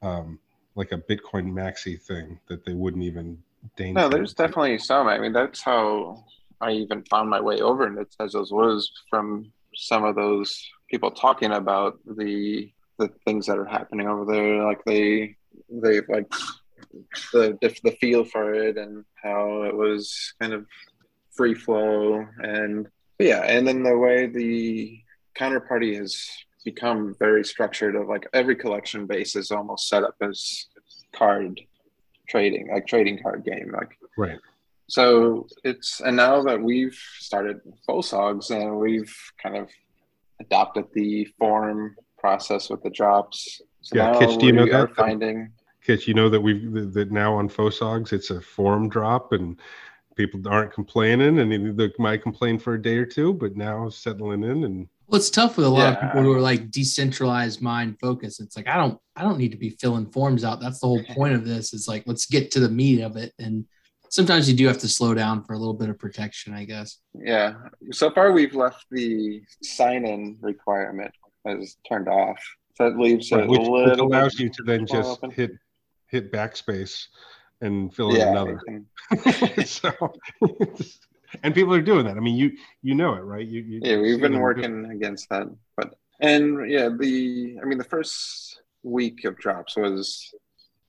um, 0.03 0.39
like 0.75 0.93
a 0.93 0.99
bitcoin 0.99 1.53
maxi 1.53 2.01
thing 2.01 2.39
that 2.49 2.65
they 2.65 2.75
wouldn't 2.75 3.05
even 3.05 3.39
deign 3.77 3.95
no 3.95 4.09
there's 4.09 4.35
definitely 4.35 4.79
some. 4.79 5.09
I 5.09 5.19
mean 5.19 5.33
that's 5.33 5.61
how 5.63 6.25
i 6.61 6.73
even 6.73 7.05
found 7.05 7.31
my 7.31 7.41
way 7.41 7.61
over 7.61 7.87
in 7.87 7.95
Tezos 7.95 8.51
was 8.51 8.91
from 9.09 9.53
some 9.77 10.05
of 10.05 10.17
those 10.17 10.69
people 10.91 11.11
talking 11.11 11.53
about 11.53 11.99
the 12.05 12.71
the 12.99 13.09
things 13.25 13.47
that 13.47 13.59
are 13.59 13.65
happening 13.65 14.09
over 14.09 14.25
there. 14.31 14.65
Like 14.65 14.85
they 14.85 15.37
they 15.71 16.01
like 16.09 16.33
the, 17.33 17.59
the, 17.61 17.75
the 17.85 17.93
feel 18.01 18.25
for 18.25 18.55
it 18.55 18.77
and 18.77 19.05
how 19.23 19.63
it 19.63 19.75
was 19.75 20.35
kind 20.41 20.53
of 20.53 20.67
free 21.31 21.55
flow 21.55 22.27
and 22.39 22.89
yeah 23.19 23.43
and 23.43 23.67
then 23.67 23.83
the 23.83 23.97
way 23.97 24.27
the 24.27 25.01
counterparty 25.39 25.97
has 25.97 26.29
become 26.65 27.15
very 27.19 27.45
structured 27.45 27.95
of 27.95 28.09
like 28.09 28.27
every 28.33 28.57
collection 28.57 29.07
base 29.07 29.37
is 29.37 29.51
almost 29.51 29.89
set 29.89 30.03
up 30.03 30.17
as 30.23 30.67
card 31.15 31.61
trading 32.29 32.69
like 32.73 32.87
trading 32.87 33.19
card 33.23 33.45
game 33.45 33.73
like. 33.73 33.97
Right. 34.17 34.39
So 34.89 35.47
it's 35.65 36.01
and 36.01 36.17
now 36.17 36.43
that 36.43 36.61
we've 36.61 36.99
started 37.19 37.61
Fosogs 37.87 38.51
and 38.51 38.79
we've 38.79 39.15
kind 39.43 39.57
of 39.57 39.69
adopted 40.41 40.87
the 40.95 41.27
form 41.39 41.97
process 42.19 42.71
with 42.71 42.83
the 42.83 42.91
drops 42.91 43.61
so 43.81 43.97
yeah 43.97 44.19
Kitch, 44.19 44.39
do 44.39 44.47
you 44.47 44.53
know 44.53 44.67
that? 44.67 44.95
finding 44.95 45.53
Kitch, 45.89 46.07
you 46.07 46.13
know 46.13 46.29
that 46.29 46.41
we've 46.41 46.93
that 46.93 47.11
now 47.11 47.35
on 47.35 47.49
Fosogs 47.49 48.13
it's 48.13 48.29
a 48.29 48.43
form 48.43 48.91
drop 48.91 49.33
and 49.33 49.59
people 50.17 50.47
aren't 50.47 50.71
complaining 50.71 51.39
and 51.39 51.79
they 51.79 51.91
might 51.99 52.23
complain 52.23 52.59
for 52.59 52.75
a 52.75 52.83
day 52.83 52.99
or 52.99 53.07
two, 53.07 53.33
but 53.33 53.57
now 53.57 53.89
settling 53.89 54.43
in 54.45 54.65
and 54.65 54.89
well, 55.07 55.19
it's 55.19 55.31
tough 55.31 55.57
with 55.57 55.65
a 55.65 55.71
lot 55.71 55.79
yeah. 55.79 55.95
of 55.95 56.01
people 56.03 56.23
who 56.23 56.33
are 56.35 56.41
like 56.43 56.71
decentralized 56.71 57.63
mind 57.63 57.97
focus. 57.99 58.39
It's 58.39 58.55
like 58.55 58.69
I 58.69 58.77
don't 58.77 59.01
I 59.17 59.23
don't 59.23 59.39
need 59.39 59.53
to 59.53 59.57
be 59.57 59.71
filling 59.71 60.11
forms 60.11 60.45
out. 60.45 60.61
That's 60.61 60.81
the 60.81 60.89
whole 60.89 61.03
point 61.05 61.33
of 61.33 61.47
this. 61.47 61.73
Is 61.73 61.89
like 61.89 62.03
let's 62.07 62.27
get 62.27 62.51
to 62.51 62.61
the 62.61 62.69
meat 62.69 63.01
of 63.01 63.17
it. 63.17 63.33
And 63.39 63.65
sometimes 64.11 64.51
you 64.51 64.55
do 64.55 64.67
have 64.67 64.79
to 64.81 64.89
slow 64.89 65.15
down 65.15 65.43
for 65.43 65.55
a 65.55 65.59
little 65.59 65.73
bit 65.73 65.89
of 65.89 65.99
protection, 65.99 66.53
I 66.53 66.65
guess. 66.65 66.99
Yeah. 67.15 67.55
So 67.93 68.11
far 68.11 68.33
we've 68.33 68.55
left 68.55 68.85
the 68.91 69.41
sign 69.63 70.05
in 70.05 70.37
requirement 70.43 71.15
as 71.47 71.79
turned 71.89 72.09
off. 72.09 72.39
So 72.75 72.91
that 72.91 72.99
leaves 72.99 73.33
right, 73.33 73.49
which, 73.49 73.63
which 73.63 73.99
allows 73.99 74.39
you 74.39 74.51
to 74.51 74.63
then 74.63 74.87
just 74.87 75.09
open. 75.09 75.31
hit 75.31 75.53
hit 76.09 76.33
backspace 76.33 77.07
and 77.61 77.95
fill 77.95 78.11
in 78.11 78.17
yeah, 78.17 78.31
another. 78.31 78.61
so, 79.65 79.93
and 81.43 81.55
people 81.55 81.75
are 81.75 81.83
doing 81.83 82.07
that. 82.07 82.17
I 82.17 82.21
mean, 82.21 82.37
you 82.37 82.53
you 82.83 82.95
know 82.95 83.15
it, 83.15 83.21
right? 83.21 83.47
You, 83.47 83.61
you 83.61 83.81
yeah, 83.83 83.99
we've 83.99 84.21
been 84.21 84.41
working 84.41 84.91
against 84.91 85.29
that, 85.31 85.49
but 85.77 85.95
and 86.21 86.71
yeah, 86.71 86.89
the 86.89 87.59
I 87.63 87.65
mean, 87.65 87.79
the 87.79 87.85
first 87.85 88.63
week 88.83 89.25
of 89.25 89.37
drops 89.39 89.77
was 89.77 90.33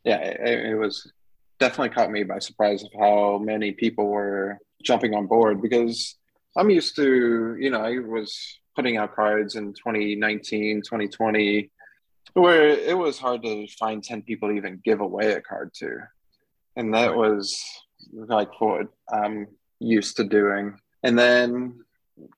yeah, 0.03 0.17
it, 0.17 0.71
it 0.71 0.75
was 0.75 1.11
definitely 1.59 1.89
caught 1.89 2.11
me 2.11 2.23
by 2.23 2.39
surprise 2.39 2.83
of 2.83 2.89
how 2.97 3.37
many 3.37 3.71
people 3.71 4.07
were 4.07 4.57
jumping 4.81 5.13
on 5.13 5.27
board 5.27 5.61
because 5.61 6.15
I'm 6.55 6.69
used 6.69 6.95
to 6.95 7.55
you 7.59 7.69
know 7.69 7.81
I 7.81 7.99
was 7.99 8.59
putting 8.75 8.97
out 8.97 9.15
cards 9.15 9.55
in 9.55 9.73
2019, 9.73 10.83
2020 10.83 11.69
where 12.33 12.67
it 12.69 12.97
was 12.97 13.19
hard 13.19 13.43
to 13.43 13.67
find 13.79 14.03
10 14.03 14.21
people 14.23 14.49
to 14.49 14.55
even 14.55 14.81
give 14.83 15.01
away 15.01 15.33
a 15.33 15.41
card 15.41 15.73
to. 15.75 15.97
And 16.75 16.93
that 16.93 17.15
was 17.15 17.59
like 18.13 18.59
what 18.61 18.87
i'm 19.11 19.47
used 19.79 20.17
to 20.17 20.23
doing. 20.23 20.79
And 21.03 21.17
then 21.17 21.83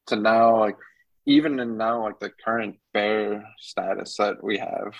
to 0.07 0.15
now 0.15 0.59
like 0.59 0.77
even 1.25 1.59
in 1.59 1.77
now 1.77 2.03
like 2.03 2.19
the 2.19 2.29
current 2.29 2.77
bear 2.93 3.43
status 3.59 4.17
that 4.17 4.43
we 4.43 4.57
have 4.57 4.93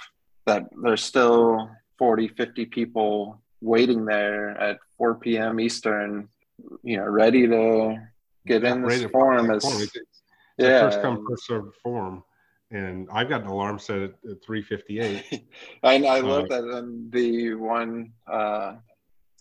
that 0.46 0.66
there's 0.84 1.04
still 1.04 1.70
40 1.98 2.30
50 2.30 2.66
people 2.66 3.42
waiting 3.62 4.06
there 4.06 4.50
at 4.60 4.80
4 4.98 5.16
p.m 5.16 5.60
eastern 5.60 6.28
you 6.84 6.98
know 6.98 7.06
ready 7.06 7.48
to 7.48 7.98
get 8.46 8.64
in 8.64 8.82
this 8.84 9.04
form 9.06 9.52
as 9.52 9.64
yeah. 10.58 10.82
first 10.82 11.02
come 11.02 11.26
first 11.28 11.46
served 11.46 11.76
form 11.84 12.24
and 12.72 13.08
I've 13.12 13.30
got 13.30 13.42
an 13.42 13.48
alarm 13.48 13.80
set 13.80 13.98
at, 13.98 14.12
at 14.30 14.44
358. 14.44 15.48
I, 15.84 15.96
I 15.96 16.20
love 16.22 16.46
uh, 16.46 16.48
that. 16.48 16.64
And 16.64 17.12
the 17.12 17.54
one 17.56 18.14
uh, 18.28 18.76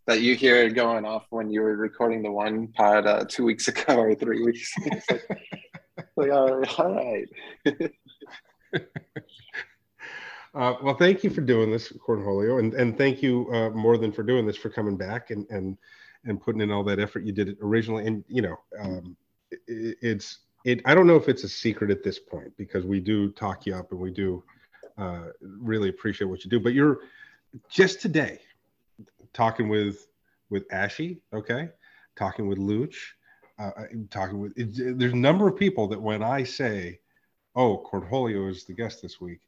that 0.07 0.20
you 0.20 0.35
hear 0.35 0.69
going 0.70 1.05
off 1.05 1.27
when 1.31 1.51
you 1.51 1.61
were 1.62 1.77
recording 1.77 2.23
the 2.23 2.31
one 2.31 2.69
pod 2.69 3.07
uh, 3.07 3.24
two 3.28 3.44
weeks 3.44 3.69
ago 3.73 3.97
or 3.97 4.15
three 4.15 4.44
weeks. 4.44 4.73
it's 4.77 5.11
like, 5.11 5.23
like 6.16 6.31
all 6.31 6.61
right. 6.94 7.28
Uh, 10.52 10.74
well, 10.82 10.97
thank 10.97 11.23
you 11.23 11.31
for 11.31 11.43
doing 11.43 11.70
this, 11.70 11.93
Cornholio, 11.93 12.59
and 12.59 12.74
and 12.74 12.98
thank 12.98 13.23
you 13.23 13.48
uh, 13.55 13.70
more 13.70 13.97
than 13.97 14.11
for 14.11 14.24
doing 14.24 14.44
this 14.44 14.57
for 14.57 14.69
coming 14.69 14.97
back 14.97 15.31
and 15.31 15.47
and 15.48 15.78
and 16.24 16.40
putting 16.40 16.61
in 16.61 16.73
all 16.73 16.82
that 16.82 16.98
effort 16.98 17.24
you 17.24 17.32
did 17.32 17.57
originally. 17.62 18.05
And 18.05 18.24
you 18.27 18.43
know, 18.43 18.57
um, 18.81 19.16
it, 19.52 19.97
it's 20.02 20.40
it. 20.65 20.81
I 20.85 20.95
don't 20.95 21.07
know 21.07 21.16
if 21.16 21.28
it's 21.28 21.45
a 21.45 21.49
secret 21.49 21.91
at 21.91 22.03
this 22.03 22.19
point 22.19 22.57
because 22.57 22.85
we 22.85 23.01
do 23.01 23.31
talk 23.32 23.66
you 23.66 23.74
up 23.74 23.93
and 23.93 24.01
we 24.01 24.11
do 24.11 24.43
uh, 24.99 25.28
really 25.43 25.89
appreciate 25.89 26.28
what 26.28 26.45
you 26.45 26.51
do. 26.51 26.61
But 26.61 26.74
you're 26.74 26.99
just 27.69 28.01
today 28.01 28.41
talking 29.32 29.69
with 29.69 30.07
with 30.51 30.65
Ashy, 30.73 31.20
okay, 31.32 31.69
talking 32.16 32.49
with 32.49 32.59
Luch, 32.59 32.97
uh, 33.59 33.70
uh 33.77 33.85
talking 34.11 34.41
with. 34.41 34.53
It, 34.57 34.99
there's 34.99 35.12
a 35.12 35.16
number 35.16 35.49
of 35.49 35.57
people 35.57 35.87
that 35.89 36.01
when 36.01 36.23
I 36.23 36.45
say, 36.45 37.01
"Oh, 37.55 37.87
Cornholio 37.91 38.51
is 38.51 38.65
the 38.65 38.74
guest 38.74 39.03
this 39.03 39.20
week," 39.20 39.41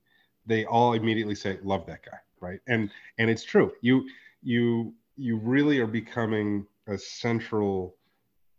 they 0.47 0.65
all 0.65 0.95
immediately 0.95 1.35
say 1.35 1.59
love 1.63 1.87
that 1.87 2.05
guy 2.05 2.19
right 2.41 2.61
and 2.67 2.91
and 3.19 3.31
it's 3.31 3.45
true 3.45 3.73
you 3.81 4.07
you 4.43 4.93
you 5.17 5.37
really 5.37 5.79
are 5.79 5.87
becoming 5.87 6.67
a 6.89 6.99
central 6.99 7.97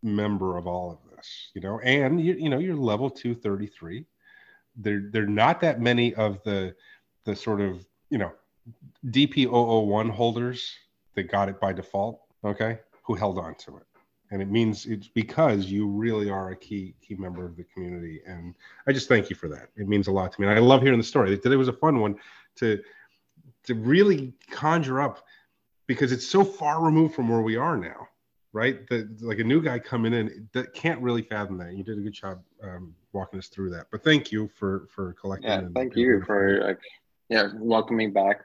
member 0.02 0.58
of 0.58 0.68
all 0.68 0.92
of 0.92 1.12
this 1.12 1.13
you 1.54 1.62
know 1.62 1.80
and 1.80 2.20
you, 2.20 2.34
you 2.34 2.50
know 2.50 2.60
you're 2.60 2.76
level 2.76 3.10
233 3.10 4.06
there 4.76 5.04
there 5.12 5.24
are 5.24 5.28
not 5.28 5.62
that 5.62 5.80
many 5.80 6.14
of 6.16 6.42
the 6.44 6.76
the 7.26 7.36
sort 7.36 7.62
of 7.62 7.86
you 8.10 8.18
know 8.18 8.32
dp001 9.08 10.10
holders 10.10 10.76
that 11.16 11.24
got 11.24 11.50
it 11.50 11.60
by 11.60 11.74
default 11.74 12.22
okay 12.44 12.80
who 13.04 13.14
held 13.14 13.38
on 13.38 13.54
to 13.56 13.78
it. 13.78 13.84
And 14.32 14.42
it 14.42 14.50
means 14.50 14.88
it's 14.88 15.08
because 15.08 15.66
you 15.66 15.86
really 15.86 16.30
are 16.30 16.50
a 16.50 16.56
key 16.56 16.96
key 17.08 17.16
member 17.16 17.46
of 17.46 17.56
the 17.56 17.64
community. 17.66 18.22
And 18.26 18.56
i 18.88 18.92
just 18.92 19.08
thank 19.08 19.30
you 19.30 19.36
for 19.36 19.48
that. 19.50 19.70
It 19.76 19.88
means 19.88 20.08
a 20.08 20.12
lot 20.12 20.32
to 20.32 20.42
me. 20.42 20.48
And 20.48 20.58
i 20.58 20.60
love 20.60 20.82
hearing 20.82 20.98
the 20.98 21.04
story. 21.04 21.38
Today 21.38 21.56
was 21.56 21.68
a 21.68 21.74
fun 21.74 22.00
one 22.00 22.16
to 22.56 22.82
to 23.66 23.76
really 23.76 24.34
conjure 24.50 25.02
up 25.02 25.24
because 25.86 26.12
it's 26.12 26.28
so 26.28 26.44
far 26.44 26.84
removed 26.84 27.14
from 27.14 27.30
where 27.30 27.42
we 27.42 27.58
are 27.58 27.78
now 27.78 28.08
right? 28.54 28.88
That 28.88 29.22
like 29.22 29.40
a 29.40 29.44
new 29.44 29.62
guy 29.62 29.80
coming 29.80 30.14
in 30.14 30.48
that 30.54 30.74
can't 30.74 31.02
really 31.02 31.24
fathom 31.24 31.58
that. 31.58 31.74
You 31.74 31.84
did 31.84 31.98
a 31.98 32.02
good 32.02 32.14
job 32.14 32.42
um, 32.64 32.96
walking 33.12 33.40
us 33.40 33.48
through 33.48 33.72
that. 33.72 33.88
But 33.92 34.04
thank 34.04 34.32
you 34.32 34.50
for 34.56 34.88
for 34.90 35.14
collecting 35.14 35.50
yeah 35.50 35.62
thank 35.76 35.96
you 35.96 36.24
for 36.26 36.64
like 36.64 36.80
yeah 37.30 37.50
welcoming 37.56 38.14
back 38.14 38.42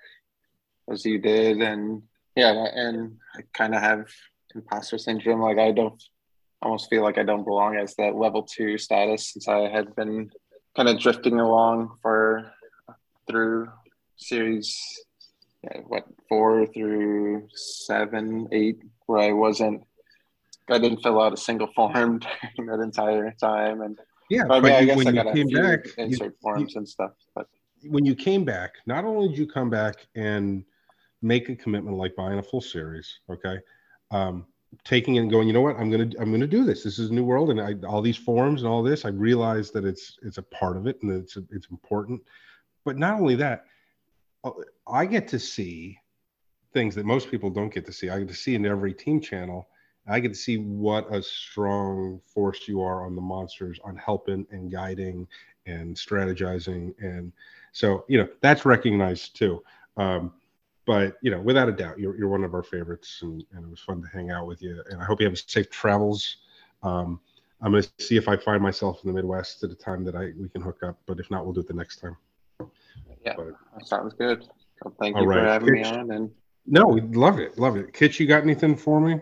as 0.90 1.05
you 1.05 1.18
did. 1.18 1.60
And 1.60 2.02
yeah 2.35 2.52
and 2.74 3.16
i 3.36 3.40
kind 3.52 3.74
of 3.74 3.82
have 3.82 4.06
imposter 4.55 4.98
syndrome. 4.98 5.40
Like 5.40 5.59
I 5.59 5.70
don't 5.70 6.02
almost 6.62 6.90
feel 6.90 7.02
like 7.02 7.18
I 7.18 7.22
don't 7.22 7.44
belong 7.44 7.76
as 7.76 7.94
that 7.97 8.16
level 8.16 8.43
two 8.43 8.78
status 8.78 9.32
since 9.32 9.47
I 9.47 9.68
had 9.68 9.94
been 9.94 10.30
kind 10.74 10.89
of 10.89 10.98
drifting 10.98 11.39
along 11.39 11.97
for 12.02 12.51
through 13.28 13.68
series 14.16 15.05
yeah, 15.62 15.80
what 15.86 16.05
four 16.28 16.66
through 16.66 17.48
seven, 17.55 18.48
eight, 18.52 18.80
where 19.06 19.20
I 19.20 19.32
wasn't 19.32 19.82
I 20.70 20.78
didn't 20.78 21.02
fill 21.02 21.20
out 21.20 21.32
a 21.32 21.36
single 21.36 21.68
form 21.74 22.20
during 22.56 22.70
that 22.70 22.82
entire 22.82 23.30
time. 23.32 23.82
And 23.82 23.98
yeah, 24.30 24.44
but, 24.46 24.62
but 24.62 24.72
I 24.72 24.84
guess 24.84 25.06
I 25.06 25.12
got 25.12 25.34
came 25.34 25.48
back, 25.48 25.86
insert 25.96 26.32
you, 26.32 26.36
forms 26.42 26.74
you, 26.74 26.78
and 26.78 26.88
stuff. 26.88 27.12
But 27.34 27.46
when 27.84 28.04
you 28.04 28.14
came 28.14 28.44
back, 28.44 28.74
not 28.86 29.04
only 29.04 29.28
did 29.28 29.38
you 29.38 29.46
come 29.46 29.70
back 29.70 30.06
and 30.14 30.64
make 31.22 31.48
a 31.48 31.56
commitment 31.56 31.96
like 31.96 32.14
buying 32.16 32.38
a 32.38 32.42
full 32.42 32.60
series, 32.60 33.20
okay, 33.30 33.58
um, 34.10 34.46
taking 34.84 35.16
it 35.16 35.20
and 35.20 35.30
going, 35.30 35.46
you 35.46 35.52
know 35.52 35.60
what, 35.60 35.76
I'm 35.76 35.90
gonna 35.90 36.10
I'm 36.20 36.30
gonna 36.30 36.46
do 36.46 36.64
this. 36.64 36.84
This 36.84 36.98
is 36.98 37.10
a 37.10 37.14
new 37.14 37.24
world, 37.24 37.50
and 37.50 37.60
I, 37.60 37.74
all 37.86 38.02
these 38.02 38.16
forms 38.16 38.62
and 38.62 38.70
all 38.70 38.82
this, 38.82 39.04
I 39.04 39.08
realize 39.08 39.70
that 39.72 39.84
it's 39.84 40.18
it's 40.22 40.38
a 40.38 40.42
part 40.42 40.76
of 40.76 40.86
it 40.86 41.02
and 41.02 41.10
it's 41.10 41.36
it's 41.50 41.68
important. 41.70 42.20
But 42.84 42.98
not 42.98 43.20
only 43.20 43.34
that, 43.36 43.64
uh, 44.44 44.50
I 44.86 45.06
get 45.06 45.28
to 45.28 45.38
see 45.38 45.98
things 46.72 46.94
that 46.94 47.06
most 47.06 47.30
people 47.30 47.50
don't 47.50 47.72
get 47.72 47.86
to 47.86 47.92
see. 47.92 48.10
I 48.10 48.18
get 48.18 48.28
to 48.28 48.34
see 48.34 48.54
in 48.54 48.66
every 48.66 48.92
team 48.92 49.20
channel. 49.20 49.68
I 50.09 50.20
get 50.20 50.28
to 50.28 50.39
see 50.39 50.56
what 50.56 51.12
a 51.14 51.22
strong 51.22 52.20
force 52.26 52.66
you 52.66 52.82
are 52.82 53.05
on 53.05 53.14
the 53.14 53.20
monsters, 53.20 53.78
on 53.85 53.97
helping 53.97 54.47
and 54.51 54.70
guiding 54.70 55.26
and 55.66 55.94
strategizing, 55.94 56.94
and 57.01 57.32
so 57.72 58.05
you 58.09 58.18
know 58.18 58.28
that's 58.40 58.64
recognized 58.64 59.36
too. 59.36 59.62
Um, 59.97 60.32
but 60.86 61.18
you 61.20 61.30
know, 61.30 61.40
without 61.40 61.68
a 61.68 61.72
doubt, 61.72 61.98
you're, 61.98 62.16
you're 62.16 62.28
one 62.28 62.44
of 62.44 62.55
our 62.55 62.62
favorites, 62.62 63.18
and, 63.20 63.44
and 63.52 63.64
it 63.64 63.70
was 63.70 63.80
fun 63.80 64.01
to 64.01 64.09
hang 64.09 64.30
out 64.30 64.47
with 64.47 64.62
you. 64.62 64.82
And 64.90 65.02
I 65.02 65.05
hope 65.05 65.20
you 65.20 65.26
have 65.26 65.39
safe 65.39 65.68
travels. 65.68 66.36
Um, 66.82 67.20
I'm 67.60 67.72
going 67.72 67.82
to 67.82 67.90
see 67.98 68.16
if 68.16 68.26
I 68.26 68.36
find 68.36 68.62
myself 68.62 69.05
in 69.05 69.09
the 69.09 69.14
Midwest 69.14 69.62
at 69.64 69.70
a 69.70 69.74
time 69.74 70.05
that 70.05 70.14
I 70.14 70.32
we 70.40 70.48
can 70.48 70.62
hook 70.62 70.82
up. 70.82 70.98
But 71.06 71.20
if 71.20 71.30
not, 71.30 71.44
we'll 71.44 71.52
do 71.52 71.60
it 71.60 71.68
the 71.68 71.74
next 71.74 71.97
time. 71.97 72.16
Yeah, 73.26 73.35
but, 73.36 73.86
sounds 73.86 74.14
good. 74.14 74.47
Well, 74.82 74.94
thank 74.98 75.16
you 75.16 75.24
right. 75.24 75.40
for 75.40 75.44
having 75.44 75.74
Kitch, 75.74 75.93
me 75.93 75.98
on. 75.98 76.10
And 76.10 76.30
no, 76.66 76.86
we 76.86 77.01
love 77.01 77.39
it, 77.39 77.59
love 77.59 77.76
it. 77.76 77.93
Kitch, 77.93 78.18
you 78.18 78.26
got 78.26 78.43
anything 78.43 78.76
for 78.76 79.01
me? 79.01 79.20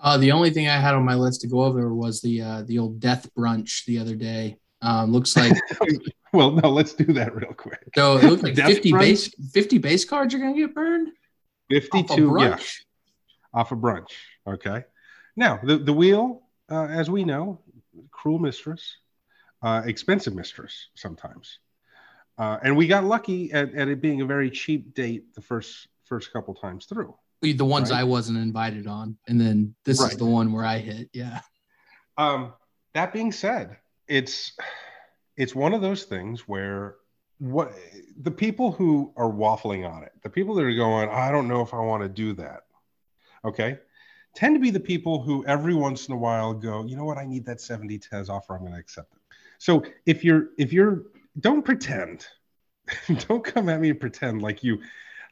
Uh, 0.00 0.16
the 0.16 0.32
only 0.32 0.50
thing 0.50 0.68
I 0.68 0.76
had 0.76 0.94
on 0.94 1.04
my 1.04 1.14
list 1.14 1.40
to 1.40 1.48
go 1.48 1.62
over 1.62 1.92
was 1.94 2.20
the 2.20 2.40
uh, 2.40 2.62
the 2.62 2.78
old 2.78 3.00
death 3.00 3.28
brunch 3.36 3.84
the 3.86 3.98
other 3.98 4.14
day. 4.14 4.58
Um, 4.80 5.12
looks 5.12 5.36
like 5.36 5.56
Well, 6.32 6.52
no, 6.52 6.68
let's 6.70 6.92
do 6.92 7.12
that 7.14 7.34
real 7.34 7.52
quick. 7.52 7.88
So 7.94 8.18
it 8.18 8.24
looks 8.24 8.42
like 8.42 8.54
50 8.56 8.92
base 8.92 9.30
50 9.52 9.78
base 9.78 10.04
cards 10.04 10.34
are 10.34 10.38
gonna 10.38 10.56
get 10.56 10.74
burned. 10.74 11.08
52, 11.70 12.30
off 12.30 12.40
yeah. 12.40 12.58
Off 13.54 13.72
a 13.72 13.74
of 13.74 13.80
brunch. 13.80 14.12
Okay. 14.46 14.84
Now 15.36 15.58
the, 15.62 15.78
the 15.78 15.92
wheel, 15.92 16.42
uh, 16.70 16.86
as 16.86 17.10
we 17.10 17.24
know, 17.24 17.60
cruel 18.10 18.38
mistress, 18.38 18.98
uh, 19.62 19.82
expensive 19.84 20.34
mistress 20.34 20.88
sometimes. 20.94 21.58
Uh, 22.36 22.58
and 22.62 22.76
we 22.76 22.86
got 22.86 23.04
lucky 23.04 23.52
at, 23.52 23.74
at 23.74 23.88
it 23.88 24.00
being 24.00 24.20
a 24.20 24.26
very 24.26 24.50
cheap 24.50 24.94
date 24.94 25.34
the 25.34 25.40
first 25.40 25.88
first 26.04 26.32
couple 26.32 26.54
times 26.54 26.86
through. 26.86 27.14
The 27.40 27.64
ones 27.64 27.90
right? 27.90 28.00
I 28.00 28.04
wasn't 28.04 28.38
invited 28.38 28.86
on, 28.86 29.16
and 29.28 29.40
then 29.40 29.74
this 29.84 30.00
right. 30.00 30.10
is 30.10 30.18
the 30.18 30.24
one 30.24 30.52
where 30.52 30.64
I 30.64 30.78
hit. 30.78 31.08
Yeah. 31.12 31.40
Um, 32.16 32.52
that 32.94 33.12
being 33.12 33.30
said, 33.30 33.76
it's 34.08 34.52
it's 35.36 35.54
one 35.54 35.72
of 35.72 35.80
those 35.80 36.04
things 36.04 36.48
where 36.48 36.96
what 37.38 37.72
the 38.20 38.30
people 38.30 38.72
who 38.72 39.12
are 39.16 39.30
waffling 39.30 39.88
on 39.88 40.02
it, 40.02 40.12
the 40.22 40.30
people 40.30 40.54
that 40.56 40.64
are 40.64 40.74
going, 40.74 41.08
I 41.08 41.30
don't 41.30 41.48
know 41.48 41.60
if 41.60 41.72
I 41.72 41.78
want 41.78 42.02
to 42.02 42.08
do 42.08 42.32
that. 42.34 42.64
Okay. 43.44 43.78
Tend 44.34 44.56
to 44.56 44.60
be 44.60 44.70
the 44.70 44.80
people 44.80 45.22
who 45.22 45.44
every 45.46 45.74
once 45.74 46.08
in 46.08 46.14
a 46.14 46.16
while 46.16 46.52
go, 46.52 46.84
you 46.84 46.96
know 46.96 47.04
what, 47.04 47.18
I 47.18 47.24
need 47.24 47.46
that 47.46 47.60
70 47.60 47.98
Tez 47.98 48.28
offer. 48.28 48.54
I'm 48.54 48.60
going 48.60 48.72
to 48.72 48.78
accept 48.78 49.14
it. 49.14 49.20
So 49.58 49.84
if 50.06 50.24
you're, 50.24 50.48
if 50.58 50.72
you're, 50.72 51.04
don't 51.40 51.64
pretend, 51.64 52.26
don't 53.28 53.44
come 53.44 53.68
at 53.68 53.80
me 53.80 53.90
and 53.90 54.00
pretend 54.00 54.42
like 54.42 54.64
you 54.64 54.80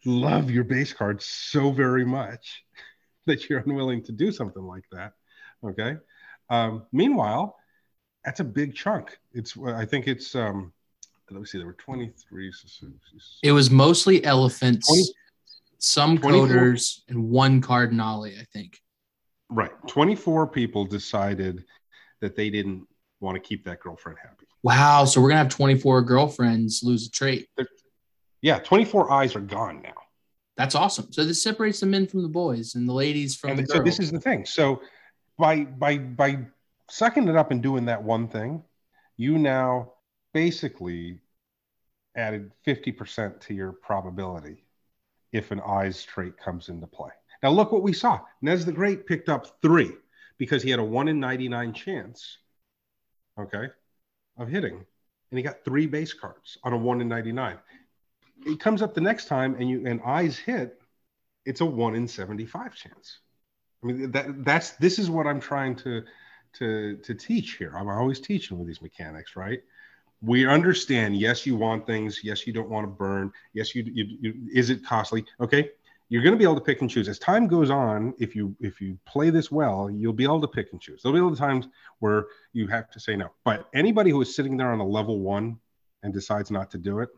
love 0.06 0.50
your 0.50 0.64
base 0.64 0.92
card 0.92 1.20
so 1.22 1.70
very 1.70 2.04
much 2.04 2.64
that 3.26 3.48
you're 3.48 3.60
unwilling 3.60 4.02
to 4.04 4.12
do 4.12 4.30
something 4.30 4.62
like 4.62 4.84
that. 4.92 5.12
Okay. 5.64 5.96
Um, 6.48 6.86
meanwhile, 6.92 7.56
that's 8.24 8.40
a 8.40 8.44
big 8.44 8.74
chunk. 8.74 9.18
It's 9.32 9.56
I 9.58 9.84
think 9.84 10.06
it's 10.06 10.34
um 10.34 10.72
let 11.30 11.40
me 11.40 11.46
see, 11.46 11.58
there 11.58 11.66
were 11.66 11.72
23. 11.74 12.52
It 13.42 13.52
was 13.52 13.70
mostly 13.70 14.24
elephants, 14.24 14.86
20, 14.86 15.02
some 15.78 16.18
24, 16.18 16.46
coders, 16.46 17.00
and 17.08 17.28
one 17.30 17.60
Cardinali, 17.60 18.38
I 18.40 18.44
think. 18.52 18.80
Right. 19.50 19.70
24 19.88 20.46
people 20.48 20.84
decided 20.84 21.64
that 22.20 22.36
they 22.36 22.50
didn't 22.50 22.86
want 23.20 23.34
to 23.34 23.40
keep 23.40 23.64
that 23.64 23.80
girlfriend 23.80 24.18
happy. 24.22 24.46
Wow. 24.62 25.04
So 25.04 25.20
we're 25.20 25.28
gonna 25.28 25.38
have 25.38 25.48
24 25.48 26.02
girlfriends 26.02 26.82
lose 26.82 27.06
a 27.06 27.10
trait. 27.10 27.48
Yeah, 28.46 28.60
24 28.60 29.10
eyes 29.10 29.34
are 29.34 29.40
gone 29.40 29.80
now. 29.82 29.94
That's 30.56 30.76
awesome. 30.76 31.12
So 31.12 31.24
this 31.24 31.42
separates 31.42 31.80
the 31.80 31.86
men 31.86 32.06
from 32.06 32.22
the 32.22 32.28
boys 32.28 32.76
and 32.76 32.88
the 32.88 32.92
ladies 32.92 33.34
from 33.34 33.50
and 33.50 33.58
the 33.58 33.66
so 33.66 33.82
this 33.82 33.98
is 33.98 34.12
the 34.12 34.20
thing. 34.20 34.46
So 34.46 34.80
by 35.36 35.64
by 35.64 35.98
by 35.98 36.46
sucking 36.88 37.26
it 37.26 37.34
up 37.34 37.50
and 37.50 37.60
doing 37.60 37.86
that 37.86 38.00
one 38.00 38.28
thing, 38.28 38.62
you 39.16 39.36
now 39.36 39.94
basically 40.32 41.18
added 42.16 42.52
50% 42.64 43.40
to 43.40 43.52
your 43.52 43.72
probability 43.72 44.64
if 45.32 45.50
an 45.50 45.60
eyes 45.66 46.04
trait 46.04 46.38
comes 46.38 46.68
into 46.68 46.86
play. 46.86 47.10
Now, 47.42 47.50
look 47.50 47.72
what 47.72 47.82
we 47.82 47.92
saw. 47.92 48.20
Nez 48.42 48.64
the 48.64 48.70
Great 48.70 49.06
picked 49.06 49.28
up 49.28 49.60
three 49.60 49.90
because 50.38 50.62
he 50.62 50.70
had 50.70 50.78
a 50.78 50.84
1 50.84 51.08
in 51.08 51.18
99 51.18 51.74
chance, 51.74 52.38
okay, 53.38 53.66
of 54.38 54.48
hitting. 54.48 54.76
And 55.30 55.38
he 55.38 55.42
got 55.42 55.64
three 55.64 55.86
base 55.86 56.14
cards 56.14 56.56
on 56.62 56.72
a 56.72 56.76
1 56.76 57.00
in 57.00 57.08
99. 57.08 57.58
He 58.46 58.56
comes 58.56 58.80
up 58.80 58.94
the 58.94 59.00
next 59.00 59.26
time 59.26 59.56
and 59.58 59.68
you 59.68 59.86
and 59.86 60.00
eyes 60.04 60.38
hit, 60.38 60.80
it's 61.44 61.60
a 61.60 61.64
1 61.64 61.94
in 61.94 62.08
75 62.08 62.74
chance. 62.74 63.18
I 63.82 63.86
mean, 63.86 64.10
that 64.12 64.44
that's 64.44 64.70
this 64.72 64.98
is 64.98 65.10
what 65.10 65.26
I'm 65.26 65.40
trying 65.40 65.76
to 65.76 66.02
to 66.54 66.96
to 66.96 67.14
teach 67.14 67.52
here. 67.52 67.72
I'm 67.76 67.88
always 67.88 68.20
teaching 68.20 68.58
with 68.58 68.66
these 68.66 68.80
mechanics, 68.80 69.36
right? 69.36 69.60
We 70.22 70.46
understand. 70.46 71.16
Yes, 71.16 71.44
you 71.44 71.56
want 71.56 71.86
things. 71.86 72.20
Yes, 72.24 72.46
you 72.46 72.52
don't 72.52 72.70
want 72.70 72.84
to 72.84 72.88
burn. 72.88 73.32
Yes, 73.52 73.74
you, 73.74 73.82
you, 73.84 74.06
you 74.20 74.34
is 74.52 74.70
it 74.70 74.84
costly? 74.84 75.26
Okay, 75.40 75.70
you're 76.08 76.22
going 76.22 76.32
to 76.32 76.38
be 76.38 76.44
able 76.44 76.54
to 76.54 76.60
pick 76.60 76.80
and 76.80 76.90
choose 76.90 77.08
as 77.08 77.18
time 77.18 77.46
goes 77.46 77.70
on 77.70 78.14
if 78.18 78.36
you 78.36 78.54
if 78.60 78.80
you 78.80 78.98
play 79.06 79.30
this 79.30 79.50
well 79.50 79.90
you'll 79.90 80.12
be 80.12 80.24
able 80.24 80.40
to 80.40 80.48
pick 80.48 80.68
and 80.72 80.80
choose 80.80 81.02
there'll 81.02 81.30
be 81.30 81.34
the 81.34 81.40
times 81.40 81.66
where 81.98 82.26
you 82.52 82.66
have 82.66 82.90
to 82.90 83.00
say 83.00 83.16
no 83.16 83.28
but 83.44 83.68
anybody 83.74 84.10
who 84.10 84.20
is 84.20 84.34
sitting 84.34 84.56
there 84.56 84.72
on 84.72 84.80
a 84.80 84.86
level 84.86 85.20
one 85.20 85.58
and 86.02 86.12
decides 86.12 86.50
not 86.50 86.70
to 86.70 86.78
do 86.78 87.00
it 87.00 87.08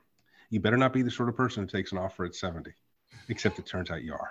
you 0.50 0.60
better 0.60 0.76
not 0.76 0.92
be 0.92 1.02
the 1.02 1.10
sort 1.10 1.28
of 1.28 1.36
person 1.36 1.62
who 1.62 1.68
takes 1.68 1.92
an 1.92 1.98
offer 1.98 2.24
at 2.24 2.34
70 2.34 2.70
except 3.28 3.58
it 3.58 3.66
turns 3.66 3.90
out 3.90 4.02
you 4.02 4.14
are. 4.14 4.30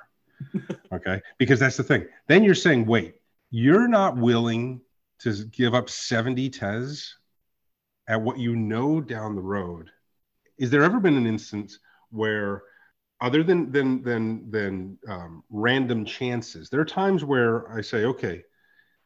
Okay? 0.93 1.21
Because 1.37 1.59
that's 1.59 1.75
the 1.75 1.83
thing. 1.83 2.05
Then 2.27 2.43
you're 2.43 2.55
saying 2.55 2.85
wait 2.85 3.15
you're 3.49 3.87
not 3.87 4.17
willing 4.17 4.81
to 5.19 5.45
give 5.45 5.73
up 5.73 5.89
70 5.89 6.49
Tez 6.49 7.15
at 8.07 8.21
what 8.21 8.37
you 8.37 8.55
know 8.55 9.01
down 9.01 9.35
the 9.35 9.41
road. 9.41 9.89
Is 10.57 10.69
there 10.69 10.83
ever 10.83 10.99
been 10.99 11.17
an 11.17 11.27
instance 11.27 11.79
where 12.09 12.63
other 13.21 13.43
than 13.43 13.71
than 13.71 14.01
than 14.03 14.49
than 14.49 14.97
um, 15.07 15.43
random 15.49 16.05
chances 16.05 16.69
there 16.69 16.79
are 16.79 16.85
times 16.85 17.23
where 17.23 17.71
i 17.71 17.81
say 17.81 18.05
okay 18.05 18.43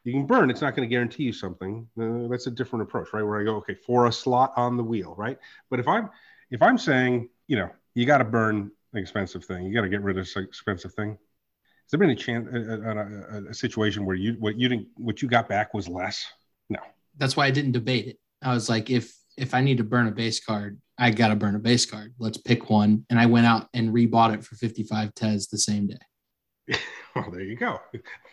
you 0.04 0.12
can 0.12 0.26
burn 0.26 0.50
it's 0.50 0.60
not 0.60 0.76
going 0.76 0.86
to 0.86 0.92
guarantee 0.92 1.22
you 1.22 1.32
something. 1.32 1.88
Uh, 2.00 2.28
that's 2.28 2.46
a 2.46 2.50
different 2.50 2.82
approach 2.82 3.08
right? 3.12 3.22
Where 3.22 3.40
i 3.40 3.44
go 3.44 3.56
okay 3.56 3.74
for 3.74 4.06
a 4.06 4.12
slot 4.12 4.52
on 4.56 4.76
the 4.76 4.84
wheel 4.84 5.14
right? 5.16 5.38
But 5.70 5.80
if 5.80 5.88
i'm 5.88 6.10
if 6.52 6.62
i'm 6.62 6.78
saying 6.78 7.28
you 7.48 7.56
know 7.56 7.68
you 7.94 8.06
got 8.06 8.18
to 8.18 8.24
burn 8.24 8.70
an 8.92 8.98
expensive 8.98 9.44
thing 9.44 9.64
you 9.64 9.74
got 9.74 9.82
to 9.82 9.88
get 9.88 10.02
rid 10.02 10.16
of 10.16 10.24
this 10.24 10.36
expensive 10.36 10.94
thing 10.94 11.10
has 11.10 11.90
there 11.90 11.98
been 11.98 12.10
a 12.10 12.16
chance 12.16 12.48
a, 12.52 13.36
a, 13.36 13.50
a, 13.50 13.54
situation 13.54 14.06
where 14.06 14.14
you 14.14 14.36
what 14.38 14.56
you 14.56 14.68
didn't 14.68 14.86
what 14.96 15.20
you 15.20 15.28
got 15.28 15.48
back 15.48 15.74
was 15.74 15.88
less 15.88 16.24
no 16.70 16.78
that's 17.18 17.36
why 17.36 17.46
i 17.46 17.50
didn't 17.50 17.72
debate 17.72 18.06
it 18.06 18.18
i 18.42 18.54
was 18.54 18.68
like 18.68 18.88
if 18.88 19.12
if 19.36 19.52
i 19.54 19.60
need 19.60 19.78
to 19.78 19.84
burn 19.84 20.06
a 20.06 20.12
base 20.12 20.38
card 20.38 20.78
I 21.02 21.10
got 21.10 21.28
to 21.28 21.36
burn 21.36 21.56
a 21.56 21.58
base 21.58 21.84
card. 21.84 22.14
Let's 22.20 22.38
pick 22.38 22.70
one. 22.70 23.04
And 23.10 23.18
I 23.18 23.26
went 23.26 23.44
out 23.44 23.68
and 23.74 23.92
rebought 23.92 24.34
it 24.34 24.44
for 24.44 24.54
55 24.54 25.12
Tez 25.14 25.48
the 25.48 25.58
same 25.58 25.88
day. 25.88 26.78
well, 27.16 27.28
there 27.28 27.40
you 27.40 27.56
go. 27.56 27.80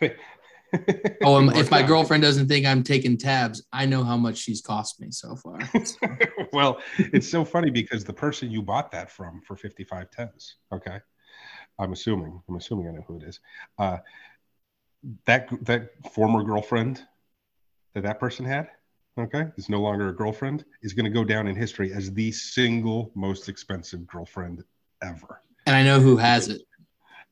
oh, 1.24 1.36
um, 1.36 1.50
if 1.50 1.70
my 1.70 1.82
girlfriend 1.82 2.22
doesn't 2.22 2.48
think 2.48 2.66
I'm 2.66 2.82
taking 2.82 3.16
tabs, 3.16 3.62
I 3.72 3.86
know 3.86 4.04
how 4.04 4.16
much 4.16 4.38
she's 4.38 4.60
cost 4.60 5.00
me 5.00 5.10
so 5.10 5.36
far. 5.36 5.58
So. 5.84 5.96
well, 6.52 6.80
it's 6.98 7.28
so 7.28 7.44
funny 7.44 7.70
because 7.70 8.04
the 8.04 8.12
person 8.12 8.50
you 8.50 8.62
bought 8.62 8.90
that 8.92 9.10
from 9.10 9.40
for 9.46 9.56
55 9.56 10.10
Tez, 10.10 10.56
okay, 10.72 10.98
I'm 11.78 11.92
assuming, 11.92 12.40
I'm 12.48 12.56
assuming 12.56 12.88
I 12.88 12.92
know 12.92 13.04
who 13.06 13.16
it 13.16 13.24
is. 13.24 13.40
Uh, 13.78 13.98
that 15.26 15.48
that 15.64 15.90
former 16.12 16.42
girlfriend 16.42 17.02
that 17.94 18.02
that 18.02 18.20
person 18.20 18.44
had, 18.44 18.68
okay, 19.18 19.46
is 19.56 19.68
no 19.68 19.80
longer 19.80 20.08
a 20.08 20.14
girlfriend, 20.14 20.64
is 20.82 20.92
going 20.92 21.04
to 21.04 21.10
go 21.10 21.24
down 21.24 21.48
in 21.48 21.56
history 21.56 21.92
as 21.92 22.12
the 22.12 22.30
single 22.30 23.10
most 23.14 23.48
expensive 23.48 24.06
girlfriend 24.06 24.62
ever. 25.02 25.42
And 25.66 25.74
I 25.74 25.82
know 25.82 26.00
who 26.00 26.16
has 26.16 26.48
it. 26.48 26.62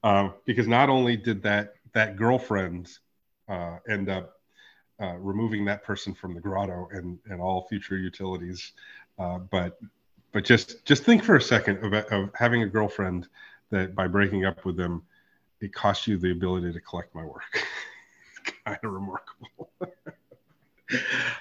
Uh, 0.02 0.30
because 0.44 0.66
not 0.66 0.88
only 0.88 1.16
did 1.16 1.42
that 1.42 1.74
that 1.94 2.16
girlfriend 2.16 2.88
uh, 3.48 3.78
end 3.88 4.08
up 4.08 4.34
uh, 5.00 5.14
removing 5.18 5.64
that 5.64 5.84
person 5.84 6.14
from 6.14 6.34
the 6.34 6.40
grotto 6.40 6.88
and, 6.92 7.18
and 7.26 7.40
all 7.40 7.66
future 7.68 7.96
utilities, 7.96 8.72
uh, 9.18 9.38
but 9.38 9.78
but 10.32 10.44
just 10.44 10.84
just 10.84 11.04
think 11.04 11.24
for 11.24 11.36
a 11.36 11.42
second 11.42 11.78
of, 11.84 11.92
of 12.12 12.30
having 12.34 12.62
a 12.62 12.66
girlfriend 12.66 13.28
that 13.70 13.94
by 13.94 14.06
breaking 14.06 14.44
up 14.44 14.64
with 14.64 14.76
them, 14.76 15.02
it 15.60 15.72
cost 15.72 16.06
you 16.06 16.18
the 16.18 16.32
ability 16.32 16.72
to 16.72 16.80
collect 16.80 17.14
my 17.14 17.24
work. 17.24 17.64
kind 18.64 18.78
of 18.82 18.92
remarkable. 18.92 19.70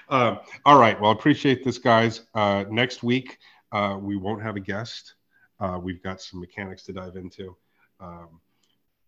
uh, 0.08 0.36
all 0.64 0.78
right. 0.78 1.00
Well, 1.00 1.10
appreciate 1.10 1.64
this, 1.64 1.78
guys. 1.78 2.22
Uh, 2.34 2.64
next 2.70 3.02
week, 3.02 3.38
uh, 3.72 3.98
we 4.00 4.16
won't 4.16 4.42
have 4.42 4.56
a 4.56 4.60
guest. 4.60 5.14
Uh, 5.60 5.78
we've 5.82 6.02
got 6.02 6.20
some 6.20 6.40
mechanics 6.40 6.84
to 6.84 6.92
dive 6.92 7.16
into. 7.16 7.56
Um, 8.00 8.40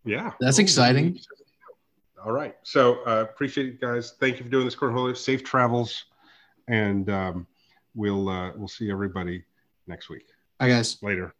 yeah. 0.05 0.33
That's 0.41 0.59
exciting. 0.59 1.19
All 2.25 2.33
right. 2.33 2.55
So 2.63 3.01
uh, 3.07 3.23
appreciate 3.23 3.67
it, 3.67 3.81
guys. 3.81 4.15
Thank 4.21 4.39
you 4.39 4.45
for 4.45 4.51
doing 4.51 4.65
this, 4.65 4.77
Cornholio. 4.77 5.17
Safe 5.17 5.43
travels. 5.43 6.05
And 6.69 7.09
um, 7.11 7.47
we'll 7.95 8.29
uh, 8.29 8.53
we'll 8.57 8.69
see 8.69 8.91
everybody 8.91 9.45
next 9.87 10.09
week. 10.09 10.27
Bye, 10.59 10.69
guys. 10.69 10.99
Later. 11.03 11.35